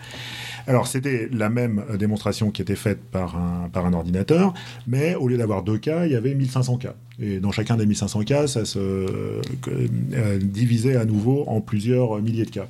[0.66, 4.54] Alors, c'était la même euh, démonstration qui était faite par un, ordinateur,
[4.86, 6.94] mais au lieu d'avoir deux cas, il y avait 1500 cas.
[7.20, 12.46] Et dans chacun des 1500 cas, ça se euh, divisait à nouveau en plusieurs milliers
[12.46, 12.66] de cas.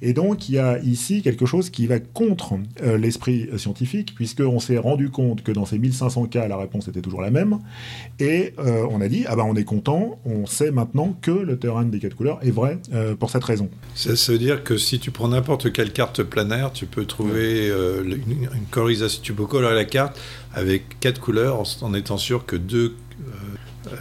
[0.00, 4.60] Et donc, il y a ici quelque chose qui va contre euh, l'esprit scientifique, puisqu'on
[4.60, 7.58] s'est rendu compte que dans ces 1500 cas, la réponse était toujours la même.
[8.20, 11.58] Et euh, on a dit, ah ben on est content, on sait maintenant que le
[11.58, 13.68] théorème des quatre couleurs est vrai euh, pour cette raison.
[13.94, 18.20] Ça, veut dire que si tu prends n'importe quelle carte planaire, tu peux trouver une,
[18.70, 20.18] colorisation, tu peux colorer la carte
[20.54, 22.94] avec quatre couleurs en, étant sûr que deux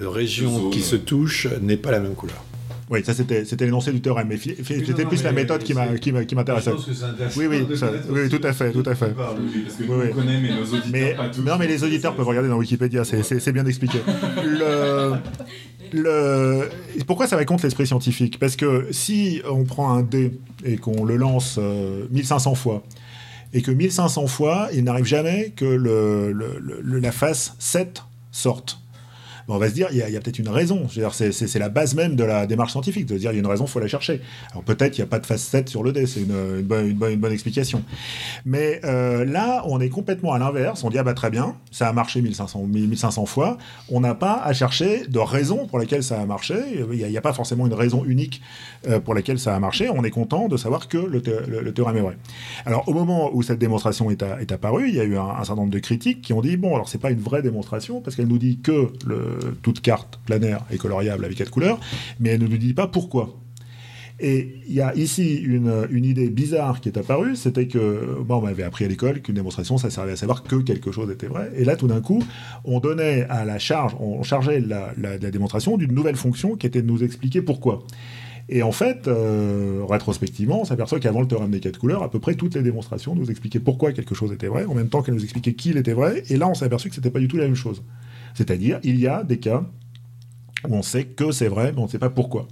[0.02, 2.44] régions qui se touchent n'est pas la même couleur.
[2.90, 6.72] Oui, ça c'était l'énoncé du théorème, mais c'était plus la méthode qui m'intéressait.
[7.36, 7.66] Oui, oui,
[8.10, 9.14] oui, tout à fait, tout à fait.
[9.14, 9.36] Parce
[9.76, 11.42] que oui, connaît, mais nos auditeurs mais, pas tous.
[11.42, 14.00] Non, mais les auditeurs peuvent regarder dans Wikipédia, c'est bien expliqué.
[14.44, 15.16] le,
[15.94, 16.70] le,
[17.06, 18.40] pourquoi ça va contre l'esprit scientifique?
[18.40, 21.58] Parce que si on prend un dé et qu'on le lance
[22.12, 22.84] 1500 euh, fois,
[23.54, 28.80] et que 1500 fois, il n'arrive jamais que le, le, la face 7 sorte
[29.48, 30.88] on va se dire, il y a, peut-être une raison.
[30.90, 33.66] C'est la base même de la démarche scientifique, de dire, il y a une raison,
[33.66, 34.22] il faut la chercher.
[34.52, 36.90] Alors peut-être il n'y a pas de phase 7 sur le dé, c'est une, bonne,
[36.90, 37.84] une, bonne, explication.
[38.46, 40.84] Mais euh, là, on est complètement à l'inverse.
[40.84, 43.58] On dit, ah bah très bien, ça a marché 1500, 1500 fois.
[43.90, 46.56] On n'a pas à chercher de raison pour laquelle ça a marché.
[46.92, 48.42] Il n'y a, pas forcément une raison unique
[48.88, 49.90] euh, pour laquelle ça a marché.
[49.90, 51.22] On est content de savoir que le,
[51.72, 52.18] théorème est vrai.
[52.66, 55.62] Alors au moment où cette démonstration est, apparue, il y a eu un, un, certain
[55.62, 58.28] nombre de critiques qui ont dit, bon, alors c'est pas une vraie démonstration parce qu'elle
[58.28, 61.80] nous dit que le, toute carte planaire est coloriable avec quatre couleurs,
[62.20, 63.38] mais elle ne nous dit pas pourquoi.
[64.20, 68.48] Et il y a ici une, idée bizarre qui est apparue, c'était que, bon, on
[68.48, 71.52] avait appris à l'école qu'une démonstration, ça servait à savoir que quelque chose était vrai.
[71.56, 72.24] Et là, tout d'un coup,
[72.64, 76.88] on donnait à la charge, on chargeait la, démonstration d'une nouvelle fonction qui était de
[76.88, 77.84] nous expliquer pourquoi.
[78.50, 82.20] Et en fait, euh, rétrospectivement, on s'aperçoit qu'avant le théorème des quatre couleurs, à peu
[82.20, 85.16] près toutes les démonstrations nous expliquaient pourquoi quelque chose était vrai, en même temps qu'elles
[85.16, 86.24] nous expliquaient qui était vrai.
[86.30, 87.84] Et là, on s'est aperçu que c'était pas du tout la même chose.
[88.38, 89.64] C'est-à-dire, il y a des cas
[90.68, 92.48] où on sait que c'est vrai, mais on ne sait pas pourquoi.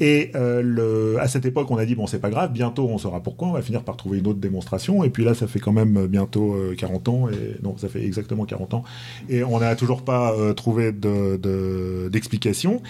[0.00, 3.22] Et euh, à cette époque, on a dit, bon, c'est pas grave, bientôt on saura
[3.22, 5.02] pourquoi, on va finir par trouver une autre démonstration.
[5.02, 8.04] Et puis là, ça fait quand même bientôt 40 euh, ans, et non, ça fait
[8.04, 8.84] exactement 40 ans,
[9.28, 12.82] et on n'a toujours pas euh, trouvé d'explication.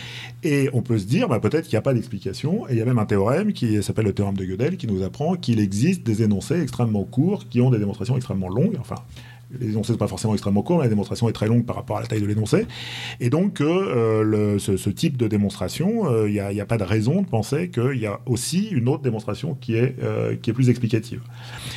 [0.42, 2.82] et on peut se dire, bah, peut-être qu'il n'y a pas d'explication, et il y
[2.82, 6.04] a même un théorème qui s'appelle le théorème de Gödel, qui nous apprend qu'il existe
[6.04, 8.96] des énoncés extrêmement courts qui ont des démonstrations extrêmement longues, enfin,
[9.58, 12.02] L'énoncé n'est pas forcément extrêmement court, mais la démonstration est très longue par rapport à
[12.02, 12.66] la taille de l'énoncé.
[13.18, 17.26] Et donc, euh, ce, type de démonstration, il euh, n'y a, pas de raison de
[17.26, 21.20] penser qu'il y a aussi une autre démonstration qui est, euh, plus explicative.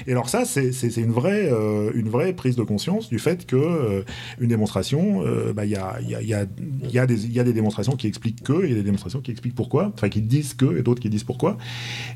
[0.08, 4.04] Et alors ça, c'est une, vraie, prise de conscience du fait que
[4.40, 5.24] une démonstration,
[5.62, 9.20] il y, a, y, a, des, démonstrations qui expliquent que, il y a des démonstrations
[9.20, 11.58] qui expliquent pourquoi, enfin qui disent que, et d'autres qui disent pourquoi,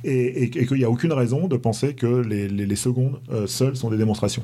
[0.03, 4.43] et, qu'il n'y a aucune raison de penser que les secondes seules sont des démonstrations.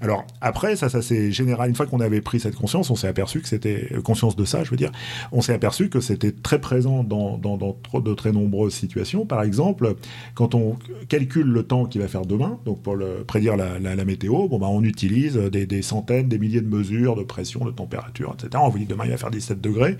[0.00, 1.70] Alors, après, ça, ça c'est général.
[1.70, 4.44] Une fois qu'on avait pris cette conscience, on s'est aperçu que c'était euh, conscience de
[4.44, 4.92] ça, je veux dire,
[5.32, 9.24] on s'est aperçu que c'était très présent dans, de très nombreuses situations.
[9.24, 9.94] Par exemple,
[10.34, 10.76] quand on
[11.08, 14.84] calcule le temps qu'il va faire demain, donc pour prédire la, météo, bon, bah, on
[14.84, 18.62] utilise des, centaines, des milliers de mesures de pression, de température, etc.
[18.62, 19.96] On vous dit demain il va faire 17 degrés,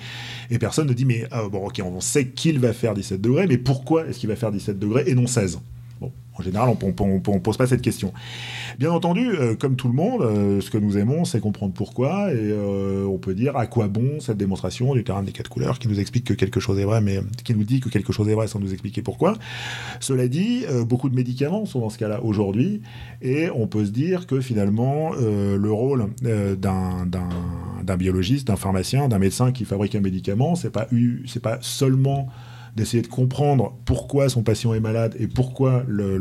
[0.51, 3.57] et personne ne dit mais bon, ok, on sait qu'il va faire 17 degrés, mais
[3.57, 5.61] pourquoi est-ce qu'il va faire 17 degrés et non 16
[6.43, 8.13] en général, on ne pose pas cette question.
[8.79, 12.33] Bien entendu, euh, comme tout le monde, euh, ce que nous aimons, c'est comprendre pourquoi,
[12.33, 15.79] et euh, on peut dire à quoi bon cette démonstration du terrain des quatre couleurs
[15.79, 18.29] qui nous explique que quelque chose est vrai, mais qui nous dit que quelque chose
[18.29, 19.37] est vrai sans nous expliquer pourquoi.
[20.01, 22.83] Cela dit, beaucoup de médicaments sont dans ce cas-là aujourd'hui,
[23.21, 29.53] et on peut se dire que finalement, le rôle d'un biologiste, d'un pharmacien, d'un médecin
[29.53, 30.89] qui fabrique un médicament, c'est pas,
[31.43, 32.29] pas seulement
[32.77, 36.19] d'essayer de comprendre pourquoi son patient est malade et pourquoi le,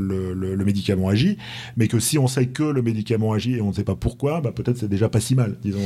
[0.65, 1.37] médicament agit,
[1.77, 4.41] mais que si on sait que le médicament agit et on ne sait pas pourquoi,
[4.41, 5.55] bah peut-être c'est déjà pas si mal.
[5.63, 5.79] Disons,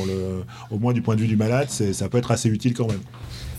[0.72, 3.02] au moins du point de vue du malade, ça peut être assez utile quand même.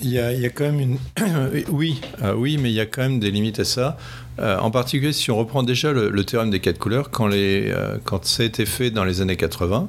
[0.02, 0.98] Il y, a, il y a quand même une.
[1.70, 3.96] oui, euh, oui, mais il y a quand même des limites à ça.
[4.38, 7.96] Euh, en particulier, si on reprend déjà le, théorème des quatre couleurs, quand, les, euh,
[8.04, 9.88] quand ça a été fait dans les années 80,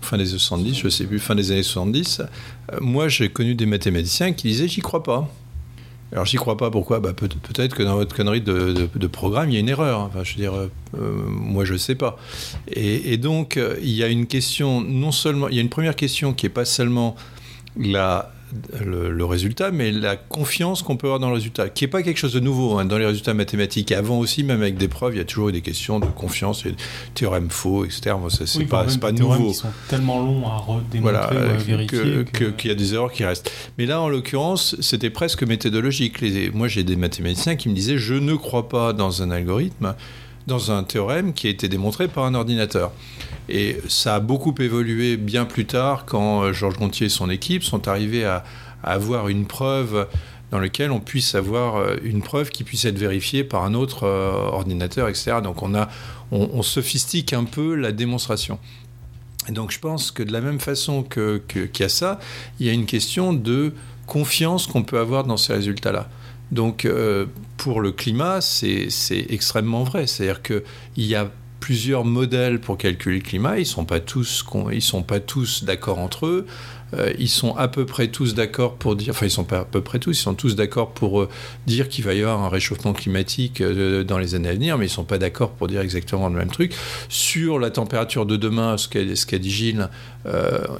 [0.00, 2.22] fin des années 70, je sais plus, fin des années 70,
[2.80, 5.30] moi j'ai connu des mathématiciens qui disaient j'y crois pas.
[6.16, 6.98] Alors j'y crois pas, pourquoi?
[6.98, 10.00] Bah, Peut-être que dans votre connerie de, programme, il y a une erreur.
[10.00, 10.68] Enfin, je veux dire, euh,
[11.28, 12.16] moi je sais pas.
[12.72, 15.94] Et, donc, euh, il y a une question, non seulement, il y a une première
[15.94, 17.16] question qui est pas seulement
[17.78, 18.32] la,
[18.84, 22.18] le, résultat, mais la confiance qu'on peut avoir dans le résultat, qui n'est pas quelque
[22.18, 23.92] chose de nouveau hein, dans les résultats mathématiques.
[23.92, 26.64] Avant aussi, même avec des preuves, il y a toujours eu des questions de confiance,
[26.66, 26.74] et
[27.14, 28.16] théorèmes faux, etc.
[28.18, 29.50] Moi, ça, c'est pas, pas nouveau.
[29.50, 32.24] Ils sont tellement longs à démontrer ou à euh, vérifier
[32.56, 33.50] qu'il y a des erreurs qui restent.
[33.78, 36.20] Mais là, en l'occurrence, c'était presque méthodologique.
[36.20, 39.94] Les, moi, j'ai des mathématiciens qui me disaient je ne crois pas dans un algorithme,
[40.46, 42.92] dans un théorème qui a été démontré par un ordinateur.
[43.48, 47.62] Et ça a beaucoup évolué bien plus tard quand euh, Georges Gontier et son équipe
[47.62, 48.44] sont arrivés à,
[48.82, 50.06] avoir une preuve
[50.52, 54.04] dans laquelle on puisse avoir euh, une preuve qui puisse être vérifiée par un autre
[54.04, 55.38] euh, ordinateur, etc.
[55.42, 55.88] Donc on, a,
[56.30, 58.58] on, sophistique un peu la démonstration.
[59.48, 62.20] Donc je pense que de la même façon qu'il que, y a ça,
[62.60, 63.72] il y a une question de
[64.06, 66.08] confiance qu'on peut avoir dans ces résultats-là.
[66.52, 66.86] Donc
[67.56, 68.88] pour le climat, c'est
[69.28, 70.06] extrêmement vrai.
[70.06, 70.62] C'est-à-dire qu'il
[70.96, 71.30] y a
[71.66, 73.58] plusieurs modèles pour calculer le climat.
[73.58, 76.46] Ils sont pas tous, ils sont pas tous d'accord entre eux.
[76.94, 79.64] Euh, ils sont à peu près tous d'accord pour dire, enfin ils sont pas à
[79.64, 81.28] peu près tous, ils sont tous d'accord pour euh,
[81.66, 84.86] dire qu'il va y avoir un réchauffement climatique euh, dans les années à venir, mais
[84.86, 86.72] ils sont pas d'accord pour dire exactement le même truc.
[87.08, 89.88] Sur la température de demain, ce qu'a dit Gilles,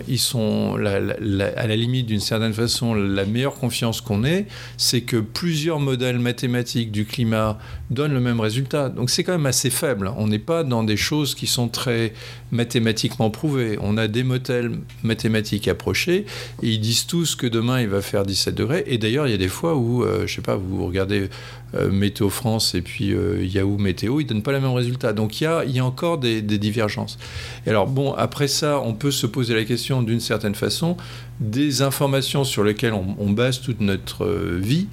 [0.09, 5.17] ils sont à la limite d'une certaine façon la meilleure confiance qu'on ait, c'est que
[5.17, 7.59] plusieurs modèles mathématiques du climat
[7.91, 8.89] donnent le même résultat.
[8.89, 10.11] Donc c'est quand même assez faible.
[10.17, 12.13] On n'est pas dans des choses qui sont très
[12.51, 13.79] mathématiquement prouvées.
[13.81, 16.27] On a des modèles mathématiques approchés
[16.63, 18.85] et ils disent tous que demain il va faire 17 degrés.
[18.87, 21.29] Et d'ailleurs, il y a des fois où, euh, je sais pas, vous regardez
[21.75, 25.13] euh, Météo France et puis euh, Yahoo Météo, ils donnent pas le même résultat.
[25.13, 27.19] Donc il y a, y a encore des, divergences.
[27.67, 30.97] Et alors bon, après ça, on peut se poser la question d'une certaine façon
[31.41, 34.89] des informations sur lesquelles on, base toute notre vie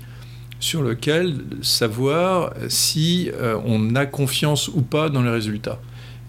[0.64, 3.30] sur lequel savoir si
[3.66, 5.80] on a confiance ou pas dans les résultats.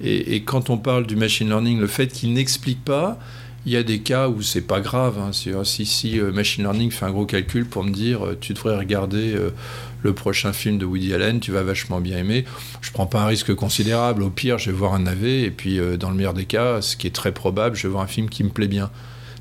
[0.01, 3.19] Et, quand on parle du machine learning, le fait qu'il n'explique pas,
[3.67, 5.19] il y a des cas où c'est pas grave.
[5.19, 5.31] Hein.
[5.33, 8.77] Si, si, euh, Machine Learning fait un gros calcul pour me dire euh, tu devrais
[8.77, 9.51] regarder euh,
[10.03, 12.45] le prochain film de Woody Allen, tu vas vachement bien aimer,
[12.83, 14.23] je prends pas un risque considérable.
[14.23, 16.97] Au pire, je vais voir un navet et puis dans le meilleur des cas, ce
[16.97, 18.91] qui est très probable, je vais voir un film qui me plaît bien.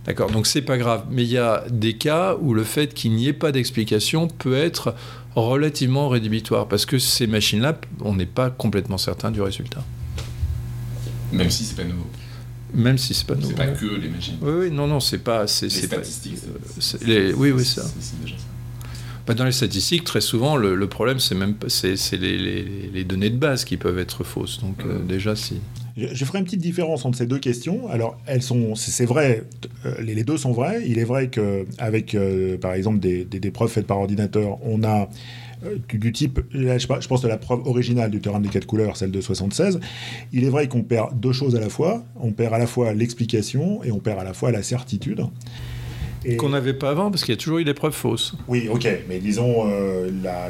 [0.05, 1.05] D'accord Donc c'est pas grave.
[1.09, 4.55] Mais il y a des cas où le fait qu'il n'y ait pas d'explication peut
[4.55, 4.95] être
[5.35, 9.83] relativement rédhibitoire parce que ces machines-là, on n'est pas complètement certain du résultat.
[11.31, 12.07] Même si c'est pas nouveau.
[12.73, 13.49] Même si c'est pas nouveau.
[13.49, 14.37] C'est pas que les machines.
[14.41, 15.47] Oui, oui, non, non, c'est pas.
[15.47, 16.41] C'est, les statistiques.
[16.41, 17.83] Pas, les, oui, oui, ça.
[17.99, 18.43] C'est déjà ça.
[19.25, 23.03] Bah, dans les statistiques, très souvent, le, le problème, c'est même c'est, les, les, les,
[23.03, 24.59] données de base qui peuvent être fausses.
[24.59, 25.61] Donc, euh, déjà, si.
[25.95, 27.87] Je, ferai une petite différence entre ces deux questions.
[27.89, 29.43] Alors, elles sont, c'est vrai,
[29.85, 30.81] euh, les, deux sont vrais.
[30.87, 34.83] Il est vrai qu'avec, euh, par exemple, des, des, des, preuves faites par ordinateur, on
[34.83, 35.09] a
[35.65, 39.11] euh, du, type, je pense à la preuve originale du terrain des quatre couleurs, celle
[39.11, 39.79] de 76,
[40.31, 42.03] il est vrai qu'on perd deux choses à la fois.
[42.19, 45.25] On perd à la fois l'explication et on perd à la fois la certitude.
[46.37, 48.33] Qu'on n'avait pas avant, parce qu'il y a toujours eu des preuves fausses.
[48.47, 50.47] Oui, ok, mais disons, euh, la,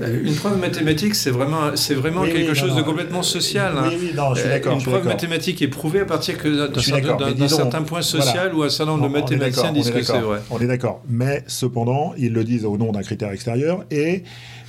[0.00, 3.74] Une preuve mathématique, c'est vraiment, c'est vraiment quelque chose de complètement social.
[3.84, 4.74] Oui, oui, non, je suis euh, d'accord.
[4.74, 9.08] Une preuve mathématique est prouvée à partir d'un certain point social ou un certain nombre
[9.08, 10.40] de mathématiciens disent que c'est vrai.
[10.50, 14.24] On est d'accord, mais cependant, ils le disent au nom d'un critère extérieur et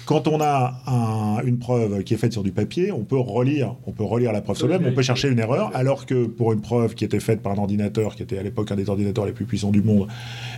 [0.06, 3.76] quand on a un- une preuve qui est faite sur du papier, on peut relire,
[3.88, 6.26] on peut relire la preuve sur le web, on peut chercher une erreur, alors que
[6.26, 8.90] pour une preuve qui était faite par un ordinateur, qui était à l'époque un des
[8.90, 10.08] ordinateurs les plus puissants du monde,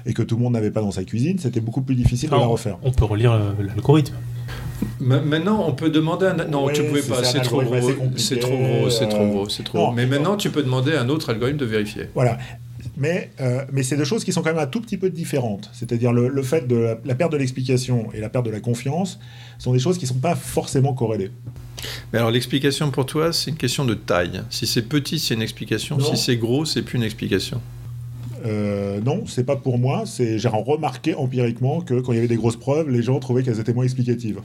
[0.05, 2.35] et que tout le monde n'avait pas dans sa cuisine, c'était beaucoup plus difficile de
[2.35, 2.77] la refaire.
[2.83, 4.15] On peut relire euh, l'algorithme.
[4.99, 6.33] Ma- Maintenant, on peut demander un.
[6.47, 7.75] Non, Ouais, tu pouvais pas, c'est trop gros.
[8.17, 9.83] C'est trop gros, c'est trop euh, gros, c'est trop non.
[9.85, 9.93] gros.
[9.93, 12.03] Mais maintenant, tu peux demander à un autre algorithme de vérifier.
[12.13, 12.37] Voilà.
[12.97, 15.69] Mais, euh, mais c'est deux choses qui sont quand même un tout petit peu différentes.
[15.73, 18.59] C'est-à-dire le, le fait de la, la perte de l'explication et la perte de la
[18.61, 19.19] confiance
[19.57, 21.31] sont des choses qui ne sont pas forcément corrélées.
[22.11, 24.41] Mais alors, l'explication pour toi, c'est une question de taille.
[24.49, 25.97] Si c'est petit, c'est une explication.
[25.97, 26.05] Non.
[26.05, 27.61] Si c'est gros, c'est plus une explication.
[28.45, 30.03] Euh, non, c'est pas pour moi.
[30.05, 33.43] C'est j'ai remarqué empiriquement que quand il y avait des grosses preuves, les gens trouvaient
[33.43, 34.39] qu'elles étaient moins explicatives.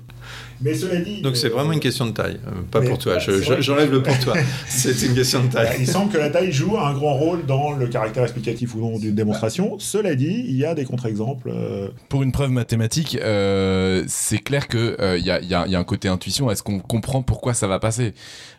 [0.62, 2.38] Mais cela dit, Donc, c'est euh, vraiment une question de taille.
[2.46, 3.16] euh, pas mais, pour toi.
[3.16, 3.60] bah.
[3.60, 4.34] J'enlève le pour toi.
[4.68, 5.78] C'est une question de Voilà, taille.
[5.80, 8.98] il semble que la taille joue un grand rôle dans le caractère explicatif ou non
[8.98, 9.78] d'une démonstration.
[9.78, 11.50] Cela dit, il y a des contre-exemples.
[11.54, 15.66] euh, Pour une preuve mathématique, euh, c'est clair que euh, il y, a, y a-
[15.66, 16.50] y a un côté intuition.
[16.50, 18.12] Est-ce qu'on comprend pourquoi ça va passer?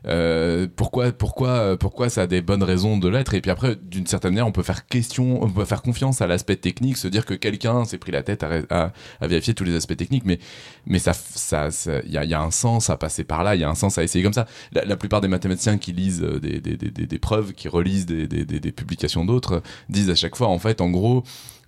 [0.08, 3.34] Euh, Pourquoi, pourquoi, pourquoi ça a des bonnes raisons de l'être?
[3.36, 6.28] Et puis après, d'une certaine manière, on peut faire question, on peut faire confiance à
[6.28, 9.54] l'aspect technique, se dire que quelqu'un s'est pris la tête à, ré- à- à vérifier
[9.54, 10.24] tous les aspects techniques.
[10.26, 10.40] Mais,
[10.88, 13.56] mais ça, ça, ça- il y a, y a un sens à passer par là.
[13.56, 14.48] Il y a un sens à essayer comme ça.
[14.74, 20.10] La, plupart des mathématiciens qui lisent euh, des, preuves, qui relisent des, publications d'autres, disent
[20.10, 21.24] à chaque fois, en fait, en gros.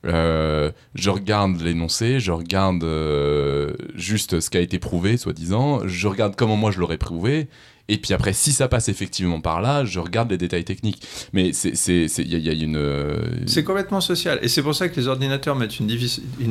[0.06, 6.08] Euh, je regarde l'énoncé, je regarde euh, juste ce qui a été prouvé, soi-disant, je
[6.10, 7.48] regarde comment moi je l'aurais prouvé,
[7.90, 11.02] et puis après, si ça passe effectivement par là, je regarde les détails techniques.
[11.34, 12.78] Mais c'est, c'est, c'est- il y a, il y a une.
[12.78, 14.40] euh, C'est complètement social.
[14.42, 15.88] Et c'est pour ça que les ordinateurs mettent une,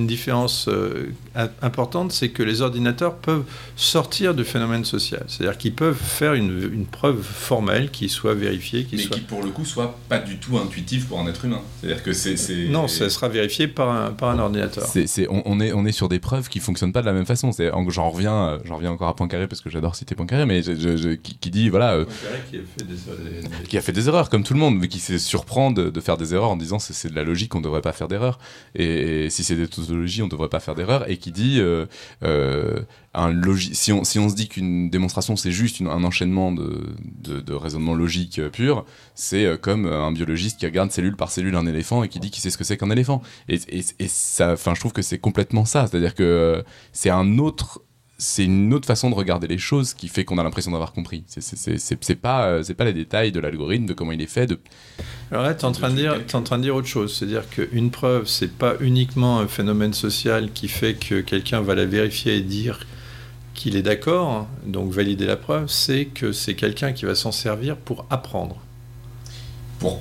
[0.06, 3.44] différence euh, im- importante, c'est que les ordinateurs peuvent
[3.76, 5.24] sortir du phénomène social.
[5.28, 9.16] C'est-à-dire qu'ils peuvent faire une, une preuve formelle qui soit vérifiée, qui Mais soit...
[9.16, 11.60] qui pour le coup soit pas du tout intuitif pour un être humain.
[11.80, 12.34] C'est-à-dire que c'est.
[12.68, 14.84] Non, ça sera vérifié par un, par un ordinateur.
[14.86, 17.12] C'est, c'est- on, on est, on est sur des preuves qui fonctionnent pas de la
[17.12, 17.52] même façon.
[17.52, 20.62] C'est, en- j'en reviens, j'en reviens encore à Poincaré parce que j'adore citer Poincaré, mais
[20.62, 22.04] je- je- je- qui, qui dit voilà, euh,
[22.50, 24.98] Qui a fait des- qui a fait des erreurs comme tout le monde, mais qui
[25.00, 27.80] se surprend de, de faire des erreurs en disant c'est, de la logique, on devrait
[27.80, 28.38] pas faire d'erreurs.
[28.74, 31.08] Et, si c'est des tautologies, on devrait pas faire d'erreurs.
[31.10, 31.86] Et qui dit euh,
[32.22, 32.80] euh,
[33.14, 33.32] un
[33.72, 36.86] si on si on se dit qu'une démonstration c'est juste une- un enchaînement de,
[37.22, 38.84] de, de raisonnement logique pur,
[39.14, 42.42] c'est comme un biologiste qui regarde cellule par cellule un éléphant et qui dit qu'il
[42.42, 43.22] sait ce que c'est qu'un éléphant.
[43.48, 45.86] Et, et, et ça, enfin, je trouve que c'est complètement ça.
[45.86, 47.82] C'est-à-dire que c'est un autre
[48.22, 51.24] c'est une autre façon de regarder les choses qui fait qu'on a l'impression d'avoir compris.
[51.26, 54.46] C'est- pas, euh, c'est pas les détails de l'algorithme, de comment il est fait.
[54.46, 54.58] De...
[55.32, 57.16] Alors là, tu es en train de dire, t'es en train de dire autre chose,
[57.16, 61.84] c'est-à-dire qu'une preuve, c'est pas uniquement un phénomène social qui fait que quelqu'un va la
[61.84, 62.86] vérifier et dire
[63.54, 67.76] qu'il est d'accord, donc valider la preuve, c'est que c'est quelqu'un qui va s'en servir
[67.76, 68.56] pour apprendre.
[69.78, 70.00] Pour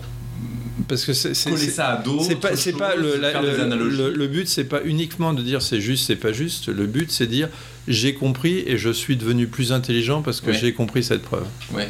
[0.87, 2.23] Parce que c'est ça à d'autres.
[2.23, 5.61] c'est pas, c'est pas le, la- le- le- le but, c'est pas uniquement de dire
[5.61, 6.67] c'est juste, c'est pas juste.
[6.69, 7.49] Le but, c'est dire
[7.87, 10.57] j'ai compris et je suis devenu plus intelligent parce que Ouais.
[10.57, 11.45] j'ai compris cette preuve.
[11.73, 11.87] Ouais.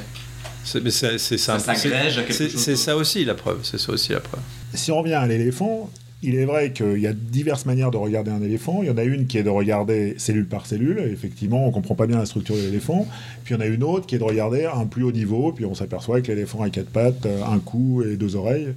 [0.63, 1.91] C'est mais c'est- c'est Ça C'est chose
[2.29, 2.75] c'est d'autre.
[2.77, 3.59] ça aussi la preuve.
[3.63, 4.41] C'est ça aussi la preuve.
[4.73, 5.89] Si on revient à l'éléphant,
[6.23, 8.81] il est vrai qu'il y a diverses manières de regarder un éléphant.
[8.83, 10.99] Il y en a une qui est de regarder cellule par cellule.
[11.11, 13.07] Effectivement, on comprend pas bien la structure de l'éléphant.
[13.43, 15.11] Puis il y en a une autre qui est de regarder à un plus haut
[15.11, 15.51] niveau.
[15.51, 18.67] Puis on s'aperçoit que l'éléphant a quatre pattes, un cou et deux oreilles.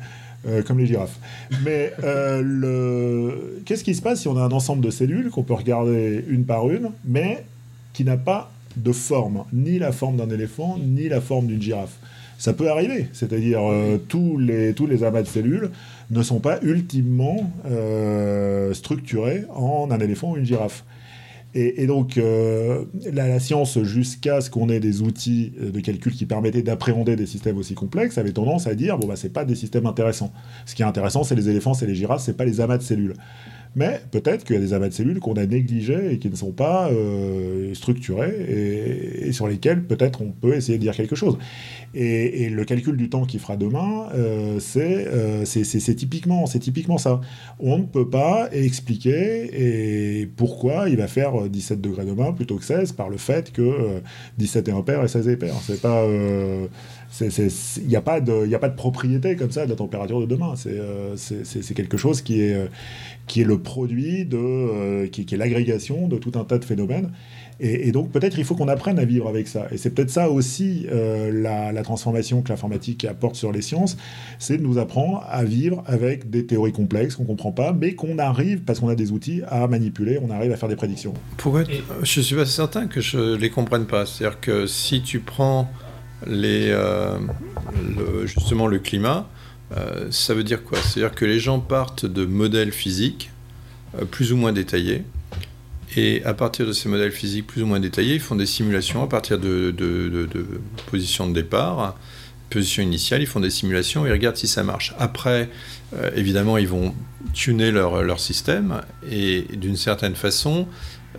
[0.46, 1.18] Euh, comme les girafes.
[1.64, 3.32] Mais euh,
[3.64, 6.44] qu'est-ce qui se passe si on a un ensemble de cellules qu'on peut regarder une
[6.44, 7.44] par une, mais
[7.92, 11.96] qui n'a pas de forme, ni la forme d'un éléphant, ni la forme d'une girafe?
[12.38, 15.70] Ça peut arriver, c'est-à-dire euh, tous, les, tous les amas de cellules
[16.10, 17.50] ne sont pas ultimement
[18.72, 20.84] structurés en un éléphant ou une girafe.
[21.56, 26.12] Et, donc, euh, la, la science, jusqu'à ce qu'on ait des outils euh, de calcul
[26.12, 29.44] qui permettaient d'appréhender des systèmes aussi complexes, avait tendance à dire bon, bah, c'est pas
[29.44, 30.32] des systèmes intéressants.
[30.66, 32.82] Ce qui est intéressant, c'est les éléphants, c'est les girafes, c'est pas les amas de
[32.82, 33.14] cellules.
[33.76, 36.36] Mais peut-être qu'il y a des amas de cellules qu'on a négligés et qui ne
[36.36, 38.34] sont pas euh, structurés
[39.26, 41.38] et, sur lesquels peut-être on peut essayer de dire quelque chose.
[41.94, 45.44] Et, le calcul du temps qu'il fera demain, euh, c'est euh,
[45.96, 47.20] typiquement, typiquement ça.
[47.58, 52.64] On ne peut pas expliquer pourquoi il va faire euh, 17 degrés demain plutôt que
[52.64, 54.00] 16 par le fait que euh,
[54.38, 55.54] 17 est impair et 16 est pair.
[55.62, 56.66] C'est pas, euh,
[57.22, 60.54] il n'y a pas de, propriété comme ça de la température de demain.
[60.56, 61.14] C'est euh,
[61.74, 62.66] quelque chose qui est, euh,
[63.26, 66.64] qui est le produit de, euh, qui, qui est l'agrégation de tout un tas de
[66.64, 67.10] phénomènes.
[67.60, 69.66] Et, et donc peut-être il faut qu'on apprenne à vivre avec ça.
[69.70, 73.96] Et c'est peut-être ça aussi euh, la, la transformation que l'informatique apporte sur les sciences,
[74.38, 78.18] c'est de nous apprendre à vivre avec des théories complexes qu'on comprend pas, mais qu'on
[78.18, 81.14] arrive, parce qu'on a des outils, à manipuler, on arrive à faire des prédictions.
[81.36, 84.04] Pourquoi Et- Je suis pas certain que je les comprenne pas.
[84.04, 85.68] C'est-à-dire que si tu prends
[86.26, 87.16] les, euh,
[87.96, 89.28] le- justement le climat,
[89.76, 90.78] euh, ça veut dire quoi?
[90.78, 93.30] C'est-à-dire que les gens partent de modèles physiques
[93.98, 95.04] euh, plus ou moins détaillés
[95.96, 99.02] Et à partir de ces modèles physiques plus ou moins détaillés, ils font des simulations
[99.02, 100.46] à partir de, de, de,
[100.86, 101.96] position de départ,
[102.50, 104.94] position initiale, ils font des simulations et ils regardent si ça marche.
[104.98, 105.48] Après,
[105.96, 106.94] euh, évidemment, ils vont
[107.32, 108.80] tuner leur, leur système
[109.10, 110.68] et d'une certaine façon,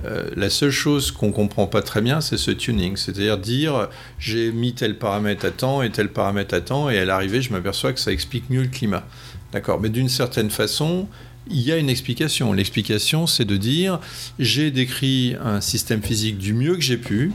[0.05, 4.51] euh, la seule chose qu'on comprend pas très bien, c'est ce tuning, c'est-à-dire dire j'ai
[4.51, 7.93] mis tel paramètre à temps et tel paramètre à temps, et à l'arrivée, je m'aperçois
[7.93, 9.05] que ça explique mieux le climat.
[9.51, 9.79] D'accord?
[9.79, 11.07] Mais d'une certaine façon,
[11.49, 12.53] il y a une explication.
[12.53, 13.99] L'explication, c'est de dire
[14.39, 17.31] j'ai décrit un système physique du mieux que j'ai pu,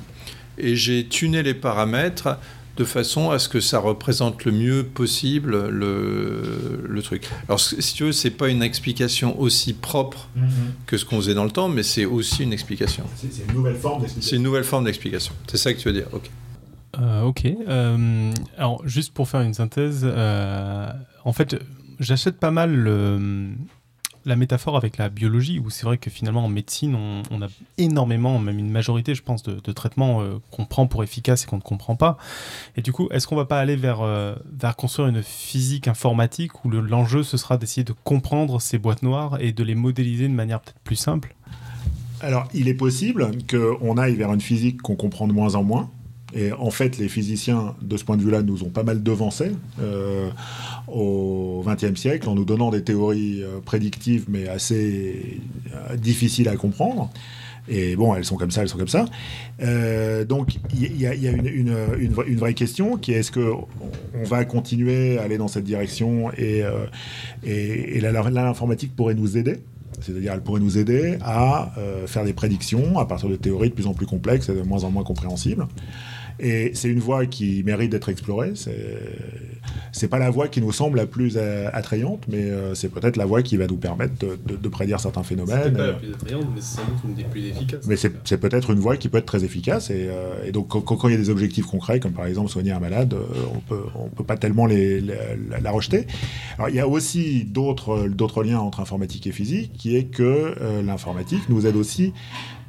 [0.58, 2.36] et j'ai tuné les paramètres
[2.80, 7.28] de façon à ce que ça représente le mieux possible le, le truc.
[7.46, 10.86] Alors, si tu veux, c'est pas une explication aussi propre mm-hmm.
[10.86, 13.04] que ce qu'on faisait dans le temps, mais c'est aussi une explication.
[13.16, 14.30] C'est une nouvelle forme d'explication.
[14.30, 15.34] C'est une nouvelle forme d'explication.
[15.46, 16.06] C'est ça que tu veux dire.
[16.12, 16.30] Ok.
[16.98, 17.44] Euh, ok.
[17.44, 20.90] Euh, alors, juste pour faire une synthèse, euh,
[21.26, 21.62] en fait,
[21.98, 23.50] j'achète pas mal le
[24.24, 28.38] la métaphore avec la biologie, où c'est vrai que finalement en médecine, on, a énormément,
[28.38, 31.62] même une majorité, je pense, de, traitements euh, qu'on prend pour efficaces et qu'on ne
[31.62, 32.18] comprend pas.
[32.76, 36.64] Et du coup, est-ce qu'on va pas aller vers, euh, vers construire une physique informatique
[36.64, 40.34] où l'enjeu, ce sera d'essayer de comprendre ces boîtes noires et de les modéliser de
[40.34, 41.34] manière peut-être plus simple?
[42.20, 45.90] Alors, il est possible qu'on aille vers une physique qu'on comprend de moins en moins,
[46.34, 49.52] et en fait, les physiciens, de ce point de vue-là, nous ont pas mal devancés
[49.80, 50.28] euh,
[50.86, 55.40] au XXe siècle en nous donnant des théories euh, prédictives, mais assez
[55.74, 57.10] euh, difficiles à comprendre.
[57.68, 59.04] Et bon, elles sont comme ça, elles sont comme ça.
[60.24, 63.68] donc, il y, a, une, vraie question qui est est-ce qu'on
[64.24, 66.64] va continuer à aller dans cette direction et,
[67.44, 69.60] et, l'informatique pourrait nous aider?
[70.00, 71.72] C'est-à-dire, elle pourrait nous aider à
[72.06, 74.82] faire des prédictions à partir de théories de plus en plus complexes et de moins
[74.82, 75.66] en moins compréhensibles.
[76.40, 78.52] Et c'est une voie qui mérite d'être explorée.
[79.92, 83.16] C'est pas la voie qui nous semble la plus euh, attrayante, mais euh, c'est peut-être
[83.16, 85.60] la voie qui va nous permettre de, prédire certains phénomènes.
[85.64, 87.86] C'est pas la plus attrayante, mais c'est sans doute une des plus efficaces.
[87.86, 89.90] Mais c'est peut-être une voie qui peut être très efficace.
[89.90, 92.80] Et, euh, donc, quand, il y a des objectifs concrets, comme par exemple soigner un
[92.80, 93.14] malade,
[93.54, 96.06] on peut, on peut pas tellement les, la, rejeter.
[96.56, 100.54] Alors, il y a aussi d'autres liens entre informatique et physique, qui est que
[100.84, 102.12] l'informatique nous aide aussi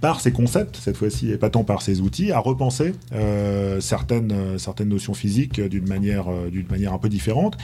[0.01, 4.31] par ces concepts, cette fois-ci, et pas tant par ces outils, à repenser euh, certaines,
[4.31, 7.55] euh, certaines notions physiques d'une manière, euh, d'une manière un peu différente.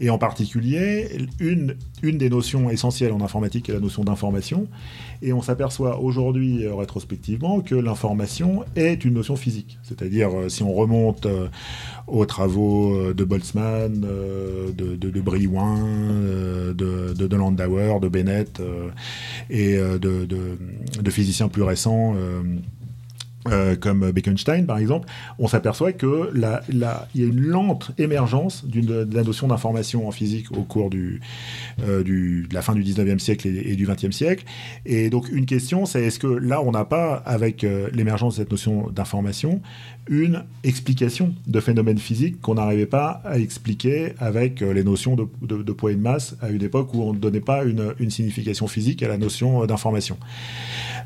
[0.00, 1.08] Et en particulier,
[1.40, 4.68] une, une des notions essentielles en informatique est la notion d'information.
[5.22, 9.78] Et on s'aperçoit aujourd'hui, euh, rétrospectivement, que l'information est une notion physique.
[9.82, 11.48] C'est-à-dire, euh, si on remonte euh,
[12.06, 15.78] aux travaux de Boltzmann, de, de, de Brillouin,
[16.74, 18.62] de, Landauer, de Bennett
[19.50, 22.14] et de, physiciens plus récents,
[23.50, 26.62] euh, comme Bekenstein par exemple, on s'aperçoit que la,
[27.14, 32.04] il y a une lente émergence de la notion d'information en physique au cours euh,
[32.04, 34.44] de la fin du 19e siècle et, du 20e siècle.
[34.86, 38.42] Et donc une question, c'est est-ce que là, on n'a pas, avec euh, l'émergence de
[38.42, 39.60] cette notion d'information,
[40.08, 45.92] une explication de phénomènes physiques qu'on n'arrivait pas à expliquer avec les notions de, poids
[45.92, 49.08] et de masse à une époque où on ne donnait pas une signification physique à
[49.08, 50.16] la notion d'information?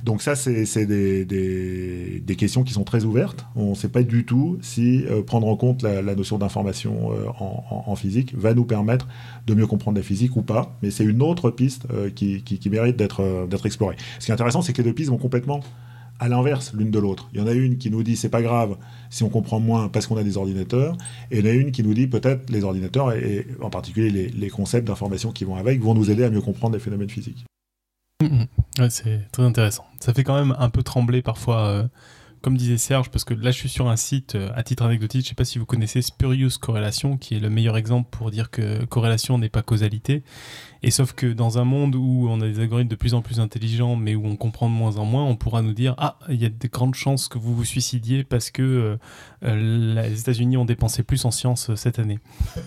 [0.02, 3.44] Donc ça, c'est des, questions qui sont très ouvertes.
[3.54, 7.26] On ne sait pas du tout si euh, prendre en compte la, notion d'information euh,
[7.38, 9.06] en, physique va nous permettre
[9.46, 10.76] de mieux comprendre la physique ou pas.
[10.82, 13.96] Mais c'est une autre piste euh, qui, mérite d'être explorée.
[14.18, 15.60] Ce qui est intéressant, c'est que les deux pistes vont complètement
[16.18, 17.28] à l'inverse l'une de l'autre.
[17.32, 18.76] Il y en a une qui nous dit c'est pas grave
[19.10, 20.96] si on comprend moins parce qu'on a des ordinateurs,
[21.30, 24.30] et il y en a une qui nous dit peut-être les ordinateurs et, en particulier
[24.30, 27.44] les concepts d'information qui vont avec vont nous aider à mieux comprendre les phénomènes physiques.
[28.88, 29.86] C'est très intéressant.
[30.00, 31.88] Ça fait quand même un peu trembler parfois, euh,
[32.40, 35.22] comme disait Serge, parce que là je suis sur un site euh, à titre anecdotique,
[35.22, 38.30] je ne sais pas si vous connaissez Spurious Correlation, qui est le meilleur exemple pour
[38.30, 40.22] dire que corrélation n'est pas causalité.
[40.84, 43.38] Et sauf que dans un monde où on a des algorithmes de plus en plus
[43.38, 46.42] intelligents, mais où on comprend de moins en moins, on pourra nous dire ah il
[46.42, 48.96] y a de grandes chances que vous vous suicidiez parce que euh,
[49.44, 52.18] euh, les États-Unis ont dépensé plus en sciences euh, cette année.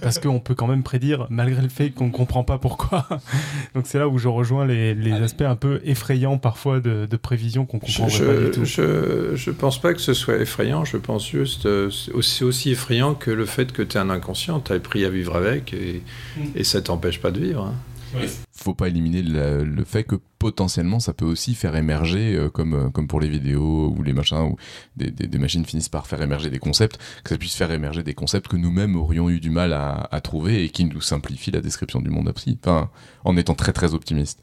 [0.01, 3.07] Parce qu'on peut quand même prédire malgré le fait qu'on ne comprend pas pourquoi.
[3.75, 7.17] Donc c'est là où je rejoins les, les aspects un peu effrayants parfois de, de
[7.17, 8.65] prévision qu'on comprend pas du tout.
[8.65, 10.85] Je je pense pas que ce soit effrayant.
[10.85, 14.61] Je pense juste c'est aussi, aussi effrayant que le fait que tu es un inconscient,
[14.61, 16.01] tu as appris à vivre avec et,
[16.37, 16.41] mm.
[16.55, 17.65] et ça t'empêche pas de vivre.
[17.65, 17.75] Hein.
[18.13, 22.73] Il Faut pas éliminer le, fait que potentiellement ça peut aussi faire émerger, euh, comme,
[22.73, 24.57] euh, comme pour les vidéos ou les machins, où
[24.95, 28.13] des, des, machines finissent par faire émerger des concepts, que ça puisse faire émerger des
[28.13, 31.61] concepts que nous-mêmes aurions eu du mal à, à, trouver et qui nous simplifient la
[31.61, 32.89] description du monde aussi, enfin,
[33.23, 34.41] en étant très très optimiste.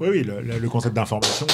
[0.00, 1.46] Oui, oui, le, concept d'information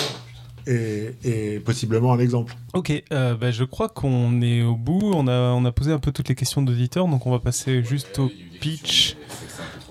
[0.67, 2.55] est, possiblement un exemple.
[2.75, 5.13] Ok, euh, bah, je crois qu'on est au bout.
[5.15, 7.83] On a, on a posé un peu toutes les questions d'auditeurs, donc on va passer
[7.83, 9.17] juste au pitch.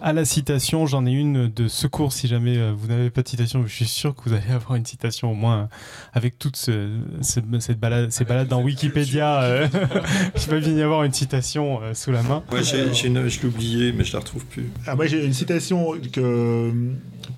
[0.04, 3.28] À la citation, j'en ai une de secours si jamais euh, vous n'avez pas de
[3.30, 3.66] citation.
[3.66, 5.70] Je suis sûr que vous allez avoir une citation au moins
[6.14, 6.90] avec toutes ce,
[7.22, 9.42] ce- cette balade, ces balades dans Wikipédia.
[9.44, 9.68] euh,
[10.36, 12.44] il va bien y avoir une citation euh, sous la main.
[12.52, 14.70] Moi, j'ai, j'ai une- je l'ai oublié, mais je la retrouve plus.
[14.86, 16.72] Ah, moi, j'ai une citation que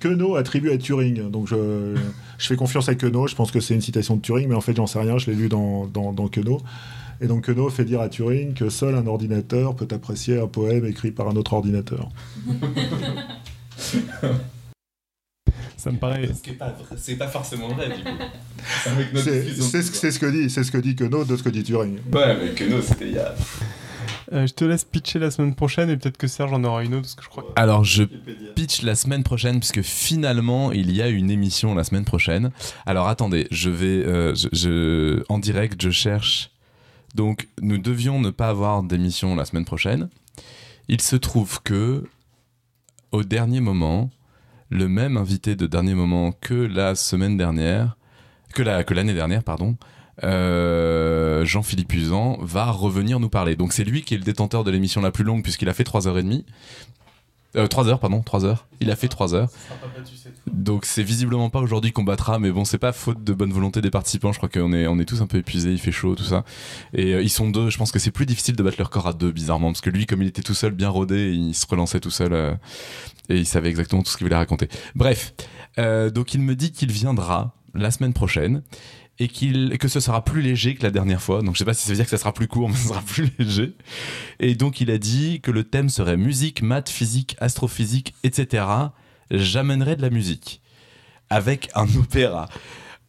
[0.00, 1.30] Queneau attribue à Turing.
[1.30, 1.94] Donc, je,
[2.36, 3.28] je fais confiance à Queneau.
[3.28, 5.18] Je pense que c'est une citation de Turing, mais en fait, j'en sais rien.
[5.18, 6.60] Je l'ai lu dans, dans, dans Queneau.
[7.20, 10.84] Et donc, Queneau fait dire à Turing que seul un ordinateur peut apprécier un poème
[10.86, 12.08] écrit par un autre ordinateur.
[15.76, 16.28] Ça me paraît.
[16.34, 18.08] Ce qui est pas c'est pas forcément vrai, du coup.
[18.82, 21.36] C'est C'est c'est ce, ce c'est ce que dit, c'est ce que dit Queneau de
[21.36, 21.98] ce que dit Turing.
[22.12, 23.34] Ouais, mais que nous, c'était il y a.
[24.32, 26.94] Euh, je te laisse pitcher la semaine prochaine et peut-être que Serge en aura une
[26.94, 27.44] autre parce que je crois.
[27.44, 28.02] que- Alors, je
[28.56, 32.50] pitch la semaine prochaine puisque finalement il y a une émission la semaine prochaine.
[32.86, 36.50] Alors attendez, je vais euh, je, je- en direct, je cherche.
[37.16, 40.10] Donc nous devions ne pas avoir d'émission la semaine prochaine.
[40.88, 42.04] Il se trouve que
[43.10, 44.10] au dernier moment,
[44.68, 47.96] le même invité de dernier moment que la semaine dernière,
[48.54, 49.76] que la l'année dernière, pardon.
[50.24, 53.56] euh, Jean-Philippe Usan va revenir nous parler.
[53.56, 55.84] Donc c'est lui qui est le détenteur de l'émission la plus longue puisqu'il a fait
[55.84, 56.44] 3h30.
[57.56, 58.66] Euh, 3 heures, pardon, 3 heures.
[58.80, 59.48] Il a fait 3 heures.
[60.46, 63.80] Donc c'est visiblement pas aujourd'hui qu'on battra, mais bon, c'est pas faute de bonne volonté
[63.80, 64.32] des participants.
[64.32, 66.44] Je crois qu'on est, on est tous un peu épuisés, il fait chaud, tout ça.
[66.92, 67.70] Et euh, ils sont deux.
[67.70, 69.90] Je pense que c'est plus difficile de battre leur corps à deux, bizarrement, parce que
[69.90, 72.54] lui, comme il était tout seul, bien rodé, il se relançait tout seul euh,
[73.28, 74.68] et il savait exactement tout ce qu'il voulait raconter.
[74.94, 75.34] Bref,
[75.78, 78.62] euh, donc il me dit qu'il viendra la semaine prochaine
[79.18, 81.42] et que ce sera plus léger que la dernière fois.
[81.42, 82.88] Donc je sais pas si ça veut dire que ça sera plus court, mais ça
[82.88, 83.74] sera plus léger.
[84.40, 88.64] Et donc il a dit que le thème serait musique, maths, physique, astrophysique, etc.
[89.30, 90.60] J'amènerai de la musique
[91.30, 92.48] avec un opéra.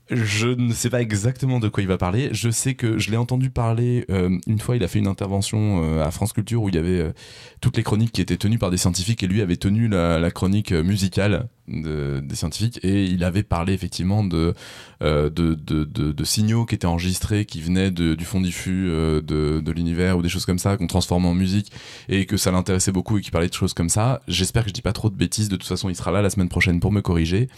[0.10, 2.30] Je ne sais pas exactement de quoi il va parler.
[2.32, 4.78] Je sais que je l'ai entendu parler euh, une fois.
[4.78, 7.12] Il a fait une intervention euh, à France Culture où il y avait euh,
[7.60, 10.72] toutes les chroniques qui étaient tenues par des scientifiques et lui avait tenu la, chronique
[10.72, 14.54] musicale de- des scientifiques et il avait parlé effectivement de
[15.02, 20.22] de, de, de- signaux qui étaient enregistrés qui venaient du fond diffus de, l'univers ou
[20.22, 21.72] des choses comme ça qu'on transformait en musique
[22.10, 24.22] et que ça l'intéressait beaucoup et qu'il parlait de choses comme ça.
[24.28, 25.50] J'espère que je dis pas trop de bêtises.
[25.50, 27.50] De toute façon, il sera là la semaine prochaine pour me corriger.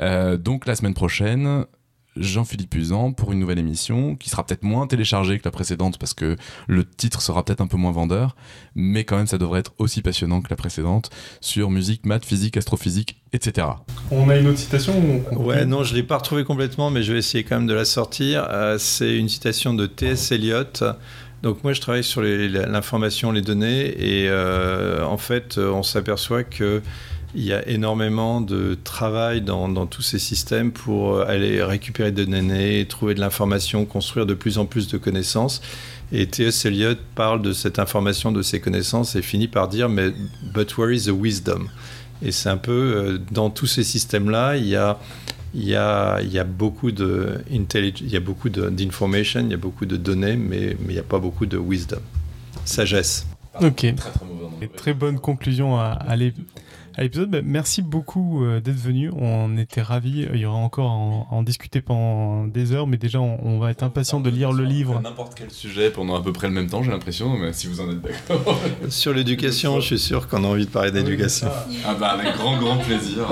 [0.00, 1.64] Donc la semaine prochaine,
[2.16, 6.14] Jean-Philippe Usan pour une nouvelle émission qui sera peut-être moins téléchargée que la précédente parce
[6.14, 6.36] que
[6.66, 8.36] le titre sera peut-être un peu moins vendeur,
[8.74, 11.10] mais quand même ça devrait être aussi passionnant que la précédente
[11.40, 13.66] sur musique, maths, physique, astrophysique, etc.
[14.10, 17.12] On a une autre citation Ouais, non, je ne l'ai pas retrouvé complètement, mais je
[17.12, 18.46] vais essayer quand même de la sortir.
[18.50, 20.32] Euh, c'est une citation de T.S.
[20.32, 20.64] Eliot.
[21.42, 26.80] Donc moi, je travaille sur l'information, les données, et euh, en fait, on s'aperçoit que
[27.34, 32.12] il y a énormément de travail dans, dans tous ces systèmes pour euh, aller récupérer
[32.12, 35.60] des données, trouver de l'information, construire de plus en plus de connaissances.
[36.12, 36.66] Et T.S.
[36.66, 40.10] Eliot parle de cette information, de ces connaissances, et finit par dire, mais
[40.54, 41.68] but where is the wisdom?
[42.22, 44.98] Et c'est un peu euh, dans tous ces systèmes-là, il y a
[45.56, 49.54] il y a, il y a beaucoup de il y a beaucoup d'information, il y
[49.54, 52.00] a beaucoup de données, mais, mais il n'y a pas beaucoup de wisdom,
[52.64, 53.26] sagesse.
[53.60, 53.94] Ok.
[53.94, 56.34] Très très bonne conclusion à, à l'ép-
[56.96, 57.30] à l'épisode.
[57.30, 59.10] Bah, merci beaucoup euh, d'être venu.
[59.16, 60.26] On était ravis.
[60.32, 63.38] Il y aura encore à en, à en discuter pendant des heures, mais déjà, on,
[63.44, 65.00] on va être impatient de lire le livre.
[65.00, 67.80] N'importe quel sujet pendant à peu près le même temps, j'ai l'impression, mais si vous
[67.80, 68.58] en êtes d'accord.
[68.88, 71.48] Sur l'éducation, je suis sûr qu'on a envie de parler d'éducation.
[71.86, 73.26] Ah bah avec grand grand plaisir.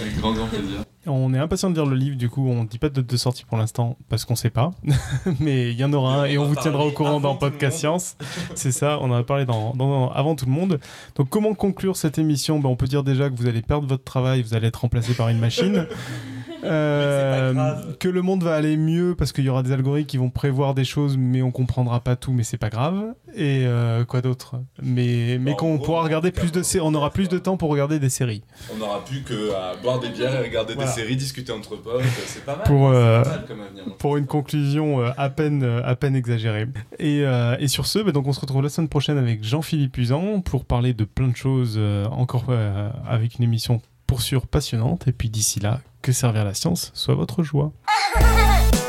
[0.00, 0.84] Avec grand grand plaisir.
[1.06, 3.16] On est impatient de lire le livre, du coup, on dit pas de date de
[3.16, 4.70] sortie pour l'instant parce qu'on sait pas,
[5.40, 8.16] mais il y en aura un et on vous tiendra au courant dans Podcast Science.
[8.54, 10.78] C'est ça, on en a parlé dans, dans- avant tout le monde.
[11.16, 12.60] Donc, comment conclure cette émission?
[12.60, 15.14] Ben, On peut dire déjà que vous allez perdre votre travail, vous allez être remplacé
[15.14, 15.86] par une machine.
[16.64, 20.30] Euh, que le monde va aller mieux parce qu'il y aura des algorithmes qui vont
[20.30, 23.02] prévoir des choses, mais on comprendra pas tout, mais c'est pas grave.
[23.34, 24.56] Et euh, quoi d'autre?
[24.82, 27.70] Mais, mais En qu'on pourra regarder plus de sé- on aura plus de temps pour
[27.70, 28.42] regarder des séries.
[28.72, 30.90] On n'aura plus que à boire des bières et regarder Voilà.
[30.90, 32.02] des séries, discuter entre potes.
[32.26, 32.64] C'est pas mal.
[32.66, 33.84] Pour, c'est euh, pas mal comme avenir.
[33.98, 36.66] pour une conclusion euh, à peine euh, à peine exagérée.
[36.98, 39.96] Et, euh, et sur ce, bah, donc on se retrouve la semaine prochaine avec Jean-Philippe
[39.98, 44.46] Usan pour parler de plein de choses euh, encore euh, avec une émission pour sûr
[44.46, 45.08] passionnante.
[45.08, 47.72] Et puis d'ici là, que servir la science soit votre joie.